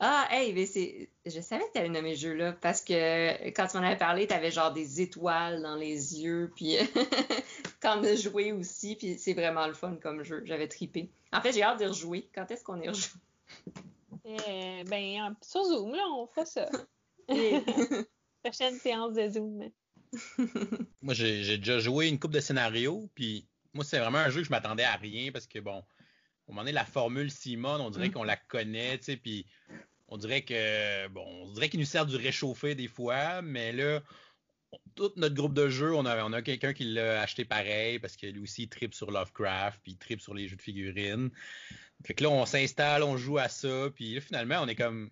Ah, 0.00 0.26
hey, 0.30 0.52
mais 0.52 0.66
c'est. 0.66 1.08
Je 1.24 1.40
savais 1.40 1.64
que 1.66 1.72
tu 1.72 1.78
avais 1.78 1.88
nommé 1.88 2.16
ce 2.16 2.22
jeu-là 2.22 2.52
parce 2.52 2.82
que 2.82 3.48
quand 3.50 3.68
tu 3.68 3.76
m'en 3.76 3.84
avais 3.84 3.96
parlé, 3.96 4.26
tu 4.26 4.34
avais 4.34 4.50
genre 4.50 4.72
des 4.72 5.00
étoiles 5.00 5.62
dans 5.62 5.76
les 5.76 6.20
yeux, 6.20 6.52
puis 6.56 6.76
quand 7.80 8.00
on 8.00 8.04
a 8.04 8.14
joué 8.16 8.52
aussi, 8.52 8.96
puis 8.96 9.16
c'est 9.18 9.34
vraiment 9.34 9.66
le 9.68 9.72
fun 9.72 9.96
comme 10.02 10.24
jeu. 10.24 10.42
J'avais 10.46 10.66
tripé. 10.66 11.10
En 11.32 11.40
fait, 11.40 11.52
j'ai 11.52 11.62
hâte 11.62 11.80
de 11.80 11.86
rejouer. 11.86 12.28
Quand 12.34 12.50
est-ce 12.50 12.64
qu'on 12.64 12.80
est 12.80 12.88
rejoué? 12.88 13.20
Eh, 14.24 14.84
ben, 14.84 15.36
sur 15.42 15.62
Zoom, 15.64 15.94
là, 15.94 16.02
on 16.10 16.26
fera 16.26 16.46
ça. 16.46 16.68
Prochaine 18.44 18.78
séance 18.78 19.14
de 19.14 19.28
Zoom. 19.30 19.70
moi, 21.02 21.14
j'ai 21.14 21.56
déjà 21.56 21.78
joué 21.78 22.08
une 22.08 22.18
coupe 22.18 22.32
de 22.32 22.40
scénarios, 22.40 23.10
puis 23.14 23.48
moi, 23.72 23.84
c'est 23.84 23.98
vraiment 23.98 24.18
un 24.18 24.28
jeu 24.28 24.40
que 24.42 24.46
je 24.46 24.50
m'attendais 24.50 24.84
à 24.84 24.96
rien 24.96 25.32
parce 25.32 25.46
que, 25.46 25.58
bon, 25.58 25.82
au 26.46 26.52
moment 26.52 26.60
donné, 26.60 26.72
la 26.72 26.84
formule 26.84 27.30
Simon, 27.30 27.80
on 27.80 27.88
dirait 27.88 28.08
mm. 28.08 28.12
qu'on 28.12 28.22
la 28.22 28.36
connaît, 28.36 28.98
tu 28.98 29.04
sais, 29.04 29.16
puis 29.16 29.46
on 30.08 30.18
dirait 30.18 30.42
que, 30.42 31.08
bon, 31.08 31.24
on 31.26 31.52
dirait 31.52 31.70
qu'il 31.70 31.80
nous 31.80 31.86
sert 31.86 32.04
du 32.04 32.16
réchauffer 32.16 32.74
des 32.74 32.86
fois, 32.86 33.40
mais 33.40 33.72
là, 33.72 34.02
tout 34.94 35.10
notre 35.16 35.34
groupe 35.34 35.54
de 35.54 35.70
jeux, 35.70 35.94
on 35.94 36.04
a, 36.04 36.22
on 36.22 36.32
a 36.34 36.42
quelqu'un 36.42 36.74
qui 36.74 36.84
l'a 36.84 37.22
acheté 37.22 37.46
pareil 37.46 37.98
parce 37.98 38.14
que 38.14 38.26
lui 38.26 38.40
aussi, 38.40 38.64
il 38.64 38.68
tripe 38.68 38.92
sur 38.92 39.10
Lovecraft, 39.10 39.80
puis 39.82 39.92
il 39.92 39.98
tripe 39.98 40.20
sur 40.20 40.34
les 40.34 40.48
jeux 40.48 40.56
de 40.56 40.62
figurines. 40.62 41.30
Fait 42.04 42.12
que 42.12 42.22
là, 42.22 42.28
on 42.28 42.44
s'installe, 42.44 43.02
on 43.04 43.16
joue 43.16 43.38
à 43.38 43.48
ça, 43.48 43.88
puis 43.94 44.14
là, 44.14 44.20
finalement, 44.20 44.60
on 44.60 44.68
est 44.68 44.76
comme, 44.76 45.10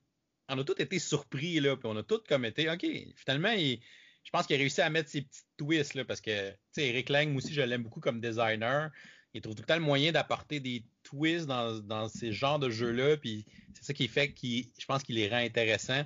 on 0.52 0.58
a 0.58 0.64
tous 0.64 0.80
été 0.80 0.98
surpris, 0.98 1.60
là, 1.60 1.76
puis 1.76 1.88
on 1.90 1.96
a 1.96 2.02
tous 2.02 2.22
comme 2.28 2.44
été, 2.44 2.70
OK, 2.70 2.86
finalement, 3.16 3.54
je 3.56 4.30
pense 4.30 4.46
qu'il 4.46 4.56
a 4.56 4.58
réussi 4.58 4.80
à 4.80 4.90
mettre 4.90 5.10
ses 5.10 5.22
petits 5.22 5.42
twists, 5.56 5.94
là, 5.94 6.04
parce 6.04 6.20
que, 6.20 6.50
tu 6.50 6.56
sais, 6.72 6.88
Eric 6.88 7.08
Lang, 7.08 7.28
moi 7.30 7.38
aussi, 7.38 7.52
je 7.52 7.62
l'aime 7.62 7.82
beaucoup 7.82 8.00
comme 8.00 8.20
designer. 8.20 8.90
Il 9.34 9.40
trouve 9.40 9.54
tout 9.54 9.62
le 9.62 9.66
temps 9.66 9.76
le 9.76 9.80
moyen 9.80 10.12
d'apporter 10.12 10.60
des 10.60 10.84
twists 11.02 11.46
dans, 11.46 12.08
ces 12.08 12.32
genres 12.32 12.58
de 12.58 12.68
jeux-là, 12.68 13.16
puis 13.16 13.46
c'est 13.74 13.84
ça 13.84 13.94
qui 13.94 14.08
fait 14.08 14.32
qu'il, 14.32 14.66
je 14.78 14.84
pense 14.84 15.02
qu'il 15.02 15.16
les 15.16 15.28
rend 15.28 15.36
intéressants. 15.36 16.04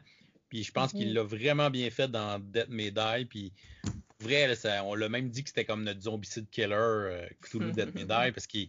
Puis 0.49 0.63
je 0.63 0.71
pense 0.71 0.93
qu'il 0.93 1.09
mm-hmm. 1.09 1.15
l'a 1.15 1.23
vraiment 1.25 1.71
bien 1.71 1.91
fait 1.91 2.09
dans 2.09 2.39
Death 2.39 2.71
Die, 2.71 3.25
puis 3.29 3.53
vrai, 4.21 4.55
on 4.85 4.95
l'a 4.95 5.09
même 5.09 5.29
dit 5.29 5.43
que 5.43 5.49
c'était 5.49 5.65
comme 5.65 5.83
notre 5.83 6.01
zombicide 6.03 6.49
killer, 6.51 6.75
euh, 6.75 7.29
Cthulhu 7.43 7.73
Death 7.73 7.95
Die, 7.95 8.07
parce 8.07 8.47
qu'il 8.47 8.69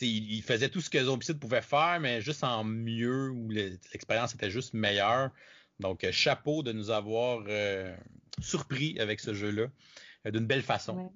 il, 0.00 0.42
faisait 0.42 0.68
tout 0.68 0.80
ce 0.80 0.90
que 0.90 1.02
Zombicide 1.02 1.38
pouvait 1.38 1.62
faire, 1.62 1.98
mais 2.00 2.20
juste 2.20 2.44
en 2.44 2.64
mieux, 2.64 3.30
où 3.30 3.48
l'expérience 3.50 4.34
était 4.34 4.50
juste 4.50 4.74
meilleure. 4.74 5.30
Donc, 5.80 6.04
euh, 6.04 6.12
chapeau 6.12 6.62
de 6.62 6.72
nous 6.72 6.90
avoir 6.90 7.44
euh, 7.48 7.94
surpris 8.40 8.98
avec 8.98 9.20
ce 9.20 9.34
jeu-là 9.34 9.66
euh, 10.26 10.30
d'une 10.30 10.46
belle 10.46 10.62
façon. 10.62 11.10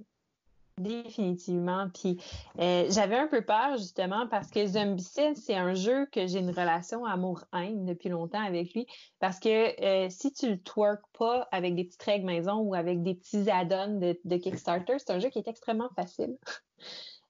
Définitivement. 0.78 1.91
Puis 1.91 2.18
j'avais 2.57 3.16
un 3.16 3.26
peu 3.26 3.43
peur 3.43 3.76
justement 3.76 4.26
parce 4.26 4.51
que 4.51 4.66
Zombicide, 4.66 5.37
c'est 5.37 5.55
un 5.55 5.74
jeu 5.74 6.07
que 6.07 6.26
j'ai 6.26 6.39
une 6.39 6.51
relation 6.51 7.05
amour-haine 7.05 7.85
depuis 7.85 8.09
longtemps 8.09 8.43
avec 8.43 8.72
lui. 8.72 8.87
Parce 9.18 9.39
que 9.39 10.09
si 10.09 10.33
tu 10.33 10.49
le 10.49 10.59
twerk 10.59 11.03
pas 11.16 11.47
avec 11.53 11.74
des 11.74 11.85
petites 11.85 12.03
règles 12.03 12.24
maison 12.24 12.55
ou 12.55 12.74
avec 12.74 13.03
des 13.03 13.14
petits 13.14 13.51
add-ons 13.51 14.16
de 14.24 14.37
Kickstarter, 14.39 14.95
c'est 14.99 15.11
un 15.11 15.18
jeu 15.18 15.28
qui 15.28 15.39
est 15.39 15.47
extrêmement 15.47 15.91
facile. 15.95 16.39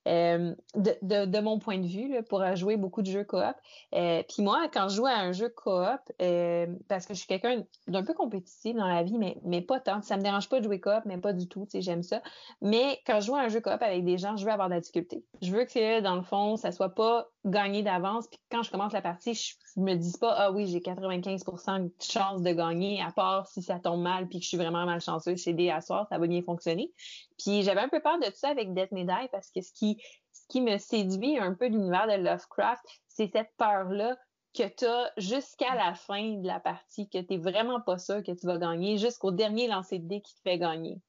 Euh, 0.09 0.55
de, 0.75 1.41
mon 1.41 1.59
point 1.59 1.79
de 1.79 1.87
vue, 1.87 2.23
pour 2.29 2.45
jouer 2.57 2.77
beaucoup 2.77 3.03
de 3.03 3.11
jeux 3.11 3.25
coop. 3.25 3.55
Euh, 3.95 4.23
Puis 4.29 4.43
moi, 4.43 4.69
quand 4.73 4.89
je 4.89 4.97
joue 4.97 5.07
à 5.07 5.15
un 5.15 5.33
jeu 5.33 5.49
coop, 5.49 6.01
euh, 6.21 6.67
parce 6.89 7.07
que 7.07 7.15
je 7.15 7.19
suis 7.21 7.29
quelqu'un 7.29 7.63
d'un 7.87 8.03
peu 8.03 8.15
compétitif 8.15 8.75
dans 8.75 8.89
la 8.89 9.03
vie, 9.03 9.19
mais, 9.19 9.37
mais 9.45 9.61
pas 9.61 9.81
tant. 9.81 10.03
Ça 10.03 10.17
me 10.17 10.23
dérange 10.23 10.49
pas 10.49 10.59
de 10.59 10.65
jouer 10.65 10.81
coop, 10.81 11.03
mais 11.05 11.19
pas 11.19 11.33
du 11.33 11.47
tout. 11.49 11.67
J'aime 11.73 12.03
ça. 12.03 12.21
Mais 12.61 13.01
quand 13.07 13.21
je 13.21 13.27
joue 13.27 13.37
à 13.37 13.41
un 13.41 13.49
jeu 13.49 13.61
coop 13.61 13.81
avec 13.81 14.05
des 14.05 14.19
gens, 14.19 14.37
je 14.37 14.45
veux 14.45 14.51
avoir 14.51 14.69
de 14.69 14.75
la 14.75 14.81
difficulté. 14.81 15.25
Je 15.41 15.53
veux 15.53 15.65
que, 15.65 16.01
dans 16.01 16.17
le 16.17 16.23
fond, 16.23 16.57
ça 16.57 16.73
soit 16.73 16.95
pas 16.95 17.32
gagné 17.45 17.83
d'avance. 17.83 18.29
Puis 18.29 18.39
quand 18.51 18.63
je 18.63 18.71
commence 18.71 18.93
la 18.93 19.03
partie, 19.03 19.35
je, 19.35 19.55
me 19.77 19.95
dis 19.95 20.17
pas, 20.19 20.33
ah 20.37 20.53
oui, 20.53 20.67
j'ai 20.67 20.81
95% 20.81 21.85
de 21.85 21.93
chance 22.01 22.43
de 22.43 22.53
gagner, 22.53 23.03
à 23.03 23.11
part 23.13 23.47
si 23.49 23.63
ça 23.63 23.79
tombe 23.79 24.03
mal 24.03 24.29
puis 24.29 24.39
que 24.39 24.45
je 24.45 24.49
suis 24.49 24.57
vraiment 24.57 24.85
malchanceux 24.85 25.37
chez 25.37 25.53
des 25.53 25.71
assoirs, 25.71 26.07
ça 26.09 26.19
va 26.19 26.27
bien 26.27 26.43
fonctionner. 26.43 26.93
Puis 27.39 27.63
j'avais 27.63 27.81
un 27.81 27.89
peu 27.89 28.01
peur 28.01 28.19
de 28.19 28.27
tout 28.27 28.37
ça 28.37 28.49
avec 28.49 28.73
Death 28.75 28.93
Die 28.93 29.29
parce 29.31 29.51
que 29.51 29.61
ce 29.61 29.73
qui, 29.73 30.01
ce 30.33 30.43
qui 30.49 30.61
me 30.61 30.79
séduit 30.79 31.39
un 31.39 31.55
peu 31.55 31.67
l'univers 31.67 32.07
de 32.07 32.23
Lovecraft, 32.23 32.83
c'est 33.09 33.31
cette 33.33 33.51
peur-là 33.57 34.17
que 34.55 34.69
tu 34.69 34.85
as 34.85 35.11
jusqu'à 35.17 35.75
la 35.75 35.95
fin 35.95 36.35
de 36.35 36.47
la 36.47 36.61
partie, 36.61 37.09
que 37.09 37.19
tu 37.19 37.39
vraiment 37.39 37.81
pas 37.81 37.99
sûr 37.99 38.23
que 38.23 38.33
tu 38.33 38.47
vas 38.47 38.59
gagner, 38.59 38.99
jusqu'au 38.99 39.31
dernier 39.31 39.67
lancer 39.67 39.99
de 39.99 40.07
dés 40.07 40.21
qui 40.21 40.35
te 40.35 40.41
fait 40.43 40.59
gagner. 40.59 41.01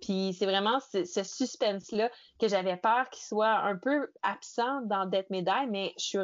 Puis 0.00 0.34
c'est 0.38 0.46
vraiment 0.46 0.80
ce, 0.92 1.04
ce 1.04 1.22
suspense-là 1.22 2.10
que 2.38 2.48
j'avais 2.48 2.76
peur 2.76 3.08
qu'il 3.10 3.22
soit 3.22 3.58
un 3.60 3.76
peu 3.76 4.10
absent 4.22 4.82
dans 4.82 5.06
Death 5.06 5.30
Die, 5.30 5.66
mais 5.68 5.92
je 5.98 6.04
suis 6.04 6.18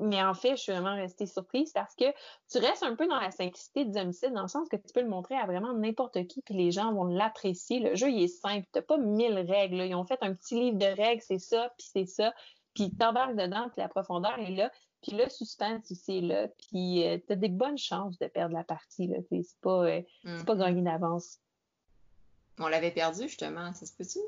mais 0.00 0.22
en 0.22 0.34
fait, 0.34 0.56
je 0.56 0.62
suis 0.62 0.72
vraiment 0.72 0.94
restée 0.94 1.26
surprise 1.26 1.72
parce 1.72 1.94
que 1.94 2.06
tu 2.50 2.58
restes 2.58 2.82
un 2.82 2.96
peu 2.96 3.06
dans 3.06 3.20
la 3.20 3.30
simplicité 3.30 3.84
du 3.84 3.98
homicide, 3.98 4.32
dans 4.32 4.42
le 4.42 4.48
sens 4.48 4.68
que 4.68 4.76
tu 4.76 4.92
peux 4.94 5.02
le 5.02 5.08
montrer 5.08 5.36
à 5.36 5.44
vraiment 5.46 5.74
n'importe 5.74 6.26
qui, 6.26 6.40
puis 6.42 6.54
les 6.54 6.70
gens 6.70 6.92
vont 6.92 7.04
l'apprécier. 7.04 7.80
Le 7.80 7.94
jeu, 7.94 8.10
il 8.10 8.22
est 8.22 8.28
simple. 8.28 8.66
T'as 8.72 8.82
pas 8.82 8.96
mille 8.96 9.38
règles. 9.38 9.82
Ils 9.82 9.94
ont 9.94 10.04
fait 10.04 10.18
un 10.22 10.34
petit 10.34 10.58
livre 10.58 10.78
de 10.78 10.86
règles, 10.86 11.22
c'est 11.22 11.38
ça, 11.38 11.70
puis 11.76 11.86
c'est 11.92 12.06
ça. 12.06 12.32
Puis 12.74 12.90
t'embarques 12.96 13.36
dedans, 13.36 13.68
puis 13.68 13.82
la 13.82 13.88
profondeur 13.88 14.38
est 14.38 14.52
là. 14.52 14.72
Puis 15.02 15.12
le 15.12 15.28
suspense 15.28 15.90
aussi 15.90 16.18
est 16.18 16.22
là. 16.22 16.48
Puis 16.48 17.06
euh, 17.06 17.18
t'as 17.26 17.36
des 17.36 17.48
bonnes 17.48 17.78
chances 17.78 18.18
de 18.18 18.26
perdre 18.26 18.54
la 18.54 18.64
partie. 18.64 19.06
Là. 19.06 19.18
C'est 19.28 19.42
pas, 19.60 19.84
euh, 19.84 20.02
pas 20.24 20.30
mm-hmm. 20.54 20.58
gagné 20.58 20.82
d'avance. 20.82 21.38
On 22.60 22.68
l'avait 22.68 22.90
perdu, 22.90 23.22
justement. 23.22 23.72
Ça 23.72 23.86
se 23.86 23.92
peut-tu? 23.92 24.20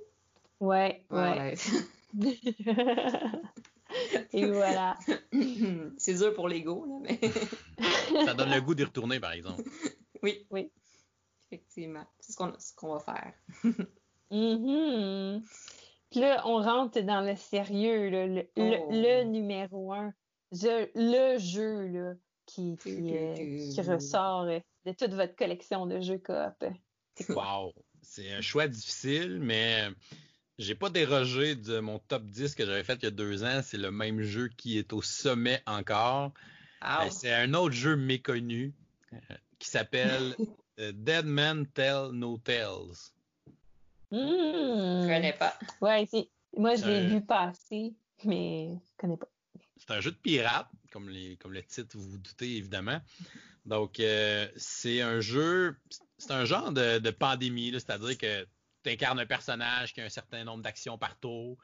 Ouais, 0.60 1.04
ouais. 1.10 1.54
Et 4.32 4.46
voilà. 4.46 4.98
C'est 5.98 6.14
dur 6.14 6.34
pour 6.34 6.48
l'ego, 6.48 6.86
là, 6.86 6.98
mais. 7.02 7.20
ça 8.24 8.34
donne 8.34 8.50
le 8.50 8.60
goût 8.60 8.74
d'y 8.74 8.84
retourner, 8.84 9.20
par 9.20 9.32
exemple. 9.32 9.62
Oui. 10.22 10.46
Oui. 10.50 10.70
Effectivement. 11.46 12.04
C'est 12.20 12.32
ce 12.32 12.74
qu'on 12.74 12.94
va 12.94 13.00
faire. 13.00 13.32
mm 14.30 15.40
Puis 16.10 16.20
là, 16.20 16.42
on 16.46 16.62
rentre 16.62 17.00
dans 17.00 17.20
le 17.20 17.36
sérieux, 17.36 18.08
le, 18.08 18.46
le, 18.56 19.20
oh. 19.20 19.24
numéro 19.24 19.92
un. 19.92 20.12
le 20.52 21.38
jeu 21.38 21.86
là, 21.88 22.14
qui, 22.46 22.76
qui, 22.78 23.14
euh, 23.14 23.94
ressort 23.94 24.46
de 24.46 24.92
toute 24.92 25.12
votre 25.12 25.36
collection 25.36 25.86
de 25.86 26.00
jeux 26.00 26.18
coop. 26.18 26.64
Wow! 27.28 27.74
C'est 28.14 28.30
un 28.30 28.42
choix 28.42 28.68
difficile, 28.68 29.38
mais 29.40 29.88
j'ai 30.58 30.74
pas 30.74 30.90
dérogé 30.90 31.56
de 31.56 31.78
mon 31.78 31.98
top 31.98 32.24
10 32.24 32.54
que 32.54 32.66
j'avais 32.66 32.84
fait 32.84 32.96
il 32.96 33.04
y 33.04 33.06
a 33.06 33.10
deux 33.10 33.42
ans. 33.42 33.62
C'est 33.64 33.78
le 33.78 33.90
même 33.90 34.20
jeu 34.20 34.48
qui 34.48 34.76
est 34.76 34.92
au 34.92 35.00
sommet 35.00 35.62
encore. 35.66 36.30
Euh, 36.84 37.08
c'est 37.10 37.32
un 37.32 37.54
autre 37.54 37.74
jeu 37.74 37.96
méconnu 37.96 38.74
euh, 39.14 39.16
qui 39.58 39.70
s'appelle 39.70 40.36
euh, 40.78 40.92
Dead 40.94 41.24
Man 41.24 41.66
Tell 41.68 42.10
No 42.12 42.36
Tales. 42.36 43.12
Je 44.10 44.18
hmm. 44.18 45.02
Je 45.04 45.08
connais 45.08 45.32
pas. 45.32 45.58
Ouais, 45.80 46.06
moi 46.54 46.74
je 46.74 46.84
l'ai 46.84 47.06
vu 47.06 47.22
passer, 47.22 47.94
mais 48.24 48.74
je 48.74 48.90
connais 48.98 49.16
pas. 49.16 49.28
C'est 49.78 49.90
un 49.90 50.00
jeu 50.00 50.10
de 50.10 50.16
pirate, 50.16 50.68
comme, 50.90 51.08
les, 51.08 51.36
comme 51.36 51.54
le 51.54 51.62
titre 51.62 51.96
vous 51.96 52.10
vous 52.10 52.18
doutez 52.18 52.58
évidemment. 52.58 53.00
Donc 53.64 54.02
c'est 54.56 55.00
un 55.00 55.20
jeu, 55.20 55.78
c'est 56.22 56.32
un 56.32 56.44
genre 56.44 56.72
de, 56.72 57.10
pandémie, 57.10 57.72
c'est-à-dire 57.72 58.16
que 58.18 58.46
tu 58.84 58.90
incarnes 58.90 59.20
un 59.20 59.26
personnage 59.26 59.92
qui 59.92 60.00
a 60.00 60.04
un 60.04 60.08
certain 60.08 60.44
nombre 60.44 60.62
d'actions 60.62 60.98
par 60.98 61.18
tour, 61.18 61.56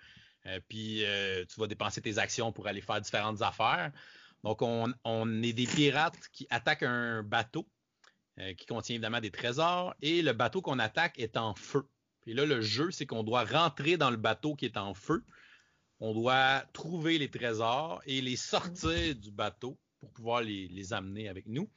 puis 0.69 1.05
tu 1.49 1.61
vas 1.61 1.67
dépenser 1.67 2.01
tes 2.01 2.19
actions 2.19 2.53
pour 2.53 2.67
aller 2.67 2.81
faire 2.81 3.01
différentes 3.01 3.43
affaires. 3.43 3.93
Donc, 4.45 4.63
on, 4.63 5.43
est 5.43 5.53
des 5.53 5.67
pirates 5.67 6.19
qui 6.33 6.47
attaquent 6.51 6.85
un 6.85 7.23
bateau 7.23 7.67
euh, 8.39 8.55
qui 8.55 8.67
contient 8.67 8.95
évidemment 8.95 9.21
des 9.21 9.31
trésors 9.31 9.95
et 10.01 10.23
le 10.23 10.33
bateau 10.33 10.63
qu'on 10.63 10.79
attaque 10.79 11.19
est 11.19 11.37
en 11.37 11.55
feu. 11.55 11.85
Puis 12.21 12.35
là, 12.35 12.45
le 12.45 12.61
jeu, 12.61 12.91
c'est 12.91 13.07
qu'on 13.07 13.25
doit 13.25 13.45
rentrer 13.45 13.97
dans 13.97 14.11
le 14.11 14.17
bateau 14.17 14.55
qui 14.55 14.65
est 14.65 14.77
en 14.77 14.95
feu. 14.95 15.25
On 15.99 16.15
doit 16.15 16.63
trouver 16.73 17.19
les 17.19 17.29
trésors 17.29 18.01
et 18.07 18.21
les 18.21 18.37
sortir 18.37 19.17
du 19.17 19.33
bateau 19.33 19.77
pour 19.99 20.13
pouvoir 20.13 20.43
les, 20.43 20.93
amener 20.93 21.29
avec 21.29 21.47
nous. 21.47 21.69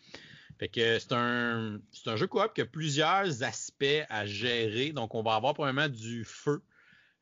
C'est 0.62 1.12
un, 1.12 1.80
jeu 2.16 2.28
coop 2.28 2.54
qui 2.54 2.62
a 2.62 2.66
plusieurs 2.66 3.42
aspects 3.42 4.06
à 4.10 4.28
gérer. 4.28 4.92
Donc, 4.92 5.16
on 5.16 5.24
va 5.24 5.34
avoir 5.34 5.56
probablement 5.56 5.90
du 5.90 6.24
feu 6.24 6.62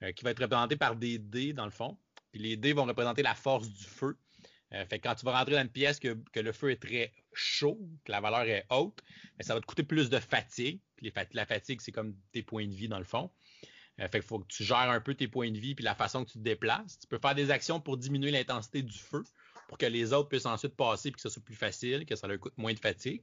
euh, 0.04 0.12
qui 0.12 0.26
va 0.26 0.32
être 0.32 0.42
représenté 0.42 0.76
par 0.76 0.98
des 0.98 1.20
dés 1.20 1.54
dans 1.54 1.64
le 1.64 1.72
fond. 1.72 1.98
Puis 2.32 2.42
les 2.42 2.58
dés 2.58 2.74
vont 2.74 2.84
représenter 2.84 3.24
la 3.24 3.36
force 3.36 3.70
du 3.70 3.86
feu. 3.86 4.18
Euh, 4.74 4.86
fait 4.86 5.00
quand 5.00 5.16
tu 5.16 5.26
vas 5.26 5.38
rentrer 5.38 5.56
dans 5.56 5.62
une 5.62 5.70
pièce 5.70 6.00
que, 6.00 6.18
le 6.36 6.52
feu 6.52 6.72
est 6.72 6.82
très 6.82 7.14
chaud, 7.34 7.80
que 8.04 8.12
la 8.12 8.20
valeur 8.20 8.42
est 8.42 8.66
haute, 8.70 9.02
ben, 9.38 9.44
ça 9.44 9.54
va 9.54 9.62
te 9.62 9.66
coûter 9.66 9.84
plus 9.84 10.10
de 10.10 10.20
fatigue. 10.20 10.82
La 11.32 11.46
fatigue, 11.46 11.80
c'est 11.80 11.94
comme 11.94 12.16
tes 12.34 12.44
points 12.44 12.68
de 12.68 12.74
vie 12.74 12.90
dans 12.90 13.00
le 13.00 13.06
fond. 13.06 13.32
Euh, 14.02 14.08
fait 14.10 14.20
qu'il 14.20 14.28
faut 14.28 14.40
que 14.40 14.48
tu 14.48 14.66
gères 14.66 14.90
un 14.90 15.00
peu 15.00 15.16
tes 15.16 15.30
points 15.30 15.50
de 15.50 15.58
vie 15.58 15.76
puis 15.76 15.86
la 15.86 15.96
façon 15.96 16.26
que 16.26 16.32
tu 16.32 16.40
te 16.40 16.44
déplaces. 16.44 17.00
Tu 17.00 17.08
peux 17.08 17.20
faire 17.20 17.36
des 17.36 17.52
actions 17.52 17.80
pour 17.80 17.96
diminuer 17.98 18.32
l'intensité 18.32 18.82
du 18.82 18.98
feu 18.98 19.24
pour 19.70 19.78
que 19.78 19.86
les 19.86 20.14
autres 20.14 20.30
puissent 20.30 20.48
ensuite 20.48 20.76
passer 20.76 21.10
et 21.10 21.12
que 21.12 21.22
ça 21.22 21.30
soit 21.30 21.44
plus 21.44 21.56
facile, 21.56 22.08
que 22.08 22.16
ça 22.16 22.28
leur 22.28 22.40
coûte 22.40 22.58
moins 22.58 22.74
de 22.74 22.80
fatigue. 22.80 23.22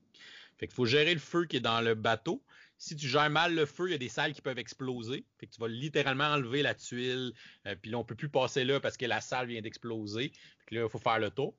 Fait 0.59 0.73
faut 0.73 0.87
gérer 0.87 1.13
le 1.13 1.19
feu 1.19 1.45
qui 1.45 1.57
est 1.57 1.61
dans 1.61 1.81
le 1.81 1.97
bateau. 1.97 2.41
Si 2.79 2.95
tu 2.95 3.09
gères 3.09 3.29
mal 3.29 3.53
le 3.53 3.67
feu, 3.67 3.89
il 3.89 3.93
y 3.93 3.95
a 3.95 3.99
des 3.99 4.09
salles 4.09 4.33
qui 4.33 4.43
peuvent 4.43 4.59
exploser. 4.59 5.25
Fait 5.39 5.49
que 5.49 5.53
tu 5.53 5.61
vas 5.61 5.67
littéralement 5.67 6.27
enlever 6.27 6.63
la 6.63 6.75
tuile. 6.75 7.33
Euh, 7.67 7.75
puis 7.75 7.91
là, 7.91 7.99
on 7.99 8.05
peut 8.05 8.15
plus 8.15 8.29
passer 8.29 8.65
là 8.65 8.79
parce 8.79 8.97
que 8.97 9.07
la 9.07 9.21
salle 9.21 9.49
vient 9.49 9.61
d'exploser. 9.61 10.31
Fait 10.61 10.67
que 10.67 10.75
là, 10.77 10.83
il 10.85 10.89
faut 10.89 11.01
faire 11.01 11.19
le 11.19 11.31
tour. 11.31 11.57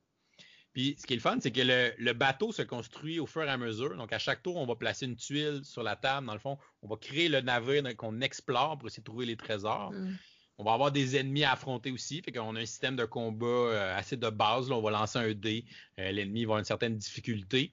Puis 0.72 0.96
ce 0.98 1.06
qui 1.06 1.12
est 1.12 1.16
le 1.16 1.22
fun, 1.22 1.36
c'est 1.38 1.52
que 1.52 1.60
le, 1.62 2.12
bateau 2.14 2.50
se 2.50 2.62
construit 2.62 3.20
au 3.20 3.26
fur 3.26 3.42
et 3.42 3.48
à 3.50 3.58
mesure. 3.58 3.94
Donc 3.94 4.14
à 4.14 4.18
chaque 4.18 4.42
tour, 4.42 4.56
on 4.56 4.64
va 4.64 4.74
placer 4.74 5.04
une 5.04 5.16
tuile 5.16 5.60
sur 5.64 5.82
la 5.82 5.96
table. 5.96 6.26
Dans 6.26 6.32
le 6.32 6.38
fond, 6.38 6.56
on 6.80 6.88
va 6.88 6.96
créer 6.96 7.28
le 7.28 7.42
navire 7.42 7.94
qu'on 7.96 8.22
explore 8.22 8.78
pour 8.78 8.88
essayer 8.88 9.02
de 9.02 9.04
trouver 9.04 9.26
les 9.26 9.36
trésors. 9.36 9.92
Mm. 9.92 10.16
On 10.58 10.64
va 10.64 10.72
avoir 10.72 10.90
des 10.90 11.16
ennemis 11.16 11.44
à 11.44 11.52
affronter 11.52 11.90
aussi. 11.92 12.20
Fait 12.20 12.32
qu'on 12.32 12.56
a 12.56 12.60
un 12.60 12.66
système 12.66 12.96
de 12.96 13.04
combat 13.04 13.46
euh, 13.46 13.96
assez 13.96 14.16
de 14.16 14.28
base. 14.28 14.68
Là, 14.68 14.76
on 14.76 14.82
va 14.82 14.90
lancer 14.90 15.18
un 15.18 15.32
dé. 15.32 15.64
Euh, 15.98 16.10
l'ennemi 16.10 16.40
va 16.40 16.46
avoir 16.46 16.58
une 16.58 16.64
certaine 16.64 16.96
difficulté. 16.98 17.72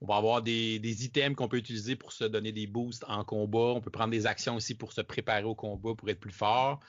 On 0.00 0.06
va 0.06 0.16
avoir 0.16 0.42
des, 0.42 1.04
items 1.04 1.36
qu'on 1.36 1.48
peut 1.48 1.56
utiliser 1.56 1.96
pour 1.96 2.12
se 2.12 2.24
donner 2.24 2.52
des 2.52 2.66
boosts 2.66 3.04
en 3.08 3.24
combat. 3.24 3.72
On 3.74 3.80
peut 3.80 3.90
prendre 3.90 4.10
des 4.10 4.26
actions 4.26 4.56
aussi 4.56 4.74
pour 4.74 4.92
se 4.92 5.00
préparer 5.00 5.44
au 5.44 5.54
combat, 5.54 5.94
pour 5.94 6.10
être 6.10 6.20
plus 6.20 6.32
fort. 6.32 6.80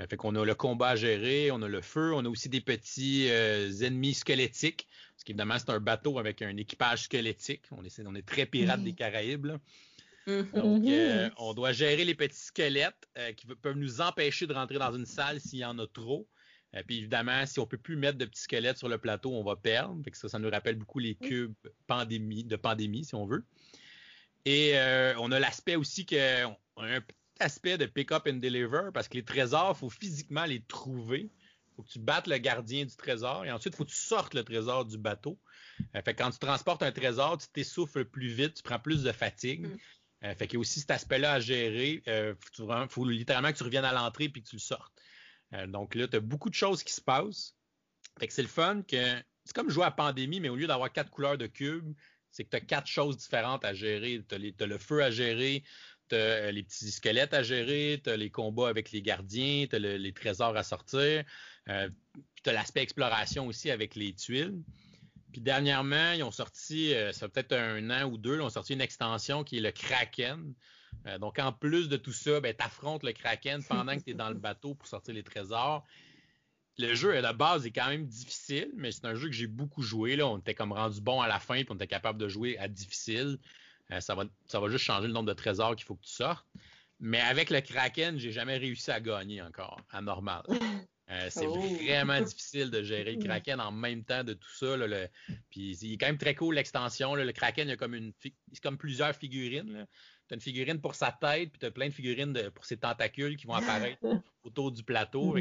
Euh, 0.00 0.06
fait 0.06 0.16
qu'on 0.16 0.34
a 0.36 0.44
le 0.44 0.54
combat 0.54 0.90
à 0.90 0.96
gérer, 0.96 1.50
on 1.50 1.62
a 1.62 1.68
le 1.68 1.80
feu, 1.80 2.12
on 2.14 2.24
a 2.24 2.28
aussi 2.28 2.48
des 2.48 2.60
petits 2.60 3.26
euh, 3.28 3.72
ennemis 3.80 4.14
squelettiques. 4.14 4.86
Parce 5.14 5.24
qu'évidemment, 5.24 5.58
c'est 5.58 5.70
un 5.70 5.80
bateau 5.80 6.18
avec 6.18 6.42
un 6.42 6.56
équipage 6.56 7.04
squelettique. 7.04 7.62
On 7.72 7.84
est, 7.84 8.00
on 8.06 8.14
est 8.14 8.26
très 8.26 8.46
pirates 8.46 8.82
des 8.82 8.92
Caraïbes. 8.92 9.48
Donc, 10.26 10.86
euh, 10.86 11.30
on 11.38 11.54
doit 11.54 11.72
gérer 11.72 12.04
les 12.04 12.14
petits 12.14 12.38
squelettes 12.38 13.08
qui 13.36 13.46
peuvent 13.46 13.76
nous 13.76 14.00
empêcher 14.00 14.46
de 14.46 14.52
rentrer 14.52 14.78
dans 14.78 14.94
une 14.94 15.06
salle 15.06 15.40
s'il 15.40 15.60
y 15.60 15.64
en 15.64 15.78
a 15.78 15.86
trop. 15.86 16.28
Euh, 16.76 16.82
puis 16.86 16.98
évidemment, 16.98 17.46
si 17.46 17.58
on 17.58 17.64
ne 17.64 17.68
peut 17.68 17.78
plus 17.78 17.96
mettre 17.96 18.18
de 18.18 18.24
petits 18.24 18.42
squelettes 18.42 18.78
sur 18.78 18.88
le 18.88 18.98
plateau, 18.98 19.32
on 19.32 19.42
va 19.42 19.56
perdre. 19.56 20.00
ça, 20.12 20.28
ça 20.28 20.38
nous 20.38 20.50
rappelle 20.50 20.76
beaucoup 20.76 20.98
les 20.98 21.14
cubes 21.14 21.54
pandémie, 21.86 22.44
de 22.44 22.56
pandémie, 22.56 23.04
si 23.04 23.14
on 23.14 23.26
veut. 23.26 23.44
Et 24.44 24.78
euh, 24.78 25.14
on 25.18 25.32
a 25.32 25.40
l'aspect 25.40 25.76
aussi 25.76 26.06
qu'on 26.06 26.16
a 26.16 26.86
un 26.86 27.00
petit 27.00 27.16
aspect 27.40 27.76
de 27.76 27.86
pick-up 27.86 28.26
and 28.28 28.34
deliver 28.34 28.90
parce 28.94 29.08
que 29.08 29.14
les 29.14 29.24
trésors, 29.24 29.72
il 29.76 29.78
faut 29.78 29.90
physiquement 29.90 30.44
les 30.44 30.62
trouver. 30.62 31.30
Il 31.72 31.76
faut 31.76 31.82
que 31.82 31.88
tu 31.88 31.98
battes 31.98 32.26
le 32.26 32.38
gardien 32.38 32.84
du 32.84 32.96
trésor 32.96 33.44
et 33.44 33.50
ensuite, 33.50 33.74
il 33.74 33.76
faut 33.76 33.84
que 33.84 33.90
tu 33.90 33.96
sortes 33.96 34.34
le 34.34 34.44
trésor 34.44 34.84
du 34.84 34.96
bateau. 34.96 35.38
Euh, 35.96 36.02
fait 36.02 36.14
quand 36.14 36.30
tu 36.30 36.38
transportes 36.38 36.82
un 36.82 36.92
trésor, 36.92 37.38
tu 37.38 37.48
t'essouffles 37.48 38.04
plus 38.04 38.28
vite, 38.28 38.54
tu 38.54 38.62
prends 38.62 38.78
plus 38.78 39.02
de 39.02 39.12
fatigue. 39.12 39.66
Mm. 39.66 39.76
Fait 40.22 40.46
qu'il 40.46 40.54
y 40.54 40.56
a 40.56 40.60
aussi 40.60 40.80
cet 40.80 40.90
aspect-là 40.90 41.34
à 41.34 41.40
gérer. 41.40 42.02
Il 42.06 42.36
faut, 42.88 43.08
littéralement 43.08 43.52
que 43.52 43.56
tu 43.56 43.64
reviennes 43.64 43.84
à 43.84 43.92
l'entrée 43.92 44.28
puis 44.28 44.42
que 44.42 44.48
tu 44.48 44.56
le 44.56 44.60
sortes. 44.60 44.92
Euh, 45.54 45.66
donc 45.66 45.94
là, 45.94 46.06
tu 46.08 46.16
as 46.16 46.20
beaucoup 46.20 46.50
de 46.50 46.54
choses 46.54 46.82
qui 46.82 46.92
se 46.92 47.00
passent. 47.00 47.56
Fait 48.18 48.26
que 48.26 48.32
c'est 48.32 48.42
le 48.42 48.48
fun 48.48 48.82
que 48.82 49.22
c'est 49.44 49.54
comme 49.54 49.70
jouer 49.70 49.84
à 49.84 49.90
pandémie, 49.90 50.40
mais 50.40 50.48
au 50.48 50.56
lieu 50.56 50.66
d'avoir 50.66 50.92
quatre 50.92 51.10
couleurs 51.10 51.38
de 51.38 51.46
cubes, 51.46 51.94
c'est 52.30 52.44
que 52.44 52.50
tu 52.50 52.56
as 52.56 52.60
quatre 52.60 52.86
choses 52.86 53.16
différentes 53.16 53.64
à 53.64 53.74
gérer. 53.74 54.22
Tu 54.28 54.34
as, 54.34 54.66
le 54.66 54.78
feu 54.78 55.02
à 55.02 55.10
gérer, 55.10 55.64
tu 56.08 56.14
as 56.14 56.18
euh, 56.18 56.50
les 56.52 56.62
petits 56.62 56.90
squelettes 56.90 57.34
à 57.34 57.42
gérer, 57.42 58.00
tu 58.02 58.10
as 58.10 58.16
les 58.16 58.30
combats 58.30 58.68
avec 58.68 58.92
les 58.92 59.02
gardiens, 59.02 59.66
tu 59.68 59.76
as 59.76 59.78
les 59.78 60.12
trésors 60.12 60.56
à 60.56 60.62
sortir, 60.62 61.24
euh, 61.68 61.88
tu 62.42 62.50
as 62.50 62.52
l'aspect 62.52 62.82
exploration 62.82 63.46
aussi 63.46 63.70
avec 63.70 63.94
les 63.94 64.14
tuiles. 64.14 64.62
Puis 65.32 65.40
dernièrement, 65.40 66.12
ils 66.12 66.22
ont 66.22 66.30
sorti, 66.30 66.92
ça 67.12 67.28
fait 67.28 67.28
peut-être 67.28 67.52
un 67.52 67.90
an 67.90 68.08
ou 68.08 68.18
deux, 68.18 68.36
ils 68.36 68.40
ont 68.40 68.50
sorti 68.50 68.72
une 68.72 68.80
extension 68.80 69.44
qui 69.44 69.58
est 69.58 69.60
le 69.60 69.70
Kraken. 69.70 70.54
Euh, 71.06 71.18
donc, 71.18 71.38
en 71.38 71.52
plus 71.52 71.88
de 71.88 71.96
tout 71.96 72.12
ça, 72.12 72.40
ben, 72.40 72.54
tu 72.56 72.64
affrontes 72.64 73.02
le 73.02 73.12
Kraken 73.12 73.62
pendant 73.64 73.96
que 73.96 74.02
tu 74.02 74.10
es 74.10 74.14
dans 74.14 74.28
le 74.28 74.34
bateau 74.38 74.74
pour 74.74 74.86
sortir 74.86 75.14
les 75.14 75.22
trésors. 75.22 75.84
Le 76.78 76.94
jeu 76.94 77.16
à 77.16 77.20
la 77.20 77.32
base 77.32 77.66
est 77.66 77.72
quand 77.72 77.88
même 77.88 78.06
difficile, 78.06 78.70
mais 78.74 78.90
c'est 78.92 79.04
un 79.04 79.14
jeu 79.14 79.28
que 79.28 79.34
j'ai 79.34 79.46
beaucoup 79.46 79.82
joué. 79.82 80.16
Là. 80.16 80.26
On 80.26 80.38
était 80.38 80.54
comme 80.54 80.72
rendu 80.72 81.00
bon 81.00 81.20
à 81.20 81.28
la 81.28 81.38
fin, 81.38 81.56
puis 81.56 81.68
on 81.70 81.74
était 81.74 81.86
capable 81.86 82.18
de 82.18 82.28
jouer 82.28 82.58
à 82.58 82.68
difficile. 82.68 83.38
Euh, 83.90 84.00
ça, 84.00 84.14
va, 84.14 84.24
ça 84.46 84.60
va 84.60 84.68
juste 84.68 84.84
changer 84.84 85.06
le 85.06 85.12
nombre 85.12 85.28
de 85.28 85.34
trésors 85.34 85.76
qu'il 85.76 85.84
faut 85.84 85.96
que 85.96 86.04
tu 86.04 86.12
sortes. 86.12 86.46
Mais 87.00 87.20
avec 87.20 87.50
le 87.50 87.60
Kraken, 87.60 88.18
j'ai 88.18 88.32
jamais 88.32 88.58
réussi 88.58 88.90
à 88.90 89.00
gagner 89.00 89.42
encore, 89.42 89.80
à 89.90 90.00
normal. 90.00 90.42
Euh, 91.10 91.28
c'est 91.28 91.46
oh. 91.46 91.54
vraiment 91.54 92.20
difficile 92.20 92.70
de 92.70 92.82
gérer 92.82 93.16
le 93.16 93.22
Kraken 93.22 93.60
en 93.60 93.72
même 93.72 94.04
temps 94.04 94.22
de 94.22 94.34
tout 94.34 94.50
ça. 94.54 94.76
Puis 95.50 95.76
il 95.82 95.94
est 95.94 95.98
quand 95.98 96.06
même 96.06 96.18
très 96.18 96.34
cool 96.34 96.54
l'extension. 96.54 97.14
Le 97.14 97.32
Kraken, 97.32 97.66
il 97.66 97.70
y 97.70 97.74
a 97.74 97.76
comme 97.76 97.94
une 97.94 98.12
c'est 98.20 98.62
comme 98.62 98.78
plusieurs 98.78 99.14
figurines. 99.14 99.86
Tu 100.28 100.34
as 100.34 100.36
une 100.36 100.40
figurine 100.40 100.80
pour 100.80 100.94
sa 100.94 101.10
tête, 101.10 101.50
puis 101.50 101.58
tu 101.58 101.66
as 101.66 101.70
plein 101.70 101.88
de 101.88 101.94
figurines 101.94 102.50
pour 102.54 102.64
ses 102.64 102.76
tentacules 102.76 103.36
qui 103.36 103.46
vont 103.46 103.54
apparaître 103.54 103.98
autour 104.44 104.70
du 104.70 104.84
plateau. 104.84 105.36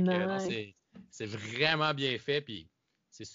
C'est 1.11 1.27
vraiment 1.27 1.93
bien 1.93 2.17
fait. 2.17 2.41
Puis 2.41 2.67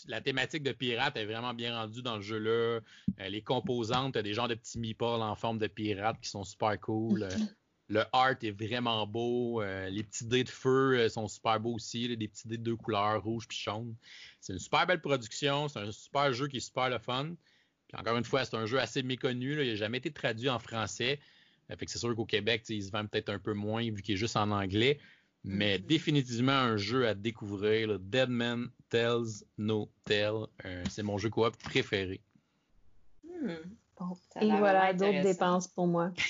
la 0.08 0.20
thématique 0.20 0.62
de 0.62 0.72
pirate 0.72 1.16
est 1.16 1.26
vraiment 1.26 1.54
bien 1.54 1.76
rendue 1.76 2.02
dans 2.02 2.16
le 2.16 2.22
jeu-là. 2.22 2.80
Euh, 3.20 3.28
les 3.28 3.42
composantes, 3.42 4.14
tu 4.14 4.18
as 4.18 4.22
des 4.22 4.34
genres 4.34 4.48
de 4.48 4.54
petits 4.54 4.78
meeples 4.78 5.04
en 5.04 5.34
forme 5.34 5.58
de 5.58 5.66
pirates 5.66 6.18
qui 6.20 6.28
sont 6.28 6.44
super 6.44 6.78
cool. 6.80 7.28
Le 7.88 8.04
art 8.12 8.36
est 8.42 8.50
vraiment 8.50 9.06
beau. 9.06 9.60
Euh, 9.60 9.90
les 9.90 10.02
petits 10.02 10.24
dés 10.24 10.44
de 10.44 10.48
feu 10.48 10.98
euh, 10.98 11.08
sont 11.08 11.28
super 11.28 11.60
beaux 11.60 11.74
aussi. 11.74 12.16
des 12.16 12.28
petits 12.28 12.48
dés 12.48 12.56
de 12.56 12.62
deux 12.62 12.76
couleurs, 12.76 13.22
rouge 13.22 13.46
puis 13.46 13.58
jaune. 13.58 13.94
C'est 14.40 14.54
une 14.54 14.58
super 14.58 14.86
belle 14.86 15.00
production. 15.00 15.68
C'est 15.68 15.80
un 15.80 15.92
super 15.92 16.32
jeu 16.32 16.48
qui 16.48 16.56
est 16.56 16.60
super 16.60 16.88
le 16.88 16.98
fun. 16.98 17.34
Puis 17.88 18.00
encore 18.00 18.16
une 18.16 18.24
fois, 18.24 18.44
c'est 18.44 18.56
un 18.56 18.64
jeu 18.64 18.80
assez 18.80 19.02
méconnu. 19.02 19.52
Il 19.52 19.68
n'a 19.68 19.74
jamais 19.74 19.98
été 19.98 20.10
traduit 20.10 20.48
en 20.48 20.58
français. 20.58 21.20
Euh, 21.70 21.76
fait 21.76 21.84
que 21.84 21.92
c'est 21.92 21.98
sûr 21.98 22.14
qu'au 22.16 22.24
Québec, 22.24 22.64
il 22.70 22.82
se 22.82 22.90
vend 22.90 23.04
peut-être 23.06 23.28
un 23.28 23.38
peu 23.38 23.52
moins 23.52 23.82
vu 23.82 24.00
qu'il 24.00 24.14
est 24.14 24.18
juste 24.18 24.36
en 24.36 24.50
anglais. 24.50 24.98
Mais 25.46 25.76
mm-hmm. 25.76 25.86
définitivement 25.86 26.52
un 26.52 26.78
jeu 26.78 27.06
à 27.06 27.14
découvrir. 27.14 27.98
Dead 27.98 28.30
Man 28.30 28.70
Tells 28.88 29.44
No 29.58 29.90
Tell. 30.04 30.46
c'est 30.88 31.02
mon 31.02 31.18
jeu 31.18 31.28
coop 31.28 31.54
préféré. 31.58 32.22
Hmm. 34.00 34.42
Et 34.42 34.58
voilà 34.58 34.92
d'autres 34.92 35.22
dépenses 35.22 35.68
pour 35.68 35.86
moi. 35.86 36.10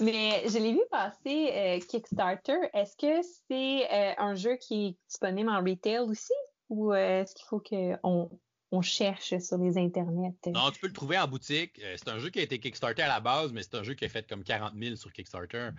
Mais 0.00 0.42
je 0.48 0.58
l'ai 0.58 0.72
vu 0.72 0.82
passer 0.90 1.50
euh, 1.52 1.78
Kickstarter. 1.80 2.58
Est-ce 2.72 2.96
que 2.96 3.26
c'est 3.48 3.92
euh, 3.92 4.14
un 4.18 4.34
jeu 4.34 4.56
qui 4.56 4.86
est 4.86 4.96
disponible 5.08 5.48
en 5.48 5.62
retail 5.62 6.00
aussi? 6.00 6.32
Ou 6.68 6.92
euh, 6.92 7.22
est-ce 7.22 7.34
qu'il 7.34 7.46
faut 7.46 7.60
qu'on 7.60 8.30
on 8.72 8.82
cherche 8.82 9.38
sur 9.38 9.58
les 9.58 9.78
internets? 9.78 10.34
Non, 10.46 10.70
tu 10.70 10.80
peux 10.80 10.88
le 10.88 10.92
trouver 10.92 11.18
en 11.18 11.28
boutique. 11.28 11.80
C'est 11.96 12.08
un 12.08 12.18
jeu 12.18 12.30
qui 12.30 12.40
a 12.40 12.42
été 12.42 12.58
Kickstarter 12.58 13.02
à 13.02 13.08
la 13.08 13.20
base, 13.20 13.52
mais 13.52 13.62
c'est 13.62 13.76
un 13.76 13.82
jeu 13.82 13.94
qui 13.94 14.04
a 14.04 14.08
fait 14.08 14.26
comme 14.28 14.42
40 14.42 14.74
000 14.76 14.96
sur 14.96 15.12
Kickstarter. 15.12 15.70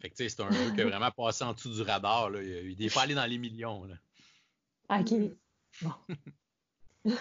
Fait 0.00 0.10
que 0.10 0.16
c'est 0.16 0.40
un 0.40 0.50
jeu 0.50 0.72
qui 0.72 0.80
a 0.80 0.84
vraiment 0.88 1.10
passé 1.10 1.44
en 1.44 1.52
dessous 1.52 1.74
du 1.74 1.82
radar. 1.82 2.30
Là. 2.30 2.42
Il 2.42 2.82
est 2.82 2.94
pas 2.94 3.02
allé 3.02 3.14
dans 3.14 3.26
les 3.26 3.38
millions. 3.38 3.84
Là. 3.84 3.96
OK. 5.00 5.12
Bon. 5.82 5.92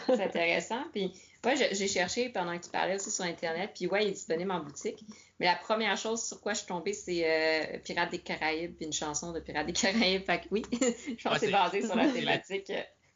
c'est 0.05 0.21
intéressant. 0.21 0.83
Puis, 0.91 1.13
moi, 1.43 1.55
j'ai 1.55 1.87
cherché 1.87 2.29
pendant 2.29 2.57
que 2.57 2.63
tu 2.63 2.69
parlais 2.69 2.95
aussi 2.95 3.11
sur 3.11 3.23
Internet. 3.25 3.71
Puis, 3.75 3.87
ouais, 3.87 4.05
il 4.05 4.09
est 4.09 4.13
disponible 4.13 4.51
en 4.51 4.61
boutique. 4.61 5.03
Mais 5.39 5.45
la 5.45 5.55
première 5.55 5.97
chose 5.97 6.23
sur 6.23 6.41
quoi 6.41 6.53
je 6.53 6.59
suis 6.59 6.67
tombée, 6.67 6.93
c'est 6.93 7.23
euh, 7.25 7.79
Pirates 7.79 8.11
des 8.11 8.19
Caraïbes, 8.19 8.75
puis 8.75 8.85
une 8.85 8.93
chanson 8.93 9.31
de 9.31 9.39
Pirates 9.39 9.67
des 9.67 9.73
Caraïbes. 9.73 10.23
Fait 10.23 10.41
que 10.41 10.45
oui, 10.51 10.63
je 10.71 11.23
pense 11.23 11.33
que 11.33 11.39
c'est 11.45 11.51
basé 11.51 11.81
sur 11.81 11.95
la 11.95 12.09
thématique. 12.09 12.71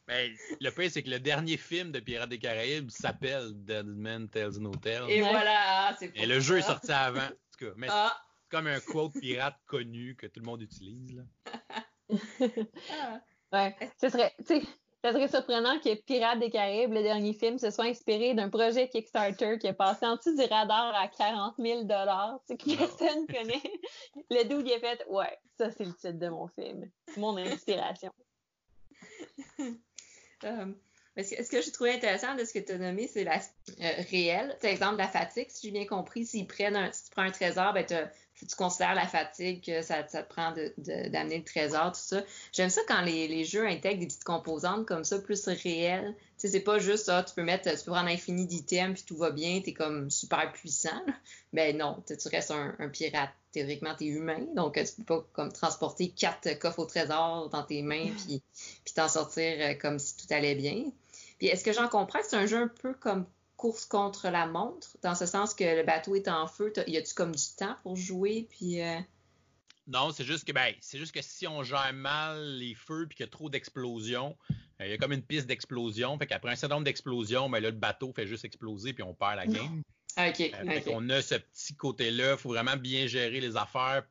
Ben, 0.06 0.28
le 0.60 0.70
pire, 0.70 0.90
c'est 0.90 1.04
que 1.04 1.10
le 1.10 1.20
dernier 1.20 1.56
film 1.56 1.92
de 1.92 2.00
Pirates 2.00 2.30
des 2.30 2.40
Caraïbes 2.40 2.90
s'appelle 2.90 3.52
Dead 3.54 3.86
Man 3.86 4.28
Tells 4.28 4.58
No 4.58 4.74
Tale. 4.74 5.08
Et 5.08 5.20
voilà, 5.20 5.94
c'est 6.00 6.10
Et 6.16 6.26
le 6.26 6.40
jeu 6.40 6.58
est 6.58 6.62
sorti 6.62 6.90
avant. 6.90 7.20
En 7.20 7.28
tout 7.28 7.66
cas, 7.66 7.72
mais 7.76 7.86
ah. 7.88 8.12
c'est 8.42 8.56
comme 8.56 8.66
un 8.66 8.80
quote 8.80 9.12
pirate 9.20 9.56
connu 9.66 10.16
que 10.16 10.26
tout 10.26 10.40
le 10.40 10.46
monde 10.46 10.62
utilise. 10.62 11.14
Là. 11.14 11.22
ah. 12.90 13.20
Ouais, 13.52 13.76
ce 14.00 14.08
serait, 14.08 14.32
ça 15.02 15.12
serait 15.12 15.28
surprenant 15.28 15.78
que 15.80 15.94
Pirates 15.94 16.38
des 16.40 16.50
Caraïbes, 16.50 16.92
le 16.92 17.02
dernier 17.02 17.32
film, 17.32 17.58
se 17.58 17.70
soit 17.70 17.86
inspiré 17.86 18.34
d'un 18.34 18.50
projet 18.50 18.88
Kickstarter 18.88 19.58
qui 19.58 19.66
est 19.66 19.72
passé 19.72 20.04
en 20.04 20.16
dessous 20.16 20.36
du 20.36 20.42
radar 20.42 20.94
à 20.94 21.08
40 21.08 21.54
000 21.58 21.86
que 21.86 22.76
personne 22.76 23.26
connaît. 23.26 23.62
Le 24.30 24.44
doux 24.44 24.60
il 24.60 24.72
a 24.74 24.78
fait 24.78 25.04
Ouais, 25.08 25.38
ça 25.56 25.70
c'est 25.70 25.84
le 25.84 25.94
titre 25.94 26.18
de 26.18 26.28
mon 26.28 26.48
film. 26.48 26.90
C'est 27.06 27.20
mon 27.20 27.36
inspiration. 27.36 28.12
um, 30.44 30.76
ce 31.16 31.50
que 31.50 31.62
j'ai 31.62 31.72
trouvé 31.72 31.92
intéressant 31.92 32.34
de 32.34 32.44
ce 32.44 32.52
que 32.52 32.58
tu 32.58 32.72
as 32.72 32.78
nommé, 32.78 33.06
c'est 33.06 33.24
la 33.24 33.36
euh, 33.36 34.02
réelle. 34.10 34.56
C'est 34.60 34.68
l'exemple 34.68 34.94
de 34.94 34.98
la 34.98 35.08
fatigue, 35.08 35.48
si 35.48 35.68
j'ai 35.68 35.72
bien 35.72 35.86
compris. 35.86 36.26
S'ils 36.26 36.46
prennent 36.46 36.76
un, 36.76 36.92
si 36.92 37.04
tu 37.04 37.10
prends 37.10 37.22
un 37.22 37.30
trésor, 37.30 37.72
ben 37.72 37.84
tu 37.84 37.94
considères 38.56 38.94
la 38.94 39.06
fatigue 39.06 39.64
que 39.64 39.82
ça, 39.82 40.02
te 40.02 40.22
prend 40.28 40.54
d'amener 40.78 41.38
le 41.38 41.44
trésor, 41.44 41.92
tout 41.92 42.00
ça. 42.00 42.22
J'aime 42.52 42.70
ça 42.70 42.80
quand 42.88 43.02
les, 43.02 43.44
jeux 43.44 43.66
intègrent 43.66 44.00
des 44.00 44.06
petites 44.06 44.24
composantes 44.24 44.86
comme 44.86 45.04
ça, 45.04 45.18
plus 45.18 45.46
réelles. 45.46 46.14
Tu 46.16 46.46
sais, 46.46 46.48
c'est 46.48 46.60
pas 46.60 46.78
juste 46.78 47.06
ça, 47.06 47.18
ah, 47.18 47.22
tu 47.22 47.34
peux 47.34 47.42
mettre, 47.42 47.70
tu 47.70 47.84
peux 47.84 47.92
prendre 47.92 48.08
infini 48.08 48.46
d'items 48.46 48.94
puis 48.94 49.04
tout 49.06 49.16
va 49.16 49.30
bien, 49.30 49.60
t'es 49.62 49.72
comme 49.72 50.10
super 50.10 50.52
puissant. 50.52 51.02
Ben 51.52 51.76
non, 51.76 52.02
tu 52.06 52.14
restes 52.28 52.52
un, 52.52 52.88
pirate. 52.88 53.30
Théoriquement, 53.50 53.96
t'es 53.96 54.06
humain, 54.06 54.46
donc 54.54 54.74
tu 54.74 54.92
peux 54.98 55.04
pas 55.04 55.26
comme 55.32 55.52
transporter 55.52 56.10
quatre 56.10 56.56
coffres 56.60 56.78
au 56.78 56.84
trésor 56.84 57.48
dans 57.48 57.64
tes 57.64 57.82
mains 57.82 58.10
puis, 58.24 58.40
puis 58.84 58.94
t'en 58.94 59.08
sortir 59.08 59.56
euh, 59.58 59.74
comme 59.74 59.98
si 59.98 60.16
tout 60.16 60.32
allait 60.32 60.54
bien. 60.54 60.84
Puis 61.38 61.48
est-ce 61.48 61.64
que 61.64 61.72
j'en 61.72 61.88
comprends 61.88 62.20
que 62.20 62.26
c'est 62.26 62.36
un 62.36 62.46
jeu 62.46 62.58
un 62.58 62.68
peu 62.68 62.94
comme 62.94 63.26
course 63.60 63.84
contre 63.84 64.30
la 64.30 64.46
montre, 64.46 64.96
dans 65.02 65.14
ce 65.14 65.26
sens 65.26 65.52
que 65.52 65.64
le 65.64 65.82
bateau 65.82 66.14
est 66.14 66.28
en 66.28 66.46
feu, 66.46 66.72
y 66.86 66.96
a-tu 66.96 67.12
comme 67.12 67.34
du 67.34 67.44
temps 67.58 67.76
pour 67.82 67.94
jouer, 67.94 68.48
puis... 68.48 68.80
Euh? 68.80 68.98
Non, 69.86 70.12
c'est 70.12 70.24
juste 70.24 70.46
que 70.46 70.52
ben, 70.52 70.72
c'est 70.80 70.98
juste 70.98 71.12
que 71.12 71.20
si 71.20 71.46
on 71.46 71.62
gère 71.62 71.92
mal 71.92 72.56
les 72.56 72.74
feux 72.74 73.06
puis 73.06 73.16
qu'il 73.16 73.26
y 73.26 73.28
a 73.28 73.30
trop 73.30 73.50
d'explosions, 73.50 74.34
euh, 74.80 74.86
il 74.86 74.90
y 74.90 74.94
a 74.94 74.98
comme 74.98 75.12
une 75.12 75.22
piste 75.22 75.46
d'explosion. 75.46 76.16
Fait 76.16 76.26
qu'après 76.26 76.52
un 76.52 76.56
certain 76.56 76.76
nombre 76.76 76.84
d'explosions, 76.84 77.50
ben 77.50 77.60
là, 77.60 77.70
le 77.70 77.76
bateau 77.76 78.12
fait 78.14 78.26
juste 78.26 78.44
exploser 78.44 78.92
puis 78.92 79.02
on 79.02 79.14
perd 79.14 79.36
la 79.36 79.46
game. 79.46 79.82
Ah, 80.16 80.28
OK. 80.30 80.40
Euh, 80.40 80.80
on 80.92 81.10
a 81.10 81.20
ce 81.20 81.34
petit 81.34 81.74
côté-là. 81.74 82.32
Il 82.32 82.38
faut 82.38 82.50
vraiment 82.50 82.76
bien 82.76 83.08
gérer 83.08 83.40
les 83.40 83.56
affaires. 83.56 84.04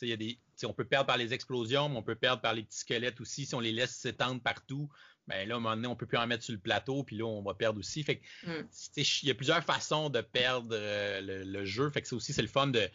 Il 0.00 0.08
y 0.08 0.12
a 0.12 0.16
des, 0.16 0.38
on 0.64 0.72
peut 0.72 0.84
perdre 0.84 1.06
par 1.06 1.16
les 1.16 1.32
explosions, 1.32 1.88
mais 1.88 1.96
on 1.96 2.02
peut 2.02 2.16
perdre 2.16 2.42
par 2.42 2.54
les 2.54 2.64
petits 2.64 2.80
squelettes 2.80 3.20
aussi 3.20 3.46
si 3.46 3.54
on 3.54 3.60
les 3.60 3.72
laisse 3.72 3.94
s'étendre 3.94 4.42
partout 4.42 4.88
ben 5.32 5.48
là, 5.48 5.54
à 5.54 5.56
un 5.56 5.60
moment 5.60 5.76
donné, 5.76 5.88
on 5.88 5.96
peut 5.96 6.06
plus 6.06 6.18
en 6.18 6.26
mettre 6.26 6.44
sur 6.44 6.52
le 6.52 6.60
plateau, 6.60 7.02
puis 7.02 7.16
là, 7.16 7.24
on 7.24 7.42
va 7.42 7.54
perdre 7.54 7.78
aussi. 7.78 8.02
Fait 8.02 8.16
que, 8.16 8.22
mm. 8.46 8.68
il 8.96 9.28
y 9.28 9.30
a 9.30 9.34
plusieurs 9.34 9.64
façons 9.64 10.10
de 10.10 10.20
perdre 10.20 10.70
euh, 10.72 11.44
le, 11.44 11.64
jeu. 11.64 11.90
Fait 11.90 12.02
que 12.02 12.08
c'est 12.08 12.14
aussi, 12.14 12.32
c'est 12.32 12.42
le 12.42 12.48
fun 12.48 12.66
de, 12.66 12.88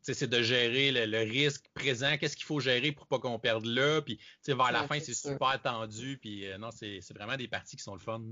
c'est 0.00 0.28
de 0.28 0.42
gérer 0.42 1.06
le, 1.06 1.18
risque 1.18 1.64
présent, 1.74 2.16
qu'est-ce 2.18 2.36
qu'il 2.36 2.46
faut 2.46 2.60
gérer 2.60 2.92
pour 2.92 3.06
pas 3.06 3.18
qu'on 3.18 3.38
perde 3.38 3.64
là, 3.64 4.02
puis 4.02 4.18
vers 4.46 4.72
la 4.72 4.86
fin, 4.86 5.00
c'est 5.00 5.14
super 5.14 5.60
tendu, 5.60 6.18
puis 6.18 6.46
euh, 6.46 6.58
non, 6.58 6.70
c'est 6.70 7.00
vraiment 7.14 7.36
des 7.36 7.48
parties 7.48 7.76
qui 7.76 7.82
sont 7.82 7.94
le 7.94 8.00
fun. 8.00 8.22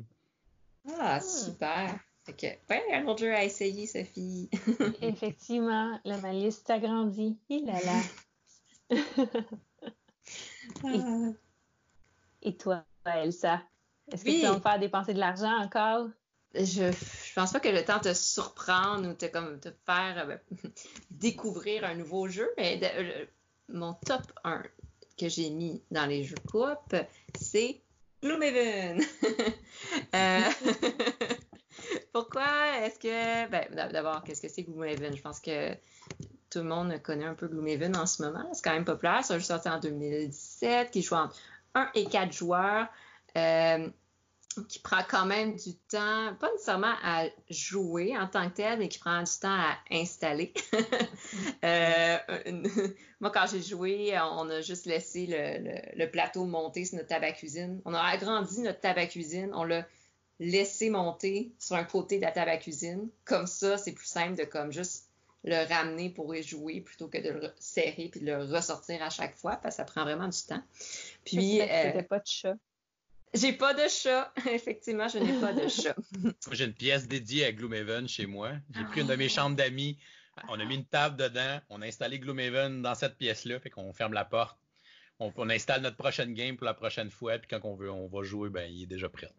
Ah, 0.99 1.19
hmm. 1.19 1.23
super. 1.23 1.99
OK. 2.29 2.43
Ouais, 2.43 2.83
un 2.93 3.07
autre 3.07 3.21
jeu 3.21 3.35
à 3.35 3.45
essayer, 3.45 3.87
Sophie. 3.87 4.51
Effectivement, 5.03 5.99
la 6.05 6.33
liste 6.33 6.67
s'agrandit. 6.67 7.39
Il 7.49 7.71
a 7.71 7.81
là. 7.81 8.03
Et 12.43 12.57
toi? 12.57 12.85
Elsa? 13.19 13.63
Est-ce 14.13 14.25
que 14.25 14.31
tu 14.31 14.43
vas 14.43 14.55
me 14.55 14.61
faire 14.61 14.79
dépenser 14.79 15.15
de 15.15 15.21
l'argent 15.21 15.57
encore? 15.63 16.09
Je, 16.55 16.91
je 16.91 17.33
pense 17.35 17.53
pas 17.53 17.61
que 17.61 17.69
le 17.69 17.85
temps 17.85 18.01
te 18.01 18.13
surprendre 18.13 19.09
ou 19.09 19.15
te, 19.15 19.27
comme, 19.27 19.61
te 19.61 19.69
faire 19.87 20.17
euh, 20.19 20.25
ben, 20.27 20.73
découvrir 21.11 21.85
un 21.85 21.95
nouveau 21.95 22.27
jeu, 22.27 22.51
mais 22.57 22.81
euh, 22.83 23.25
mon 23.69 23.95
top 23.95 24.23
1 24.43 24.63
que 25.17 25.29
j'ai 25.29 25.51
mis 25.51 25.83
dans 25.91 26.07
les 26.07 26.25
jeux 26.25 26.37
coop, 26.51 26.97
c'est 27.39 27.81
Gloomhaven. 28.23 29.01
euh, 30.15 30.41
pourquoi 32.13 32.79
est-ce 32.81 32.99
que. 32.99 33.49
Ben, 33.49 33.91
d'abord, 33.93 34.25
qu'est-ce 34.25 34.43
que 34.43 34.49
c'est 34.49 34.65
Gloomhaven? 34.65 35.17
Je 35.17 35.23
pense 35.23 35.41
que 35.41 35.73
tout 36.51 36.59
le 36.59 36.65
monde 36.65 37.01
connaît 37.03 37.27
un 37.27 37.35
peu 37.35 37.47
Gloomhaven 37.47 37.97
en 37.97 38.07
ce 38.07 38.23
moment. 38.23 38.49
C'est 38.53 38.65
quand 38.65 38.73
même 38.73 38.85
populaire. 38.85 39.25
Ça 39.25 39.35
a 39.35 39.41
sorti 39.41 39.69
en 39.69 39.79
2017, 39.79 40.91
qui 40.91 41.03
joue 41.03 41.15
entre 41.15 41.37
1 41.75 41.91
et 41.95 42.07
4 42.07 42.33
joueurs, 42.33 42.87
euh, 43.37 43.89
qui 44.69 44.81
prend 44.81 45.03
quand 45.09 45.27
même 45.27 45.55
du 45.55 45.75
temps, 45.75 46.35
pas 46.41 46.51
nécessairement 46.53 46.95
à 47.03 47.27
jouer 47.49 48.17
en 48.19 48.27
tant 48.27 48.49
que 48.51 48.57
tel, 48.57 48.79
mais 48.79 48.89
qui 48.89 48.99
prend 48.99 49.23
du 49.23 49.33
temps 49.41 49.49
à 49.49 49.77
installer. 49.91 50.53
Euh, 51.63 52.19
moi, 53.21 53.31
quand 53.31 53.45
j'ai 53.51 53.63
joué, 53.63 54.19
on 54.19 54.49
a 54.49 54.63
juste 54.63 54.87
laissé 54.87 55.27
le, 55.29 56.07
plateau 56.07 56.47
monter 56.47 56.87
sur 56.87 56.97
notre 56.97 57.09
table 57.09 57.27
à 57.27 57.33
cuisine. 57.33 57.81
On 57.85 57.93
a 57.93 58.01
agrandi 58.01 58.63
notre 58.63 58.81
table 58.81 58.99
à 58.99 59.07
cuisine, 59.07 59.51
on 59.53 59.65
l'a 59.65 59.87
laissé 60.41 60.89
monter 60.89 61.53
sur 61.59 61.77
un 61.77 61.85
côté 61.85 62.17
de 62.17 62.23
la 62.23 62.33
table 62.33 62.51
à 62.51 62.57
cuisine. 62.57 63.11
Comme 63.27 63.47
ça, 63.47 63.77
c'est 63.77 63.93
plus 63.93 64.07
simple 64.07 64.37
de 64.37 64.45
comme 64.45 64.73
juste 64.73 65.11
le 65.45 65.69
ramener 65.69 66.11
pour 66.11 66.35
y 66.35 66.43
jouer 66.43 66.81
plutôt 66.81 67.09
que 67.09 67.19
de 67.19 67.31
le 67.31 67.53
serrer 67.59 68.09
puis 68.11 68.21
de 68.21 68.27
le 68.27 68.45
ressortir 68.45 69.03
à 69.03 69.11
chaque 69.11 69.37
fois 69.37 69.57
parce 69.57 69.77
que 69.77 69.83
ça 69.83 69.85
prend 69.85 70.03
vraiment 70.03 70.29
du 70.29 70.43
temps. 70.43 70.63
Puis. 71.25 71.61
Euh, 71.61 72.03
pas 72.03 72.19
de 72.19 72.27
chat? 72.27 72.57
J'ai 73.33 73.53
pas 73.53 73.75
de 73.75 73.89
chat. 73.89 74.33
Effectivement, 74.51 75.09
je 75.09 75.19
n'ai 75.19 75.41
pas 75.41 75.53
de 75.53 75.69
chat. 75.69 75.95
J'ai 76.51 76.65
une 76.65 76.75
pièce 76.75 77.07
dédiée 77.07 77.45
à 77.47 77.53
Gloomhaven 77.53 78.09
chez 78.09 78.27
moi. 78.27 78.53
J'ai 78.75 78.85
pris 78.85 79.03
une 79.03 79.07
de 79.07 79.17
mes 79.17 79.27
ah. 79.27 79.29
chambres 79.29 79.57
d'amis. 79.57 79.99
On 80.49 80.59
a 80.59 80.65
mis 80.65 80.77
une 80.77 80.85
table 80.85 81.17
dedans. 81.17 81.61
On 81.69 81.83
a 81.83 81.87
installé 81.87 82.19
Gloomhaven 82.19 82.83
dans 82.83 82.95
cette 82.95 83.17
pièce-là. 83.17 83.61
Fait 83.61 83.71
qu'on 83.71 83.93
ferme 83.93 84.15
la 84.15 84.25
porte. 84.25 84.59
On, 85.19 85.51
installe 85.51 85.83
notre 85.83 85.99
prochaine 85.99 86.33
game 86.33 86.57
pour 86.57 86.65
la 86.65 86.73
prochaine 86.73 87.11
fois. 87.11 87.39
Puis 87.39 87.49
quand 87.49 87.61
on 87.65 87.75
veut, 87.75 87.91
on 87.91 88.09
va 88.09 88.23
jouer, 88.23 88.49
ben, 88.49 88.71
il 88.73 88.85
est 88.85 88.87
déjà 88.87 89.11
prêt. 89.11 89.31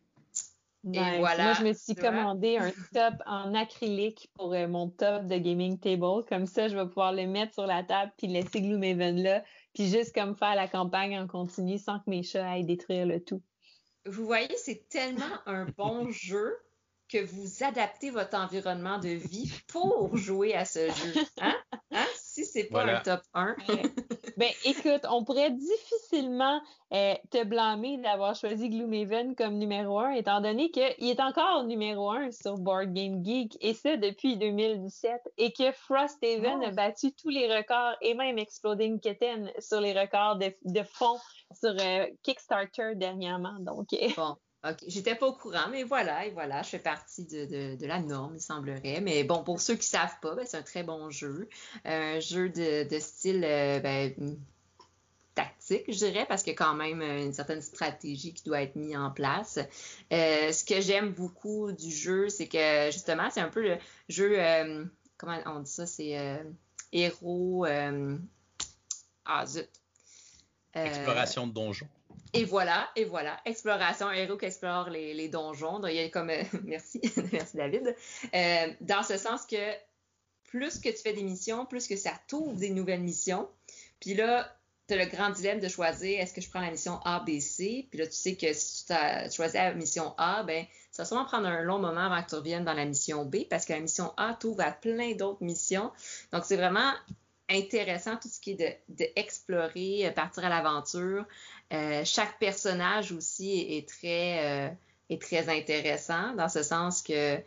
Et 0.85 1.17
voilà. 1.17 1.43
Moi, 1.43 1.53
je 1.53 1.63
me 1.63 1.73
suis 1.73 1.95
commandé 1.95 2.57
un 2.57 2.71
top 2.93 3.15
en 3.25 3.53
acrylique 3.55 4.29
pour 4.35 4.53
euh, 4.53 4.67
mon 4.67 4.89
top 4.89 5.25
de 5.25 5.37
gaming 5.37 5.79
table. 5.79 6.23
Comme 6.29 6.45
ça, 6.45 6.67
je 6.67 6.75
vais 6.75 6.85
pouvoir 6.85 7.13
le 7.13 7.25
mettre 7.27 7.53
sur 7.53 7.65
la 7.65 7.83
table 7.83 8.11
puis 8.17 8.27
laisser 8.27 8.61
Gloomhaven 8.61 9.21
là 9.21 9.43
puis 9.73 9.87
juste 9.87 10.13
comme 10.13 10.35
faire 10.35 10.55
la 10.55 10.67
campagne 10.67 11.17
en 11.17 11.27
continu 11.27 11.77
sans 11.77 11.99
que 11.99 12.09
mes 12.09 12.23
chats 12.23 12.49
aillent 12.49 12.65
détruire 12.65 13.05
le 13.05 13.23
tout. 13.23 13.41
Vous 14.05 14.25
voyez, 14.25 14.55
c'est 14.57 14.87
tellement 14.89 15.37
un 15.45 15.65
bon 15.77 16.09
jeu 16.11 16.57
que 17.09 17.23
vous 17.23 17.63
adaptez 17.63 18.09
votre 18.09 18.37
environnement 18.37 18.97
de 18.97 19.09
vie 19.09 19.51
pour 19.67 20.15
jouer 20.15 20.55
à 20.55 20.65
ce 20.65 20.87
jeu. 20.87 21.21
Hein? 21.41 21.55
hein? 21.91 22.07
Si 22.15 22.45
c'est 22.45 22.65
pas 22.65 22.85
un 22.85 23.01
top 23.01 23.21
1. 23.33 23.55
Ben, 24.41 24.51
écoute, 24.65 25.05
on 25.07 25.23
pourrait 25.23 25.51
difficilement 25.51 26.59
euh, 26.93 27.13
te 27.29 27.43
blâmer 27.43 27.99
d'avoir 27.99 28.33
choisi 28.33 28.69
Gloomhaven 28.69 29.35
comme 29.35 29.59
numéro 29.59 29.99
1, 29.99 30.13
étant 30.13 30.41
donné 30.41 30.71
qu'il 30.71 31.07
est 31.07 31.19
encore 31.19 31.63
numéro 31.65 32.09
1 32.09 32.31
sur 32.31 32.57
Board 32.57 32.91
Game 32.91 33.23
Geek, 33.23 33.55
et 33.61 33.75
ça 33.75 33.97
depuis 33.97 34.37
2017, 34.37 35.21
et 35.37 35.53
que 35.53 35.71
Frosthaven 35.71 36.63
a 36.63 36.69
oh. 36.69 36.75
battu 36.75 37.13
tous 37.13 37.29
les 37.29 37.55
records, 37.55 37.95
et 38.01 38.15
même 38.15 38.39
Exploding 38.39 38.99
Kitten 38.99 39.51
sur 39.59 39.79
les 39.79 39.93
records 39.93 40.37
de, 40.37 40.51
de 40.65 40.81
fond 40.81 41.19
sur 41.53 41.75
euh, 41.79 42.07
Kickstarter 42.23 42.95
dernièrement. 42.95 43.59
Donc, 43.59 43.89
bon. 44.17 44.35
OK. 44.63 44.77
J'étais 44.87 45.15
pas 45.15 45.27
au 45.27 45.33
courant, 45.33 45.69
mais 45.71 45.83
voilà, 45.83 46.25
et 46.25 46.29
voilà, 46.29 46.61
je 46.61 46.69
fais 46.69 46.79
partie 46.79 47.25
de, 47.25 47.75
de, 47.75 47.85
la 47.87 47.99
norme, 47.99 48.35
il 48.35 48.41
semblerait. 48.41 49.01
Mais 49.01 49.23
bon, 49.23 49.43
pour 49.43 49.59
ceux 49.59 49.75
qui 49.75 49.87
savent 49.87 50.19
pas, 50.21 50.35
ben, 50.35 50.45
c'est 50.45 50.57
un 50.57 50.61
très 50.61 50.83
bon 50.83 51.09
jeu. 51.09 51.49
Un 51.83 52.19
jeu 52.19 52.49
de, 52.49 52.87
de 52.87 52.99
style 52.99 53.43
euh, 53.43 53.79
ben, 53.79 54.13
tactique, 55.33 55.85
je 55.87 55.97
dirais, 55.97 56.25
parce 56.27 56.43
qu'il 56.43 56.53
y 56.53 56.55
a 56.55 56.57
quand 56.57 56.75
même 56.75 57.01
une 57.01 57.33
certaine 57.33 57.61
stratégie 57.61 58.33
qui 58.33 58.43
doit 58.43 58.61
être 58.61 58.75
mise 58.75 58.95
en 58.95 59.09
place. 59.09 59.57
Euh, 60.13 60.51
ce 60.51 60.63
que 60.63 60.79
j'aime 60.79 61.11
beaucoup 61.11 61.71
du 61.71 61.89
jeu, 61.89 62.29
c'est 62.29 62.47
que 62.47 62.91
justement, 62.91 63.29
c'est 63.31 63.41
un 63.41 63.49
peu 63.49 63.63
le 63.63 63.77
jeu, 64.09 64.39
euh, 64.39 64.85
comment 65.17 65.39
on 65.47 65.61
dit 65.61 65.71
ça, 65.71 65.87
c'est 65.87 66.39
héros. 66.91 67.65
ah 69.25 69.45
zut 69.47 69.80
Exploration 70.73 71.47
de 71.47 71.53
donjons. 71.53 71.87
Et 72.33 72.45
voilà, 72.45 72.89
et 72.95 73.03
voilà, 73.03 73.37
exploration, 73.45 74.07
un 74.07 74.13
héros 74.13 74.37
qui 74.37 74.45
explore 74.45 74.89
les, 74.89 75.27
donjons. 75.27 75.79
Donc, 75.79 75.91
il 75.91 75.97
y 75.97 75.99
a 75.99 76.09
comme, 76.09 76.31
merci, 76.63 77.01
merci 77.31 77.57
David. 77.57 77.95
dans 78.79 79.03
ce 79.03 79.17
sens 79.17 79.45
que 79.45 79.75
plus 80.51 80.79
que 80.79 80.89
tu 80.89 80.97
fais 80.97 81.13
des 81.13 81.23
missions, 81.23 81.65
plus 81.65 81.87
que 81.87 81.95
ça 81.95 82.11
t'ouvre 82.27 82.57
des 82.57 82.69
nouvelles 82.69 83.01
missions. 83.01 83.49
Puis 83.99 84.13
là, 84.13 84.53
tu 84.87 84.93
as 84.93 84.97
le 84.97 85.09
grand 85.09 85.29
dilemme 85.29 85.61
de 85.61 85.69
choisir 85.69 86.19
est-ce 86.19 86.33
que 86.33 86.41
je 86.41 86.49
prends 86.49 86.59
la 86.59 86.71
mission 86.71 86.99
A, 87.05 87.21
B, 87.21 87.39
C? 87.39 87.87
Puis 87.89 87.99
là, 87.99 88.05
tu 88.05 88.13
sais 88.13 88.35
que 88.35 88.51
si 88.53 88.85
tu 88.85 88.93
as 88.93 89.29
choisi 89.29 89.55
la 89.55 89.73
mission 89.73 90.13
A, 90.17 90.43
ben 90.43 90.65
ça 90.91 91.03
va 91.03 91.07
sûrement 91.07 91.25
prendre 91.25 91.47
un 91.47 91.61
long 91.61 91.79
moment 91.79 92.01
avant 92.01 92.21
que 92.21 92.29
tu 92.29 92.35
reviennes 92.35 92.65
dans 92.65 92.73
la 92.73 92.83
mission 92.83 93.23
B 93.23 93.45
parce 93.49 93.65
que 93.65 93.71
la 93.71 93.79
mission 93.79 94.13
A 94.17 94.33
t'ouvre 94.33 94.61
à 94.61 94.71
plein 94.71 95.13
d'autres 95.13 95.41
missions. 95.43 95.91
Donc, 96.33 96.43
c'est 96.43 96.57
vraiment 96.57 96.91
intéressant 97.51 98.17
tout 98.17 98.29
ce 98.29 98.39
qui 98.39 98.51
est 98.51 98.83
d'explorer, 98.89 100.03
de, 100.03 100.09
euh, 100.09 100.11
partir 100.11 100.45
à 100.45 100.49
l'aventure. 100.49 101.25
Euh, 101.73 102.03
chaque 102.05 102.39
personnage 102.39 103.11
aussi 103.11 103.59
est, 103.69 103.87
très, 103.87 104.69
euh, 104.69 104.69
est 105.09 105.21
très 105.21 105.49
intéressant 105.49 106.33
dans 106.35 106.49
ce 106.49 106.63
sens 106.63 107.01
que 107.01 107.37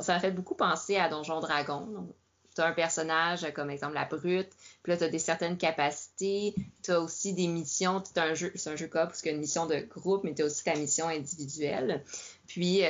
ça 0.00 0.14
m'a 0.14 0.20
fait 0.20 0.30
beaucoup 0.30 0.54
penser 0.54 0.96
à 0.96 1.08
Donjon 1.08 1.40
Dragon 1.40 2.08
tu 2.54 2.60
as 2.60 2.66
un 2.66 2.72
personnage 2.72 3.52
comme 3.52 3.70
exemple 3.70 3.94
la 3.94 4.04
brute, 4.04 4.50
puis 4.82 4.92
là 4.92 4.96
tu 4.96 5.04
as 5.04 5.08
des 5.08 5.18
certaines 5.18 5.56
capacités, 5.56 6.54
tu 6.82 6.92
as 6.92 7.00
aussi 7.00 7.32
des 7.32 7.48
missions, 7.48 8.02
c'est 8.04 8.18
un 8.18 8.34
jeu 8.34 8.52
c'est 8.54 8.70
un 8.70 8.76
jeu 8.76 8.86
coop 8.86 9.06
parce 9.06 9.22
qu'il 9.22 9.30
y 9.30 9.32
a 9.32 9.34
une 9.34 9.40
mission 9.40 9.66
de 9.66 9.80
groupe, 9.80 10.22
mais 10.24 10.34
tu 10.34 10.42
as 10.42 10.46
aussi 10.46 10.62
ta 10.62 10.76
mission 10.76 11.08
individuelle. 11.08 12.04
Puis 12.46 12.82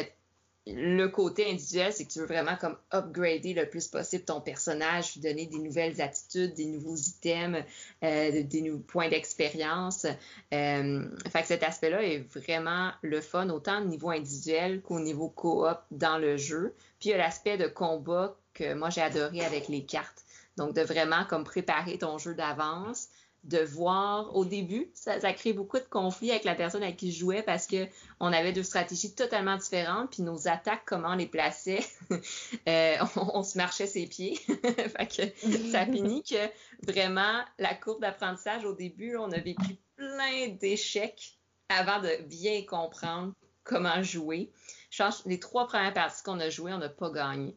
le 0.66 1.08
côté 1.08 1.50
individuel, 1.50 1.92
c'est 1.92 2.06
que 2.06 2.12
tu 2.12 2.20
veux 2.20 2.26
vraiment 2.26 2.56
comme 2.56 2.76
upgrader 2.92 3.52
le 3.52 3.68
plus 3.68 3.86
possible 3.86 4.24
ton 4.24 4.40
personnage, 4.40 5.14
lui 5.14 5.20
donner 5.20 5.46
des 5.46 5.58
nouvelles 5.58 6.00
attitudes, 6.00 6.54
des 6.54 6.64
nouveaux 6.64 6.96
items, 6.96 7.62
euh, 8.02 8.42
des 8.42 8.62
nouveaux 8.62 8.78
points 8.78 9.10
d'expérience. 9.10 10.06
Euh, 10.54 11.04
fait 11.30 11.42
que 11.42 11.46
cet 11.46 11.62
aspect-là 11.62 12.02
est 12.02 12.24
vraiment 12.34 12.92
le 13.02 13.20
fun, 13.20 13.50
autant 13.50 13.82
au 13.82 13.84
niveau 13.84 14.10
individuel 14.10 14.80
qu'au 14.80 15.00
niveau 15.00 15.28
coop 15.28 15.76
dans 15.90 16.16
le 16.16 16.38
jeu. 16.38 16.74
Puis 16.98 17.10
il 17.10 17.12
y 17.12 17.14
a 17.14 17.18
l'aspect 17.18 17.58
de 17.58 17.66
combat 17.66 18.34
que 18.54 18.72
moi 18.72 18.88
j'ai 18.88 19.02
adoré 19.02 19.44
avec 19.44 19.68
les 19.68 19.84
cartes. 19.84 20.22
Donc 20.56 20.74
de 20.74 20.82
vraiment 20.82 21.24
comme 21.28 21.44
préparer 21.44 21.98
ton 21.98 22.16
jeu 22.16 22.34
d'avance, 22.34 23.08
de 23.44 23.58
voir 23.58 24.34
au 24.34 24.44
début, 24.44 24.90
ça, 24.94 25.18
crée 25.34 25.52
beaucoup 25.52 25.78
de 25.78 25.84
conflits 25.84 26.30
avec 26.30 26.44
la 26.44 26.54
personne 26.54 26.82
avec 26.82 26.96
qui 26.96 27.12
je 27.12 27.20
jouais 27.20 27.42
parce 27.42 27.66
que 27.66 27.86
on 28.18 28.32
avait 28.32 28.52
deux 28.52 28.62
stratégies 28.62 29.14
totalement 29.14 29.56
différentes, 29.56 30.10
puis 30.10 30.22
nos 30.22 30.48
attaques, 30.48 30.84
comment 30.86 31.10
on 31.10 31.16
les 31.16 31.26
plaçait, 31.26 31.84
euh, 32.68 32.96
on, 33.16 33.42
se 33.42 33.58
marchait 33.58 33.86
ses 33.86 34.06
pieds. 34.06 34.36
fait 34.36 35.06
que 35.06 35.70
ça 35.70 35.84
finit 35.84 36.22
que 36.22 36.48
vraiment 36.90 37.42
la 37.58 37.74
courbe 37.74 38.00
d'apprentissage 38.00 38.64
au 38.64 38.72
début, 38.72 39.16
on 39.16 39.30
a 39.30 39.38
vécu 39.38 39.76
plein 39.96 40.48
d'échecs 40.48 41.38
avant 41.68 42.00
de 42.00 42.22
bien 42.24 42.62
comprendre 42.64 43.34
comment 43.62 44.02
jouer. 44.02 44.50
Je 44.90 45.02
pense 45.02 45.24
les 45.26 45.38
trois 45.40 45.66
premières 45.66 45.94
parties 45.94 46.22
qu'on 46.22 46.40
a 46.40 46.48
jouées, 46.48 46.72
on 46.72 46.78
n'a 46.78 46.88
pas 46.88 47.10
gagné 47.10 47.56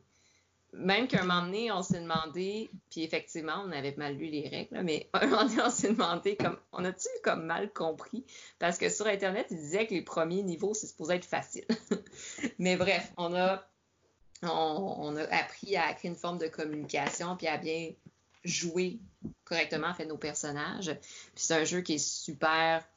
même 0.77 1.07
qu'un 1.07 1.23
moment 1.23 1.43
donné, 1.43 1.71
on 1.71 1.83
s'est 1.83 1.99
demandé, 1.99 2.69
puis 2.89 3.03
effectivement, 3.03 3.63
on 3.65 3.71
avait 3.71 3.95
mal 3.97 4.15
lu 4.15 4.27
les 4.27 4.47
règles, 4.47 4.81
mais 4.83 5.09
un 5.13 5.27
moment 5.27 5.45
donné, 5.45 5.61
on 5.61 5.69
s'est 5.69 5.89
demandé, 5.89 6.35
comme, 6.35 6.57
on 6.71 6.85
a-tu 6.85 7.07
comme 7.23 7.45
mal 7.45 7.71
compris? 7.73 8.25
Parce 8.59 8.77
que 8.77 8.89
sur 8.89 9.07
Internet, 9.07 9.47
ils 9.51 9.57
disaient 9.57 9.87
que 9.87 9.93
les 9.93 10.01
premiers 10.01 10.43
niveaux, 10.43 10.73
c'est 10.73 10.87
supposé 10.87 11.15
être 11.15 11.25
facile. 11.25 11.65
mais 12.59 12.75
bref, 12.75 13.11
on 13.17 13.33
a, 13.35 13.63
on, 14.43 15.15
a 15.15 15.23
appris 15.23 15.75
à 15.75 15.93
créer 15.93 16.09
une 16.09 16.17
forme 16.17 16.37
de 16.37 16.47
communication, 16.47 17.35
puis 17.35 17.47
à 17.47 17.57
bien 17.57 17.91
jouer 18.43 18.99
correctement, 19.43 19.93
fait, 19.93 20.05
nos 20.05 20.17
personnages. 20.17 20.93
Puis 21.35 21.45
c'est 21.45 21.55
un 21.55 21.63
jeu 21.63 21.81
qui 21.81 21.95
est 21.95 22.05
super 22.05 22.87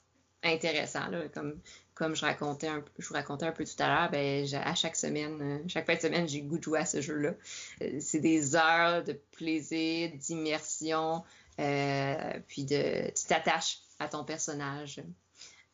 intéressant, 0.43 1.09
là, 1.09 1.29
comme 1.29 1.61
comme 2.01 2.17
je 2.17 2.25
racontais 2.25 2.71
vous 2.99 3.13
racontais 3.15 3.45
un 3.45 3.53
peu 3.53 3.63
tout 3.67 3.83
à 3.83 3.87
l'heure, 3.87 4.11
ben, 4.11 4.47
à 4.55 4.75
chaque 4.75 4.97
semaine, 4.97 5.39
euh, 5.43 5.59
chaque 5.69 5.85
fin 5.85 5.97
de 5.97 6.01
semaine, 6.01 6.27
j'ai 6.27 6.41
goût 6.41 6.57
de 6.57 6.63
jouer 6.63 6.79
à 6.79 6.87
ce 6.87 7.03
jeu-là. 7.03 7.35
Euh, 7.83 7.99
c'est 8.01 8.21
des 8.21 8.57
heures 8.57 9.05
de 9.05 9.13
plaisir, 9.33 10.11
d'immersion, 10.15 11.23
euh, 11.59 12.41
puis 12.49 12.65
de, 12.65 13.11
tu 13.11 13.25
t'attaches 13.29 13.81
à 13.99 14.09
ton 14.09 14.25
personnage 14.25 15.03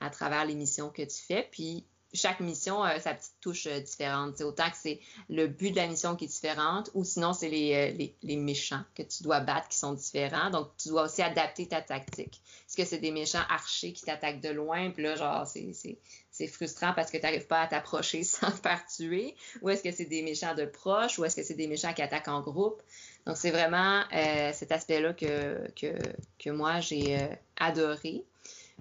à 0.00 0.10
travers 0.10 0.44
les 0.44 0.56
missions 0.56 0.90
que 0.90 1.02
tu 1.02 1.16
fais. 1.16 1.48
Puis 1.52 1.86
chaque 2.16 2.40
mission 2.40 2.82
a 2.82 2.98
sa 2.98 3.14
petite 3.14 3.34
touche 3.40 3.66
euh, 3.66 3.80
différente. 3.80 4.34
C'est 4.36 4.44
autant 4.44 4.68
que 4.70 4.76
c'est 4.76 5.00
le 5.28 5.46
but 5.46 5.70
de 5.70 5.76
la 5.76 5.86
mission 5.86 6.16
qui 6.16 6.24
est 6.24 6.28
différente, 6.28 6.90
ou 6.94 7.04
sinon 7.04 7.32
c'est 7.32 7.48
les, 7.48 7.74
euh, 7.74 8.08
les, 8.22 8.36
méchants 8.36 8.82
que 8.94 9.02
tu 9.02 9.22
dois 9.22 9.40
battre 9.40 9.68
qui 9.68 9.78
sont 9.78 9.92
différents. 9.92 10.50
Donc, 10.50 10.70
tu 10.76 10.88
dois 10.88 11.04
aussi 11.04 11.22
adapter 11.22 11.66
ta 11.68 11.80
tactique. 11.80 12.40
Est-ce 12.68 12.76
que 12.76 12.84
c'est 12.84 12.98
des 12.98 13.10
méchants 13.10 13.42
archers 13.48 13.92
qui 13.92 14.04
t'attaquent 14.04 14.40
de 14.40 14.50
loin, 14.50 14.90
puis 14.90 15.02
là, 15.02 15.16
genre, 15.16 15.46
c'est 15.46 16.46
frustrant 16.48 16.92
parce 16.94 17.10
que 17.10 17.16
tu 17.16 17.22
n'arrives 17.22 17.46
pas 17.46 17.62
à 17.62 17.66
t'approcher 17.66 18.22
sans 18.24 18.50
te 18.50 18.60
faire 18.60 18.84
tuer, 18.86 19.36
ou 19.62 19.70
est-ce 19.70 19.82
que 19.82 19.92
c'est 19.92 20.04
des 20.04 20.22
méchants 20.22 20.54
de 20.54 20.64
proche, 20.64 21.18
ou 21.18 21.24
est-ce 21.24 21.36
que 21.36 21.42
c'est 21.42 21.54
des 21.54 21.68
méchants 21.68 21.92
qui 21.92 22.02
attaquent 22.02 22.28
en 22.28 22.40
groupe? 22.40 22.82
Donc, 23.26 23.36
c'est 23.36 23.50
vraiment 23.50 24.02
euh, 24.12 24.52
cet 24.52 24.72
aspect-là 24.72 25.12
que, 25.12 25.68
que, 25.72 25.96
que, 26.38 26.50
moi, 26.50 26.80
j'ai 26.80 27.28
adoré. 27.56 28.24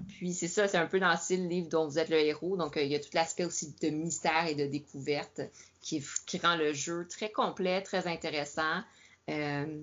Puis 0.08 0.34
c'est 0.34 0.48
ça, 0.48 0.68
c'est 0.68 0.78
un 0.78 0.88
peu 0.88 1.00
dans 1.00 1.12
le 1.12 1.18
style 1.18 1.48
livre 1.48 1.70
dont 1.70 1.88
vous 1.88 2.00
êtes 2.00 2.10
le 2.10 2.20
héros. 2.20 2.58
Donc 2.58 2.78
euh, 2.78 2.84
il 2.84 2.92
y 2.92 2.96
a 2.96 3.00
tout 3.00 3.10
l'aspect 3.14 3.46
aussi 3.46 3.76
de 3.82 3.90
mystère 3.90 4.46
et 4.48 4.56
de 4.56 4.66
découverte 4.66 5.42
qui, 5.82 6.04
rend 6.42 6.56
le 6.56 6.74
jeu 6.74 7.08
très 7.08 7.32
complet, 7.32 7.82
très 7.82 8.08
intéressant. 8.08 8.82
Euh, 9.30 9.82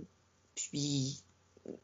puis 0.54 1.22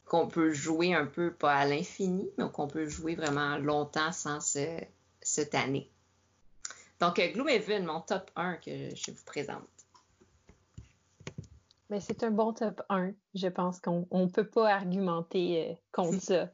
qu'on 0.05 0.27
peut 0.27 0.53
jouer 0.53 0.95
un 0.95 1.07
peu, 1.07 1.33
pas 1.33 1.55
à 1.55 1.65
l'infini, 1.65 2.29
mais 2.37 2.51
qu'on 2.51 2.69
peut 2.69 2.87
jouer 2.87 3.15
vraiment 3.15 3.59
longtemps 3.59 4.13
sans 4.13 4.41
se, 4.41 5.41
tanner. 5.51 5.89
Donc, 7.01 7.19
euh, 7.19 7.29
Gloomhaven, 7.29 7.85
mon 7.85 8.01
top 8.01 8.31
1 8.35 8.57
que 8.57 8.95
je 8.95 9.13
vous 9.13 9.25
présente. 9.25 9.63
Mais 11.91 12.01
c'est 12.01 12.23
un 12.25 12.31
bon 12.31 12.53
top 12.53 12.83
1. 12.89 13.13
Je 13.35 13.47
pense 13.47 13.81
qu'on 13.81 14.07
ne 14.11 14.27
peut 14.27 14.47
pas 14.47 14.75
argumenter 14.75 15.79
contre 15.93 16.21
ça. 16.21 16.51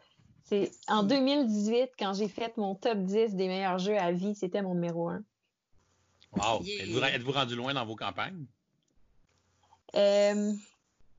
C'est 0.55 0.71
en 0.89 1.03
2018, 1.03 1.91
quand 1.99 2.15
j'ai 2.15 2.29
fait 2.29 2.57
mon 2.57 2.75
top 2.75 2.99
10 2.99 3.35
des 3.35 3.49
meilleurs 3.49 3.79
jeux 3.79 3.99
à 3.99 4.13
vie, 4.13 4.35
c'était 4.35 4.63
mon 4.63 4.75
numéro 4.75 5.09
1. 5.09 5.23
Wow! 6.37 6.65
Êtes-vous 6.65 7.33
rendu 7.33 7.57
loin 7.57 7.75
dans 7.75 7.85
vos 7.85 7.97
campagnes? 7.97 8.47
Euh... 9.95 10.53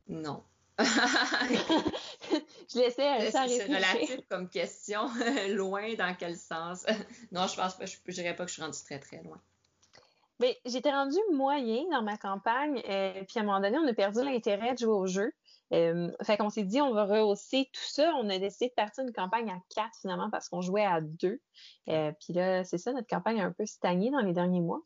Non. 0.08 0.44
je 0.80 2.78
laissais 2.78 3.32
ça 3.32 3.48
C'est 3.48 3.66
relatif 3.66 4.20
comme 4.30 4.50
question? 4.50 5.10
loin 5.50 5.94
dans 5.96 6.14
quel 6.18 6.38
sens? 6.38 6.86
non, 7.32 7.48
je 7.48 7.56
pense 7.56 7.78
pas, 7.78 7.86
je, 7.86 7.96
dirais 8.12 8.36
pas 8.36 8.44
que 8.44 8.50
je 8.50 8.56
suis 8.56 8.62
rendue 8.62 8.78
très, 8.84 9.00
très 9.00 9.24
loin. 9.24 9.40
Ben, 10.40 10.54
j'étais 10.66 10.92
rendue 10.92 11.18
moyen 11.34 11.84
dans 11.92 12.04
ma 12.04 12.18
campagne, 12.18 12.82
euh, 12.90 13.24
puis 13.28 13.40
à 13.40 13.42
un 13.42 13.46
moment 13.46 13.62
donné, 13.62 13.78
on 13.78 13.88
a 13.88 13.94
perdu 13.94 14.24
l'intérêt 14.24 14.74
de 14.74 14.80
jouer 14.80 14.94
au 14.94 15.08
jeu. 15.08 15.32
Euh, 15.74 16.12
fait 16.24 16.38
qu'on 16.38 16.50
s'est 16.50 16.64
dit, 16.64 16.80
on 16.82 16.94
va 16.94 17.06
rehausser 17.06 17.70
tout 17.74 17.88
ça. 17.88 18.14
On 18.18 18.30
a 18.30 18.38
décidé 18.38 18.68
de 18.68 18.74
partir 18.74 19.04
une 19.04 19.14
campagne 19.14 19.50
à 19.50 19.58
quatre 19.74 19.98
finalement 20.00 20.30
parce 20.30 20.50
qu'on 20.50 20.62
jouait 20.62 20.86
à 20.86 21.02
deux. 21.02 21.42
Euh, 21.90 22.12
puis 22.20 22.34
là, 22.34 22.64
c'est 22.64 22.78
ça, 22.78 22.92
notre 22.92 23.08
campagne 23.08 23.42
a 23.42 23.46
un 23.46 23.52
peu 23.52 23.66
stagné 23.66 24.12
dans 24.12 24.20
les 24.20 24.34
derniers 24.34 24.62
mois. 24.62 24.82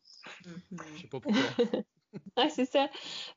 Mm-hmm. 0.46 0.82
Je 0.94 1.02
sais 1.02 1.08
pas 1.08 1.20
pourquoi. 1.20 1.42
ouais, 2.38 2.48
c'est 2.48 2.64
ça. 2.64 2.88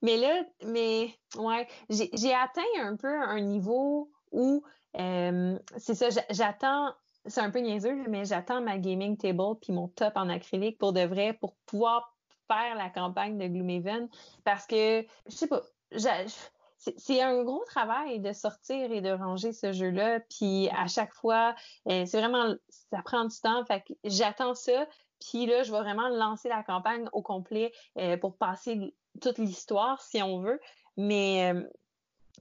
Mais 0.01 0.17
là, 0.17 0.43
mais 0.65 1.13
ouais, 1.37 1.67
j'ai 1.89 2.33
atteint 2.33 2.61
un 2.79 2.95
peu 2.95 3.21
un 3.21 3.41
niveau 3.41 4.11
où 4.31 4.63
euh, 4.99 5.59
c'est 5.77 5.95
ça, 5.95 6.09
j'attends 6.29 6.93
c'est 7.25 7.41
un 7.41 7.49
peu 7.49 7.59
niaiseux, 7.59 8.03
mais 8.09 8.25
j'attends 8.25 8.61
ma 8.61 8.77
gaming 8.77 9.17
table 9.17 9.55
puis 9.61 9.73
mon 9.73 9.87
top 9.87 10.13
en 10.15 10.29
acrylique 10.29 10.77
pour 10.77 10.93
de 10.93 11.01
vrai, 11.01 11.33
pour 11.33 11.55
pouvoir 11.65 12.15
faire 12.47 12.75
la 12.75 12.89
campagne 12.89 13.37
de 13.37 13.47
Gloomhaven. 13.47 14.09
Parce 14.43 14.65
que, 14.67 15.05
je 15.27 15.31
sais 15.31 15.47
pas, 15.47 15.61
c'est 16.97 17.21
un 17.21 17.43
gros 17.43 17.63
travail 17.65 18.19
de 18.19 18.33
sortir 18.33 18.91
et 18.91 19.01
de 19.01 19.11
ranger 19.11 19.53
ce 19.53 19.71
jeu-là. 19.71 20.19
Puis 20.21 20.69
à 20.69 20.87
chaque 20.87 21.13
fois, 21.13 21.55
euh, 21.87 22.05
c'est 22.05 22.19
vraiment, 22.19 22.53
ça 22.69 23.01
prend 23.03 23.25
du 23.25 23.39
temps. 23.39 23.63
Fait 23.65 23.81
que 23.81 23.93
j'attends 24.03 24.53
ça. 24.53 24.87
Puis 25.19 25.45
là, 25.45 25.63
je 25.63 25.71
vais 25.71 25.79
vraiment 25.79 26.09
lancer 26.09 26.49
la 26.49 26.63
campagne 26.63 27.07
au 27.13 27.21
complet 27.21 27.71
euh, 27.97 28.17
pour 28.17 28.35
passer 28.37 28.93
toute 29.21 29.37
l'histoire, 29.37 30.01
si 30.01 30.21
on 30.21 30.39
veut. 30.41 30.59
Mais, 30.97 31.53
euh, 31.53 31.63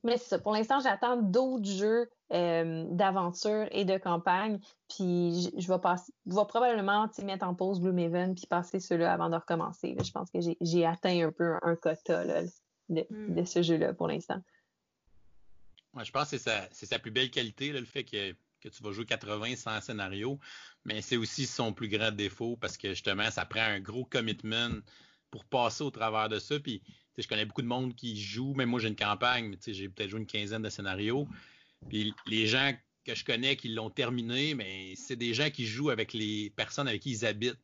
mais 0.04 0.16
c'est 0.16 0.28
ça. 0.28 0.38
Pour 0.38 0.52
l'instant, 0.52 0.80
j'attends 0.80 1.16
d'autres 1.16 1.68
jeux 1.68 2.10
d'aventure 2.30 3.68
et 3.72 3.84
de 3.84 3.98
campagne. 3.98 4.58
Puis 4.88 5.50
je, 5.58 5.68
vais 5.68 5.78
passer, 5.78 6.12
probablement 6.26 7.06
mettre 7.22 7.46
en 7.46 7.54
pause 7.54 7.80
Gloomhaven 7.80 8.34
puis 8.34 8.46
passer 8.46 8.80
ceux-là 8.80 9.12
avant 9.12 9.28
de 9.28 9.36
recommencer. 9.36 9.94
Je 10.02 10.10
pense 10.10 10.30
que 10.30 10.38
j'ai 10.60 10.86
atteint 10.86 11.28
un 11.28 11.30
peu 11.30 11.56
un 11.62 11.76
quota 11.76 12.24
là, 12.24 12.42
Hmm. 12.88 13.34
de, 13.34 13.44
ce 13.44 13.62
jeu-là 13.62 13.94
pour 13.94 14.08
l'instant. 14.08 14.42
je 16.02 16.10
pense 16.10 16.30
que 16.30 16.38
c'est 16.38 16.86
sa, 16.86 16.98
plus 16.98 17.10
belle 17.10 17.30
qualité, 17.30 17.72
le 17.72 17.84
fait 17.84 18.04
que, 18.04 18.32
tu 18.60 18.82
vas 18.82 18.92
jouer 18.92 19.06
80 19.06 19.56
sans 19.56 19.80
scénario, 19.80 20.38
mais 20.84 21.02
c'est 21.02 21.16
aussi 21.16 21.46
son 21.46 21.72
plus 21.72 21.88
grand 21.88 22.12
défaut 22.12 22.56
parce 22.56 22.76
que 22.76 22.90
justement, 22.90 23.30
ça 23.30 23.44
prend 23.44 23.62
un 23.62 23.80
gros 23.80 24.04
commitment 24.04 24.70
pour 25.32 25.44
passer 25.44 25.82
au 25.82 25.90
travers 25.90 26.28
de 26.28 26.38
ça. 26.38 26.60
Puis, 26.60 26.80
je 27.18 27.26
connais 27.26 27.44
beaucoup 27.44 27.62
de 27.62 27.66
monde 27.66 27.96
qui 27.96 28.20
joue, 28.20 28.54
même 28.54 28.68
moi 28.68 28.78
j'ai 28.80 28.88
une 28.88 28.96
campagne, 28.96 29.48
mais 29.48 29.74
j'ai 29.74 29.88
peut-être 29.88 30.10
joué 30.10 30.20
une 30.20 30.26
quinzaine 30.26 30.62
de 30.62 30.68
scénarios. 30.68 31.26
Puis 31.88 32.14
les 32.26 32.46
gens 32.46 32.72
que 33.04 33.14
je 33.14 33.24
connais 33.24 33.56
qui 33.56 33.68
l'ont 33.68 33.90
terminé, 33.90 34.54
mais 34.54 34.94
c'est 34.96 35.16
des 35.16 35.34
gens 35.34 35.50
qui 35.50 35.66
jouent 35.66 35.90
avec 35.90 36.12
les 36.12 36.50
personnes 36.50 36.86
avec 36.86 37.02
qui 37.02 37.10
ils 37.10 37.26
habitent. 37.26 37.58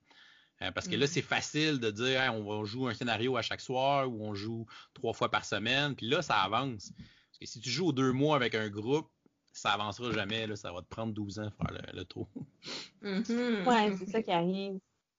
Euh, 0.60 0.72
parce 0.72 0.88
que 0.88 0.96
là, 0.96 1.04
mm. 1.04 1.08
c'est 1.08 1.22
facile 1.22 1.78
de 1.78 1.90
dire 1.90 2.20
on 2.34 2.42
va 2.42 2.64
jouer 2.64 2.90
un 2.90 2.94
scénario 2.94 3.36
à 3.36 3.42
chaque 3.42 3.60
soir 3.60 4.10
ou 4.10 4.24
on 4.24 4.34
joue 4.34 4.66
trois 4.92 5.12
fois 5.12 5.30
par 5.30 5.44
semaine. 5.44 5.94
Puis 5.94 6.08
là, 6.08 6.20
ça 6.20 6.40
avance. 6.40 6.92
Parce 6.96 7.38
que 7.40 7.46
si 7.46 7.60
tu 7.60 7.70
joues 7.70 7.88
aux 7.88 7.92
deux 7.92 8.12
mois 8.12 8.34
avec 8.34 8.54
un 8.54 8.68
groupe, 8.68 9.08
ça 9.52 9.72
avancera 9.72 10.12
jamais. 10.12 10.46
Là, 10.46 10.56
ça 10.56 10.72
va 10.72 10.82
te 10.82 10.88
prendre 10.88 11.12
12 11.12 11.38
ans 11.38 11.50
faire 11.50 11.78
le, 11.94 12.04
tour. 12.04 12.28
Mm-hmm. 13.02 13.64
Ouais, 13.64 13.96
c'est 13.98 14.10
ça 14.10 14.22
qui 14.22 14.32
arrive. 14.32 14.78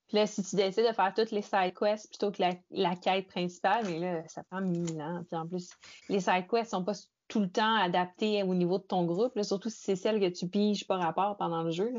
Puis 0.10 0.18
là, 0.18 0.26
si 0.26 0.44
tu 0.44 0.56
décides 0.56 0.88
de 0.88 0.94
faire 0.94 1.14
toutes 1.16 1.30
les 1.30 1.44
side 1.44 1.74
quests 1.80 2.10
plutôt 2.10 2.32
que 2.32 2.42
la, 2.72 2.96
quête 2.96 3.28
principale, 3.28 3.86
mais 3.86 4.00
là, 4.00 4.28
ça 4.28 4.44
prend 4.44 4.60
mille 4.60 5.00
ans. 5.00 5.24
Puis 5.30 5.40
en 5.40 5.48
plus, 5.48 5.70
les 6.10 6.20
side 6.20 6.48
quests 6.50 6.72
sont 6.72 6.84
pas 6.84 6.94
tout 7.28 7.40
le 7.42 7.50
temps 7.50 7.76
adapté 7.76 8.42
au 8.42 8.56
niveau 8.56 8.80
de 8.80 8.84
ton 8.84 9.06
groupe, 9.06 9.40
surtout 9.44 9.70
si 9.70 9.78
c'est 9.78 9.96
celle 9.96 10.20
que 10.20 10.36
tu 10.36 10.48
piges 10.48 10.88
par 10.88 11.00
rapport 11.00 11.38
pendant 11.38 11.62
le 11.62 11.70
jeu. 11.70 11.94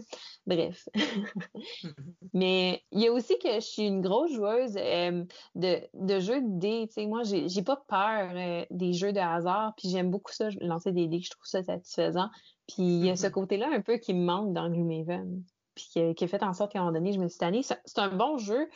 Bref. 0.45 0.89
Mais 2.35 2.82
il 2.91 3.01
y 3.01 3.07
a 3.07 3.12
aussi 3.12 3.39
que 3.39 3.55
je 3.55 3.61
suis 3.61 3.87
une 3.87 4.01
grosse 4.01 4.32
joueuse 4.32 4.77
euh, 4.77 5.24
de, 5.55 6.19
jeux 6.19 6.41
de 6.41 6.59
dés. 6.59 6.89
moi, 7.07 7.23
j'ai, 7.23 7.49
j'ai 7.49 7.62
pas 7.62 7.81
peur 7.87 8.32
euh, 8.35 8.66
des 8.70 8.93
jeux 8.93 9.12
de 9.12 9.20
hasard, 9.20 9.73
puis 9.77 9.89
j'aime 9.89 10.11
beaucoup 10.11 10.32
ça, 10.32 10.49
lancer 10.61 10.91
des 10.91 11.07
dés, 11.07 11.20
je 11.20 11.31
trouve 11.31 11.47
ça 11.47 11.62
satisfaisant. 11.62 12.28
Puis 12.66 12.82
il 12.82 13.07
y 13.07 13.11
a 13.11 13.15
ce 13.15 13.28
mm-hmm. 13.28 13.31
côté-là 13.31 13.69
un 13.73 13.82
peu 13.82 13.99
qui 13.99 14.15
me 14.15 14.24
manque 14.24 14.53
dans 14.53 14.69
Gloomhaven 14.69 15.45
puis 15.89 16.15
qui, 16.15 16.24
a 16.24 16.28
fait 16.28 16.43
en 16.43 16.52
sorte 16.52 16.73
qu'à 16.73 16.78
un 16.78 16.82
moment 16.82 16.94
donné, 16.94 17.12
je 17.12 17.19
me 17.19 17.28
suis 17.28 17.39
tannée. 17.39 17.62
C'est 17.62 17.98
un 17.98 18.09
bon 18.09 18.39
jeu, 18.39 18.69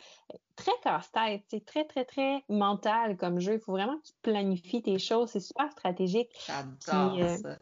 très 0.55 0.71
casse-tête, 0.83 1.43
c'est 1.49 1.65
très, 1.65 1.85
très, 1.85 2.05
très 2.05 2.43
mental 2.49 3.17
comme 3.17 3.39
jeu. 3.39 3.53
Il 3.53 3.59
faut 3.59 3.71
vraiment 3.71 3.97
que 3.97 4.07
tu 4.07 4.13
planifies 4.21 4.81
tes 4.81 4.99
choses. 4.99 5.29
C'est 5.29 5.39
super 5.39 5.71
stratégique. 5.71 6.29
J'adore 6.47 7.17
euh, 7.19 7.37
ça. 7.37 7.57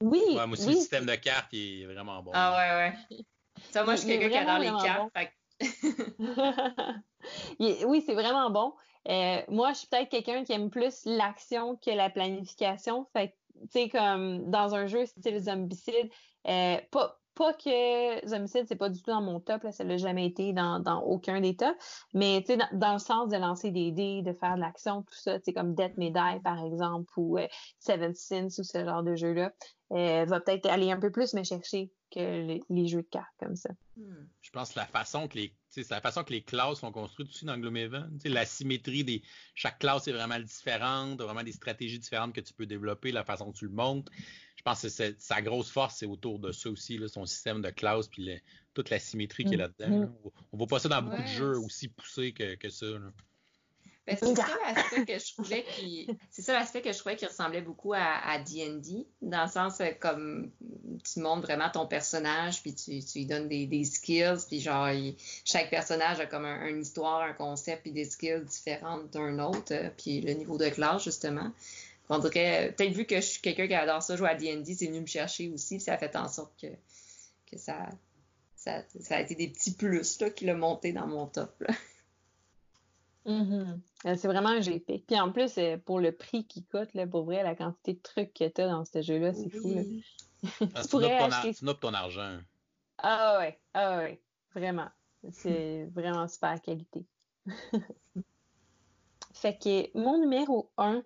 Oui. 0.00 0.22
moi 0.34 0.46
aussi, 0.46 0.68
le 0.68 0.74
système 0.74 1.06
de 1.06 1.14
cartes 1.14 1.52
il 1.52 1.82
est 1.82 1.86
vraiment 1.86 2.22
bon. 2.22 2.32
Ah 2.34 2.56
ouais, 2.56 2.94
ouais. 3.10 3.24
Ça, 3.70 3.84
moi, 3.84 3.94
je 3.94 4.00
suis 4.00 4.08
quelqu'un 4.08 4.28
qui 4.28 4.36
adore 4.36 4.58
les 4.58 4.72
cartes. 4.82 5.12
oui, 7.60 8.02
c'est 8.04 8.14
vraiment 8.14 8.50
bon. 8.50 8.74
Euh, 9.08 9.42
moi, 9.48 9.72
je 9.72 9.78
suis 9.78 9.88
peut-être 9.88 10.08
quelqu'un 10.08 10.44
qui 10.44 10.52
aime 10.52 10.70
plus 10.70 11.04
l'action 11.04 11.76
que 11.76 11.90
la 11.90 12.10
planification. 12.10 13.06
Fait 13.12 13.36
tu 13.60 13.68
sais, 13.70 13.88
comme 13.88 14.50
dans 14.50 14.74
un 14.74 14.86
jeu 14.86 15.06
style 15.06 15.38
Zombicide, 15.38 16.10
euh, 16.48 16.78
pas, 16.90 17.20
pas 17.34 17.52
que 17.54 18.26
Zombicide, 18.26 18.66
c'est 18.66 18.76
pas 18.76 18.88
du 18.88 19.00
tout 19.00 19.10
dans 19.10 19.22
mon 19.22 19.40
top, 19.40 19.62
là, 19.62 19.72
ça 19.72 19.84
l'a 19.84 19.96
jamais 19.96 20.26
été 20.26 20.52
dans, 20.52 20.80
dans 20.80 21.00
aucun 21.02 21.40
des 21.40 21.56
tops, 21.56 21.76
mais 22.14 22.42
tu 22.46 22.54
sais, 22.54 22.58
dans, 22.72 22.92
le 22.92 22.98
sens 22.98 23.28
de 23.28 23.36
lancer 23.36 23.70
des 23.70 23.90
dés, 23.90 24.22
de 24.22 24.32
faire 24.32 24.56
de 24.56 24.60
l'action, 24.60 25.02
tout 25.02 25.14
ça, 25.14 25.40
tu 25.40 25.52
comme 25.52 25.74
Death 25.74 25.98
Die, 25.98 26.40
par 26.42 26.62
exemple, 26.64 27.12
ou 27.16 27.38
euh, 27.38 27.46
Seven 27.78 28.14
Sins, 28.14 28.58
ou 28.58 28.64
ce 28.64 28.84
genre 28.84 29.02
de 29.02 29.14
jeu-là, 29.14 29.52
euh, 29.92 30.24
va 30.26 30.40
peut-être 30.40 30.66
aller 30.66 30.90
un 30.90 31.00
peu 31.00 31.10
plus 31.10 31.34
me 31.34 31.44
chercher 31.44 31.90
que 32.10 32.58
les, 32.68 32.88
jeux 32.88 33.02
de 33.02 33.08
cartes 33.08 33.34
comme 33.38 33.56
ça. 33.56 33.70
Hmm. 33.96 34.26
Je 34.42 34.50
pense 34.50 34.72
que 34.72 34.78
la 34.78 34.86
façon 34.86 35.28
que 35.28 35.38
les 35.38 35.54
c'est 35.68 35.90
la 35.90 36.02
façon 36.02 36.22
que 36.22 36.34
les 36.34 36.42
classes 36.42 36.80
sont 36.80 36.92
construites 36.92 37.30
aussi 37.30 37.46
dans 37.46 37.56
Gloomhaven. 37.56 38.18
La 38.26 38.44
symétrie 38.44 39.04
des. 39.04 39.22
Chaque 39.54 39.78
classe 39.78 40.06
est 40.06 40.12
vraiment 40.12 40.38
différente, 40.38 41.18
vraiment 41.18 41.42
des 41.42 41.52
stratégies 41.52 41.98
différentes 41.98 42.34
que 42.34 42.42
tu 42.42 42.52
peux 42.52 42.66
développer, 42.66 43.10
la 43.10 43.24
façon 43.24 43.46
dont 43.46 43.52
tu 43.52 43.64
le 43.64 43.70
montes 43.70 44.10
je 44.64 44.70
pense 44.70 44.82
que 44.82 45.14
sa 45.18 45.42
grosse 45.42 45.70
force, 45.70 45.96
c'est 45.96 46.06
autour 46.06 46.38
de 46.38 46.52
ça 46.52 46.70
aussi, 46.70 47.00
son 47.08 47.26
système 47.26 47.62
de 47.62 47.70
classe, 47.70 48.06
puis 48.06 48.30
toute 48.74 48.90
la 48.90 49.00
symétrie 49.00 49.44
qui 49.44 49.54
est 49.54 49.56
là-dedans. 49.56 50.06
Mm-hmm. 50.06 50.30
On 50.52 50.56
voit 50.56 50.68
pas 50.68 50.78
ça 50.78 50.88
dans 50.88 51.02
beaucoup 51.02 51.20
de 51.20 51.26
jeux 51.26 51.58
aussi 51.58 51.88
poussés 51.88 52.32
que, 52.32 52.68
ça. 52.68 52.86
Ben, 54.06 54.16
c'est 54.20 54.34
ça 54.34 54.46
l'aspect 54.74 55.04
que 55.04 55.18
je 55.18 55.32
trouvais 55.32 55.64
qui 55.76 56.08
c'est 56.28 56.42
ça 56.42 56.54
l'aspect 56.54 56.82
que 56.82 56.92
je 56.92 56.98
trouvais 56.98 57.14
qui 57.14 57.24
ressemblait 57.24 57.60
beaucoup 57.60 57.92
à 57.94 58.36
D&D 58.38 59.06
dans 59.20 59.44
le 59.44 59.48
sens 59.48 59.80
euh, 59.80 59.90
comme 60.00 60.50
tu 61.04 61.20
montres 61.20 61.42
vraiment 61.42 61.70
ton 61.70 61.86
personnage 61.86 62.62
puis 62.62 62.74
tu, 62.74 62.90
lui 63.14 63.26
donnes 63.26 63.46
des, 63.46 63.84
skills 63.84 64.44
puis 64.48 64.60
genre 64.60 64.88
chaque 65.44 65.70
personnage 65.70 66.18
a 66.18 66.26
comme 66.26 66.46
une 66.46 66.82
histoire 66.82 67.22
un 67.22 67.32
concept 67.32 67.82
puis 67.82 67.92
des 67.92 68.04
skills 68.04 68.44
différentes 68.44 69.08
d'un 69.12 69.38
autre 69.38 69.72
euh, 69.72 69.88
puis 69.96 70.20
le 70.20 70.32
niveau 70.32 70.58
de 70.58 70.68
classe 70.68 71.04
justement 71.04 71.52
on 72.08 72.18
dirait, 72.18 72.74
peut-être 72.76 72.92
vu 72.92 73.06
que 73.06 73.16
je 73.16 73.20
suis 73.20 73.42
quelqu'un 73.42 73.66
qui 73.66 73.74
adore 73.74 74.02
ça, 74.02 74.16
jouer 74.16 74.30
à 74.30 74.34
D&D, 74.34 74.74
c'est 74.74 74.86
venu 74.86 75.00
me 75.00 75.06
chercher 75.06 75.48
aussi, 75.50 75.80
ça 75.80 75.94
a 75.94 75.98
fait 75.98 76.14
en 76.16 76.28
sorte 76.28 76.52
que, 76.60 76.68
que 77.50 77.58
ça, 77.58 77.88
ça, 78.56 78.84
a 79.10 79.20
été 79.20 79.34
des 79.34 79.48
petits 79.48 79.74
plus 79.74 80.20
là, 80.20 80.30
qui 80.30 80.46
l'ont 80.46 80.58
monté 80.58 80.92
dans 80.92 81.06
mon 81.06 81.26
top. 81.26 81.64
Mm-hmm. 83.26 83.78
Euh, 84.06 84.16
c'est 84.16 84.28
vraiment 84.28 84.50
un 84.50 84.60
GP. 84.60 85.04
Puis 85.06 85.20
en 85.20 85.30
plus, 85.30 85.56
euh, 85.58 85.76
pour 85.78 86.00
le 86.00 86.12
prix 86.12 86.46
qui 86.46 86.64
coûte, 86.64 86.92
là, 86.94 87.06
pour 87.06 87.24
vrai, 87.24 87.42
la 87.42 87.54
quantité 87.54 87.94
de 87.94 88.00
trucs 88.00 88.34
que 88.34 88.48
tu 88.48 88.60
as 88.60 88.68
dans 88.68 88.84
ce 88.84 89.00
jeu-là, 89.00 89.32
c'est 89.32 89.50
fou. 89.50 89.74
tu, 90.42 90.88
pourrais 90.90 91.18
acheter... 91.18 91.54
ton, 91.54 91.74
ton 91.74 91.94
argent. 91.94 92.38
Ah 92.98 93.38
ouais, 93.38 93.60
ah 93.74 93.98
ouais, 93.98 94.20
vraiment. 94.54 94.88
C'est 95.30 95.88
vraiment 95.94 96.26
super 96.28 96.60
qualité. 96.60 97.04
fait 99.34 99.58
que 99.58 99.98
mon 99.98 100.18
numéro 100.18 100.70
1, 100.78 101.02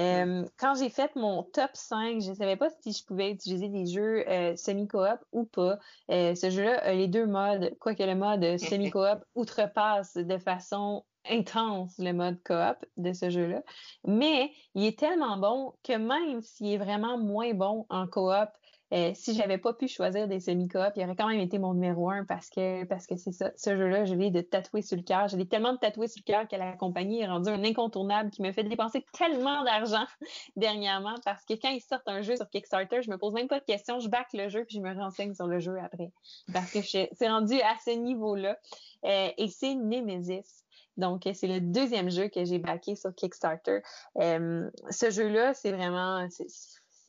euh, 0.00 0.44
quand 0.56 0.74
j'ai 0.76 0.88
fait 0.88 1.14
mon 1.14 1.42
top 1.42 1.70
5, 1.74 2.22
je 2.22 2.30
ne 2.30 2.34
savais 2.34 2.56
pas 2.56 2.70
si 2.80 2.92
je 2.92 3.04
pouvais 3.04 3.30
utiliser 3.30 3.68
des 3.68 3.86
jeux 3.86 4.26
euh, 4.28 4.56
semi-coop 4.56 5.18
ou 5.32 5.44
pas. 5.44 5.78
Euh, 6.10 6.34
ce 6.34 6.48
jeu-là 6.48 6.78
a 6.82 6.92
les 6.94 7.06
deux 7.06 7.26
modes, 7.26 7.76
quoique 7.80 8.02
le 8.02 8.14
mode 8.14 8.58
semi-coop 8.58 9.22
outrepasse 9.34 10.16
de 10.16 10.38
façon 10.38 11.04
intense 11.28 11.98
le 11.98 12.12
mode 12.12 12.42
coop 12.44 12.76
de 12.96 13.12
ce 13.12 13.28
jeu-là. 13.28 13.62
Mais 14.06 14.50
il 14.74 14.84
est 14.84 14.98
tellement 14.98 15.36
bon 15.36 15.74
que 15.84 15.92
même 15.92 16.40
s'il 16.40 16.68
est 16.68 16.78
vraiment 16.78 17.18
moins 17.18 17.52
bon 17.52 17.84
en 17.90 18.06
coop, 18.06 18.48
euh, 18.92 19.12
si 19.14 19.34
j'avais 19.34 19.58
pas 19.58 19.72
pu 19.72 19.86
choisir 19.88 20.26
des 20.26 20.40
semi-coop, 20.40 20.92
il 20.96 21.04
aurait 21.04 21.16
quand 21.16 21.28
même 21.28 21.40
été 21.40 21.58
mon 21.58 21.74
numéro 21.74 22.10
un 22.10 22.24
parce 22.24 22.50
que 22.50 22.84
parce 22.84 23.06
que 23.06 23.16
c'est 23.16 23.32
ça. 23.32 23.52
Ce 23.56 23.76
jeu-là, 23.76 24.04
je 24.04 24.14
l'ai 24.14 24.30
de 24.30 24.40
tatouer 24.40 24.82
sur 24.82 24.96
le 24.96 25.02
cœur. 25.02 25.28
J'ai 25.28 25.46
tellement 25.46 25.72
de 25.72 25.78
tatouer 25.78 26.08
sur 26.08 26.22
le 26.26 26.32
cœur 26.32 26.48
que 26.48 26.56
la 26.56 26.72
compagnie 26.72 27.20
est 27.20 27.26
rendue 27.26 27.50
un 27.50 27.62
incontournable 27.62 28.30
qui 28.30 28.42
me 28.42 28.52
fait 28.52 28.64
dépenser 28.64 29.04
tellement 29.12 29.62
d'argent 29.64 30.06
dernièrement 30.56 31.14
parce 31.24 31.44
que 31.44 31.54
quand 31.54 31.70
ils 31.70 31.80
sortent 31.80 32.08
un 32.08 32.22
jeu 32.22 32.36
sur 32.36 32.48
Kickstarter, 32.50 33.02
je 33.02 33.10
me 33.10 33.18
pose 33.18 33.32
même 33.32 33.48
pas 33.48 33.60
de 33.60 33.64
questions, 33.64 34.00
je 34.00 34.08
back 34.08 34.28
le 34.32 34.48
jeu 34.48 34.64
puis 34.64 34.76
je 34.76 34.82
me 34.82 34.92
renseigne 34.94 35.34
sur 35.34 35.46
le 35.46 35.60
jeu 35.60 35.78
après 35.78 36.10
parce 36.52 36.72
que 36.72 36.80
c'est 36.82 37.28
rendu 37.28 37.60
à 37.60 37.74
ce 37.84 37.90
niveau-là. 37.90 38.58
Euh, 39.04 39.28
et 39.36 39.48
c'est 39.48 39.74
Nemesis. 39.74 40.64
Donc, 40.96 41.22
c'est 41.32 41.46
le 41.46 41.60
deuxième 41.60 42.10
jeu 42.10 42.28
que 42.28 42.44
j'ai 42.44 42.58
backé 42.58 42.94
sur 42.94 43.14
Kickstarter. 43.14 43.80
Euh, 44.18 44.68
ce 44.90 45.10
jeu-là, 45.10 45.54
c'est 45.54 45.72
vraiment, 45.72 46.28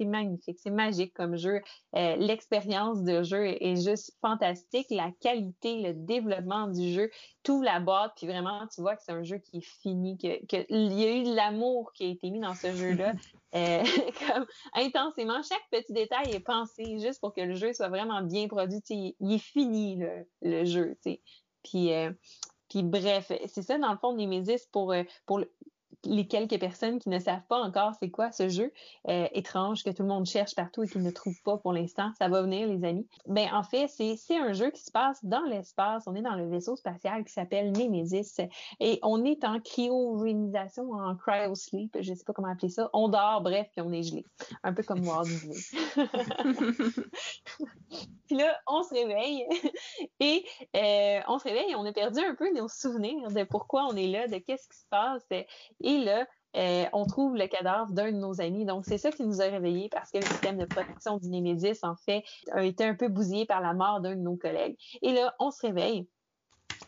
c'est 0.01 0.07
magnifique, 0.07 0.57
c'est 0.59 0.71
magique 0.71 1.13
comme 1.13 1.37
jeu. 1.37 1.61
Euh, 1.95 2.15
l'expérience 2.15 3.03
de 3.03 3.21
jeu 3.21 3.45
est 3.45 3.75
juste 3.75 4.17
fantastique. 4.19 4.87
La 4.89 5.11
qualité, 5.21 5.79
le 5.79 5.93
développement 5.93 6.67
du 6.67 6.91
jeu, 6.91 7.11
tout 7.43 7.61
la 7.61 7.79
boîte, 7.79 8.13
puis 8.15 8.25
vraiment, 8.25 8.65
tu 8.73 8.81
vois 8.81 8.95
que 8.95 9.03
c'est 9.05 9.11
un 9.11 9.21
jeu 9.21 9.37
qui 9.37 9.57
est 9.57 9.67
fini, 9.81 10.17
qu'il 10.17 10.39
que 10.47 10.65
y 10.73 11.03
a 11.03 11.15
eu 11.17 11.23
de 11.23 11.35
l'amour 11.35 11.93
qui 11.93 12.05
a 12.05 12.07
été 12.07 12.31
mis 12.31 12.39
dans 12.39 12.55
ce 12.55 12.71
jeu-là. 12.75 13.13
Euh, 13.53 13.83
comme 14.27 14.45
intensément, 14.73 15.39
chaque 15.43 15.69
petit 15.69 15.93
détail 15.93 16.31
est 16.31 16.39
pensé 16.39 16.97
juste 16.97 17.19
pour 17.19 17.33
que 17.33 17.41
le 17.41 17.53
jeu 17.53 17.71
soit 17.73 17.89
vraiment 17.89 18.23
bien 18.23 18.47
produit. 18.47 18.81
il 18.89 19.33
est 19.33 19.37
fini, 19.37 20.03
le, 20.41 20.65
jeu. 20.65 20.97
Puis, 21.63 21.93
euh, 21.93 22.11
puis 22.69 22.81
bref, 22.81 23.31
c'est 23.45 23.61
ça, 23.61 23.77
dans 23.77 23.91
le 23.91 23.99
fond, 23.99 24.15
Nemesis, 24.15 24.65
pour, 24.71 24.95
pour 25.27 25.37
le, 25.37 25.51
les 26.05 26.27
quelques 26.27 26.59
personnes 26.59 26.99
qui 26.99 27.09
ne 27.09 27.19
savent 27.19 27.45
pas 27.47 27.57
encore 27.57 27.93
c'est 27.99 28.09
quoi 28.09 28.31
ce 28.31 28.49
jeu 28.49 28.71
euh, 29.07 29.27
étrange 29.33 29.83
que 29.83 29.89
tout 29.89 30.03
le 30.03 30.09
monde 30.09 30.25
cherche 30.25 30.55
partout 30.55 30.83
et 30.83 30.87
qu'ils 30.87 31.03
ne 31.03 31.11
trouvent 31.11 31.41
pas 31.43 31.57
pour 31.57 31.73
l'instant, 31.73 32.11
ça 32.17 32.27
va 32.27 32.41
venir 32.41 32.67
les 32.67 32.83
amis. 32.83 33.07
Ben 33.27 33.47
en 33.53 33.63
fait, 33.63 33.87
c'est 33.87 34.17
un 34.37 34.53
jeu 34.53 34.71
qui 34.71 34.81
se 34.81 34.91
passe 34.91 35.23
dans 35.23 35.43
l'espace. 35.43 36.03
On 36.07 36.15
est 36.15 36.21
dans 36.21 36.35
le 36.35 36.47
vaisseau 36.49 36.75
spatial 36.75 37.23
qui 37.23 37.33
s'appelle 37.33 37.71
Nemesis 37.71 38.37
et 38.79 38.99
on 39.03 39.23
est 39.25 39.43
en 39.43 39.59
cryogénisation, 39.59 40.91
en 40.91 41.15
cryosleep, 41.15 41.97
je 41.99 42.13
sais 42.13 42.23
pas 42.25 42.33
comment 42.33 42.51
appeler 42.51 42.69
ça. 42.69 42.89
On 42.93 43.07
dort, 43.09 43.41
bref, 43.41 43.67
puis 43.71 43.81
on 43.81 43.91
est 43.91 44.03
gelé, 44.03 44.25
un 44.63 44.73
peu 44.73 44.83
comme 44.83 45.05
Walt 45.07 45.23
Disney. 45.23 45.55
puis 48.27 48.37
là, 48.37 48.57
on 48.67 48.83
se 48.83 48.93
réveille 48.93 49.45
et 50.19 50.45
euh, 50.75 51.19
on 51.27 51.39
se 51.39 51.43
réveille 51.43 51.71
et 51.71 51.75
on 51.75 51.85
a 51.85 51.93
perdu 51.93 52.19
un 52.19 52.35
peu 52.35 52.51
nos 52.53 52.67
souvenirs 52.67 53.29
de 53.31 53.43
pourquoi 53.43 53.85
on 53.85 53.95
est 53.95 54.07
là, 54.07 54.27
de 54.27 54.37
qu'est-ce 54.37 54.67
qui 54.67 54.77
se 54.77 54.87
passe. 54.89 55.25
Et 55.79 55.90
là, 55.99 56.27
euh, 56.57 56.85
on 56.93 57.05
trouve 57.05 57.35
le 57.35 57.47
cadavre 57.47 57.91
d'un 57.91 58.11
de 58.11 58.17
nos 58.17 58.41
amis. 58.41 58.65
Donc, 58.65 58.85
c'est 58.85 58.97
ça 58.97 59.11
qui 59.11 59.23
nous 59.23 59.41
a 59.41 59.45
réveillés 59.45 59.89
parce 59.89 60.11
que 60.11 60.17
le 60.17 60.25
système 60.25 60.57
de 60.57 60.65
protection 60.65 61.17
du 61.17 61.29
Némésis, 61.29 61.83
en 61.83 61.95
fait, 61.95 62.23
a 62.51 62.63
été 62.63 62.85
un 62.85 62.95
peu 62.95 63.07
bousillé 63.07 63.45
par 63.45 63.61
la 63.61 63.73
mort 63.73 64.01
d'un 64.01 64.15
de 64.15 64.21
nos 64.21 64.35
collègues. 64.35 64.77
Et 65.01 65.13
là, 65.13 65.33
on 65.39 65.51
se 65.51 65.65
réveille. 65.65 66.07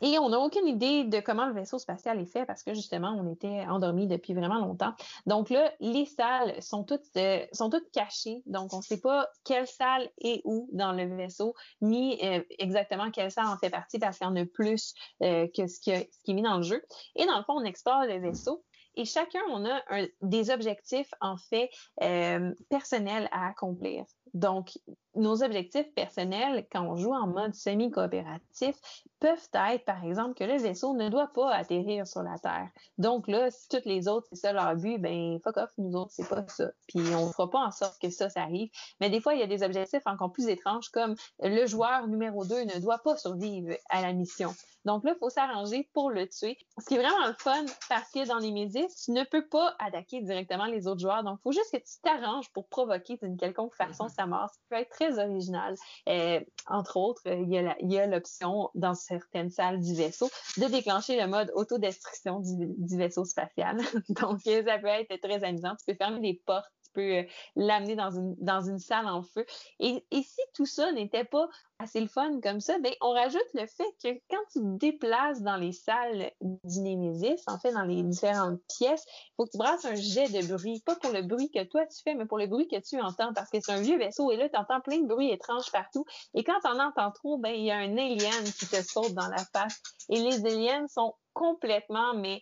Et 0.01 0.17
on 0.17 0.29
n'a 0.29 0.39
aucune 0.39 0.67
idée 0.67 1.03
de 1.03 1.19
comment 1.19 1.45
le 1.45 1.53
vaisseau 1.53 1.77
spatial 1.77 2.19
est 2.19 2.25
fait 2.25 2.45
parce 2.45 2.63
que 2.63 2.73
justement, 2.73 3.15
on 3.17 3.31
était 3.31 3.61
endormis 3.67 4.07
depuis 4.07 4.33
vraiment 4.33 4.59
longtemps. 4.59 4.93
Donc 5.27 5.49
là, 5.49 5.71
les 5.79 6.05
salles 6.05 6.61
sont 6.61 6.83
toutes, 6.83 7.05
euh, 7.15 7.45
sont 7.53 7.69
toutes 7.69 7.89
cachées. 7.91 8.41
Donc, 8.47 8.73
on 8.73 8.77
ne 8.77 8.81
sait 8.81 8.99
pas 8.99 9.29
quelle 9.45 9.67
salle 9.67 10.09
est 10.19 10.41
où 10.45 10.67
dans 10.73 10.93
le 10.93 11.05
vaisseau, 11.15 11.53
ni 11.79 12.19
euh, 12.23 12.41
exactement 12.57 13.11
quelle 13.11 13.31
salle 13.31 13.45
en 13.45 13.57
fait 13.57 13.69
partie 13.69 13.99
parce 13.99 14.17
qu'il 14.17 14.27
y 14.27 14.29
en 14.29 14.35
a 14.35 14.45
plus 14.45 14.93
que 15.21 15.67
ce 15.67 15.79
qui, 15.79 15.91
ce 15.91 16.23
qui 16.23 16.31
est 16.31 16.33
mis 16.33 16.41
dans 16.41 16.57
le 16.57 16.63
jeu. 16.63 16.83
Et 17.15 17.25
dans 17.25 17.37
le 17.37 17.43
fond, 17.43 17.53
on 17.53 17.63
explore 17.63 18.03
le 18.05 18.19
vaisseau 18.19 18.63
et 18.95 19.05
chacun, 19.05 19.41
on 19.49 19.65
a 19.65 19.81
des 20.21 20.51
objectifs, 20.51 21.09
en 21.21 21.37
fait, 21.37 21.69
euh, 22.01 22.53
personnels 22.69 23.27
à 23.31 23.47
accomplir. 23.47 24.05
Donc, 24.33 24.71
nos 25.15 25.43
objectifs 25.43 25.93
personnels, 25.93 26.67
quand 26.71 26.83
on 26.83 26.95
joue 26.95 27.13
en 27.13 27.27
mode 27.27 27.53
semi-coopératif, 27.53 28.75
peuvent 29.23 29.49
être, 29.53 29.85
par 29.85 30.03
exemple, 30.03 30.33
que 30.33 30.43
le 30.43 30.57
vaisseau 30.57 30.93
ne 30.93 31.07
doit 31.07 31.31
pas 31.33 31.49
atterrir 31.55 32.05
sur 32.05 32.23
la 32.23 32.37
Terre. 32.39 32.67
Donc 32.97 33.29
là, 33.29 33.49
si 33.51 33.69
toutes 33.69 33.85
les 33.85 34.09
autres, 34.09 34.27
c'est 34.29 34.35
ça 34.35 34.51
leur 34.51 34.75
but, 34.75 34.97
ben 34.97 35.39
fuck 35.41 35.55
off, 35.55 35.71
nous 35.77 35.95
autres, 35.95 36.11
c'est 36.11 36.27
pas 36.27 36.45
ça. 36.49 36.71
Puis 36.87 36.99
on 37.15 37.31
fera 37.31 37.49
pas 37.49 37.59
en 37.59 37.71
sorte 37.71 38.01
que 38.01 38.09
ça, 38.09 38.29
ça 38.29 38.41
arrive. 38.41 38.69
Mais 38.99 39.09
des 39.09 39.21
fois, 39.21 39.33
il 39.33 39.39
y 39.39 39.43
a 39.43 39.47
des 39.47 39.63
objectifs 39.63 40.05
encore 40.05 40.33
plus 40.33 40.49
étranges, 40.49 40.89
comme 40.89 41.15
le 41.41 41.65
joueur 41.65 42.07
numéro 42.07 42.43
2 42.43 42.65
ne 42.65 42.79
doit 42.81 42.99
pas 42.99 43.15
survivre 43.15 43.73
à 43.89 44.01
la 44.01 44.11
mission. 44.11 44.53
Donc 44.85 45.03
là, 45.05 45.13
il 45.15 45.19
faut 45.19 45.29
s'arranger 45.29 45.89
pour 45.93 46.11
le 46.11 46.27
tuer. 46.27 46.57
Ce 46.77 46.85
qui 46.85 46.95
est 46.95 46.97
vraiment 46.97 47.25
le 47.25 47.33
fun, 47.39 47.65
parce 47.89 48.11
que 48.11 48.27
dans 48.27 48.37
les 48.37 48.51
médias, 48.51 48.85
tu 49.03 49.11
ne 49.11 49.23
peux 49.23 49.47
pas 49.47 49.75
attaquer 49.79 50.21
directement 50.21 50.65
les 50.65 50.87
autres 50.87 50.99
joueurs. 50.99 51.23
Donc, 51.23 51.39
il 51.39 51.43
faut 51.43 51.51
juste 51.51 51.71
que 51.71 51.77
tu 51.77 52.01
t'arranges 52.01 52.51
pour 52.51 52.67
provoquer 52.67 53.17
d'une 53.21 53.37
quelconque 53.37 53.75
façon 53.75 54.07
mm-hmm. 54.07 54.15
sa 54.15 54.25
mort. 54.25 54.49
Ça 54.49 54.59
peut 54.69 54.75
être 54.75 54.89
très 54.89 55.19
original. 55.19 55.75
Euh, 56.09 56.41
entre 56.67 56.97
autres, 56.97 57.21
il 57.25 57.49
y 57.49 57.99
a 57.99 58.07
l'option 58.07 58.69
dans 58.75 58.93
certaines 59.19 59.51
salles 59.51 59.79
du 59.79 59.93
vaisseau 59.95 60.29
de 60.57 60.65
déclencher 60.65 61.19
le 61.19 61.27
mode 61.27 61.51
autodestruction 61.55 62.39
du, 62.39 62.67
du 62.77 62.97
vaisseau 62.97 63.25
spatial. 63.25 63.77
Donc, 64.09 64.39
ça 64.43 64.79
peut 64.79 64.87
être 64.87 65.21
très 65.21 65.43
amusant. 65.43 65.75
Tu 65.75 65.85
peux 65.87 65.97
fermer 65.97 66.19
les 66.19 66.41
portes 66.45 66.71
peux 66.93 67.17
euh, 67.17 67.23
l'amener 67.55 67.95
dans 67.95 68.61
une, 68.61 68.79
salle 68.79 69.07
en 69.07 69.23
feu. 69.23 69.45
Et, 69.79 70.05
et 70.11 70.23
si 70.23 70.41
tout 70.53 70.65
ça 70.65 70.91
n'était 70.91 71.23
pas 71.23 71.47
assez 71.79 71.99
le 71.99 72.07
fun 72.07 72.39
comme 72.41 72.59
ça, 72.59 72.79
ben, 72.79 72.93
on 73.01 73.11
rajoute 73.11 73.41
le 73.53 73.65
fait 73.67 73.91
que 74.03 74.09
quand 74.29 74.43
tu 74.51 74.59
te 74.59 74.77
déplaces 74.77 75.41
dans 75.41 75.57
les 75.57 75.71
salles 75.71 76.31
du 76.41 76.79
Némésis, 76.79 77.43
en 77.47 77.59
fait, 77.59 77.71
dans 77.73 77.83
les 77.83 78.03
différentes 78.03 78.59
pièces, 78.77 79.05
il 79.07 79.33
faut 79.35 79.45
que 79.45 79.51
tu 79.51 79.57
brasses 79.57 79.85
un 79.85 79.95
jet 79.95 80.29
de 80.29 80.47
bruit, 80.47 80.81
pas 80.85 80.95
pour 80.95 81.11
le 81.11 81.21
bruit 81.21 81.51
que 81.51 81.63
toi 81.63 81.85
tu 81.85 82.01
fais, 82.03 82.15
mais 82.15 82.25
pour 82.25 82.37
le 82.37 82.47
bruit 82.47 82.67
que 82.67 82.79
tu 82.79 82.99
entends, 83.01 83.33
parce 83.33 83.49
que 83.49 83.59
c'est 83.59 83.71
un 83.71 83.81
vieux 83.81 83.97
vaisseau 83.97 84.31
et 84.31 84.37
là, 84.37 84.49
tu 84.49 84.57
entends 84.57 84.81
plein 84.81 84.99
de 84.99 85.07
bruits 85.07 85.31
étranges 85.31 85.71
partout. 85.71 86.05
Et 86.33 86.43
quand 86.43 86.59
tu 86.61 86.67
en 86.67 86.79
entends 86.79 87.11
trop, 87.11 87.37
ben, 87.37 87.53
il 87.53 87.65
y 87.65 87.71
a 87.71 87.77
un 87.77 87.97
alien 87.97 88.43
qui 88.57 88.67
te 88.67 88.81
saute 88.81 89.13
dans 89.13 89.27
la 89.27 89.43
face. 89.53 89.81
Et 90.09 90.19
les 90.19 90.45
aliens 90.45 90.87
sont 90.87 91.13
complètement, 91.33 92.13
mais 92.13 92.41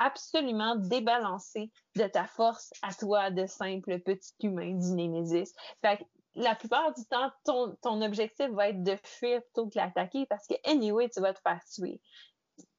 absolument 0.00 0.74
débalancé 0.76 1.70
de 1.94 2.04
ta 2.04 2.26
force 2.26 2.72
à 2.82 2.92
toi 2.92 3.30
de 3.30 3.46
simple 3.46 4.00
petit 4.00 4.34
humain 4.42 4.74
du 4.74 4.92
Némésis. 4.94 5.54
Fait 5.82 5.98
que 5.98 6.04
la 6.34 6.54
plupart 6.54 6.92
du 6.94 7.04
temps, 7.06 7.30
ton, 7.44 7.76
ton 7.82 8.02
objectif 8.02 8.48
va 8.50 8.70
être 8.70 8.82
de 8.82 8.96
fuir 9.04 9.42
plutôt 9.42 9.68
que 9.68 9.78
l'attaquer 9.78 10.26
parce 10.26 10.46
que 10.46 10.54
anyway, 10.64 11.08
tu 11.10 11.20
vas 11.20 11.34
te 11.34 11.40
faire 11.40 11.60
tuer 11.72 12.00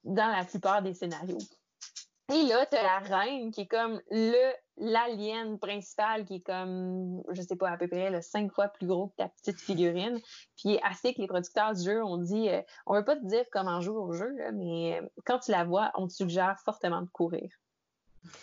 dans 0.03 0.35
la 0.35 0.43
plupart 0.43 0.81
des 0.81 0.93
scénarios. 0.93 1.37
Et 2.31 2.43
là, 2.43 2.65
tu 2.65 2.77
as 2.77 2.83
la 2.83 2.99
reine 2.99 3.51
qui 3.51 3.61
est 3.61 3.67
comme 3.67 4.01
le 4.09 4.53
l'alien 4.77 5.59
principal 5.59 6.25
qui 6.25 6.35
est 6.35 6.41
comme, 6.41 7.21
je 7.31 7.41
sais 7.41 7.55
pas, 7.55 7.69
à 7.69 7.77
peu 7.77 7.87
près 7.87 8.21
cinq 8.21 8.51
fois 8.51 8.67
plus 8.67 8.87
gros 8.87 9.07
que 9.07 9.15
ta 9.17 9.29
petite 9.29 9.59
figurine. 9.59 10.19
Puis 10.57 10.79
assez 10.83 11.13
que 11.13 11.21
les 11.21 11.27
producteurs 11.27 11.73
du 11.73 11.83
jeu 11.83 12.03
ont 12.03 12.17
dit, 12.17 12.49
euh, 12.49 12.61
on 12.87 12.95
veut 12.95 13.05
pas 13.05 13.15
te 13.15 13.25
dire 13.25 13.45
comment 13.51 13.79
jouer 13.79 13.97
au 13.97 14.11
jeu, 14.13 14.33
mais 14.53 14.99
euh, 14.99 15.07
quand 15.25 15.39
tu 15.39 15.51
la 15.51 15.63
vois, 15.63 15.91
on 15.95 16.07
te 16.07 16.13
suggère 16.13 16.57
fortement 16.65 17.01
de 17.01 17.09
courir. 17.09 17.49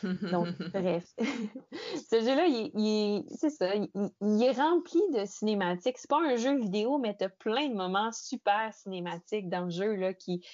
Donc, 0.02 0.48
bref. 0.72 1.04
Ce 2.10 2.20
jeu-là, 2.20 2.46
il, 2.46 3.24
c'est 3.36 3.50
ça, 3.50 3.74
il, 3.74 3.88
il, 4.20 4.42
est 4.42 4.52
rempli 4.52 5.00
de 5.14 5.24
cinématiques. 5.24 5.98
C'est 5.98 6.10
pas 6.10 6.20
un 6.20 6.36
jeu 6.36 6.58
vidéo, 6.58 6.98
mais 6.98 7.16
tu 7.16 7.24
as 7.24 7.28
plein 7.28 7.68
de 7.68 7.74
moments 7.74 8.12
super 8.12 8.72
cinématiques 8.74 9.48
dans 9.48 9.64
le 9.64 9.70
jeu 9.70 9.94
là, 9.94 10.14
qui, 10.14 10.44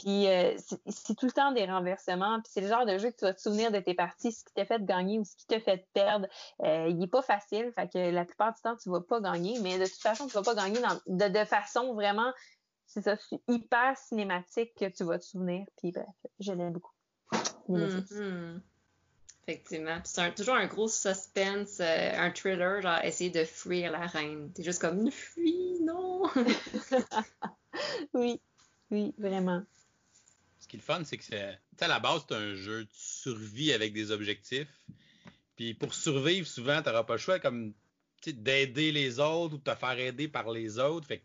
puis 0.00 0.28
euh, 0.28 0.56
c'est 0.86 1.14
tout 1.14 1.26
le 1.26 1.32
temps 1.32 1.52
des 1.52 1.66
renversements. 1.66 2.40
Puis 2.40 2.52
c'est 2.54 2.62
le 2.62 2.68
genre 2.68 2.86
de 2.86 2.96
jeu 2.96 3.10
que 3.10 3.16
tu 3.16 3.24
vas 3.26 3.34
te 3.34 3.40
souvenir 3.40 3.70
de 3.70 3.80
tes 3.80 3.94
parties, 3.94 4.32
ce 4.32 4.44
qui 4.44 4.54
t'a 4.54 4.64
fait 4.64 4.82
gagner 4.82 5.18
ou 5.18 5.24
ce 5.24 5.36
qui 5.36 5.46
t'a 5.46 5.60
fait 5.60 5.86
perdre. 5.92 6.26
Euh, 6.62 6.88
il 6.88 7.02
est 7.02 7.06
pas 7.06 7.20
facile, 7.20 7.70
fait 7.74 7.92
que 7.92 7.98
la 8.10 8.24
plupart 8.24 8.54
du 8.54 8.62
temps, 8.62 8.76
tu 8.76 8.88
vas 8.88 9.02
pas 9.02 9.20
gagner. 9.20 9.60
Mais 9.60 9.78
de 9.78 9.84
toute 9.84 10.00
façon, 10.00 10.26
tu 10.26 10.32
vas 10.32 10.42
pas 10.42 10.54
gagner 10.54 10.80
de, 11.06 11.44
façon 11.44 11.92
vraiment, 11.92 12.32
c'est 12.86 13.02
ça, 13.02 13.16
hyper 13.48 13.96
cinématique 13.98 14.72
que 14.74 14.86
tu 14.86 15.04
vas 15.04 15.18
te 15.18 15.24
souvenir. 15.24 15.66
Puis 15.76 15.92
bref, 15.92 16.06
je 16.38 16.52
l'aime 16.52 16.72
beaucoup. 16.72 16.94
Mm-hmm. 17.68 18.60
Effectivement. 19.46 19.98
C'est 20.04 20.34
toujours 20.34 20.54
un 20.54 20.66
gros 20.66 20.88
suspense, 20.88 21.80
euh, 21.80 22.12
un 22.16 22.30
thriller, 22.30 22.80
genre 22.80 23.00
essayer 23.04 23.30
de 23.30 23.44
fuir 23.44 23.92
la 23.92 24.06
reine. 24.06 24.50
T'es 24.54 24.62
juste 24.62 24.80
comme, 24.80 25.10
fuis, 25.10 25.78
non! 25.82 26.22
oui, 28.14 28.40
oui, 28.90 29.14
vraiment 29.18 29.62
qui 30.70 30.76
est 30.76 30.78
le 30.78 30.84
fun, 30.84 31.02
c'est 31.04 31.16
que 31.16 31.24
c'est, 31.24 31.58
à 31.80 31.88
la 31.88 31.98
base, 31.98 32.24
c'est 32.28 32.34
un 32.36 32.54
jeu 32.54 32.84
de 32.84 32.90
survie 32.92 33.72
avec 33.72 33.92
des 33.92 34.12
objectifs. 34.12 34.68
Puis 35.56 35.74
pour 35.74 35.92
survivre, 35.92 36.46
souvent, 36.46 36.80
tu 36.80 36.88
n'auras 36.88 37.02
pas 37.02 37.14
le 37.14 37.18
choix 37.18 37.40
d'aider 38.24 38.92
les 38.92 39.18
autres 39.18 39.54
ou 39.54 39.58
de 39.58 39.64
te 39.64 39.74
faire 39.74 39.98
aider 39.98 40.28
par 40.28 40.50
les 40.52 40.78
autres. 40.78 41.08
Fait 41.08 41.24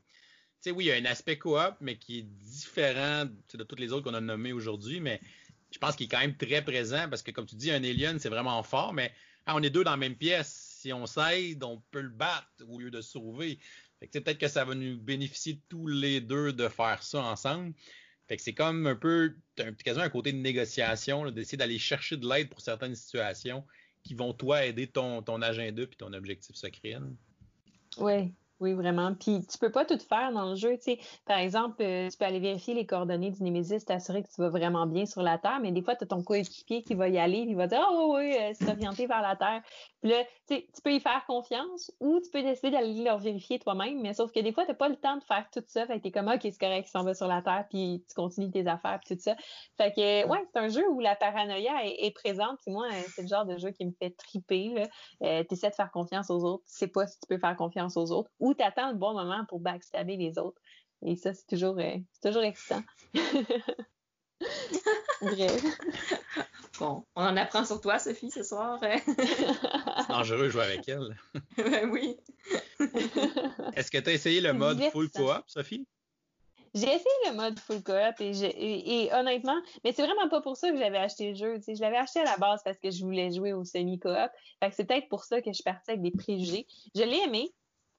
que, 0.63 0.71
oui, 0.71 0.85
il 0.85 0.87
y 0.87 0.91
a 0.91 0.95
un 0.95 1.05
aspect 1.05 1.37
coop, 1.37 1.75
mais 1.79 1.97
qui 1.97 2.19
est 2.19 2.23
différent 2.23 3.25
de 3.53 3.63
toutes 3.63 3.79
les 3.79 3.91
autres 3.91 4.09
qu'on 4.09 4.15
a 4.15 4.21
nommées 4.21 4.51
aujourd'hui, 4.51 4.99
mais 4.99 5.21
je 5.69 5.77
pense 5.77 5.95
qu'il 5.95 6.07
est 6.07 6.09
quand 6.09 6.19
même 6.19 6.37
très 6.37 6.63
présent 6.63 7.07
parce 7.07 7.21
que, 7.21 7.29
comme 7.29 7.45
tu 7.45 7.55
dis, 7.55 7.69
un 7.69 7.83
alien, 7.83 8.17
c'est 8.17 8.29
vraiment 8.29 8.63
fort, 8.63 8.93
mais 8.93 9.13
ah, 9.45 9.55
on 9.55 9.61
est 9.61 9.69
deux 9.69 9.83
dans 9.83 9.91
la 9.91 9.97
même 9.97 10.15
pièce. 10.15 10.79
Si 10.81 10.91
on 10.91 11.05
s'aide, 11.05 11.63
on 11.63 11.83
peut 11.91 12.01
le 12.01 12.09
battre 12.09 12.47
au 12.67 12.79
lieu 12.79 12.89
de 12.89 13.01
sauver. 13.01 13.59
Fait 13.99 14.07
que 14.07 14.17
peut-être 14.17 14.39
que 14.39 14.47
ça 14.47 14.65
va 14.65 14.73
nous 14.73 14.97
bénéficier 14.97 15.61
tous 15.69 15.85
les 15.85 16.19
deux 16.19 16.51
de 16.51 16.67
faire 16.67 17.03
ça 17.03 17.21
ensemble. 17.21 17.73
Fait 18.27 18.37
que 18.37 18.41
c'est 18.43 18.53
comme 18.53 18.87
un 18.87 18.95
peu, 18.95 19.35
quasiment 19.83 20.05
un 20.05 20.09
côté 20.09 20.31
de 20.31 20.37
négociation, 20.37 21.29
d'essayer 21.29 21.57
d'aller 21.57 21.77
chercher 21.77 22.17
de 22.17 22.27
l'aide 22.27 22.49
pour 22.49 22.61
certaines 22.61 22.95
situations 22.95 23.63
qui 24.03 24.13
vont, 24.13 24.33
toi, 24.33 24.65
aider 24.65 24.87
ton, 24.87 25.21
ton 25.21 25.41
agenda 25.41 25.85
puis 25.85 25.97
ton 25.97 26.13
objectif 26.13 26.55
secret. 26.55 26.97
Oui, 27.97 28.33
oui, 28.61 28.71
vraiment. 28.71 29.13
Puis 29.15 29.45
tu 29.51 29.57
peux 29.57 29.71
pas 29.71 29.83
tout 29.83 29.99
faire 29.99 30.31
dans 30.31 30.51
le 30.51 30.55
jeu. 30.55 30.77
Par 31.25 31.39
exemple, 31.39 31.81
euh, 31.81 32.09
tu 32.09 32.17
peux 32.17 32.23
aller 32.23 32.39
vérifier 32.39 32.73
les 32.73 32.85
coordonnées 32.85 33.31
du 33.31 33.43
Némésis, 33.43 33.83
t'assurer 33.83 34.23
que 34.23 34.29
tu 34.33 34.39
vas 34.39 34.49
vraiment 34.49 34.85
bien 34.85 35.05
sur 35.05 35.21
la 35.21 35.37
Terre, 35.37 35.59
mais 35.61 35.73
des 35.73 35.81
fois, 35.81 35.97
tu 35.97 36.05
as 36.05 36.07
ton 36.07 36.23
coéquipier 36.23 36.81
qui 36.81 36.93
va 36.93 37.09
y 37.09 37.17
aller, 37.17 37.39
il 37.39 37.55
va 37.57 37.67
dire 37.67 37.85
Oh 37.91 38.15
oui, 38.15 38.33
euh, 38.33 38.51
c'est 38.53 38.69
orienté 38.69 39.07
vers 39.07 39.21
la 39.21 39.35
Terre. 39.35 39.61
Puis 40.01 40.11
là, 40.11 40.23
tu 40.47 40.81
peux 40.83 40.93
y 40.93 41.01
faire 41.01 41.25
confiance 41.25 41.91
ou 41.99 42.21
tu 42.21 42.29
peux 42.29 42.43
décider 42.43 42.71
d'aller 42.71 43.03
leur 43.03 43.19
vérifier 43.19 43.59
toi-même, 43.59 44.01
mais 44.01 44.13
sauf 44.13 44.31
que 44.31 44.39
des 44.39 44.53
fois, 44.53 44.63
tu 44.63 44.71
n'as 44.71 44.75
pas 44.75 44.87
le 44.87 44.95
temps 44.95 45.17
de 45.17 45.23
faire 45.23 45.45
tout 45.51 45.63
ça. 45.67 45.85
Fait 45.85 45.97
que 45.97 46.03
tu 46.03 46.07
es 46.07 46.11
comme 46.11 46.29
OK, 46.29 46.39
c'est 46.43 46.57
correct, 46.57 46.87
il 46.87 46.91
s'en 46.91 47.03
va 47.03 47.13
sur 47.13 47.27
la 47.27 47.41
Terre, 47.41 47.65
puis 47.69 48.05
tu 48.07 48.15
continues 48.15 48.51
tes 48.51 48.67
affaires, 48.67 48.99
puis 49.03 49.17
tout 49.17 49.21
ça. 49.21 49.35
Fait 49.75 49.91
que 49.91 50.27
ouais, 50.27 50.45
c'est 50.53 50.59
un 50.59 50.69
jeu 50.69 50.87
où 50.91 51.01
la 51.01 51.17
paranoïa 51.17 51.85
est, 51.85 52.11
présente. 52.15 52.57
Puis 52.63 52.71
moi, 52.71 52.87
c'est 53.13 53.23
le 53.23 53.27
genre 53.27 53.45
de 53.45 53.57
jeu 53.57 53.71
qui 53.71 53.85
me 53.85 53.91
fait 53.91 54.11
triper. 54.11 54.87
Euh, 55.23 55.43
tu 55.43 55.55
essaies 55.55 55.71
de 55.71 55.75
faire 55.75 55.91
confiance 55.91 56.29
aux 56.29 56.41
autres. 56.45 56.63
Tu 56.67 56.77
sais 56.77 56.87
pas 56.87 57.05
si 57.05 57.19
tu 57.19 57.27
peux 57.27 57.37
faire 57.37 57.57
confiance 57.57 57.97
aux 57.97 58.11
autres 58.11 58.31
ou 58.45 58.53
tu 58.53 58.63
attends 58.63 58.91
le 58.91 58.95
bon 58.95 59.13
moment 59.13 59.43
pour 59.49 59.59
backstabber 59.59 60.17
les 60.17 60.37
autres. 60.37 60.61
Et 61.03 61.15
ça, 61.15 61.33
c'est 61.33 61.47
toujours, 61.47 61.79
euh, 61.79 61.97
toujours 62.21 62.43
excitant. 62.43 62.83
Bref. 65.21 65.63
Bon, 66.79 67.03
on 67.15 67.23
en 67.23 67.37
apprend 67.37 67.65
sur 67.65 67.81
toi, 67.81 67.97
Sophie, 67.97 68.29
ce 68.29 68.43
soir. 68.43 68.79
c'est 68.81 70.07
dangereux 70.09 70.43
de 70.43 70.49
jouer 70.49 70.63
avec 70.63 70.87
elle. 70.87 71.17
ben 71.57 71.89
oui. 71.89 72.17
Est-ce 73.75 73.89
que 73.89 73.97
tu 73.97 74.09
as 74.09 74.13
essayé 74.13 74.41
le 74.41 74.53
mode 74.53 74.79
full 74.91 75.09
co-op, 75.09 75.43
Sophie? 75.47 75.87
J'ai 76.75 76.87
essayé 76.87 77.29
le 77.29 77.33
mode 77.33 77.57
full 77.57 77.81
co-op 77.81 78.15
et, 78.19 79.09
honnêtement, 79.13 79.59
mais 79.83 79.91
c'est 79.91 80.05
vraiment 80.05 80.29
pas 80.29 80.41
pour 80.41 80.55
ça 80.55 80.69
que 80.69 80.77
j'avais 80.77 80.99
acheté 80.99 81.29
le 81.29 81.35
jeu. 81.35 81.59
Je 81.67 81.81
l'avais 81.81 81.97
acheté 81.97 82.19
à 82.19 82.25
la 82.25 82.37
base 82.37 82.61
parce 82.63 82.77
que 82.77 82.91
je 82.91 83.03
voulais 83.03 83.31
jouer 83.31 83.53
au 83.53 83.63
semi-co-op. 83.63 84.29
c'est 84.71 84.85
peut-être 84.85 85.09
pour 85.09 85.23
ça 85.23 85.41
que 85.41 85.49
je 85.49 85.53
suis 85.53 85.63
partie 85.63 85.91
avec 85.91 86.03
des 86.03 86.11
préjugés. 86.11 86.67
Je 86.93 87.01
l'ai 87.01 87.23
aimé, 87.23 87.51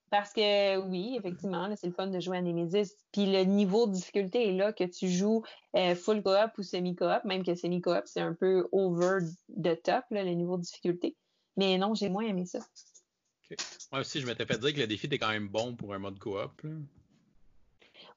parce 0.09 0.31
que 0.33 0.77
oui, 0.77 1.15
effectivement, 1.17 1.73
c'est 1.75 1.87
le 1.87 1.93
fun 1.93 2.07
de 2.07 2.19
jouer 2.19 2.37
à 2.37 2.41
Nemesis. 2.41 2.93
Puis 3.11 3.25
le 3.25 3.43
niveau 3.43 3.87
de 3.87 3.93
difficulté 3.93 4.49
est 4.49 4.53
là 4.53 4.71
que 4.71 4.85
tu 4.85 5.09
joues 5.09 5.43
euh, 5.75 5.95
full 5.95 6.23
co-op 6.23 6.57
ou 6.57 6.63
semi-co-op, 6.63 7.23
même 7.25 7.43
que 7.43 7.55
semi-co-op, 7.55 8.03
c'est 8.05 8.21
un 8.21 8.33
peu 8.33 8.67
over 8.71 9.19
the 9.61 9.81
top, 9.81 10.05
le 10.11 10.23
niveau 10.33 10.57
de 10.57 10.61
difficulté. 10.61 11.15
Mais 11.57 11.77
non, 11.77 11.93
j'ai 11.93 12.09
moins 12.09 12.25
aimé 12.25 12.45
ça. 12.45 12.59
Moi 13.91 14.01
aussi, 14.01 14.21
je 14.21 14.27
m'étais 14.27 14.45
fait 14.45 14.59
dire 14.59 14.73
que 14.73 14.79
le 14.79 14.87
défi 14.87 15.07
était 15.07 15.17
quand 15.17 15.29
même 15.29 15.47
bon 15.47 15.75
pour 15.75 15.93
un 15.93 15.99
mode 15.99 16.19
coop. 16.19 16.61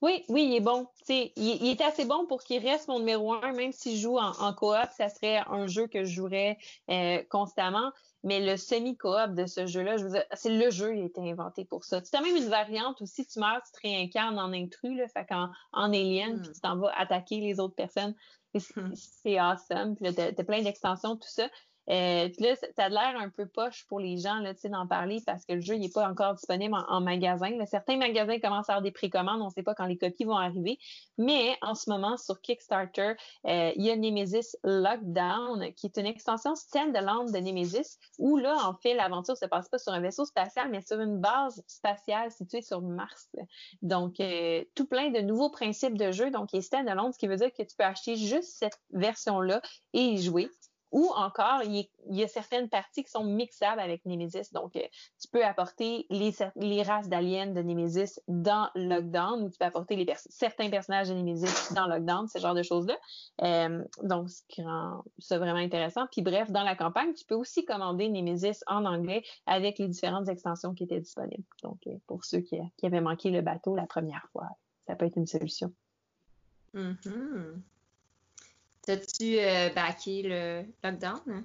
Oui, 0.02 0.24
oui, 0.28 0.44
il 0.44 0.56
est 0.56 0.60
bon. 0.60 0.86
il, 1.08 1.32
il, 1.36 1.68
est 1.68 1.80
assez 1.80 2.04
bon 2.04 2.26
pour 2.26 2.42
qu'il 2.42 2.66
reste 2.66 2.88
mon 2.88 2.98
numéro 2.98 3.34
un, 3.34 3.52
même 3.52 3.72
si 3.72 3.96
je 3.96 4.02
joue 4.02 4.18
en, 4.18 4.32
en 4.38 4.52
coop, 4.54 4.88
ça 4.96 5.08
serait 5.08 5.42
un 5.46 5.66
jeu 5.66 5.86
que 5.86 6.04
je 6.04 6.14
jouerais 6.14 6.58
euh, 6.90 7.22
constamment. 7.28 7.92
Mais 8.22 8.40
le 8.40 8.56
semi-coop 8.56 9.34
de 9.34 9.46
ce 9.46 9.66
jeu-là, 9.66 9.96
je 9.96 10.04
veux 10.04 10.10
dire, 10.10 10.24
c'est 10.34 10.54
le 10.54 10.70
jeu 10.70 10.92
qui 10.92 11.00
a 11.00 11.04
été 11.04 11.30
inventé 11.30 11.64
pour 11.64 11.84
ça. 11.84 12.02
Tu 12.02 12.14
as 12.14 12.20
même 12.20 12.36
une 12.36 12.48
variante 12.48 13.00
où 13.00 13.06
si 13.06 13.26
tu 13.26 13.38
meurs, 13.38 13.62
tu 13.64 13.72
te 13.72 13.86
réincarnes 13.86 14.38
en 14.38 14.52
intrus, 14.52 14.96
là, 14.96 15.08
fait 15.08 15.24
qu'en 15.26 15.50
en 15.72 15.92
alien, 15.92 16.40
puis 16.40 16.50
hmm. 16.50 16.52
tu 16.52 16.60
t'en 16.60 16.76
vas 16.76 16.92
attaquer 16.96 17.40
les 17.40 17.60
autres 17.60 17.74
personnes. 17.74 18.14
Hmm. 18.54 18.92
C'est 18.94 19.38
awesome. 19.38 19.96
Puis 19.96 20.04
là, 20.06 20.32
t'as, 20.32 20.44
plein 20.44 20.62
d'extensions, 20.62 21.16
tout 21.16 21.28
ça. 21.28 21.48
Euh, 21.90 22.28
là, 22.38 22.54
ça 22.76 22.84
a 22.84 22.88
l'air 22.88 23.14
un 23.16 23.30
peu 23.30 23.46
poche 23.46 23.84
pour 23.88 23.98
les 23.98 24.16
gens 24.16 24.38
là, 24.40 24.52
d'en 24.64 24.86
parler 24.86 25.20
parce 25.26 25.44
que 25.44 25.54
le 25.54 25.60
jeu 25.60 25.74
n'est 25.74 25.88
pas 25.88 26.08
encore 26.08 26.34
disponible 26.34 26.76
en, 26.88 27.00
magasin. 27.00 27.50
certains 27.66 27.96
magasins 27.96 28.38
commencent 28.38 28.68
à 28.68 28.74
avoir 28.74 28.82
des 28.82 28.92
précommandes, 28.92 29.40
on 29.42 29.46
ne 29.46 29.50
sait 29.50 29.62
pas 29.62 29.74
quand 29.74 29.86
les 29.86 29.98
copies 29.98 30.24
vont 30.24 30.36
arriver. 30.36 30.78
Mais 31.18 31.56
en 31.62 31.74
ce 31.74 31.90
moment, 31.90 32.16
sur 32.16 32.40
Kickstarter, 32.40 33.14
euh, 33.46 33.72
il 33.74 33.84
y 33.84 33.90
a 33.90 33.96
Nemesis 33.96 34.56
Lockdown, 34.62 35.72
qui 35.74 35.86
est 35.86 35.96
une 35.96 36.06
extension 36.06 36.54
stand-alone 36.54 37.32
de 37.32 37.38
Nemesis, 37.38 37.98
où 38.18 38.36
là, 38.36 38.56
en 38.64 38.74
fait, 38.74 38.94
l'aventure 38.94 39.36
se 39.36 39.46
passe 39.46 39.68
pas 39.68 39.78
sur 39.78 39.92
un 39.92 40.00
vaisseau 40.00 40.24
spatial, 40.24 40.68
mais 40.70 40.82
sur 40.82 41.00
une 41.00 41.18
base 41.18 41.62
spatiale 41.66 42.30
située 42.30 42.62
sur 42.62 42.82
Mars. 42.82 43.30
Donc, 43.82 44.20
euh, 44.20 44.64
tout 44.76 44.86
plein 44.86 45.10
de 45.10 45.20
nouveaux 45.20 45.50
principes 45.50 45.98
de 45.98 46.12
jeu. 46.12 46.30
Donc, 46.30 46.52
il 46.52 46.58
est 46.58 46.62
stand-alone, 46.62 47.12
ce 47.12 47.18
qui 47.18 47.26
veut 47.26 47.36
dire 47.36 47.52
que 47.52 47.62
tu 47.62 47.74
peux 47.76 47.84
acheter 47.84 48.16
juste 48.16 48.58
cette 48.58 48.78
version-là 48.92 49.60
et 49.92 50.00
y 50.00 50.22
jouer. 50.22 50.48
Ou 50.92 51.06
encore, 51.14 51.62
il 51.64 51.86
y, 52.08 52.22
a 52.22 52.28
certaines 52.28 52.68
parties 52.68 53.04
qui 53.04 53.10
sont 53.10 53.22
mixables 53.22 53.80
avec 53.80 54.04
Nemesis. 54.06 54.52
Donc, 54.52 54.74
euh, 54.74 54.82
tu 55.20 55.28
peux 55.28 55.44
apporter 55.44 56.06
les, 56.10 56.82
races 56.82 57.08
d'aliens 57.08 57.46
de 57.46 57.62
Nemesis 57.62 58.20
dans 58.26 58.68
Lockdown 58.74 59.44
ou 59.44 59.50
tu 59.50 59.58
peux 59.58 59.66
apporter 59.66 60.04
certains 60.16 60.68
personnages 60.68 61.08
de 61.08 61.14
Nemesis 61.14 61.72
dans 61.74 61.86
Lockdown, 61.86 62.26
ce 62.26 62.38
genre 62.40 62.54
de 62.54 62.62
choses-là. 62.62 62.96
Euh, 63.42 63.84
donc, 64.02 64.30
ce 64.30 64.42
qui 64.48 64.62
rend 64.62 65.04
ça 65.18 65.38
vraiment 65.38 65.60
intéressant. 65.60 66.06
Puis 66.10 66.22
bref, 66.22 66.50
dans 66.50 66.64
la 66.64 66.74
campagne, 66.74 67.14
tu 67.14 67.24
peux 67.24 67.36
aussi 67.36 67.64
commander 67.64 68.08
Nemesis 68.08 68.64
en 68.66 68.84
anglais 68.84 69.22
avec 69.46 69.78
les 69.78 69.86
différentes 69.86 70.28
extensions 70.28 70.74
qui 70.74 70.84
étaient 70.84 71.00
disponibles. 71.00 71.44
Donc, 71.62 71.78
euh, 71.86 71.96
pour 72.08 72.24
ceux 72.24 72.40
qui, 72.40 72.58
avaient 72.82 73.00
manqué 73.00 73.30
le 73.30 73.42
bateau 73.42 73.76
la 73.76 73.86
première 73.86 74.26
fois, 74.32 74.48
ça 74.88 74.96
peut 74.96 75.06
être 75.06 75.16
une 75.16 75.26
solution. 75.26 75.72
Mm-hmm. 76.74 77.60
T'as-tu 78.82 79.38
euh, 79.38 79.68
backé 79.70 80.22
le 80.22 80.64
lockdown? 80.82 81.44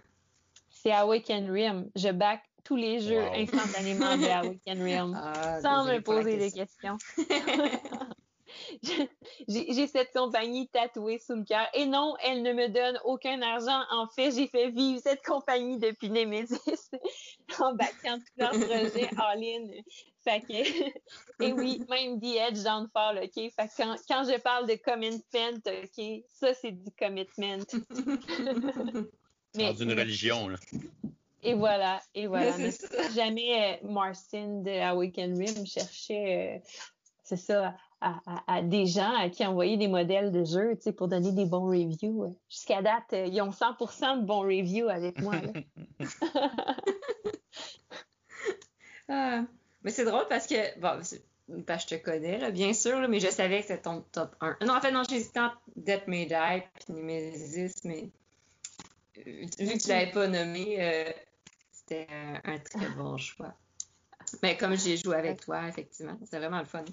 C'est 0.69 0.91
Awaken 0.91 1.51
Rim. 1.51 1.89
Je 1.95 2.09
back 2.09 2.41
tous 2.63 2.75
les 2.75 2.99
jeux 2.99 3.23
instantanément 3.35 4.17
de 4.17 4.25
Awaken 4.29 4.83
Rim 4.83 5.13
ah, 5.15 5.61
sans 5.61 5.85
me 5.85 5.99
poser 5.99 6.37
des 6.37 6.51
questions. 6.51 6.97
j'ai 9.47 9.87
cette 9.87 10.11
compagnie 10.13 10.67
tatouée 10.67 11.19
sous 11.19 11.35
le 11.35 11.43
cœur. 11.43 11.67
Et 11.73 11.85
non, 11.85 12.15
elle 12.23 12.41
ne 12.41 12.53
me 12.53 12.69
donne 12.69 12.99
aucun 13.03 13.41
argent. 13.41 13.83
En 13.91 14.07
fait, 14.07 14.31
j'ai 14.31 14.47
fait 14.47 14.69
vivre 14.69 15.01
cette 15.01 15.23
compagnie 15.23 15.77
depuis 15.77 16.09
Nemesis 16.09 16.59
en 17.59 17.73
backant 17.73 18.19
tous 18.19 18.37
leurs 18.37 18.51
projets 18.51 19.09
all-in. 19.17 19.67
Fait 20.23 20.41
que, 20.41 21.43
et 21.43 21.53
oui, 21.53 21.83
même 21.87 22.19
The 22.19 22.35
Edge 22.49 22.63
Downfall, 22.63 23.19
OK? 23.23 23.33
Fait 23.33 23.67
que 23.67 23.77
quand, 23.77 23.95
quand 24.07 24.23
je 24.23 24.39
parle 24.39 24.67
de 24.67 24.75
commitment, 24.75 25.59
OK, 25.67 26.23
ça, 26.27 26.53
c'est 26.55 26.71
du 26.71 26.91
commitment. 26.97 27.63
Mais, 29.55 29.71
une 29.79 29.93
religion, 29.93 30.49
là. 30.49 30.57
Et 31.45 31.53
voilà, 31.53 32.01
et 32.15 32.25
voilà. 32.25 32.55
jamais 33.13 33.77
euh, 33.83 33.87
Marcin 33.87 34.63
de 34.63 34.81
Awaken 34.81 35.37
Rim 35.37 35.65
cherchait, 35.67 36.57
euh, 36.57 36.69
c'est 37.23 37.37
ça, 37.37 37.75
à, 38.47 38.61
des 38.61 38.85
gens 38.85 39.13
à 39.15 39.29
qui 39.29 39.45
envoyer 39.45 39.77
des 39.77 39.87
modèles 39.87 40.31
de 40.31 40.43
jeux 40.43 40.77
pour 40.95 41.07
donner 41.07 41.31
des 41.31 41.45
bons 41.45 41.67
reviews. 41.67 42.35
Jusqu'à 42.49 42.81
date, 42.81 43.13
euh, 43.13 43.25
ils 43.25 43.41
ont 43.41 43.49
100% 43.49 44.21
de 44.21 44.25
bons 44.25 44.41
reviews 44.41 44.89
avec 44.89 45.21
moi. 45.21 45.35
Ah, 49.07 49.43
mais 49.83 49.91
c'est 49.91 50.03
drôle 50.03 50.25
parce 50.27 50.47
que, 50.47 50.79
bon, 50.79 50.99
je 51.47 51.85
te 51.85 51.93
connais, 51.93 52.51
bien 52.51 52.73
sûr, 52.73 53.07
mais 53.07 53.19
je 53.19 53.27
savais 53.27 53.61
que 53.61 53.67
c'était 53.67 53.83
ton 53.83 54.01
top 54.11 54.35
1. 54.41 54.57
Non, 54.65 54.75
en 54.75 54.81
fait, 54.81 54.89
non, 54.89 55.03
j'hésitais 55.07 55.41
entre 55.41 55.61
Death 55.75 56.09
Die 56.09 56.33
et 56.33 56.63
Nemesis, 56.91 57.83
mais 57.83 58.09
vu 59.15 59.47
que 59.47 59.83
tu 59.83 59.89
l'avais 59.89 60.11
pas 60.11 60.27
nommé, 60.27 60.77
euh, 60.79 61.11
c'était 61.71 62.07
un, 62.43 62.57
très 62.57 62.89
bon 62.97 63.15
choix. 63.17 63.53
Mais 64.41 64.57
comme 64.57 64.75
j'ai 64.75 64.97
joué 64.97 65.15
avec 65.17 65.41
toi, 65.41 65.67
effectivement, 65.67 66.17
c'est 66.25 66.39
vraiment 66.39 66.59
le 66.59 66.65
fun. 66.65 66.83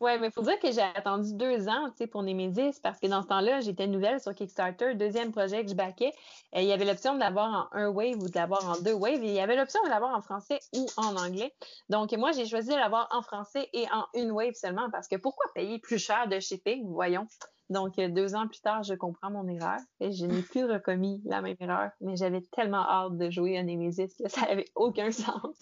Oui, 0.00 0.10
mais 0.20 0.26
il 0.26 0.32
faut 0.32 0.42
dire 0.42 0.58
que 0.58 0.70
j'ai 0.72 0.82
attendu 0.82 1.34
deux 1.34 1.68
ans 1.68 1.88
pour 2.10 2.22
Nemesis 2.22 2.80
parce 2.82 2.98
que 2.98 3.06
dans 3.06 3.22
ce 3.22 3.28
temps-là, 3.28 3.60
j'étais 3.60 3.86
nouvelle 3.86 4.20
sur 4.20 4.34
Kickstarter, 4.34 4.94
deuxième 4.94 5.30
projet 5.30 5.64
que 5.64 5.70
je 5.70 5.74
baquais. 5.74 6.12
Il 6.54 6.64
y 6.64 6.72
avait 6.72 6.84
l'option 6.84 7.14
de 7.14 7.20
l'avoir 7.20 7.70
en 7.72 7.78
un 7.78 7.88
wave 7.88 8.18
ou 8.18 8.28
de 8.28 8.34
l'avoir 8.34 8.68
en 8.68 8.80
deux 8.82 8.92
waves. 8.92 9.22
Il 9.22 9.30
y 9.30 9.40
avait 9.40 9.56
l'option 9.56 9.82
de 9.84 9.88
l'avoir 9.88 10.14
en 10.14 10.20
français 10.20 10.58
ou 10.74 10.86
en 10.96 11.16
anglais. 11.16 11.54
Donc, 11.88 12.12
moi, 12.12 12.32
j'ai 12.32 12.44
choisi 12.44 12.70
de 12.70 12.74
l'avoir 12.74 13.08
en 13.12 13.22
français 13.22 13.68
et 13.72 13.86
en 13.92 14.04
une 14.14 14.32
wave 14.32 14.54
seulement 14.54 14.90
parce 14.90 15.08
que 15.08 15.16
pourquoi 15.16 15.46
payer 15.54 15.78
plus 15.78 15.98
cher 15.98 16.28
de 16.28 16.40
shipping? 16.40 16.86
Voyons? 16.88 17.26
Donc, 17.70 17.96
deux 17.96 18.34
ans 18.34 18.46
plus 18.46 18.60
tard, 18.60 18.82
je 18.82 18.94
comprends 18.94 19.30
mon 19.30 19.48
erreur 19.48 19.78
et 20.00 20.12
je 20.12 20.26
n'ai 20.26 20.42
plus 20.42 20.64
recommis 20.64 21.22
la 21.24 21.40
même 21.40 21.56
erreur, 21.60 21.90
mais 22.00 22.16
j'avais 22.16 22.42
tellement 22.52 22.86
hâte 22.86 23.16
de 23.16 23.30
jouer 23.30 23.56
à 23.56 23.62
Nemesis 23.62 24.14
que 24.22 24.28
ça 24.28 24.42
n'avait 24.42 24.66
aucun 24.74 25.10
sens 25.12 25.56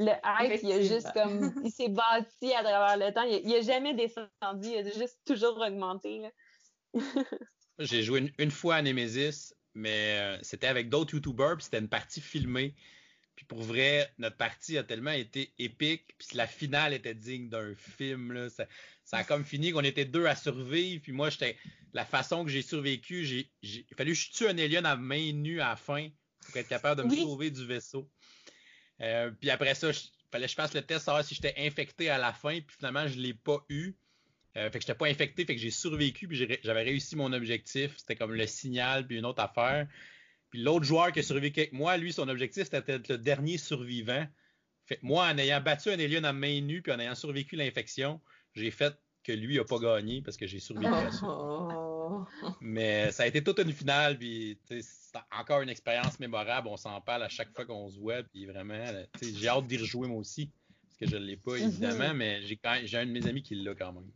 le 0.00 0.12
hype, 0.24 0.60
il 0.62 0.72
a 0.72 0.80
juste 0.80 1.12
comme, 1.12 1.52
il 1.64 1.70
s'est 1.70 1.88
bâti 1.88 2.52
à 2.54 2.62
travers 2.62 2.96
le 2.96 3.12
temps. 3.12 3.22
Il 3.22 3.54
a, 3.54 3.60
jamais 3.60 3.94
descendu, 3.94 4.68
il 4.68 4.78
a 4.78 4.90
juste 4.90 5.18
toujours 5.26 5.58
augmenté. 5.58 6.22
J'ai 7.78 8.02
joué 8.02 8.32
une, 8.38 8.50
fois 8.50 8.76
à 8.76 8.82
Nemesis, 8.82 9.54
mais 9.74 10.18
euh, 10.18 10.38
c'était 10.42 10.66
avec 10.66 10.88
d'autres 10.88 11.14
YouTubers, 11.14 11.56
puis 11.56 11.64
c'était 11.64 11.78
une 11.78 11.88
partie 11.88 12.20
filmée. 12.20 12.74
Puis 13.36 13.46
pour 13.46 13.62
vrai, 13.62 14.10
notre 14.18 14.36
partie 14.36 14.76
a 14.76 14.84
tellement 14.84 15.12
été 15.12 15.52
épique, 15.58 16.14
puis 16.18 16.28
la 16.34 16.46
finale 16.46 16.92
était 16.92 17.14
digne 17.14 17.48
d'un 17.48 17.74
film. 17.74 18.32
Là. 18.32 18.48
Ça, 18.50 18.66
a 19.12 19.24
comme 19.24 19.44
fini 19.44 19.72
qu'on 19.72 19.84
était 19.84 20.04
deux 20.04 20.26
à 20.26 20.34
survivre, 20.34 21.02
puis 21.02 21.12
moi, 21.12 21.30
j'étais 21.30 21.56
la 21.92 22.04
façon 22.04 22.44
que 22.44 22.50
j'ai 22.50 22.62
survécu, 22.62 23.24
j'ai, 23.24 23.86
fallu 23.96 24.12
que 24.12 24.18
je 24.18 24.30
tue 24.30 24.46
un 24.46 24.58
alien 24.58 24.86
à 24.86 24.96
main 24.96 25.32
nue 25.32 25.60
à 25.60 25.70
la 25.70 25.76
fin 25.76 26.08
pour 26.46 26.56
être 26.56 26.68
capable 26.68 27.02
de 27.02 27.06
me 27.06 27.14
sauver 27.16 27.50
du 27.50 27.66
vaisseau. 27.66 28.10
Euh, 29.00 29.30
puis 29.40 29.50
après 29.50 29.74
ça, 29.74 29.90
il 29.90 29.94
fallait 30.30 30.46
que 30.46 30.50
je 30.50 30.56
fasse 30.56 30.74
le 30.74 30.82
test, 30.82 31.04
savoir 31.04 31.24
si 31.24 31.34
j'étais 31.34 31.54
infecté 31.58 32.10
à 32.10 32.18
la 32.18 32.32
fin, 32.32 32.60
puis 32.60 32.76
finalement, 32.76 33.06
je 33.06 33.16
ne 33.16 33.22
l'ai 33.22 33.34
pas 33.34 33.64
eu. 33.68 33.94
Euh, 34.56 34.70
fait 34.70 34.78
que 34.78 34.80
j'étais 34.80 34.94
pas 34.94 35.06
infecté, 35.06 35.44
fait 35.44 35.54
que 35.54 35.60
j'ai 35.60 35.70
survécu, 35.70 36.26
puis 36.26 36.36
j'avais 36.62 36.82
réussi 36.82 37.16
mon 37.16 37.32
objectif. 37.32 37.96
C'était 37.96 38.16
comme 38.16 38.34
le 38.34 38.46
signal, 38.46 39.06
puis 39.06 39.18
une 39.18 39.26
autre 39.26 39.42
affaire. 39.42 39.86
Puis 40.50 40.60
l'autre 40.60 40.84
joueur 40.84 41.12
qui 41.12 41.20
a 41.20 41.22
survécu 41.22 41.60
avec 41.60 41.72
moi, 41.72 41.96
lui, 41.96 42.12
son 42.12 42.28
objectif, 42.28 42.64
c'était 42.64 42.82
d'être 42.82 43.08
le 43.08 43.18
dernier 43.18 43.58
survivant. 43.58 44.26
Fait 44.86 44.96
que 44.96 45.06
moi, 45.06 45.28
en 45.28 45.38
ayant 45.38 45.60
battu 45.60 45.90
un 45.90 46.00
alien 46.00 46.24
à 46.24 46.32
main 46.32 46.60
nue, 46.60 46.82
puis 46.82 46.92
en 46.92 46.98
ayant 46.98 47.14
survécu 47.14 47.54
l'infection, 47.54 48.20
j'ai 48.54 48.72
fait 48.72 48.98
que 49.22 49.32
lui 49.32 49.58
a 49.60 49.64
pas 49.64 49.78
gagné 49.78 50.22
parce 50.22 50.36
que 50.36 50.46
j'ai 50.46 50.58
survécu 50.58 50.92
à 50.92 51.12
ça. 51.12 51.89
Mais 52.60 53.10
ça 53.12 53.24
a 53.24 53.26
été 53.26 53.42
toute 53.42 53.58
une 53.58 53.72
finale, 53.72 54.18
puis 54.18 54.58
c'est 54.68 55.18
encore 55.38 55.62
une 55.62 55.68
expérience 55.68 56.18
mémorable. 56.20 56.68
On 56.68 56.76
s'en 56.76 57.00
parle 57.00 57.22
à 57.22 57.28
chaque 57.28 57.54
fois 57.54 57.64
qu'on 57.64 57.88
se 57.88 57.98
voit. 57.98 58.22
Puis 58.22 58.46
vraiment, 58.46 58.84
j'ai 59.22 59.48
hâte 59.48 59.66
d'y 59.66 59.78
rejouer 59.78 60.08
moi 60.08 60.18
aussi. 60.18 60.50
Parce 60.86 60.98
que 60.98 61.06
je 61.06 61.16
ne 61.16 61.24
l'ai 61.24 61.36
pas, 61.36 61.52
mhm. 61.52 61.68
évidemment, 61.68 62.14
mais 62.14 62.42
j'ai, 62.42 62.58
j'ai 62.84 62.98
un 62.98 63.06
de 63.06 63.12
mes 63.12 63.26
amis 63.26 63.42
qui 63.42 63.54
l'a 63.54 63.74
quand 63.74 63.92
même. 63.92 64.10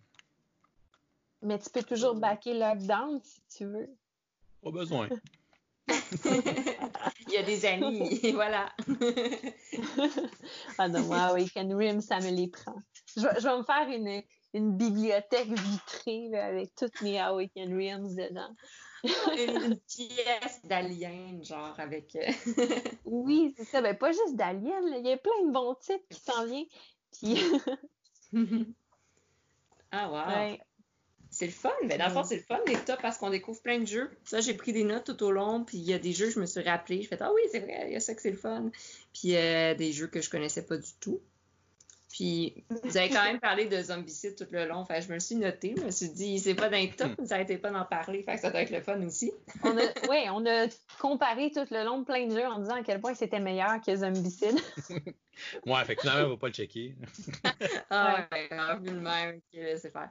Mais 1.42 1.58
tu 1.58 1.70
peux 1.70 1.82
toujours 1.82 2.14
backer 2.14 2.54
Lockdown 2.54 3.20
si 3.22 3.40
tu 3.56 3.64
veux. 3.66 3.88
Pas 4.62 4.70
besoin. 4.70 5.08
Il 7.26 7.32
y 7.32 7.36
a 7.36 7.42
des 7.42 7.66
amis, 7.66 8.20
voilà. 8.32 8.72
ah 10.78 10.88
non, 10.88 11.02
moi, 11.02 11.36
Can 11.54 11.76
Rim, 11.76 12.00
ça 12.00 12.20
me 12.20 12.30
les 12.30 12.48
prend. 12.48 12.76
Je, 13.16 13.20
je 13.20 13.42
vais 13.42 13.58
me 13.58 13.64
faire 13.64 13.88
une, 13.88 14.22
une 14.54 14.76
bibliothèque 14.76 15.48
vitrée 15.48 16.38
avec 16.38 16.74
toutes 16.76 17.02
mes 17.02 17.20
Awaken 17.20 17.76
Rims 17.76 18.14
dedans. 18.14 18.54
une, 19.36 19.76
pièce 19.88 20.60
d'Alien, 20.64 21.44
genre 21.44 21.74
avec. 21.78 22.16
Euh, 22.16 22.32
oui, 23.04 23.52
c'est 23.56 23.64
ça. 23.64 23.82
Ben, 23.82 23.96
pas 23.96 24.12
juste 24.12 24.36
d'Alien, 24.36 24.82
il 24.96 25.06
y 25.06 25.12
a 25.12 25.16
plein 25.16 25.46
de 25.46 25.52
bons 25.52 25.74
titres 25.74 26.04
qui 26.08 26.20
s'en 26.20 26.46
viennent. 26.46 27.60
ah, 29.90 30.10
wow! 30.10 30.56
C'est 31.30 31.46
le 31.46 31.52
fun. 31.52 31.72
Mais 31.86 31.98
dans 31.98 32.06
le 32.06 32.12
fond, 32.12 32.22
c'est 32.22 32.36
le 32.36 32.42
fun, 32.42 32.60
les 32.68 32.76
top 32.76 33.02
parce 33.02 33.18
qu'on 33.18 33.30
découvre 33.30 33.60
plein 33.60 33.80
de 33.80 33.86
jeux. 33.86 34.08
Ça, 34.24 34.40
j'ai 34.40 34.54
pris 34.54 34.72
des 34.72 34.84
notes 34.84 35.04
tout 35.04 35.20
au 35.24 35.32
long, 35.32 35.64
puis 35.64 35.78
il 35.78 35.84
y 35.84 35.92
a 35.92 35.98
des 35.98 36.12
jeux, 36.12 36.30
je 36.30 36.38
me 36.38 36.46
suis 36.46 36.62
rappelé. 36.62 37.02
Je 37.02 37.08
fais 37.08 37.20
Ah 37.20 37.32
oui, 37.34 37.40
c'est 37.50 37.58
vrai, 37.58 37.86
il 37.88 37.92
y 37.92 37.96
a 37.96 38.00
ça 38.00 38.14
que 38.14 38.22
c'est 38.22 38.30
le 38.30 38.36
fun. 38.36 38.70
Puis 39.12 39.34
euh, 39.34 39.74
des 39.74 39.92
jeux 39.92 40.06
que 40.06 40.20
je 40.20 40.30
connaissais 40.30 40.64
pas 40.64 40.76
du 40.76 40.90
tout. 41.00 41.20
Puis 42.14 42.64
vous 42.84 42.96
avez 42.96 43.08
quand 43.08 43.24
même 43.24 43.40
parlé 43.40 43.66
de 43.66 43.82
zombicide 43.82 44.36
tout 44.36 44.46
le 44.52 44.68
long. 44.68 44.76
Enfin, 44.76 45.00
je 45.00 45.08
me 45.08 45.14
le 45.14 45.20
suis 45.20 45.34
noté. 45.34 45.74
Je 45.76 45.82
me 45.82 45.90
suis 45.90 46.10
dit, 46.10 46.38
c'est 46.38 46.54
pas 46.54 46.68
d'un 46.68 46.86
top, 46.86 47.10
ça 47.18 47.34
n'arrêtait 47.34 47.58
pas 47.58 47.70
d'en 47.70 47.84
parler. 47.84 48.22
Fait 48.22 48.36
que 48.36 48.40
ça 48.40 48.50
doit 48.50 48.60
être 48.60 48.70
le 48.70 48.80
fun 48.80 49.04
aussi. 49.04 49.32
oui, 49.64 50.18
on 50.32 50.46
a 50.46 50.68
comparé 51.00 51.50
tout 51.50 51.66
le 51.72 51.84
long 51.84 51.98
de 51.98 52.04
plein 52.04 52.28
de 52.28 52.30
jeux 52.30 52.46
en 52.46 52.60
disant 52.60 52.76
à 52.76 52.84
quel 52.84 53.00
point 53.00 53.14
c'était 53.14 53.40
meilleur 53.40 53.80
que 53.84 53.96
zombicide. 53.96 54.60
ouais, 55.66 55.84
fait 55.84 55.96
que 55.96 56.02
finalement, 56.02 56.26
on 56.26 56.30
va 56.30 56.36
pas 56.36 56.46
le 56.46 56.52
checker. 56.52 56.94
ah 57.90 58.28
ouais, 58.30 58.48
ouais 58.48 58.78
vu 58.80 58.90
le 58.90 59.00
même. 59.00 59.38
Ok, 59.38 59.42
laissez 59.54 59.90
faire. 59.90 60.10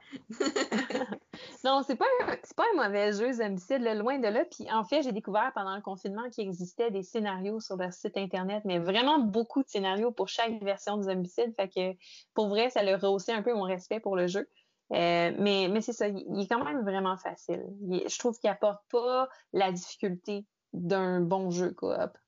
Non, 1.64 1.82
c'est 1.82 1.96
pas, 1.96 2.04
un, 2.20 2.36
pas 2.56 2.64
un 2.74 2.84
mauvais 2.84 3.12
jeu, 3.12 3.32
zombicide, 3.32 3.82
loin 3.82 4.18
de 4.18 4.28
là. 4.28 4.44
Puis 4.44 4.70
en 4.70 4.84
fait, 4.84 5.02
j'ai 5.02 5.12
découvert 5.12 5.50
pendant 5.54 5.74
le 5.74 5.80
confinement 5.80 6.28
qu'il 6.28 6.46
existait 6.46 6.90
des 6.90 7.02
scénarios 7.02 7.58
sur 7.60 7.76
leur 7.76 7.92
site 7.92 8.18
Internet, 8.18 8.62
mais 8.66 8.78
vraiment 8.78 9.18
beaucoup 9.18 9.62
de 9.62 9.68
scénarios 9.68 10.12
pour 10.12 10.28
chaque 10.28 10.62
version 10.62 10.98
de 10.98 11.04
zombicide. 11.04 11.54
Fait 11.56 11.68
que 11.68 11.98
pour 12.34 12.48
vrai, 12.48 12.68
ça 12.68 12.80
a 12.80 12.96
rehaussé 12.98 13.32
un 13.32 13.42
peu 13.42 13.54
mon 13.54 13.62
respect 13.62 13.98
pour 13.98 14.14
le 14.14 14.26
jeu. 14.26 14.46
Euh, 14.92 15.32
mais 15.38 15.68
mais 15.70 15.80
c'est 15.80 15.94
ça, 15.94 16.08
il, 16.08 16.38
est 16.38 16.46
quand 16.46 16.62
même 16.62 16.82
vraiment 16.82 17.16
facile. 17.16 17.64
je 17.90 18.18
trouve 18.18 18.38
qu'il 18.38 18.50
apporte 18.50 18.82
pas 18.90 19.30
la 19.54 19.72
difficulté 19.72 20.44
d'un 20.74 21.20
bon 21.22 21.50
jeu 21.50 21.70
coop? 21.70 22.18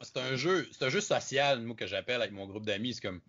C'est 0.00 0.16
un 0.16 0.34
jeu, 0.34 0.68
c'est 0.72 0.84
un 0.84 0.88
jeu 0.88 1.00
social, 1.00 1.60
moi, 1.62 1.76
que 1.76 1.86
j'appelle 1.86 2.20
avec 2.20 2.32
mon 2.32 2.48
groupe 2.48 2.66
d'amis. 2.66 2.94
C'est 2.94 3.02
comme, 3.02 3.20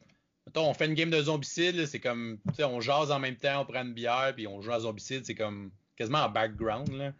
mettons, 0.45 0.69
on 0.69 0.73
fait 0.73 0.85
une 0.85 0.93
game 0.93 1.09
de 1.09 1.21
zombicide, 1.21 1.85
c'est 1.85 1.99
comme, 1.99 2.39
tu 2.49 2.55
sais, 2.55 2.63
on 2.63 2.81
jase 2.81 3.11
en 3.11 3.19
même 3.19 3.35
temps, 3.35 3.61
on 3.61 3.65
prend 3.65 3.83
une 3.83 3.93
bière, 3.93 4.33
puis 4.35 4.47
on 4.47 4.61
joue 4.61 4.71
à 4.71 4.79
zombicide, 4.81 5.25
c'est 5.25 5.35
comme 5.35 5.71
quasiment 5.95 6.19
en 6.19 6.29
background, 6.29 6.91
là. 6.91 7.13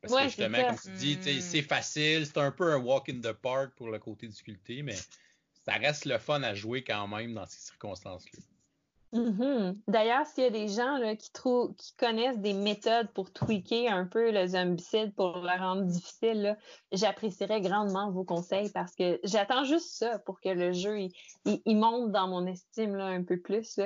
Parce 0.00 0.14
que 0.14 0.22
justement, 0.24 0.64
comme 0.66 0.78
tu 0.78 0.90
dis, 0.92 1.16
mm. 1.18 1.40
c'est 1.40 1.62
facile, 1.62 2.24
c'est 2.24 2.38
un 2.38 2.50
peu 2.50 2.72
un 2.72 2.78
walk 2.78 3.10
in 3.10 3.20
the 3.20 3.32
park 3.32 3.74
pour 3.76 3.90
le 3.90 3.98
côté 3.98 4.28
difficulté, 4.28 4.82
mais 4.82 4.96
ça 5.64 5.72
reste 5.74 6.06
le 6.06 6.18
fun 6.18 6.42
à 6.42 6.54
jouer 6.54 6.82
quand 6.82 7.06
même 7.06 7.34
dans 7.34 7.46
ces 7.46 7.60
circonstances-là. 7.60 8.40
Mm-hmm. 9.12 9.76
D'ailleurs, 9.88 10.24
s'il 10.26 10.44
y 10.44 10.46
a 10.46 10.50
des 10.50 10.68
gens 10.68 10.98
qui, 11.16 11.30
qui 11.76 11.96
connaissent 11.96 12.38
des 12.38 12.52
méthodes 12.52 13.08
pour 13.12 13.32
tweaker 13.32 13.92
un 13.92 14.06
peu 14.06 14.30
le 14.30 14.46
zombicide 14.46 15.14
pour 15.16 15.38
le 15.38 15.58
rendre 15.58 15.82
difficile, 15.82 16.56
j'apprécierais 16.92 17.60
grandement 17.60 18.10
vos 18.12 18.24
conseils 18.24 18.70
parce 18.70 18.94
que 18.94 19.18
j'attends 19.24 19.64
juste 19.64 19.96
ça 19.96 20.20
pour 20.20 20.40
que 20.40 20.50
le 20.50 20.72
jeu 20.72 21.08
il, 21.44 21.76
monte 21.76 22.12
dans 22.12 22.28
mon 22.28 22.46
estime 22.46 22.94
un 22.94 23.24
peu 23.24 23.40
plus. 23.40 23.80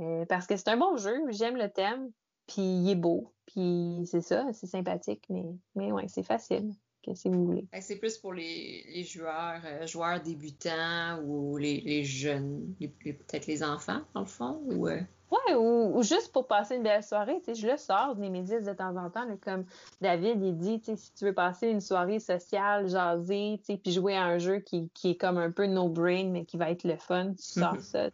Euh, 0.00 0.24
parce 0.28 0.48
que 0.48 0.56
c'est 0.56 0.68
un 0.68 0.76
bon 0.76 0.96
jeu, 0.96 1.14
j'aime 1.28 1.56
le 1.56 1.70
thème, 1.70 2.10
puis 2.48 2.62
il 2.62 2.90
est 2.90 2.96
beau, 2.96 3.32
puis 3.46 4.02
c'est 4.06 4.22
ça, 4.22 4.44
c'est 4.52 4.66
sympathique, 4.66 5.24
mais, 5.28 5.44
mais 5.76 5.92
ouais, 5.92 6.08
c'est 6.08 6.24
facile 6.24 6.74
si 7.14 7.28
vous 7.28 7.46
voulez. 7.46 7.66
C'est 7.80 7.96
plus 7.96 8.18
pour 8.18 8.32
les, 8.32 9.04
joueurs, 9.04 9.60
euh, 9.64 9.86
joueurs 9.86 10.20
débutants 10.20 11.20
ou 11.24 11.56
les, 11.56 12.04
jeunes, 12.04 12.74
peut-être 12.78 13.46
les 13.46 13.62
enfants, 13.62 14.00
dans 14.14 14.20
le 14.20 14.26
fond, 14.26 14.60
ou... 14.66 14.88
Euh? 14.88 15.00
Ouais, 15.30 15.54
ou, 15.54 16.00
juste 16.02 16.32
pour 16.32 16.46
passer 16.46 16.76
une 16.76 16.84
belle 16.84 17.02
soirée. 17.02 17.40
Je 17.46 17.66
le 17.66 17.76
sors 17.76 18.14
des 18.14 18.28
médias 18.28 18.60
de 18.60 18.72
temps 18.72 18.96
en 18.96 19.10
temps, 19.10 19.26
comme 19.42 19.64
David, 20.00 20.40
il 20.42 20.56
dit, 20.56 20.80
si 20.96 21.12
tu 21.12 21.24
veux 21.24 21.32
passer 21.32 21.68
une 21.68 21.80
soirée 21.80 22.20
sociale, 22.20 22.88
jaser, 22.88 23.60
puis 23.66 23.92
jouer 23.92 24.16
à 24.16 24.24
un 24.24 24.38
jeu 24.38 24.60
qui, 24.60 24.90
est 25.02 25.16
comme 25.16 25.38
un 25.38 25.50
peu 25.50 25.66
no-brain, 25.66 26.28
mais 26.30 26.44
qui 26.44 26.56
va 26.56 26.70
être 26.70 26.84
le 26.84 26.96
fun, 26.96 27.32
tu 27.32 27.42
sors 27.42 27.80
ça. 27.80 28.10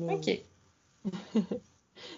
OK. 0.00 0.42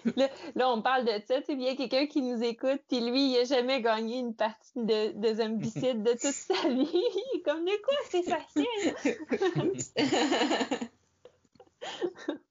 Là, 0.55 0.69
on 0.69 0.81
parle 0.81 1.05
de 1.05 1.11
ça, 1.27 1.39
tu 1.39 1.45
sais, 1.45 1.55
bien 1.55 1.75
quelqu'un 1.75 2.07
qui 2.07 2.21
nous 2.21 2.41
écoute, 2.43 2.81
puis 2.87 2.99
lui, 2.99 3.31
il 3.31 3.37
n'a 3.37 3.43
jamais 3.43 3.81
gagné 3.81 4.19
une 4.19 4.35
partie 4.35 4.71
de, 4.75 5.11
de 5.13 5.33
zombicide 5.35 6.03
de 6.03 6.11
toute 6.11 6.33
sa 6.33 6.53
vie. 6.69 7.41
Comme 7.43 7.65
de 7.65 7.81
quoi, 7.83 7.95
c'est 8.09 8.23
facile? 8.23 8.95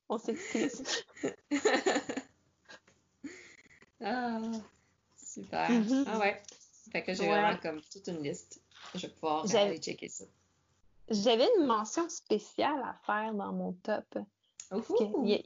on 0.09 0.19
s'excuse. 0.19 0.83
ah, 4.03 4.41
super. 5.17 5.71
Mm-hmm. 5.71 6.05
Ah 6.07 6.19
ouais. 6.19 6.43
Fait 6.93 7.03
que 7.03 7.15
j'ai 7.15 7.27
vraiment 7.27 7.57
comme 7.61 7.81
toute 7.81 8.07
une 8.07 8.23
liste. 8.23 8.61
Je 8.95 9.07
vais 9.07 9.13
pouvoir 9.13 9.45
aller 9.57 9.79
checker 9.79 10.09
ça. 10.09 10.25
J'avais 11.11 11.49
une 11.59 11.67
mention 11.67 12.09
spéciale 12.09 12.81
à 12.83 12.95
faire 13.05 13.35
dans 13.35 13.53
mon 13.53 13.73
top 13.73 14.19
il 15.25 15.35
a 15.35 15.39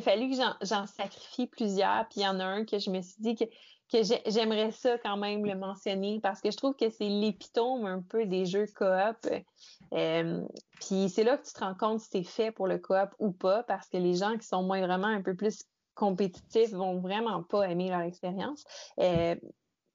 fallu 0.00 0.30
que 0.30 0.36
j'en 0.62 0.86
sacrifie 0.86 1.46
plusieurs, 1.46 2.06
puis 2.08 2.20
il 2.20 2.22
y 2.22 2.28
en 2.28 2.40
a 2.40 2.44
un 2.44 2.64
que 2.64 2.78
je 2.78 2.90
me 2.90 3.00
suis 3.02 3.20
dit 3.20 3.34
que, 3.34 3.44
j'aimerais 4.26 4.72
ça 4.72 4.98
quand 4.98 5.16
même 5.16 5.44
le 5.44 5.54
mentionner 5.54 6.18
parce 6.20 6.40
que 6.40 6.50
je 6.50 6.56
trouve 6.56 6.74
que 6.74 6.90
c'est 6.90 7.08
l'épitome 7.08 7.86
un 7.86 8.02
peu 8.02 8.26
des 8.26 8.44
jeux 8.44 8.66
coop. 8.74 9.28
Euh, 9.92 10.40
puis 10.80 11.08
c'est 11.08 11.22
là 11.22 11.36
que 11.36 11.46
tu 11.46 11.52
te 11.52 11.60
rends 11.60 11.74
compte 11.74 12.00
si 12.00 12.08
c'est 12.10 12.24
fait 12.24 12.50
pour 12.50 12.66
le 12.66 12.78
coop 12.78 13.10
ou 13.20 13.30
pas 13.30 13.62
parce 13.62 13.88
que 13.88 13.96
les 13.96 14.14
gens 14.14 14.36
qui 14.36 14.46
sont 14.46 14.64
moins 14.64 14.80
vraiment 14.80 15.06
un 15.06 15.22
peu 15.22 15.36
plus 15.36 15.64
compétitifs 15.94 16.72
vont 16.72 16.98
vraiment 16.98 17.42
pas 17.44 17.68
aimer 17.68 17.88
leur 17.88 18.00
expérience. 18.00 18.64
Euh, 18.98 19.36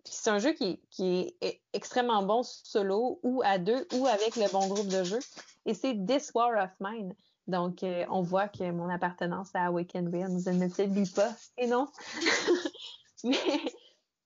c'est 0.06 0.30
un 0.30 0.40
jeu 0.40 0.54
qui, 0.54 0.80
qui, 0.90 1.36
est 1.42 1.62
extrêmement 1.74 2.24
bon 2.24 2.42
solo 2.44 3.20
ou 3.24 3.42
à 3.44 3.58
deux 3.58 3.86
ou 3.94 4.08
avec 4.08 4.36
le 4.36 4.50
bon 4.52 4.68
groupe 4.68 4.88
de 4.88 5.04
jeux. 5.04 5.20
Et 5.66 5.74
c'est 5.74 5.96
This 6.06 6.32
War 6.34 6.52
of 6.64 6.72
Mine. 6.80 7.14
Donc, 7.50 7.82
euh, 7.82 8.06
on 8.10 8.22
voit 8.22 8.48
que 8.48 8.70
mon 8.72 8.90
appartenance 8.90 9.50
à 9.56 9.66
Awakened 9.66 10.14
Realms 10.14 10.44
ne 10.54 10.70
s'élit 10.70 11.10
pas. 11.10 11.32
Et 11.58 11.66
non. 11.66 11.88
mais, 13.24 13.38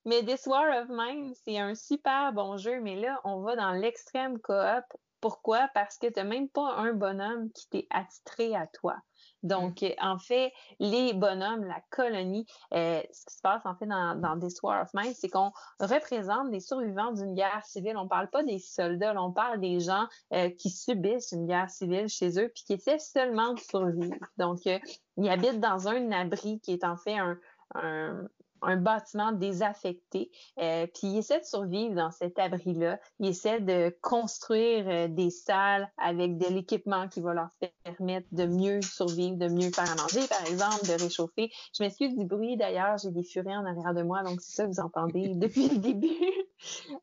mais 0.05 0.25
This 0.25 0.45
War 0.45 0.83
of 0.83 0.89
Mine, 0.89 1.33
c'est 1.45 1.57
un 1.57 1.73
super 1.73 2.33
bon 2.33 2.57
jeu, 2.57 2.81
mais 2.81 2.97
là, 2.97 3.21
on 3.23 3.39
va 3.39 3.55
dans 3.55 3.71
l'extrême 3.71 4.39
coop. 4.39 4.83
Pourquoi? 5.23 5.69
Parce 5.73 5.97
que 5.97 6.07
tu 6.07 6.15
n'as 6.17 6.25
même 6.25 6.49
pas 6.49 6.75
un 6.75 6.91
bonhomme 6.91 7.49
qui 7.53 7.69
t'est 7.69 7.87
attitré 7.91 8.53
à 8.57 8.67
toi. 8.67 8.97
Donc, 9.41 9.81
mm. 9.81 9.93
en 10.01 10.19
fait, 10.19 10.51
les 10.81 11.13
bonhommes, 11.13 11.63
la 11.63 11.79
colonie, 11.91 12.45
euh, 12.73 13.01
ce 13.13 13.25
qui 13.25 13.35
se 13.35 13.41
passe 13.41 13.61
en 13.63 13.73
fait 13.73 13.85
dans, 13.85 14.19
dans 14.19 14.37
This 14.37 14.61
War 14.61 14.81
of 14.81 14.89
Mine, 14.93 15.13
c'est 15.15 15.29
qu'on 15.29 15.53
représente 15.79 16.51
des 16.51 16.59
survivants 16.59 17.13
d'une 17.13 17.35
guerre 17.35 17.65
civile. 17.65 17.95
On 17.95 18.09
parle 18.09 18.29
pas 18.31 18.43
des 18.43 18.59
soldats, 18.59 19.15
on 19.15 19.31
parle 19.31 19.61
des 19.61 19.79
gens 19.79 20.09
euh, 20.33 20.49
qui 20.49 20.69
subissent 20.69 21.31
une 21.31 21.47
guerre 21.47 21.69
civile 21.69 22.09
chez 22.09 22.37
eux 22.37 22.51
puis 22.53 22.65
qui 22.65 22.73
essaient 22.73 22.99
seulement 22.99 23.53
de 23.53 23.61
survivre. 23.61 24.17
Donc, 24.37 24.67
euh, 24.67 24.77
ils 25.15 25.29
habitent 25.29 25.61
dans 25.61 25.87
un 25.87 26.11
abri 26.11 26.59
qui 26.59 26.73
est 26.73 26.83
en 26.83 26.97
fait 26.97 27.17
un, 27.17 27.39
un 27.75 28.27
bâtiment 28.76 29.31
désaffecté. 29.31 30.31
Euh, 30.60 30.88
puis 30.88 31.07
il 31.07 31.18
essaie 31.18 31.40
de 31.40 31.45
survivre 31.45 31.95
dans 31.95 32.11
cet 32.11 32.40
abri-là. 32.40 32.99
Il 33.19 33.27
essaie 33.27 33.60
de 33.60 33.95
construire 34.02 34.85
euh, 34.88 35.07
des 35.07 35.30
salles 35.30 35.90
avec 35.98 36.38
de 36.38 36.48
l'équipement 36.48 37.07
qui 37.07 37.22
va 37.22 37.34
leur 37.34 37.49
permettre 37.84 38.27
de 38.31 38.45
mieux 38.45 38.81
survivre, 38.81 39.38
de 39.38 39.48
mieux 39.48 39.72
faire 39.72 39.91
à 39.91 39.95
manger, 39.95 40.27
par 40.27 40.45
exemple, 40.48 40.85
de 40.88 41.03
réchauffer. 41.03 41.52
Je 41.77 41.84
m'excuse 41.84 42.15
du 42.15 42.26
bruit 42.26 42.57
d'ailleurs, 42.57 42.98
j'ai 42.98 43.11
des 43.11 43.23
furets 43.23 43.56
en 43.56 43.65
arrière 43.65 43.94
de 43.94 44.03
moi, 44.03 44.23
donc 44.23 44.41
c'est 44.41 44.56
ça 44.56 44.64
que 44.65 44.69
vous 44.69 44.80
entendez 44.80 45.30
depuis 45.35 45.69
le 45.69 45.77
début. 45.77 46.10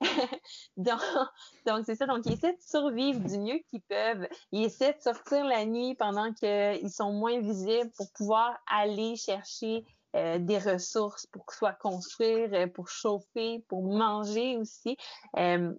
donc, 0.77 1.01
donc 1.67 1.85
c'est 1.85 1.95
ça. 1.95 2.07
Donc, 2.07 2.25
ils 2.27 2.33
essaient 2.33 2.53
de 2.53 2.63
survivre 2.63 3.21
du 3.21 3.39
mieux 3.39 3.59
qu'ils 3.69 3.83
peuvent. 3.83 4.27
Ils 4.53 4.65
essaient 4.65 4.95
de 4.95 5.01
sortir 5.01 5.45
la 5.45 5.65
nuit 5.65 5.95
pendant 5.95 6.33
qu'ils 6.33 6.91
sont 6.91 7.13
moins 7.13 7.41
visibles 7.41 7.91
pour 7.97 8.11
pouvoir 8.13 8.59
aller 8.67 9.17
chercher 9.17 9.85
euh, 10.17 10.39
des 10.39 10.59
ressources 10.59 11.27
pour 11.27 11.45
soit 11.53 11.73
construire, 11.73 12.53
euh, 12.53 12.67
pour 12.67 12.89
chauffer, 12.89 13.65
pour 13.69 13.83
manger 13.83 14.57
aussi. 14.57 14.97
Euh, 15.37 15.73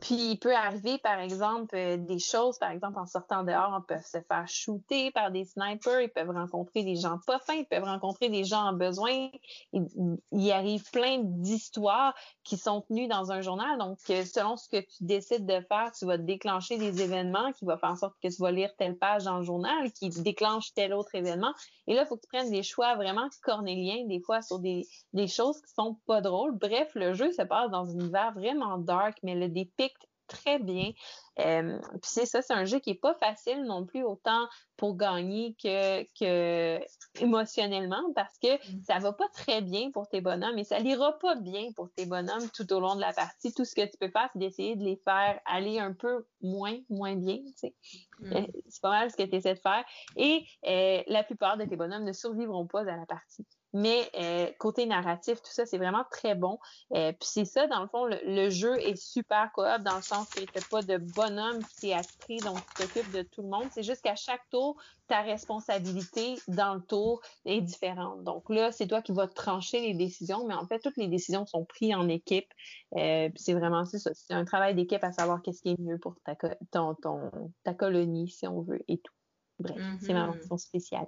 puis 0.00 0.14
il 0.14 0.38
peut 0.38 0.54
arriver, 0.54 0.98
par 0.98 1.20
exemple, 1.20 1.76
euh, 1.76 1.96
des 1.96 2.18
choses, 2.18 2.58
par 2.58 2.70
exemple, 2.70 2.98
en 2.98 3.06
sortant 3.06 3.44
dehors, 3.44 3.72
on 3.76 3.82
peut 3.82 4.00
se 4.02 4.18
faire 4.22 4.48
shooter 4.48 5.10
par 5.10 5.30
des 5.30 5.44
snipers, 5.44 6.00
ils 6.00 6.08
peuvent 6.08 6.30
rencontrer 6.30 6.82
des 6.82 6.96
gens 6.96 7.18
pas 7.26 7.38
fins, 7.38 7.54
ils 7.54 7.66
peuvent 7.66 7.84
rencontrer 7.84 8.30
des 8.30 8.42
gens 8.42 8.62
en 8.62 8.72
besoin. 8.72 9.28
Il, 9.72 9.86
il 10.32 10.50
arrive 10.50 10.90
plein 10.90 11.18
d'histoires 11.22 12.14
qui 12.42 12.56
sont 12.56 12.80
tenues 12.80 13.06
dans 13.06 13.32
un 13.32 13.42
journal. 13.42 13.78
Donc, 13.78 13.98
euh, 14.10 14.24
selon 14.24 14.56
ce 14.56 14.68
que 14.68 14.80
tu 14.80 15.04
décides 15.04 15.46
de 15.46 15.60
faire, 15.60 15.92
tu 15.92 16.06
vas 16.06 16.16
déclencher 16.16 16.78
des 16.78 17.02
événements 17.02 17.52
qui 17.52 17.66
vont 17.66 17.76
faire 17.76 17.90
en 17.90 17.96
sorte 17.96 18.14
que 18.22 18.28
tu 18.28 18.40
vas 18.40 18.50
lire 18.50 18.70
telle 18.78 18.96
page 18.96 19.24
dans 19.24 19.38
le 19.38 19.44
journal, 19.44 19.92
qui 19.92 20.08
déclenche 20.08 20.72
tel 20.74 20.94
autre 20.94 21.14
événement. 21.14 21.52
Et 21.86 21.94
là, 21.94 22.02
il 22.02 22.06
faut 22.06 22.16
que 22.16 22.22
tu 22.22 22.28
prennes 22.28 22.50
des 22.50 22.62
choix 22.62 22.94
vraiment 22.96 23.28
cornéliens, 23.42 24.06
des 24.06 24.20
fois 24.20 24.40
sur 24.40 24.58
des, 24.58 24.86
des 25.12 25.28
choses 25.28 25.60
qui 25.60 25.72
sont 25.74 25.98
pas 26.06 26.22
drôles. 26.22 26.56
Bref, 26.56 26.90
le 26.94 27.12
jeu 27.12 27.30
se 27.30 27.42
passe 27.42 27.70
dans 27.70 27.90
un 27.90 27.92
univers 27.92 28.32
vraiment 28.32 28.78
dark, 28.78 29.18
mais 29.22 29.34
le 29.34 29.48
dépit 29.48 29.91
très 30.32 30.58
bien. 30.58 30.92
Euh, 31.38 31.78
puis 31.92 32.10
c'est 32.10 32.26
ça, 32.26 32.42
c'est 32.42 32.52
un 32.52 32.64
jeu 32.64 32.78
qui 32.78 32.90
est 32.90 33.00
pas 33.00 33.14
facile 33.14 33.64
non 33.64 33.86
plus 33.86 34.02
autant 34.02 34.46
pour 34.76 34.96
gagner 34.96 35.56
que, 35.62 36.02
que 36.18 36.78
émotionnellement 37.20 38.02
parce 38.14 38.36
que 38.38 38.54
mm. 38.54 38.82
ça 38.84 38.98
va 38.98 39.12
pas 39.12 39.28
très 39.28 39.62
bien 39.62 39.90
pour 39.90 40.08
tes 40.08 40.20
bonhommes 40.20 40.58
et 40.58 40.64
ça 40.64 40.80
n'ira 40.80 41.18
pas 41.18 41.34
bien 41.36 41.72
pour 41.74 41.90
tes 41.92 42.04
bonhommes 42.04 42.50
tout 42.54 42.70
au 42.72 42.80
long 42.80 42.96
de 42.96 43.00
la 43.00 43.12
partie. 43.12 43.54
Tout 43.54 43.64
ce 43.64 43.74
que 43.74 43.84
tu 43.84 43.96
peux 43.98 44.10
faire, 44.10 44.28
c'est 44.32 44.38
d'essayer 44.38 44.76
de 44.76 44.84
les 44.84 44.96
faire 44.96 45.40
aller 45.46 45.78
un 45.78 45.92
peu 45.92 46.26
moins, 46.42 46.76
moins 46.90 47.16
bien. 47.16 47.38
Tu 47.38 47.52
sais. 47.56 47.74
Mm. 48.20 48.32
Euh, 48.32 48.46
c'est 48.68 48.82
pas 48.82 48.90
mal 48.90 49.10
ce 49.10 49.16
que 49.16 49.22
tu 49.22 49.36
essaies 49.36 49.54
de 49.54 49.60
faire. 49.60 49.84
Et 50.16 50.44
euh, 50.66 51.02
la 51.06 51.22
plupart 51.22 51.56
de 51.56 51.64
tes 51.64 51.76
bonhommes 51.76 52.04
ne 52.04 52.12
survivront 52.12 52.66
pas 52.66 52.80
à 52.80 52.96
la 52.96 53.06
partie. 53.06 53.46
Mais 53.72 54.10
euh, 54.14 54.50
côté 54.58 54.86
narratif, 54.86 55.40
tout 55.40 55.50
ça, 55.50 55.64
c'est 55.64 55.78
vraiment 55.78 56.04
très 56.10 56.34
bon. 56.34 56.58
Euh, 56.94 57.12
puis 57.12 57.28
c'est 57.32 57.44
ça, 57.44 57.66
dans 57.66 57.80
le 57.80 57.88
fond, 57.88 58.04
le, 58.04 58.50
jeu 58.50 58.78
est 58.80 58.96
super 58.96 59.50
coop 59.52 59.82
dans 59.82 59.96
le 59.96 60.02
sens 60.02 60.28
que 60.28 60.40
tu 60.40 60.68
pas 60.68 60.82
de 60.82 60.98
bonhomme 61.22 61.64
qui 61.64 61.76
t'est 61.76 61.92
astrid, 61.92 62.42
donc 62.42 62.58
tu 62.76 62.82
t'occupes 62.82 63.12
de 63.12 63.22
tout 63.22 63.42
le 63.42 63.48
monde. 63.48 63.66
C'est 63.72 63.82
juste 63.82 64.02
qu'à 64.02 64.16
chaque 64.16 64.42
tour, 64.50 64.76
ta 65.08 65.22
responsabilité 65.22 66.34
dans 66.48 66.74
le 66.74 66.80
tour 66.80 67.20
est 67.44 67.60
différente. 67.60 68.24
Donc 68.24 68.48
là, 68.48 68.72
c'est 68.72 68.86
toi 68.86 69.02
qui 69.02 69.12
vas 69.12 69.28
trancher 69.28 69.80
les 69.80 69.94
décisions, 69.94 70.46
mais 70.46 70.54
en 70.54 70.66
fait, 70.66 70.80
toutes 70.80 70.96
les 70.96 71.08
décisions 71.08 71.46
sont 71.46 71.64
prises 71.64 71.94
en 71.94 72.08
équipe. 72.08 72.48
Euh, 72.96 73.28
c'est 73.36 73.54
vraiment 73.54 73.84
ça. 73.84 73.98
C'est 74.14 74.34
un 74.34 74.44
travail 74.44 74.74
d'équipe 74.74 75.02
à 75.04 75.12
savoir 75.12 75.42
qu'est-ce 75.42 75.62
qui 75.62 75.70
est 75.70 75.80
mieux 75.80 75.98
pour 75.98 76.16
ta, 76.24 76.36
ton, 76.70 76.94
ton, 76.94 77.30
ta 77.64 77.74
colonie, 77.74 78.28
si 78.28 78.46
on 78.46 78.62
veut, 78.62 78.82
et 78.88 78.98
tout. 78.98 79.14
Bref, 79.58 79.76
c'est 80.00 80.12
ma 80.12 80.26
mm-hmm. 80.26 80.38
mention 80.38 80.58
spéciale. 80.58 81.06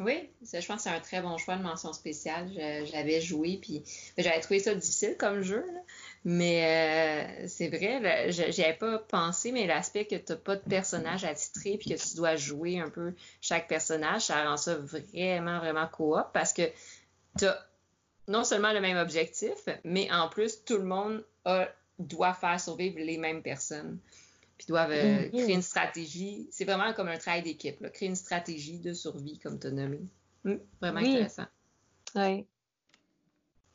Oui, 0.00 0.28
je 0.42 0.66
pense 0.66 0.76
que 0.76 0.82
c'est 0.82 0.90
un 0.90 1.00
très 1.00 1.22
bon 1.22 1.38
choix 1.38 1.56
de 1.56 1.62
mention 1.62 1.92
spéciale. 1.92 2.50
J'avais 2.86 3.20
joué, 3.20 3.58
puis 3.62 3.82
j'avais 4.18 4.40
trouvé 4.40 4.58
ça 4.58 4.74
difficile 4.74 5.16
comme 5.16 5.42
jeu. 5.42 5.64
Mais 6.28 7.44
euh, 7.44 7.46
c'est 7.46 7.68
vrai, 7.68 8.32
j'y 8.32 8.64
avais 8.64 8.76
pas 8.76 8.98
pensé, 8.98 9.52
mais 9.52 9.68
l'aspect 9.68 10.06
que 10.06 10.16
tu 10.16 10.32
n'as 10.32 10.36
pas 10.36 10.56
de 10.56 10.68
personnage 10.68 11.22
attitré 11.22 11.78
puis 11.78 11.90
que 11.90 11.94
tu 11.94 12.16
dois 12.16 12.34
jouer 12.34 12.80
un 12.80 12.90
peu 12.90 13.14
chaque 13.40 13.68
personnage, 13.68 14.22
ça 14.22 14.44
rend 14.44 14.56
ça 14.56 14.74
vraiment, 14.74 15.60
vraiment 15.60 15.86
coop 15.86 16.26
parce 16.32 16.52
que 16.52 16.62
tu 17.38 17.44
as 17.44 17.64
non 18.26 18.42
seulement 18.42 18.72
le 18.72 18.80
même 18.80 18.96
objectif, 18.96 19.68
mais 19.84 20.10
en 20.10 20.28
plus, 20.28 20.64
tout 20.64 20.78
le 20.78 20.84
monde 20.84 21.24
a 21.44 21.68
doivent 22.00 22.38
faire 22.40 22.60
survivre 22.60 22.98
les 22.98 23.18
mêmes 23.18 23.42
personnes. 23.42 24.00
Puis 24.58 24.66
doivent 24.66 24.90
euh, 24.90 25.28
créer 25.28 25.52
une 25.52 25.62
stratégie. 25.62 26.48
C'est 26.50 26.64
vraiment 26.64 26.92
comme 26.92 27.06
un 27.06 27.18
travail 27.18 27.42
d'équipe, 27.42 27.88
créer 27.92 28.08
une 28.08 28.16
stratégie 28.16 28.80
de 28.80 28.94
survie, 28.94 29.38
comme 29.38 29.60
tu 29.60 29.68
as 29.68 29.70
nommé. 29.70 30.00
Hum, 30.44 30.58
vraiment 30.80 30.98
intéressant. 30.98 31.46
Oui. 32.16 32.46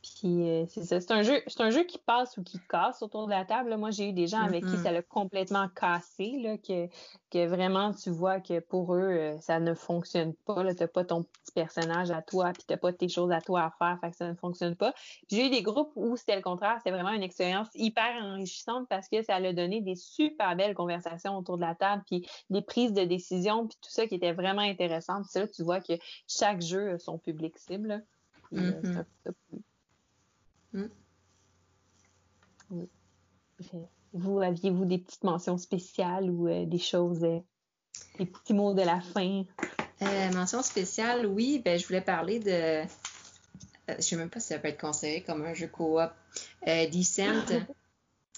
Puis 0.02 0.50
euh, 0.50 0.66
c'est 0.68 0.84
ça. 0.84 1.00
C'est 1.00 1.12
un 1.12 1.22
jeu, 1.22 1.42
c'est 1.46 1.62
un 1.62 1.70
jeu 1.70 1.84
qui 1.84 2.00
passe 2.00 2.36
ou 2.38 2.44
qui 2.44 2.60
casse 2.70 3.04
autour 3.04 3.28
de 3.28 3.32
la 3.32 3.46
table. 3.46 3.76
Moi, 3.78 3.92
j'ai 3.92 4.10
eu 4.10 4.14
des 4.14 4.26
gens 4.26 4.42
avec 4.42 4.66
qui 4.66 4.72
mm-hmm. 4.72 4.84
ça 4.84 4.92
l'a 4.92 5.02
complètement 5.04 5.68
cassé, 5.70 6.38
là, 6.42 6.58
que, 6.58 6.88
que 7.30 7.46
vraiment 7.46 7.94
tu 7.94 8.10
vois 8.10 8.40
que 8.40 8.60
pour 8.60 8.96
eux, 8.96 9.10
euh, 9.10 9.38
ça 9.40 9.60
ne 9.60 9.76
fonctionne 9.76 10.34
pas. 10.46 10.74
Tu 10.74 10.82
n'as 10.82 10.88
pas 10.88 11.06
ton 11.06 11.24
petit 11.24 11.52
personnage 11.54 12.10
à 12.10 12.22
toi, 12.24 12.52
puis 12.54 12.64
tu 12.68 12.74
n'as 12.74 12.78
pas 12.78 12.92
tes 12.94 13.10
choses 13.10 13.32
à 13.32 13.42
toi 13.42 13.62
à 13.62 13.72
faire, 13.78 14.00
fait 14.02 14.10
que 14.10 14.18
ça 14.18 14.28
ne 14.28 14.34
fonctionne 14.34 14.76
pas. 14.76 14.94
J'ai 15.30 15.46
eu 15.46 15.50
des 15.50 15.62
groupes 15.62 15.92
où 15.96 16.18
c'était 16.18 16.36
le 16.36 16.42
contraire, 16.42 16.78
c'était 16.78 16.92
vraiment 16.92 17.12
une 17.12 17.24
expérience 17.24 17.68
hyper 17.76 18.12
enrichissante 18.24 18.88
parce 18.90 19.08
que 19.08 19.22
ça 19.22 19.36
a 19.36 19.54
donné 19.54 19.82
des 19.82 19.96
super 19.96 20.56
belles 20.56 20.74
conversations 20.74 21.38
autour 21.38 21.58
de 21.58 21.62
la 21.62 21.76
table, 21.76 22.04
puis 22.08 22.28
des 22.50 22.62
prises 22.62 22.94
de 22.94 23.04
décision, 23.04 23.68
puis 23.68 23.78
tout 23.82 23.92
ça 23.92 24.08
qui 24.08 24.16
était 24.16 24.34
vraiment 24.34 24.62
intéressant. 24.62 25.24
c'est 25.24 25.42
là 25.42 25.48
que 25.48 25.54
tu 25.54 25.64
vois 25.64 25.80
que 25.80 25.94
chaque 26.28 26.62
jeu 26.62 26.94
a 26.94 27.00
son 27.00 27.20
public 27.20 27.58
cible. 27.58 28.04
Euh, 28.54 29.04
Hmm. 30.74 30.88
Vous, 34.14 34.42
aviez-vous 34.42 34.86
des 34.86 34.98
petites 34.98 35.24
mentions 35.24 35.58
spéciales 35.58 36.30
ou 36.30 36.48
euh, 36.48 36.66
des 36.66 36.80
choses, 36.80 37.24
euh, 37.24 37.40
des 38.18 38.26
petits 38.26 38.54
mots 38.54 38.74
de 38.74 38.82
la 38.82 39.00
fin? 39.00 39.44
Euh, 40.02 40.32
mention 40.32 40.62
spéciale, 40.62 41.26
oui. 41.26 41.62
Ben, 41.64 41.78
je 41.78 41.86
voulais 41.86 42.02
parler 42.02 42.40
de. 42.40 42.84
je 43.88 43.94
ne 43.96 44.02
sais 44.02 44.16
même 44.16 44.30
pas 44.30 44.40
si 44.40 44.48
ça 44.48 44.60
peut 44.60 44.70
être 44.70 44.82
considéré 44.82 45.22
comme 45.22 45.44
un 45.44 45.54
jeu 45.54 45.68
coop. 45.68 46.10
Decent. 46.66 47.66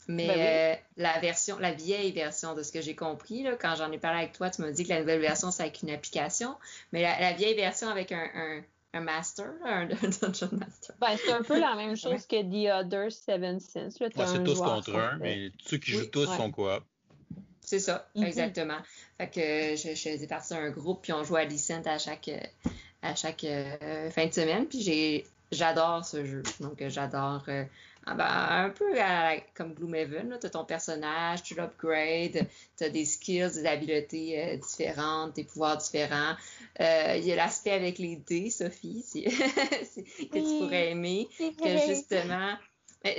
Mais 0.09 0.27
ben 0.27 0.77
la 0.97 1.19
version, 1.21 1.57
la 1.59 1.71
vieille 1.71 2.11
version 2.11 2.55
de 2.55 2.61
ce 2.61 2.73
que 2.73 2.81
j'ai 2.81 2.93
compris, 2.93 3.41
là, 3.41 3.55
quand 3.55 3.75
j'en 3.77 3.89
ai 3.89 3.97
parlé 3.97 4.19
avec 4.23 4.33
toi, 4.33 4.49
tu 4.49 4.61
m'as 4.61 4.71
dit 4.71 4.83
que 4.83 4.89
la 4.89 4.99
nouvelle 4.99 5.21
version, 5.21 5.49
c'est 5.49 5.63
avec 5.63 5.81
une 5.81 5.91
application. 5.91 6.57
Mais 6.91 7.03
la, 7.03 7.31
vieille 7.31 7.55
version 7.55 7.87
avec 7.87 8.11
un 8.11 8.27
un 8.35 8.61
master, 9.01 9.53
un, 9.65 9.85
dungeon 9.85 10.49
master. 10.51 10.95
Ben, 10.99 11.17
c'est 11.17 11.31
un 11.31 11.43
peu 11.43 11.59
la 11.59 11.75
même 11.75 11.95
chose 11.95 12.25
que 12.25 12.41
The 12.41 12.71
Other 12.71 13.11
Seven 13.11 13.59
Sins. 13.59 13.91
c'est 13.91 14.43
tous 14.43 14.59
contre 14.59 14.95
un, 14.95 15.17
mais 15.17 15.51
ceux 15.65 15.77
qui 15.77 15.91
jouent 15.91 16.05
tous 16.05 16.25
sont 16.25 16.51
quoi? 16.51 16.83
C'est 17.61 17.79
ça, 17.79 18.09
mm-hmm. 18.15 18.25
exactement. 18.25 18.77
Fait 19.17 19.29
que 19.29 19.75
je, 19.75 19.95
je 19.95 20.09
faisais 20.09 20.27
partie 20.27 20.53
d'un 20.53 20.69
groupe, 20.69 21.01
puis 21.01 21.13
on 21.13 21.23
jouait 21.23 21.41
à 21.41 21.45
Decent 21.45 21.85
à 21.85 21.97
chaque, 21.97 22.29
à 23.01 23.15
chaque 23.15 23.43
euh, 23.45 24.09
fin 24.11 24.27
de 24.27 24.33
semaine, 24.33 24.67
puis 24.67 24.81
j'ai, 24.81 25.25
j'adore 25.51 26.05
ce 26.05 26.25
jeu. 26.25 26.43
Donc, 26.59 26.83
j'adore 26.87 27.43
euh, 27.47 27.63
ah 28.05 28.15
ben, 28.15 28.65
un 28.65 28.69
peu 28.69 28.95
comme 29.53 29.73
Gloomhaven, 29.73 30.37
tu 30.39 30.45
as 30.45 30.49
ton 30.49 30.65
personnage, 30.65 31.43
tu 31.43 31.55
l'upgrades, 31.55 32.47
tu 32.77 32.83
as 32.83 32.89
des 32.89 33.05
skills, 33.05 33.51
des 33.55 33.65
habiletés 33.65 34.43
euh, 34.43 34.57
différentes, 34.57 35.35
des 35.35 35.45
pouvoirs 35.45 35.77
différents. 35.77 36.35
Euh, 36.81 37.15
il 37.17 37.23
y 37.25 37.31
a 37.31 37.35
l'aspect 37.35 37.71
avec 37.71 37.99
les 37.99 38.17
dés, 38.17 38.49
Sophie, 38.49 39.05
que 39.13 40.33
tu 40.33 40.59
pourrais 40.59 40.91
aimer, 40.91 41.29
que 41.39 41.77
justement... 41.87 42.55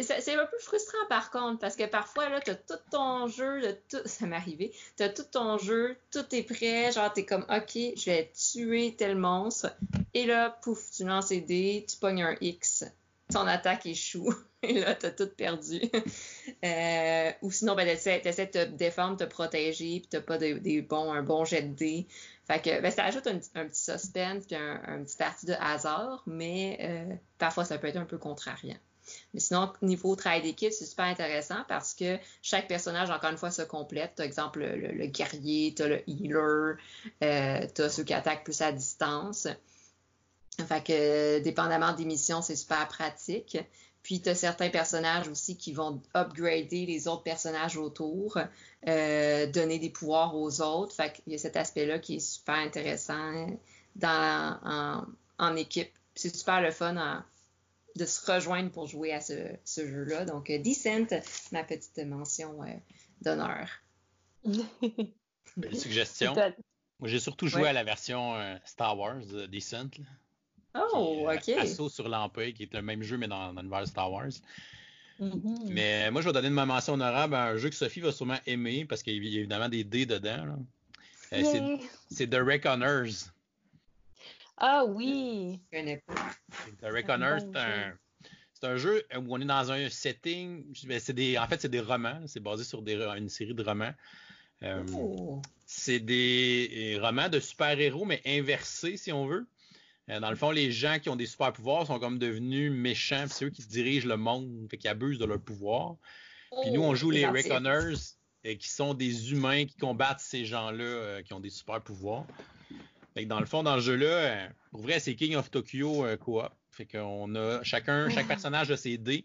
C'est 0.01 0.35
un 0.35 0.47
peu 0.47 0.59
frustrant 0.61 1.07
par 1.11 1.31
contre, 1.31 1.59
parce 1.59 1.77
que 1.77 1.85
parfois, 1.85 2.31
là, 2.31 2.41
tu 2.41 2.51
as 2.51 2.55
tout 2.55 2.81
ton 2.91 3.27
jeu, 3.27 3.61
tout, 3.91 3.99
ça 4.07 4.25
m'est 4.25 4.37
arrivé, 4.37 4.73
tu 4.97 5.03
as 5.03 5.11
tout 5.11 5.27
ton 5.31 5.59
jeu, 5.59 5.99
tout 6.11 6.25
est 6.35 6.43
prêt, 6.43 6.91
genre, 6.91 7.13
tu 7.13 7.21
es 7.21 7.25
comme, 7.27 7.45
OK, 7.51 7.75
je 7.75 8.05
vais 8.07 8.33
tuer 8.35 8.95
tel 8.97 9.17
monstre, 9.17 9.77
et 10.15 10.25
là, 10.25 10.59
pouf, 10.63 10.91
tu 10.91 11.05
lances 11.05 11.29
les 11.29 11.43
dés, 11.43 11.85
tu 11.87 11.99
pognes 11.99 12.23
un 12.23 12.35
X, 12.41 12.85
ton 13.35 13.47
attaque 13.47 13.87
échoue. 13.87 14.33
Et 14.63 14.81
là, 14.81 14.95
t'as 14.95 15.11
tout 15.11 15.29
perdu. 15.29 15.81
Euh, 16.65 17.31
ou 17.43 17.51
sinon, 17.51 17.75
ben, 17.75 17.87
t'essaies, 17.87 18.21
de 18.23 18.51
te 18.51 18.65
défendre, 18.65 19.19
te 19.19 19.25
protéger, 19.25 20.01
puis 20.01 20.09
t'as 20.09 20.23
pas 20.23 20.39
des 20.39 20.81
bons, 20.81 21.13
un 21.13 21.23
bon 21.23 21.45
jet 21.45 21.61
de 21.61 21.75
dés. 21.75 22.07
Fait 22.47 22.63
que 22.63 22.81
ben, 22.81 22.91
ça 22.91 23.05
ajoute 23.05 23.27
un, 23.27 23.37
petit 23.37 23.85
suspense 23.85 24.47
puis 24.47 24.57
un, 24.57 25.03
petit 25.05 25.17
parti 25.17 25.45
de 25.45 25.53
hasard, 25.61 26.23
mais 26.27 26.79
euh, 26.81 27.15
parfois 27.39 27.67
ça 27.67 27.77
peut 27.77 27.87
être 27.87 27.99
un 27.99 28.07
peu 28.07 28.17
contrariant. 28.17 28.79
Mais 29.35 29.41
sinon, 29.41 29.71
niveau 29.83 30.17
travail 30.17 30.41
d'équipe, 30.41 30.73
c'est 30.73 30.87
super 30.87 31.05
intéressant 31.05 31.65
parce 31.69 31.93
que 31.93 32.19
chaque 32.41 32.67
personnage, 32.67 33.11
encore 33.11 33.31
une 33.31 33.37
fois, 33.37 33.51
se 33.51 33.63
complète. 33.63 34.15
Par 34.15 34.25
exemple, 34.25 34.61
le, 34.61 35.07
guerrier, 35.07 35.75
t'as 35.77 35.89
le 35.89 36.09
healer, 36.09 36.77
euh, 37.23 37.67
t'as 37.75 37.89
ceux 37.91 38.05
qui 38.05 38.15
attaquent 38.15 38.45
plus 38.45 38.63
à 38.63 38.73
distance. 38.73 39.49
Fait 40.63 40.85
que, 40.85 41.39
dépendamment 41.41 41.93
des 41.93 42.05
missions, 42.05 42.43
c'est 42.43 42.57
super 42.57 42.87
pratique. 42.89 43.59
Puis, 44.03 44.21
tu 44.21 44.29
as 44.29 44.35
certains 44.35 44.69
personnages 44.69 45.29
aussi 45.29 45.57
qui 45.57 45.73
vont 45.73 46.01
upgrader 46.15 46.85
les 46.87 47.09
autres 47.09 47.23
personnages 47.23 47.79
autour, 47.79 48.39
euh, 48.87 49.47
donner 49.47 49.79
des 49.79 49.91
pouvoirs 49.91 50.37
aux 50.37 50.61
autres. 50.61 50.95
Fait 50.95 51.13
qu'il 51.13 51.33
y 51.33 51.37
a 51.37 51.39
cet 51.39 51.57
aspect-là 51.57 51.99
qui 51.99 52.17
est 52.17 52.21
super 52.21 52.57
intéressant 52.57 53.47
dans, 53.97 55.07
en, 55.39 55.57
équipe. 55.57 55.91
C'est 56.15 56.37
super 56.37 56.61
le 56.61 56.71
fun 56.71 57.25
de 57.97 58.05
se 58.05 58.31
rejoindre 58.31 58.71
pour 58.71 58.87
jouer 58.87 59.13
à 59.13 59.21
ce, 59.21 59.57
jeu-là. 59.65 60.27
Donc, 60.27 60.51
euh, 60.51 60.59
Decent, 60.59 61.15
ma 61.51 61.65
petite 61.65 61.99
mention 61.99 62.63
euh, 62.63 62.67
d'honneur. 63.23 63.69
Belle 65.57 65.77
suggestion. 65.77 66.35
Moi, 67.01 67.09
j'ai 67.09 67.21
surtout 67.21 67.49
joué 67.49 67.69
à 67.69 67.73
la 67.73 67.85
version 67.85 68.35
Star 68.65 68.99
Wars 68.99 69.25
de 69.25 69.47
Decent. 69.47 69.91
Oh, 70.75 71.29
OK. 71.31 71.49
Assaut 71.51 71.89
sur 71.89 72.09
l'Empire, 72.09 72.53
qui 72.53 72.65
est 72.65 72.75
le 72.75 72.83
même 72.83 73.03
jeu, 73.03 73.17
mais 73.17 73.29
dans, 73.29 73.53
l'univers 73.53 73.87
Star 73.87 74.11
Wars. 74.11 74.33
Mm-hmm. 75.21 75.69
Mais 75.69 76.11
moi, 76.11 76.21
je 76.21 76.27
vais 76.27 76.33
donner 76.33 76.49
une 76.49 76.55
mention 76.55 76.95
honorable 76.95 77.35
à 77.35 77.45
un 77.47 77.57
jeu 77.57 77.69
que 77.71 77.77
Sophie 77.77 78.01
va 78.01 78.13
sûrement 78.13 78.39
aimer, 78.47 78.85
parce 78.85 79.03
qu'il 79.03 79.15
y 79.15 79.37
a 79.37 79.39
évidemment 79.41 79.69
des 79.69 79.85
dés 79.85 80.07
dedans. 80.07 80.59
Euh, 81.33 81.77
c'est 82.11 82.29
The 82.29 82.41
Reckoners. 82.41 83.31
Ah 84.57 84.85
oui! 84.85 85.61
The 85.73 86.85
Reckoners, 86.85 87.41
c'est 87.41 87.59
un, 87.59 87.95
c'est 88.53 88.67
un 88.67 88.77
jeu 88.77 89.05
où 89.17 89.35
on 89.35 89.41
est 89.41 89.45
dans 89.45 89.73
un 89.73 89.89
setting. 89.89 90.65
C'est 90.99 91.13
des, 91.13 91.39
en 91.39 91.47
fait, 91.47 91.61
c'est 91.61 91.69
des 91.69 91.81
romans. 91.81 92.21
C'est 92.27 92.41
basé 92.41 92.65
sur 92.65 92.83
des, 92.83 92.95
une 93.17 93.29
série 93.29 93.55
de 93.55 93.63
romans. 93.63 93.93
Euh, 94.63 94.83
oh. 94.97 95.43
C'est 95.67 96.01
des 96.01 96.99
romans 97.01 97.29
de 97.29 97.41
super-héros, 97.41 98.05
mais 98.05 98.23
inversés, 98.27 98.97
si 98.97 99.13
on 99.13 99.27
veut. 99.27 99.47
Euh, 100.11 100.21
dans 100.21 100.31
le 100.31 100.37
fond, 100.37 100.51
les 100.51 100.71
gens 100.71 100.99
qui 100.99 101.09
ont 101.09 101.17
des 101.17 101.27
super 101.27 101.53
pouvoirs 101.53 101.87
sont 101.87 101.99
comme 101.99 102.19
devenus 102.19 102.71
méchants, 102.71 103.25
c'est 103.29 103.47
eux 103.47 103.51
qui 103.51 103.67
dirigent 103.67 104.09
le 104.09 104.17
monde, 104.17 104.67
fait 104.71 104.77
qu'ils 104.77 104.91
abusent 104.91 105.19
de 105.19 105.25
leur 105.25 105.41
pouvoir. 105.41 105.97
Puis 106.63 106.71
nous, 106.71 106.83
on 106.83 106.91
oh, 106.91 106.95
joue 106.95 107.11
les 107.11 107.27
Reckoners, 107.27 107.97
euh, 108.47 108.55
qui 108.55 108.69
sont 108.69 108.95
des 108.95 109.33
humains 109.33 109.65
qui 109.65 109.77
combattent 109.77 110.21
ces 110.21 110.45
gens-là 110.45 110.85
euh, 110.85 111.23
qui 111.23 111.33
ont 111.33 111.41
des 111.41 111.51
super 111.51 111.81
pouvoirs. 111.81 112.27
Fait 113.15 113.25
que 113.25 113.29
dans 113.29 113.41
le 113.41 113.47
fond, 113.47 113.63
dans 113.63 113.77
le 113.77 113.81
jeu-là, 113.81 114.49
pour 114.71 114.83
vrai, 114.83 115.01
c'est 115.01 115.15
King 115.15 115.37
of 115.37 115.51
Tokyo 115.51 116.05
quoi. 116.21 116.53
Fait 116.71 116.85
qu'on 116.85 117.35
a 117.37 117.63
chacun, 117.63 118.09
chaque 118.11 118.27
personnage 118.27 118.71
a 118.73 118.77
ses 118.77 118.99
dés. 118.99 119.25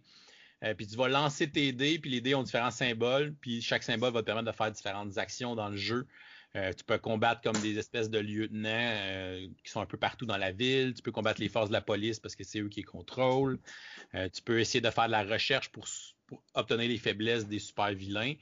puis 0.78 0.86
tu 0.86 0.96
vas 0.96 1.08
lancer 1.08 1.50
tes 1.50 1.72
dés, 1.74 1.98
puis 1.98 2.12
les 2.12 2.22
dés 2.22 2.36
ont 2.36 2.44
différents 2.44 2.72
symboles, 2.72 3.34
puis 3.42 3.62
chaque 3.62 3.82
symbole 3.82 4.14
va 4.14 4.22
te 4.22 4.28
permettre 4.28 4.52
de 4.52 4.56
faire 4.56 4.72
différentes 4.72 5.18
actions 5.18 5.56
dans 5.56 5.70
le 5.70 5.78
jeu. 5.78 6.08
Euh, 6.56 6.74
tu 6.74 6.84
peux 6.84 6.98
combattre 6.98 7.42
comme 7.42 7.60
des 7.62 7.78
espèces 7.78 8.10
de 8.10 8.18
lieutenants 8.18 8.70
euh, 8.70 9.48
qui 9.64 9.72
sont 9.72 9.82
un 9.82 9.86
peu 9.86 9.98
partout 9.98 10.26
dans 10.26 10.38
la 10.38 10.52
ville. 10.52 10.94
Tu 10.96 11.02
peux 11.04 11.12
combattre 11.12 11.40
les 11.40 11.50
forces 11.50 11.70
de 11.70 11.74
la 11.74 11.82
police 11.82 12.20
parce 12.20 12.36
que 12.36 12.44
c'est 12.44 12.60
eux 12.60 12.70
qui 12.70 12.82
contrôlent. 12.82 13.60
Euh, 14.16 14.30
tu 14.30 14.42
peux 14.42 14.60
essayer 14.60 14.82
de 14.82 14.90
faire 14.90 15.06
de 15.06 15.12
la 15.12 15.24
recherche 15.24 15.70
pour, 15.70 15.86
obtenir 16.54 16.90
les 16.90 16.98
faiblesses 16.98 17.48
des 17.48 17.60
super 17.60 17.94
vilains. 17.94 18.34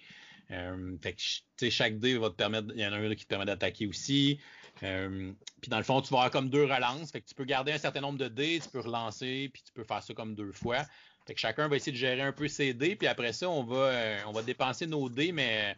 fait 0.49 1.15
que, 1.57 1.69
chaque 1.69 1.99
dé 1.99 2.17
va 2.17 2.29
te 2.29 2.35
permettre, 2.35 2.67
il 2.75 2.81
y 2.81 2.85
en 2.85 2.93
a 2.93 2.97
un 2.97 3.15
qui 3.15 3.23
te 3.23 3.29
permet 3.29 3.45
d'attaquer 3.45 3.87
aussi. 3.87 4.39
puis 4.79 5.69
dans 5.69 5.77
le 5.77 5.83
fond, 5.83 6.01
tu 6.01 6.09
vas 6.09 6.19
avoir 6.19 6.31
comme 6.31 6.49
deux 6.49 6.63
relances. 6.63 7.11
Fait 7.11 7.21
que 7.21 7.27
tu 7.27 7.35
peux 7.35 7.45
garder 7.45 7.71
un 7.73 7.77
certain 7.77 8.01
nombre 8.01 8.19
de 8.19 8.27
dés, 8.27 8.59
tu 8.61 8.69
peux 8.69 8.81
relancer, 8.81 9.49
puis 9.53 9.63
tu 9.63 9.71
peux 9.73 9.83
faire 9.83 10.03
ça 10.03 10.13
comme 10.13 10.35
deux 10.35 10.51
fois. 10.51 10.85
Fait 11.25 11.33
que 11.33 11.39
chacun 11.39 11.67
va 11.67 11.75
essayer 11.75 11.91
de 11.91 11.97
gérer 11.97 12.21
un 12.21 12.31
peu 12.33 12.47
ses 12.47 12.73
dés, 12.73 12.95
puis 12.95 13.07
après 13.07 13.33
ça, 13.33 13.49
on 13.49 13.63
va, 13.63 13.91
on 14.27 14.31
va 14.31 14.41
dépenser 14.43 14.85
nos 14.85 15.09
dés, 15.09 15.33
mais 15.33 15.75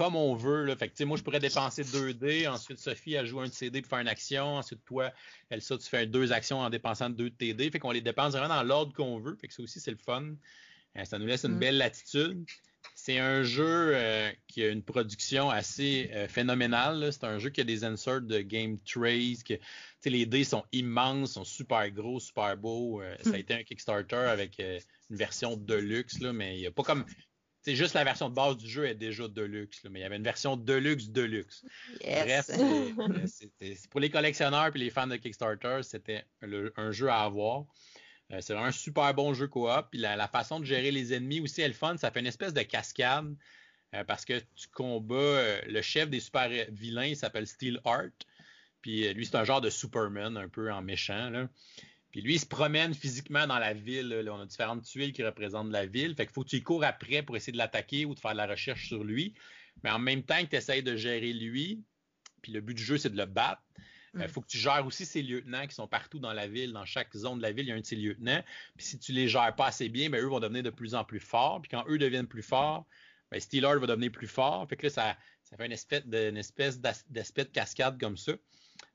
comme 0.00 0.16
on 0.16 0.34
veut. 0.34 0.64
Là. 0.64 0.74
Fait 0.76 0.88
que, 0.88 1.04
moi, 1.04 1.18
je 1.18 1.22
pourrais 1.22 1.40
dépenser 1.40 1.84
2 1.84 2.14
dés. 2.14 2.46
Ensuite, 2.46 2.78
Sophie, 2.78 3.18
a 3.18 3.24
joué 3.26 3.44
un 3.44 3.48
de 3.48 3.52
ses 3.52 3.68
dés 3.68 3.82
pour 3.82 3.90
faire 3.90 3.98
une 3.98 4.08
action. 4.08 4.56
Ensuite, 4.56 4.82
toi, 4.86 5.12
Elsa, 5.50 5.76
tu 5.76 5.86
fais 5.86 6.06
deux 6.06 6.32
actions 6.32 6.58
en 6.60 6.70
dépensant 6.70 7.10
deux 7.10 7.28
de 7.28 7.34
tes 7.34 7.52
dés. 7.52 7.70
Fait 7.70 7.78
qu'on 7.78 7.90
les 7.90 8.00
dépense 8.00 8.32
vraiment 8.32 8.48
dans 8.48 8.62
l'ordre 8.62 8.94
qu'on 8.94 9.18
veut. 9.18 9.36
Fait 9.38 9.46
que 9.46 9.52
ça 9.52 9.62
aussi, 9.62 9.78
c'est 9.78 9.90
le 9.90 9.98
fun. 9.98 10.24
Euh, 10.96 11.04
ça 11.04 11.18
nous 11.18 11.26
laisse 11.26 11.44
une 11.44 11.56
mm. 11.56 11.58
belle 11.58 11.76
latitude. 11.76 12.46
C'est 12.94 13.18
un 13.18 13.42
jeu 13.42 13.92
euh, 13.94 14.32
qui 14.48 14.62
a 14.62 14.70
une 14.70 14.82
production 14.82 15.50
assez 15.50 16.10
euh, 16.14 16.28
phénoménale. 16.28 17.12
C'est 17.12 17.24
un 17.24 17.38
jeu 17.38 17.50
qui 17.50 17.60
a 17.60 17.64
des 17.64 17.84
inserts 17.84 18.22
de 18.22 18.40
Game 18.40 18.78
Trace. 18.78 19.42
Que, 19.42 19.54
les 20.06 20.24
dés 20.24 20.44
sont 20.44 20.64
immenses, 20.72 21.32
sont 21.32 21.44
super 21.44 21.90
gros, 21.90 22.20
super 22.20 22.56
beaux. 22.56 23.02
Ça 23.22 23.28
a 23.28 23.32
mm. 23.32 23.36
été 23.36 23.52
un 23.52 23.62
Kickstarter 23.64 24.16
avec 24.16 24.60
une 24.60 25.16
version 25.16 25.58
de 25.58 25.74
luxe, 25.74 26.20
là, 26.20 26.32
mais 26.32 26.56
il 26.56 26.60
n'y 26.60 26.66
a 26.66 26.70
pas 26.70 26.84
comme 26.84 27.04
c'est 27.62 27.76
juste 27.76 27.94
la 27.94 28.04
version 28.04 28.30
de 28.30 28.34
base 28.34 28.56
du 28.56 28.68
jeu 28.68 28.86
est 28.86 28.94
déjà 28.94 29.28
de 29.28 29.42
luxe, 29.42 29.82
mais 29.90 30.00
il 30.00 30.02
y 30.02 30.06
avait 30.06 30.16
une 30.16 30.22
version 30.22 30.56
de 30.56 30.72
luxe 30.72 31.08
de 31.08 31.22
luxe. 31.22 31.64
Bref, 32.02 32.50
pour 33.90 34.00
les 34.00 34.10
collectionneurs 34.10 34.74
et 34.74 34.78
les 34.78 34.90
fans 34.90 35.06
de 35.06 35.16
Kickstarter, 35.16 35.80
c'était 35.82 36.24
un 36.42 36.90
jeu 36.90 37.08
à 37.08 37.22
avoir. 37.22 37.64
c'est 38.30 38.54
vraiment 38.54 38.68
un 38.68 38.72
super 38.72 39.12
bon 39.12 39.34
jeu 39.34 39.46
coop. 39.46 39.68
Puis 39.90 40.00
la, 40.00 40.28
façon 40.28 40.60
de 40.60 40.64
gérer 40.64 40.90
les 40.90 41.12
ennemis 41.12 41.40
aussi 41.40 41.60
est 41.60 41.68
le 41.68 41.74
fun. 41.74 41.96
Ça 41.98 42.10
fait 42.10 42.20
une 42.20 42.26
espèce 42.26 42.54
de 42.54 42.62
cascade 42.62 43.34
parce 44.06 44.24
que 44.24 44.38
tu 44.54 44.68
combats 44.72 45.60
le 45.66 45.82
chef 45.82 46.08
des 46.08 46.20
super 46.20 46.48
vilains, 46.70 47.06
il 47.06 47.16
s'appelle 47.16 47.46
Steel 47.46 47.80
Art. 47.84 48.08
Puis 48.80 49.12
lui, 49.12 49.26
c'est 49.26 49.36
un 49.36 49.44
genre 49.44 49.60
de 49.60 49.68
Superman, 49.68 50.38
un 50.38 50.48
peu 50.48 50.72
en 50.72 50.80
méchant. 50.80 51.28
Là. 51.28 51.48
Puis 52.10 52.22
lui, 52.22 52.34
il 52.34 52.40
se 52.40 52.46
promène 52.46 52.92
physiquement 52.92 53.46
dans 53.46 53.58
la 53.58 53.72
ville. 53.72 54.28
On 54.30 54.40
a 54.40 54.46
différentes 54.46 54.82
tuiles 54.82 55.12
qui 55.12 55.22
représentent 55.22 55.70
la 55.70 55.86
ville. 55.86 56.14
Fait 56.14 56.26
qu'il 56.26 56.32
faut 56.32 56.42
que 56.42 56.48
tu 56.48 56.56
y 56.56 56.62
cours 56.62 56.84
après 56.84 57.22
pour 57.22 57.36
essayer 57.36 57.52
de 57.52 57.58
l'attaquer 57.58 58.04
ou 58.04 58.14
de 58.14 58.20
faire 58.20 58.32
de 58.32 58.36
la 58.36 58.46
recherche 58.46 58.88
sur 58.88 59.04
lui. 59.04 59.34
Mais 59.84 59.90
en 59.90 59.98
même 59.98 60.22
temps 60.22 60.40
que 60.42 60.50
tu 60.50 60.56
essayes 60.56 60.82
de 60.82 60.96
gérer 60.96 61.32
lui, 61.32 61.82
puis 62.42 62.52
le 62.52 62.60
but 62.60 62.74
du 62.74 62.82
jeu, 62.82 62.98
c'est 62.98 63.10
de 63.10 63.16
le 63.16 63.26
battre, 63.26 63.62
il 64.14 64.22
euh, 64.22 64.24
mm. 64.24 64.28
faut 64.28 64.40
que 64.40 64.48
tu 64.48 64.58
gères 64.58 64.84
aussi 64.84 65.06
ses 65.06 65.22
lieutenants 65.22 65.66
qui 65.66 65.74
sont 65.74 65.86
partout 65.86 66.18
dans 66.18 66.32
la 66.32 66.48
ville. 66.48 66.72
Dans 66.72 66.84
chaque 66.84 67.14
zone 67.16 67.38
de 67.38 67.42
la 67.42 67.52
ville, 67.52 67.66
il 67.66 67.68
y 67.68 67.72
a 67.72 67.76
un 67.76 67.80
de 67.80 67.86
ses 67.86 67.96
lieutenants. 67.96 68.42
Puis 68.76 68.86
si 68.86 68.98
tu 68.98 69.12
les 69.12 69.28
gères 69.28 69.54
pas 69.54 69.66
assez 69.66 69.88
bien, 69.88 70.10
ben, 70.10 70.20
eux 70.20 70.26
vont 70.26 70.40
devenir 70.40 70.64
de 70.64 70.70
plus 70.70 70.94
en 70.94 71.04
plus 71.04 71.20
forts. 71.20 71.62
Puis 71.62 71.70
quand 71.70 71.84
eux 71.88 71.98
deviennent 71.98 72.26
plus 72.26 72.42
forts, 72.42 72.86
ben, 73.30 73.38
Steeler 73.40 73.78
va 73.78 73.86
devenir 73.86 74.10
plus 74.10 74.26
fort. 74.26 74.68
Fait 74.68 74.76
que 74.76 74.86
là, 74.86 74.90
ça, 74.90 75.16
ça 75.44 75.56
fait 75.56 75.66
une 75.66 75.72
espèce, 75.72 76.06
de, 76.06 76.36
espèce 76.36 76.80
d'aspect 76.80 77.44
de 77.44 77.50
cascade 77.50 78.00
comme 78.00 78.16
ça. 78.16 78.32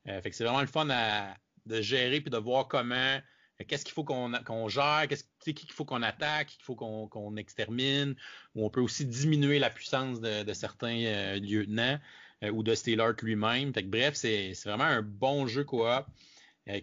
Euh, 0.07 0.21
fait 0.21 0.29
que 0.29 0.35
c'est 0.35 0.43
vraiment 0.43 0.61
le 0.61 0.67
fun 0.67 0.89
à, 0.89 1.35
de 1.65 1.81
gérer 1.81 2.21
puis 2.21 2.29
de 2.29 2.37
voir 2.37 2.67
comment 2.67 3.19
euh, 3.61 3.65
qu'est-ce 3.67 3.85
qu'il 3.85 3.93
faut 3.93 4.03
qu'on 4.03 4.69
gère, 4.69 5.07
qu'est-ce 5.07 5.23
qu'il 5.51 5.71
faut 5.71 5.85
qu'on 5.85 6.01
attaque, 6.01 6.47
qu'il 6.47 6.63
faut 6.63 6.75
qu'on 6.75 7.37
extermine, 7.37 8.15
ou 8.55 8.65
on 8.65 8.69
peut 8.69 8.81
aussi 8.81 9.05
diminuer 9.05 9.59
la 9.59 9.69
puissance 9.69 10.19
de, 10.19 10.53
certains 10.53 11.03
euh, 11.05 11.39
lieutenants 11.39 11.99
euh, 12.43 12.51
ou 12.51 12.63
de 12.63 12.75
Steelart 12.75 13.15
lui-même. 13.21 13.71
Bref, 13.71 14.15
c'est 14.15 14.53
vraiment 14.65 14.83
un 14.85 15.01
bon 15.01 15.47
jeu 15.47 15.63
coop 15.63 16.05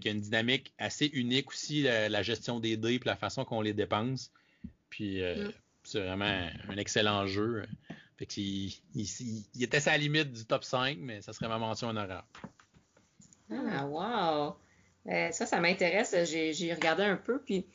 qui 0.00 0.08
a 0.08 0.12
une 0.12 0.20
dynamique 0.20 0.72
assez 0.78 1.06
unique 1.06 1.50
aussi, 1.50 1.82
la, 1.82 2.22
gestion 2.22 2.60
des 2.60 2.76
dés 2.76 2.94
et 2.94 3.00
la 3.04 3.16
façon 3.16 3.44
qu'on 3.44 3.60
les 3.60 3.72
dépense. 3.72 4.30
Puis 4.90 5.20
mm. 5.20 5.52
c'est 5.82 6.00
vraiment 6.00 6.48
un 6.68 6.76
excellent 6.76 7.26
jeu. 7.26 7.66
Fait 8.16 8.36
il, 8.36 8.72
il, 8.94 9.62
était 9.64 9.88
à 9.88 9.92
la 9.92 9.98
limite 9.98 10.32
du 10.32 10.44
top 10.44 10.62
5, 10.62 10.98
mais 11.00 11.20
ça 11.20 11.32
serait 11.32 11.48
ma 11.48 11.58
mention 11.58 11.88
honorable. 11.88 12.28
Ah, 13.50 13.86
wow! 13.86 14.56
Euh, 15.08 15.30
ça, 15.32 15.46
ça 15.46 15.60
m'intéresse. 15.60 16.14
J'ai 16.24 16.74
regardé 16.74 17.02
un 17.02 17.16
peu. 17.16 17.40
Puis, 17.40 17.66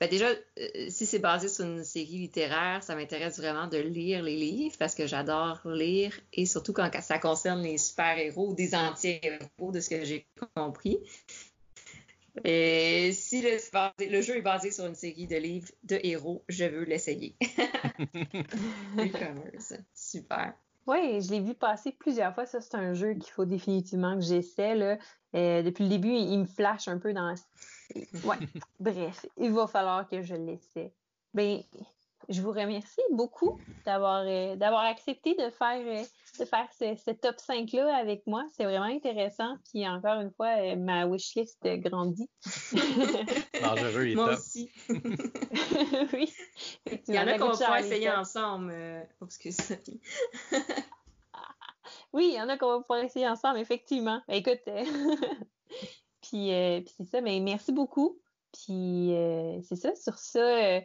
ben 0.00 0.08
déjà, 0.08 0.28
euh, 0.28 0.86
si 0.88 1.06
c'est 1.06 1.18
basé 1.18 1.48
sur 1.48 1.64
une 1.64 1.84
série 1.84 2.18
littéraire, 2.18 2.82
ça 2.82 2.94
m'intéresse 2.94 3.38
vraiment 3.38 3.68
de 3.68 3.78
lire 3.78 4.22
les 4.22 4.36
livres 4.36 4.76
parce 4.78 4.94
que 4.94 5.06
j'adore 5.06 5.60
lire 5.64 6.18
et 6.32 6.46
surtout 6.46 6.72
quand 6.72 6.90
ça 7.00 7.18
concerne 7.18 7.62
les 7.62 7.78
super-héros 7.78 8.50
ou 8.50 8.54
des 8.54 8.74
anti-héros, 8.74 9.72
de 9.72 9.80
ce 9.80 9.90
que 9.90 10.04
j'ai 10.04 10.26
compris. 10.56 10.98
Et 12.42 13.12
si 13.12 13.42
le, 13.42 14.20
jeu 14.20 14.36
est 14.36 14.42
basé 14.42 14.72
sur 14.72 14.86
une 14.86 14.96
série 14.96 15.28
de 15.28 15.36
livres 15.36 15.70
de 15.84 16.00
héros, 16.02 16.44
je 16.48 16.64
veux 16.64 16.82
l'essayer. 16.84 17.36
Super. 19.94 20.54
Oui, 20.86 21.22
je 21.22 21.30
l'ai 21.30 21.40
vu 21.40 21.54
passer 21.54 21.92
plusieurs 21.92 22.34
fois. 22.34 22.44
Ça, 22.44 22.60
c'est 22.60 22.74
un 22.74 22.92
jeu 22.92 23.14
qu'il 23.14 23.32
faut 23.32 23.44
définitivement 23.44 24.16
que 24.16 24.24
j'essaie. 24.24 24.98
Euh, 25.34 25.62
depuis 25.62 25.84
le 25.84 25.90
début, 25.90 26.12
il, 26.12 26.38
me 26.38 26.44
flash 26.44 26.88
un 26.88 26.98
peu 26.98 27.12
dans. 27.12 27.34
Ouais. 28.24 28.38
Bref, 28.80 29.26
il 29.36 29.52
va 29.52 29.66
falloir 29.66 30.08
que 30.08 30.22
je 30.22 30.34
l'essaie. 30.34 30.92
Ben, 31.34 31.60
je 32.30 32.40
vous 32.40 32.50
remercie 32.50 33.02
beaucoup 33.12 33.60
d'avoir 33.84 34.24
euh, 34.26 34.56
d'avoir 34.56 34.84
accepté 34.84 35.34
de 35.34 35.50
faire 35.50 35.82
euh, 35.84 36.02
de 36.40 36.44
faire 36.46 36.66
ce, 36.72 37.10
top 37.12 37.38
5 37.38 37.70
là 37.72 37.94
avec 37.94 38.26
moi. 38.26 38.46
C'est 38.56 38.64
vraiment 38.64 38.86
intéressant. 38.86 39.56
Puis 39.70 39.86
encore 39.86 40.20
une 40.20 40.30
fois, 40.30 40.74
ma 40.76 41.06
wishlist 41.06 41.58
grandit. 41.62 42.30
Dangereux 43.62 44.06
et 44.06 44.14
Moi 44.14 44.30
top. 44.30 44.38
aussi. 44.38 44.70
oui. 46.14 46.32
Il 47.06 47.14
y 47.14 47.18
en 47.18 47.26
a 47.26 47.38
qu'on 47.38 47.52
va 47.52 47.80
essayer 47.80 48.10
ensemble. 48.10 48.74
excuse 49.22 49.58
oui, 52.14 52.28
il 52.32 52.34
y 52.34 52.40
en 52.40 52.48
a 52.48 52.56
qu'on 52.56 52.68
va 52.68 52.80
pouvoir 52.80 53.00
essayer 53.00 53.28
ensemble, 53.28 53.58
effectivement. 53.58 54.22
Ben, 54.28 54.34
écoute, 54.34 54.60
euh, 54.68 54.84
puis, 56.22 56.52
euh, 56.52 56.80
puis 56.80 56.94
c'est 56.96 57.04
ça, 57.04 57.20
mais 57.20 57.40
merci 57.40 57.72
beaucoup. 57.72 58.20
Puis 58.52 59.12
euh, 59.12 59.60
c'est 59.62 59.74
ça, 59.74 59.96
sur 59.96 60.16
ça, 60.16 60.80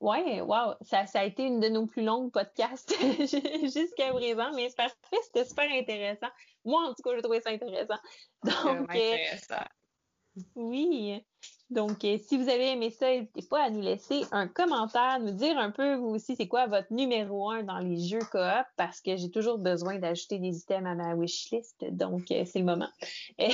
ouais, 0.00 0.40
wow, 0.40 0.74
ça, 0.82 1.06
ça, 1.06 1.20
a 1.20 1.24
été 1.24 1.42
une 1.42 1.58
de 1.58 1.68
nos 1.68 1.86
plus 1.86 2.04
longues 2.04 2.30
podcasts 2.30 2.94
jusqu'à 3.62 4.12
présent, 4.12 4.52
mais 4.54 4.68
c'est 4.68 4.76
parfait, 4.76 5.18
c'était 5.24 5.44
super 5.44 5.68
intéressant. 5.72 6.28
Moi, 6.64 6.80
en 6.82 6.94
tout 6.94 7.02
cas, 7.02 7.16
j'ai 7.16 7.22
trouvé 7.22 7.40
ça 7.40 7.50
intéressant. 7.50 7.98
Donc, 8.44 8.90
intéressant. 8.90 9.64
oui. 10.54 11.20
Donc, 11.74 12.04
euh, 12.04 12.18
si 12.24 12.36
vous 12.36 12.48
avez 12.48 12.70
aimé 12.70 12.90
ça, 12.90 13.10
n'hésitez 13.10 13.42
pas 13.50 13.64
à 13.64 13.70
nous 13.70 13.80
laisser 13.80 14.22
un 14.30 14.46
commentaire, 14.46 15.18
nous 15.20 15.32
dire 15.32 15.58
un 15.58 15.72
peu, 15.72 15.96
vous 15.96 16.14
aussi, 16.14 16.36
c'est 16.36 16.46
quoi 16.46 16.68
votre 16.68 16.92
numéro 16.92 17.50
un 17.50 17.64
dans 17.64 17.78
les 17.78 17.98
jeux 17.98 18.20
coop, 18.30 18.64
parce 18.76 19.00
que 19.00 19.16
j'ai 19.16 19.28
toujours 19.28 19.58
besoin 19.58 19.98
d'ajouter 19.98 20.38
des 20.38 20.56
items 20.56 20.86
à 20.86 20.94
ma 20.94 21.16
wishlist, 21.16 21.84
donc 21.90 22.30
euh, 22.30 22.44
c'est 22.46 22.60
le 22.60 22.64
moment. 22.64 22.88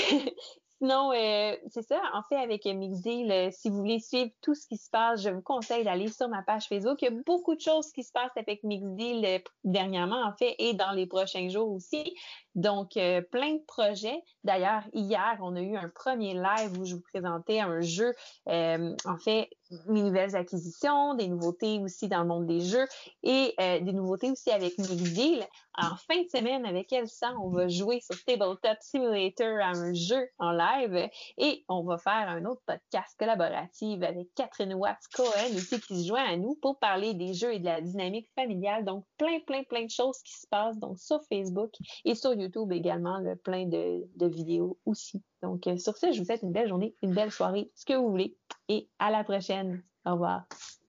Sinon, 0.83 1.13
euh, 1.13 1.57
c'est 1.69 1.83
ça. 1.83 2.01
En 2.15 2.23
fait, 2.29 2.37
avec 2.37 2.65
Mixdeal, 2.65 3.53
si 3.53 3.69
vous 3.69 3.77
voulez 3.77 4.01
suivre 4.01 4.31
tout 4.41 4.55
ce 4.55 4.67
qui 4.67 4.79
se 4.79 4.89
passe, 4.89 5.23
je 5.23 5.29
vous 5.29 5.43
conseille 5.43 5.85
d'aller 5.85 6.09
sur 6.09 6.29
ma 6.29 6.43
page 6.43 6.69
Facebook. 6.69 7.03
Il 7.03 7.05
y 7.05 7.09
a 7.09 7.23
beaucoup 7.27 7.55
de 7.55 7.61
choses 7.61 7.93
qui 7.93 8.03
se 8.03 8.13
passent 8.13 8.37
avec 8.37 8.65
Mixdeal 8.65 9.43
dernièrement, 9.63 10.23
en 10.23 10.33
fait, 10.33 10.55
et 10.59 10.73
dans 10.73 10.93
les 10.93 11.07
prochains 11.07 11.51
jours 11.51 11.71
aussi. 11.71 12.15
Donc, 12.55 12.97
euh, 12.97 13.21
plein 13.23 13.55
de 13.55 13.65
projets. 13.67 14.23
D'ailleurs, 14.43 14.83
hier, 14.93 15.39
on 15.41 15.55
a 15.55 15.61
eu 15.61 15.77
un 15.77 15.89
premier 15.89 16.35
live 16.35 16.79
où 16.79 16.85
je 16.85 16.97
vous 16.97 17.03
présentais 17.03 17.61
un 17.61 17.81
jeu, 17.81 18.13
euh, 18.49 18.95
en 19.05 19.19
fait, 19.19 19.49
mes 19.87 20.03
nouvelles 20.03 20.35
acquisitions, 20.35 21.15
des 21.15 21.29
nouveautés 21.29 21.79
aussi 21.79 22.09
dans 22.09 22.23
le 22.23 22.27
monde 22.27 22.47
des 22.47 22.61
jeux 22.61 22.87
et 23.23 23.55
euh, 23.61 23.79
des 23.81 23.93
nouveautés 23.93 24.31
aussi 24.31 24.51
avec 24.51 24.77
Mixdeal. 24.79 25.47
En 25.79 25.97
fin 25.97 26.21
de 26.21 26.29
semaine, 26.29 26.67
avec 26.67 26.93
Elsa, 26.93 27.33
on 27.41 27.49
va 27.51 27.69
jouer 27.69 28.01
sur 28.01 28.23
Tabletop 28.25 28.77
Simulator 28.81 29.59
à 29.61 29.69
un 29.69 29.95
jeu 29.95 30.29
en 30.39 30.51
live 30.51 31.09
et 31.39 31.65
on 31.69 31.85
va 31.85 31.97
faire 31.97 32.29
un 32.29 32.45
autre 32.45 32.61
podcast 32.67 33.15
collaboratif 33.19 34.03
avec 34.03 34.27
Catherine 34.35 34.75
Watts-Cohen 34.75 35.55
aussi 35.55 35.81
qui 35.81 36.03
se 36.03 36.09
joint 36.09 36.25
à 36.25 36.37
nous 36.37 36.57
pour 36.61 36.79
parler 36.81 37.15
des 37.15 37.33
jeux 37.33 37.55
et 37.55 37.61
de 37.61 37.67
la 37.67 37.81
dynamique 37.81 38.29
familiale. 38.35 38.85
Donc, 38.85 39.05
plein, 39.17 39.39
plein, 39.47 39.63
plein 39.63 39.85
de 39.85 39.91
choses 39.91 40.19
qui 40.23 40.35
se 40.35 40.47
passent 40.49 40.79
donc 40.79 40.99
sur 40.99 41.21
Facebook 41.29 41.73
et 42.05 42.15
sur 42.15 42.35
YouTube 42.35 42.40
également, 42.73 43.23
plein 43.45 43.67
de, 43.67 44.27
vidéos 44.27 44.79
aussi. 44.85 45.23
Donc, 45.43 45.67
euh, 45.67 45.77
sur 45.77 45.97
ce, 45.97 46.13
je 46.13 46.19
vous 46.19 46.25
souhaite 46.25 46.43
une 46.43 46.53
belle 46.53 46.69
journée, 46.69 46.95
une 47.03 47.15
belle 47.15 47.31
soirée, 47.31 47.71
ce 47.75 47.85
que 47.85 47.95
vous 47.95 48.11
voulez, 48.11 48.37
et 48.69 48.89
à 48.99 49.11
la 49.11 49.25
prochaine. 49.25 49.83
Au 50.07 50.13
revoir. 50.13 50.47